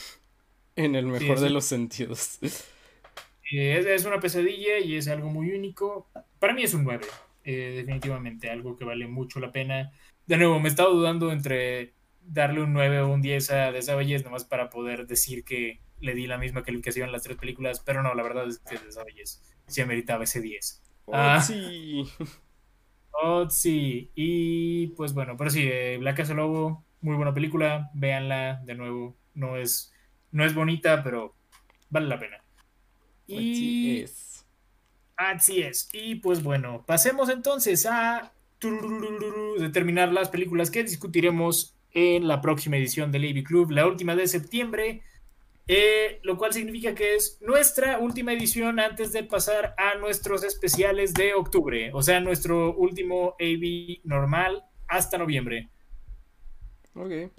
En 0.75 0.93
el 0.93 1.07
mejor 1.07 1.39
sí. 1.39 1.43
de 1.43 1.49
los 1.49 1.65
sentidos. 1.65 2.37
Eh, 3.51 3.77
es, 3.79 3.85
es 3.85 4.05
una 4.05 4.19
pesadilla 4.19 4.79
y 4.79 4.95
es 4.95 5.07
algo 5.07 5.29
muy 5.29 5.51
único. 5.51 6.09
Para 6.39 6.53
mí 6.53 6.63
es 6.63 6.73
un 6.73 6.83
9, 6.83 7.05
eh, 7.43 7.73
definitivamente, 7.77 8.49
algo 8.49 8.75
que 8.75 8.85
vale 8.85 9.07
mucho 9.07 9.39
la 9.39 9.51
pena. 9.51 9.91
De 10.25 10.37
nuevo, 10.37 10.59
me 10.59 10.69
estaba 10.69 10.89
dudando 10.89 11.31
entre 11.31 11.93
darle 12.21 12.61
un 12.61 12.73
9 12.73 12.99
o 13.01 13.09
un 13.09 13.21
10 13.21 13.51
a 13.51 13.71
The 13.71 13.81
Savages, 13.81 14.23
nomás 14.25 14.43
para 14.45 14.69
poder 14.69 15.07
decir 15.07 15.43
que 15.45 15.81
le 15.99 16.13
di 16.13 16.27
la 16.27 16.37
misma 16.37 16.63
calificación 16.63 17.09
a 17.09 17.11
las 17.11 17.23
tres 17.23 17.37
películas, 17.37 17.79
pero 17.79 18.03
no, 18.03 18.13
la 18.13 18.23
verdad 18.23 18.47
es 18.47 18.59
que 18.59 18.77
The 18.77 18.91
Savages 18.91 19.41
sí 19.67 19.81
ameritaba 19.81 20.25
ese 20.25 20.41
10. 20.41 20.83
Oh, 21.05 21.13
Ah. 21.15 21.41
sí. 21.41 22.03
Oh, 23.19 23.49
sí, 23.49 24.11
y 24.15 24.87
pues 24.89 25.13
bueno, 25.13 25.35
pero 25.37 25.49
sí, 25.49 25.67
eh, 25.71 25.97
La 26.01 26.13
Casa 26.13 26.33
Lobo, 26.35 26.85
muy 27.01 27.15
buena 27.15 27.33
película, 27.33 27.89
véanla 27.95 28.61
de 28.63 28.75
nuevo, 28.75 29.17
no 29.33 29.57
es, 29.57 29.91
no 30.31 30.45
es 30.45 30.53
bonita, 30.53 31.03
pero 31.03 31.35
vale 31.89 32.07
la 32.07 32.19
pena. 32.19 32.43
Así 33.27 34.01
es. 34.01 34.45
Así 35.15 35.61
es. 35.61 35.89
Y 35.93 36.15
pues 36.15 36.43
bueno, 36.43 36.83
pasemos 36.85 37.29
entonces 37.29 37.85
a 37.85 38.33
determinar 39.59 40.11
las 40.11 40.29
películas 40.29 40.71
que 40.71 40.83
discutiremos 40.83 41.75
en 41.91 42.27
la 42.27 42.41
próxima 42.41 42.77
edición 42.77 43.11
del 43.11 43.25
AV 43.25 43.43
Club, 43.43 43.71
la 43.71 43.87
última 43.87 44.15
de 44.15 44.27
septiembre, 44.27 45.01
eh, 45.67 46.19
lo 46.23 46.37
cual 46.37 46.53
significa 46.53 46.95
que 46.95 47.15
es 47.15 47.39
nuestra 47.41 47.99
última 47.99 48.33
edición 48.33 48.79
antes 48.79 49.11
de 49.11 49.23
pasar 49.23 49.75
a 49.77 49.95
nuestros 49.95 50.43
especiales 50.43 51.13
de 51.13 51.33
octubre, 51.33 51.91
o 51.93 52.01
sea, 52.01 52.19
nuestro 52.19 52.75
último 52.75 53.35
AV 53.39 53.99
normal 54.03 54.63
hasta 54.87 55.17
noviembre. 55.17 55.69
Ok. 56.93 57.31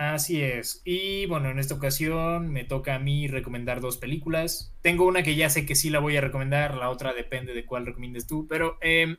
Así 0.00 0.40
es. 0.42 0.80
Y 0.86 1.26
bueno, 1.26 1.50
en 1.50 1.58
esta 1.58 1.74
ocasión 1.74 2.50
me 2.50 2.64
toca 2.64 2.94
a 2.94 2.98
mí 2.98 3.28
recomendar 3.28 3.82
dos 3.82 3.98
películas. 3.98 4.74
Tengo 4.80 5.04
una 5.06 5.22
que 5.22 5.34
ya 5.36 5.50
sé 5.50 5.66
que 5.66 5.74
sí 5.74 5.90
la 5.90 5.98
voy 5.98 6.16
a 6.16 6.22
recomendar, 6.22 6.74
la 6.74 6.88
otra 6.88 7.12
depende 7.12 7.52
de 7.52 7.66
cuál 7.66 7.84
recomiendes 7.84 8.26
tú, 8.26 8.46
pero... 8.48 8.78
eh, 8.80 9.18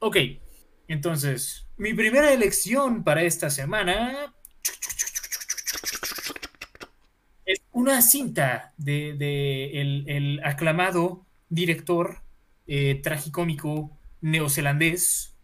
ok, 0.00 0.16
entonces, 0.88 1.68
mi 1.76 1.94
primera 1.94 2.32
elección 2.32 3.04
para 3.04 3.22
esta 3.22 3.50
semana 3.50 4.34
es 7.44 7.60
una 7.72 8.02
cinta 8.02 8.72
de, 8.76 9.80
el 9.80 10.40
aclamado 10.44 11.26
director 11.48 12.18
eh, 12.66 13.00
tragicómico 13.02 13.98
neozelandés 14.20 15.36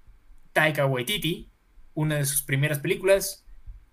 Taika 0.53 0.87
Waititi, 0.87 1.51
una 1.95 2.17
de 2.17 2.25
sus 2.25 2.43
primeras 2.43 2.79
películas, 2.79 3.48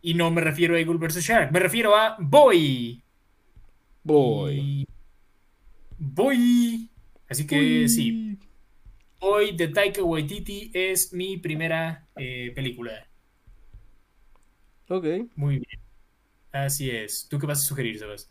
y 0.05 0.13
no 0.13 0.29
me 0.29 0.39
refiero 0.39 0.75
a 0.75 0.79
Eagle 0.79 0.99
vs. 0.99 1.23
Shark, 1.23 1.51
me 1.51 1.59
refiero 1.59 1.95
a 1.95 2.15
Boy. 2.19 3.01
Boy. 4.03 4.87
Boy. 5.97 6.91
Así 7.27 7.47
que 7.47 7.89
sí, 7.89 8.37
Boy 9.19 9.57
de 9.57 9.69
Taika 9.69 10.03
Waititi 10.03 10.69
es 10.75 11.11
mi 11.11 11.37
primera 11.37 12.07
eh, 12.15 12.51
película. 12.53 13.07
Ok. 14.89 15.05
Muy 15.35 15.55
bien. 15.55 15.81
Así 16.51 16.91
es. 16.91 17.27
¿Tú 17.27 17.39
qué 17.39 17.47
vas 17.47 17.63
a 17.63 17.65
sugerir, 17.65 17.97
Sebas? 17.97 18.29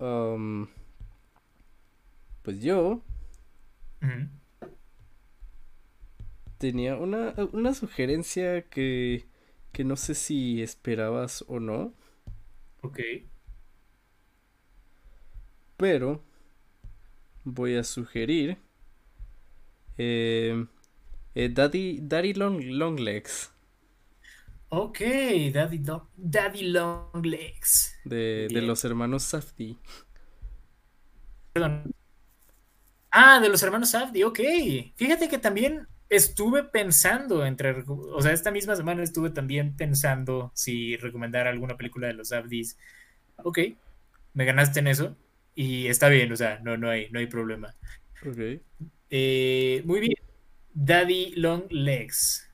um, 0.00 0.66
pues 2.42 2.60
yo 2.60 3.04
tenía 6.58 6.96
una, 6.96 7.34
una 7.52 7.72
sugerencia 7.72 8.62
que, 8.62 9.26
que 9.74 9.84
no 9.84 9.96
sé 9.96 10.14
si 10.16 10.62
esperabas 10.62 11.44
o 11.48 11.60
no, 11.60 11.94
Ok. 12.82 12.98
pero 15.76 16.22
voy 17.44 17.76
a 17.76 17.84
sugerir 17.84 18.58
eh, 19.98 20.66
eh, 21.34 21.48
Daddy, 21.52 22.00
Daddy 22.02 22.34
Long, 22.34 22.60
Longlegs 22.62 23.52
Ok, 24.68 24.98
Daddy, 25.54 25.78
Do- 25.78 26.10
Daddy 26.16 26.64
Long 26.70 27.24
Legs. 27.24 27.94
de, 28.04 28.50
de 28.52 28.62
los 28.62 28.84
hermanos 28.84 29.22
Safdie. 29.24 29.78
Perdón. 31.52 31.94
Ah, 33.10 33.40
de 33.40 33.48
los 33.48 33.62
hermanos 33.62 33.90
Safdie, 33.90 34.24
ok. 34.24 34.40
Fíjate 34.96 35.28
que 35.28 35.38
también 35.38 35.86
estuve 36.08 36.64
pensando 36.64 37.44
entre, 37.46 37.84
o 37.86 38.20
sea, 38.22 38.32
esta 38.32 38.50
misma 38.50 38.76
semana 38.76 39.02
estuve 39.02 39.30
también 39.30 39.76
pensando 39.76 40.52
si 40.54 40.96
recomendar 40.96 41.46
alguna 41.46 41.76
película 41.76 42.06
de 42.06 42.14
los 42.14 42.28
Safdies. 42.28 42.78
Ok, 43.42 43.58
me 44.34 44.44
ganaste 44.44 44.80
en 44.80 44.88
eso 44.88 45.16
y 45.54 45.86
está 45.88 46.08
bien, 46.08 46.32
o 46.32 46.36
sea, 46.36 46.60
no, 46.60 46.76
no 46.76 46.90
hay, 46.90 47.10
no 47.10 47.18
hay 47.18 47.26
problema. 47.26 47.74
Ok. 48.26 48.60
Eh, 49.10 49.82
muy 49.84 50.00
bien. 50.00 50.14
Daddy 50.72 51.34
Long 51.36 51.64
Legs. 51.70 52.48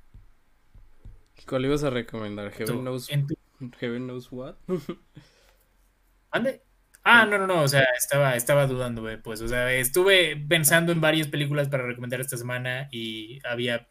¿Cuál 1.46 1.64
ibas 1.64 1.82
a 1.84 1.90
recomendar? 1.90 2.50
Heaven 2.52 2.80
knows, 2.80 3.08
tu- 3.08 3.70
Heaven 3.80 4.04
knows 4.06 4.30
what? 4.30 4.56
¿Mande? 6.32 6.62
Ah, 7.02 7.24
no, 7.24 7.38
no, 7.38 7.46
no, 7.46 7.62
o 7.62 7.68
sea, 7.68 7.84
estaba, 7.96 8.36
estaba 8.36 8.66
dudando, 8.66 9.02
pues, 9.22 9.40
o 9.40 9.48
sea, 9.48 9.72
estuve 9.72 10.36
pensando 10.36 10.92
en 10.92 11.00
varias 11.00 11.28
películas 11.28 11.68
para 11.68 11.86
recomendar 11.86 12.20
esta 12.20 12.36
semana 12.36 12.88
y 12.90 13.40
había, 13.46 13.88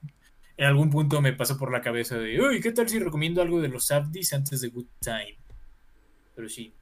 en 0.58 0.66
algún 0.66 0.92
punto 0.92 1.20
me 1.20 1.34
pasó 1.34 1.58
por 1.58 1.72
la 1.72 1.82
cabeza 1.82 2.20
de, 2.20 2.40
uy, 2.40 2.62
¿qué 2.62 2.72
tal 2.72 2.88
si 2.88 3.00
recomiendo 3.00 3.42
algo 3.42 3.62
de 3.62 3.70
los 3.70 3.88
Safdies 3.88 4.32
antes 4.34 4.62
de 4.62 4.70
Good 4.70 4.86
Time? 5.00 5.40
Pero 6.36 6.50
sí. 6.50 6.76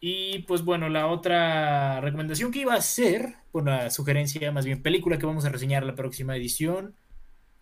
Y 0.00 0.38
pues 0.40 0.62
bueno, 0.62 0.88
la 0.88 1.06
otra 1.06 2.00
recomendación 2.00 2.50
que 2.50 2.60
iba 2.60 2.74
a 2.74 2.78
hacer, 2.78 3.34
una 3.52 3.88
sugerencia, 3.90 4.50
más 4.50 4.64
bien 4.64 4.82
película 4.82 5.18
que 5.18 5.26
vamos 5.26 5.44
a 5.44 5.50
reseñar 5.50 5.84
la 5.84 5.94
próxima 5.94 6.36
edición, 6.36 6.96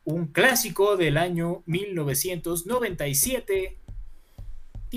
un 0.04 0.28
clásico 0.28 0.96
del 0.96 1.18
año 1.18 1.62
1997 1.66 3.78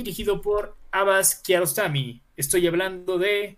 dirigido 0.03 0.41
por 0.41 0.75
Abbas 0.91 1.35
Kiarostami. 1.43 2.21
Estoy 2.37 2.65
hablando 2.67 3.17
de 3.17 3.57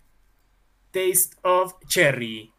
Taste 0.91 1.37
of 1.43 1.75
Cherry, 1.87 2.51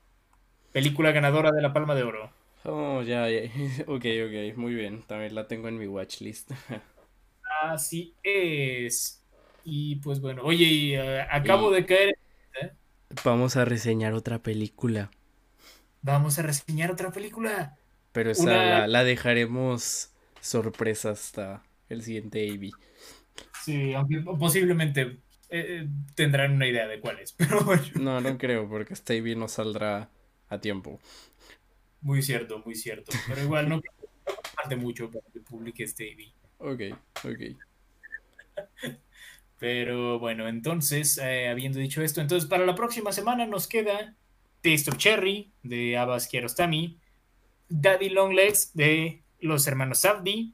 película 0.73 1.13
ganadora 1.13 1.51
de 1.51 1.61
la 1.63 1.73
Palma 1.73 1.95
de 1.95 2.03
Oro. 2.05 2.31
Oh, 2.65 3.03
ya, 3.03 3.29
ya. 3.29 3.41
Ok, 3.87 4.05
ok, 4.27 4.57
muy 4.57 4.75
bien. 4.75 5.03
También 5.03 5.35
la 5.35 5.49
tengo 5.49 5.69
en 5.69 5.79
mi 5.79 5.87
watchlist. 5.87 6.53
Así 7.63 8.15
es. 8.23 9.23
Y 9.65 9.97
pues 9.97 10.21
bueno, 10.21 10.43
oye, 10.45 10.65
y, 10.65 10.95
eh, 10.95 11.21
acabo 11.31 11.71
Y- 11.71 11.75
de 11.75 11.87
caer. 11.87 12.15
Vamos 13.25 13.57
a 13.57 13.65
reseñar 13.65 14.15
otra 14.15 14.39
película. 14.43 15.11
Vamos 16.01 16.39
a 16.39 16.43
reseñar 16.43 16.91
otra 16.91 17.11
película. 17.13 17.77
Pero 18.13 18.31
esa 18.31 18.43
Una- 18.45 18.65
la, 18.81 18.87
la 18.89 19.05
dejaremos 19.05 20.11
sorpresa 20.41 21.11
hasta 21.11 21.63
el 21.89 22.03
siguiente 22.03 22.49
AB. 22.51 22.71
Sí, 23.65 23.95
aunque 23.95 24.21
posiblemente 24.21 25.03
eh, 25.03 25.19
eh, 25.51 25.89
tendrán 26.15 26.53
una 26.53 26.67
idea 26.67 26.87
de 26.87 27.01
cuál 27.01 27.19
es. 27.21 27.33
Pero 27.39 27.61
bueno, 27.63 27.85
No, 27.95 28.21
no 28.21 28.39
creo, 28.39 28.69
porque 28.69 28.95
AB 28.95 29.37
no 29.37 29.49
saldrá 29.49 30.11
a 30.49 30.61
tiempo. 30.61 31.01
muy 32.01 32.23
cierto, 32.23 32.63
muy 32.65 32.75
cierto. 32.75 33.13
Pero 33.29 33.43
igual 33.43 33.69
no 33.69 33.81
creo 33.81 33.95
que 33.97 34.33
falte 34.57 34.77
mucho 34.77 35.11
para 35.11 35.25
que 35.33 35.41
publique 35.41 35.85
AV. 35.85 36.33
Ok, 36.59 36.81
ok. 37.25 37.59
Pero 39.59 40.19
bueno, 40.19 40.49
entonces, 40.49 41.19
eh, 41.19 41.49
habiendo 41.49 41.79
dicho 41.79 42.03
esto, 42.03 42.21
entonces 42.21 42.49
para 42.49 42.67
la 42.67 42.75
próxima 42.75 43.13
semana 43.13 43.47
nos 43.47 43.69
queda 43.69 44.17
Taste 44.61 44.91
of 44.91 44.97
Cherry 44.97 45.53
de 45.63 45.97
Abbas 45.97 46.27
Kiarostami, 46.27 46.99
Daddy 47.69 48.09
Long 48.09 48.33
Legs 48.33 48.73
de 48.75 49.23
los 49.39 49.67
hermanos 49.69 50.01
Safdie, 50.01 50.53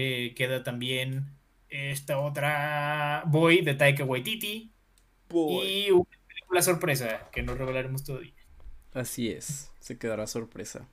eh, 0.00 0.32
queda 0.36 0.62
también 0.62 1.24
esta 1.68 2.20
otra 2.20 3.24
Boy 3.26 3.62
de 3.62 3.74
Taika 3.74 4.04
Waititi 4.04 4.70
y 5.28 5.90
una 5.90 6.18
película 6.28 6.62
sorpresa 6.62 7.28
que 7.32 7.42
no 7.42 7.56
revelaremos 7.56 8.04
todavía. 8.04 8.32
Así 8.94 9.28
es, 9.32 9.72
se 9.80 9.98
quedará 9.98 10.28
sorpresa. 10.28 10.88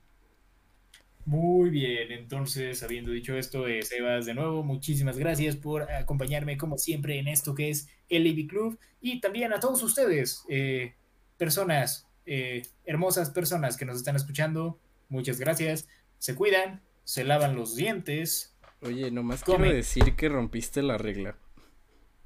Muy 1.24 1.70
bien, 1.70 2.10
entonces, 2.10 2.82
habiendo 2.82 3.12
dicho 3.12 3.36
esto, 3.36 3.68
eh, 3.68 3.82
Sebas, 3.82 4.26
de 4.26 4.34
nuevo, 4.34 4.64
muchísimas 4.64 5.18
gracias 5.18 5.54
por 5.54 5.88
acompañarme 5.88 6.56
como 6.56 6.76
siempre 6.76 7.20
en 7.20 7.28
esto 7.28 7.54
que 7.54 7.70
es 7.70 7.88
el 8.08 8.26
AV 8.26 8.48
Club 8.48 8.78
y 9.00 9.20
también 9.20 9.52
a 9.52 9.60
todos 9.60 9.84
ustedes, 9.84 10.42
eh, 10.48 10.94
personas, 11.38 12.08
eh, 12.26 12.62
hermosas 12.84 13.30
personas 13.30 13.76
que 13.76 13.84
nos 13.84 13.98
están 13.98 14.16
escuchando, 14.16 14.80
muchas 15.08 15.38
gracias, 15.38 15.86
se 16.18 16.34
cuidan, 16.34 16.82
se 17.06 17.22
lavan 17.22 17.54
los 17.54 17.76
dientes. 17.76 18.55
Oye, 18.86 19.10
nomás 19.10 19.42
Come. 19.42 19.58
quiero 19.58 19.76
decir 19.76 20.14
que 20.16 20.28
rompiste 20.28 20.82
la 20.82 20.98
regla. 20.98 21.36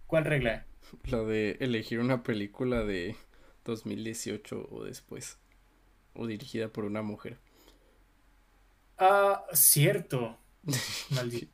¿Cuál 0.06 0.24
regla? 0.24 0.66
La 1.04 1.18
de 1.22 1.56
elegir 1.60 2.00
una 2.00 2.22
película 2.22 2.84
de 2.84 3.16
2018 3.64 4.68
o 4.70 4.84
después. 4.84 5.38
O 6.14 6.26
dirigida 6.26 6.68
por 6.68 6.84
una 6.84 7.02
mujer. 7.02 7.38
Ah, 8.98 9.44
cierto. 9.52 10.38
Maldito. 11.10 11.52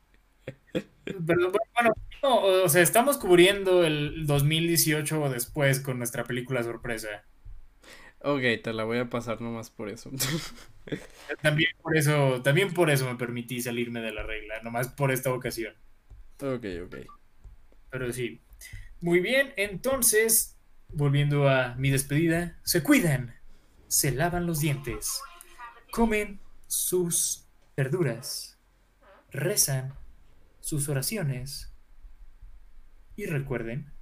Pero, 0.73 1.51
bueno, 1.51 1.93
no, 2.21 2.41
o 2.63 2.69
sea, 2.69 2.81
estamos 2.81 3.17
cubriendo 3.17 3.85
el 3.85 4.27
2018 4.27 5.21
o 5.21 5.29
después 5.29 5.79
con 5.79 5.97
nuestra 5.99 6.25
película 6.25 6.63
sorpresa. 6.63 7.23
Ok, 8.29 8.41
te 8.61 8.73
la 8.73 8.83
voy 8.83 8.97
a 8.97 9.09
pasar 9.09 9.39
nomás 9.39 9.69
por 9.69 9.87
eso. 9.87 10.11
También 11.41 11.69
por 11.81 11.95
eso, 11.95 12.41
también 12.41 12.73
por 12.73 12.89
eso 12.89 13.05
me 13.09 13.15
permití 13.17 13.61
salirme 13.61 14.01
de 14.01 14.11
la 14.11 14.23
regla, 14.23 14.61
nomás 14.63 14.89
por 14.89 15.11
esta 15.11 15.33
ocasión. 15.33 15.73
ok, 16.41 16.65
ok. 16.85 16.95
Pero 17.89 18.11
sí. 18.11 18.41
Muy 18.99 19.21
bien, 19.21 19.53
entonces, 19.55 20.57
volviendo 20.89 21.47
a 21.47 21.75
mi 21.75 21.89
despedida, 21.89 22.59
se 22.63 22.83
cuidan, 22.83 23.33
se 23.87 24.11
lavan 24.11 24.45
los 24.45 24.59
dientes, 24.59 25.21
comen 25.91 26.41
sus 26.67 27.47
verduras, 27.77 28.59
rezan 29.31 29.93
sus 30.59 30.89
oraciones 30.89 31.73
y 33.15 33.25
recuerden 33.25 33.93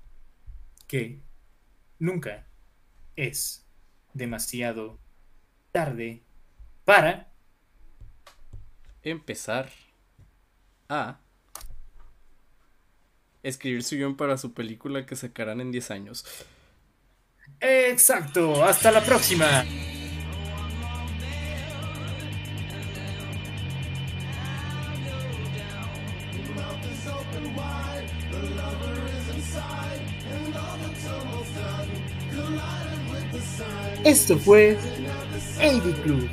que 0.87 1.21
nunca 1.99 2.47
es 3.15 3.64
demasiado 4.15 4.97
tarde 5.71 6.23
para 6.85 7.27
Empezar 9.03 9.69
a 10.89 11.19
escribir 13.43 13.83
su 13.83 13.97
guion 13.97 14.17
para 14.17 14.35
su 14.39 14.55
película 14.55 15.05
que 15.05 15.15
sacarán 15.15 15.61
en 15.61 15.71
10 15.71 15.91
años. 15.91 16.25
Exacto, 17.59 18.65
hasta 18.65 18.91
la 18.91 19.03
próxima. 19.03 19.63
Esto 34.05 34.37
fue 34.37 34.77
AV 35.59 36.01
Club. 36.03 36.29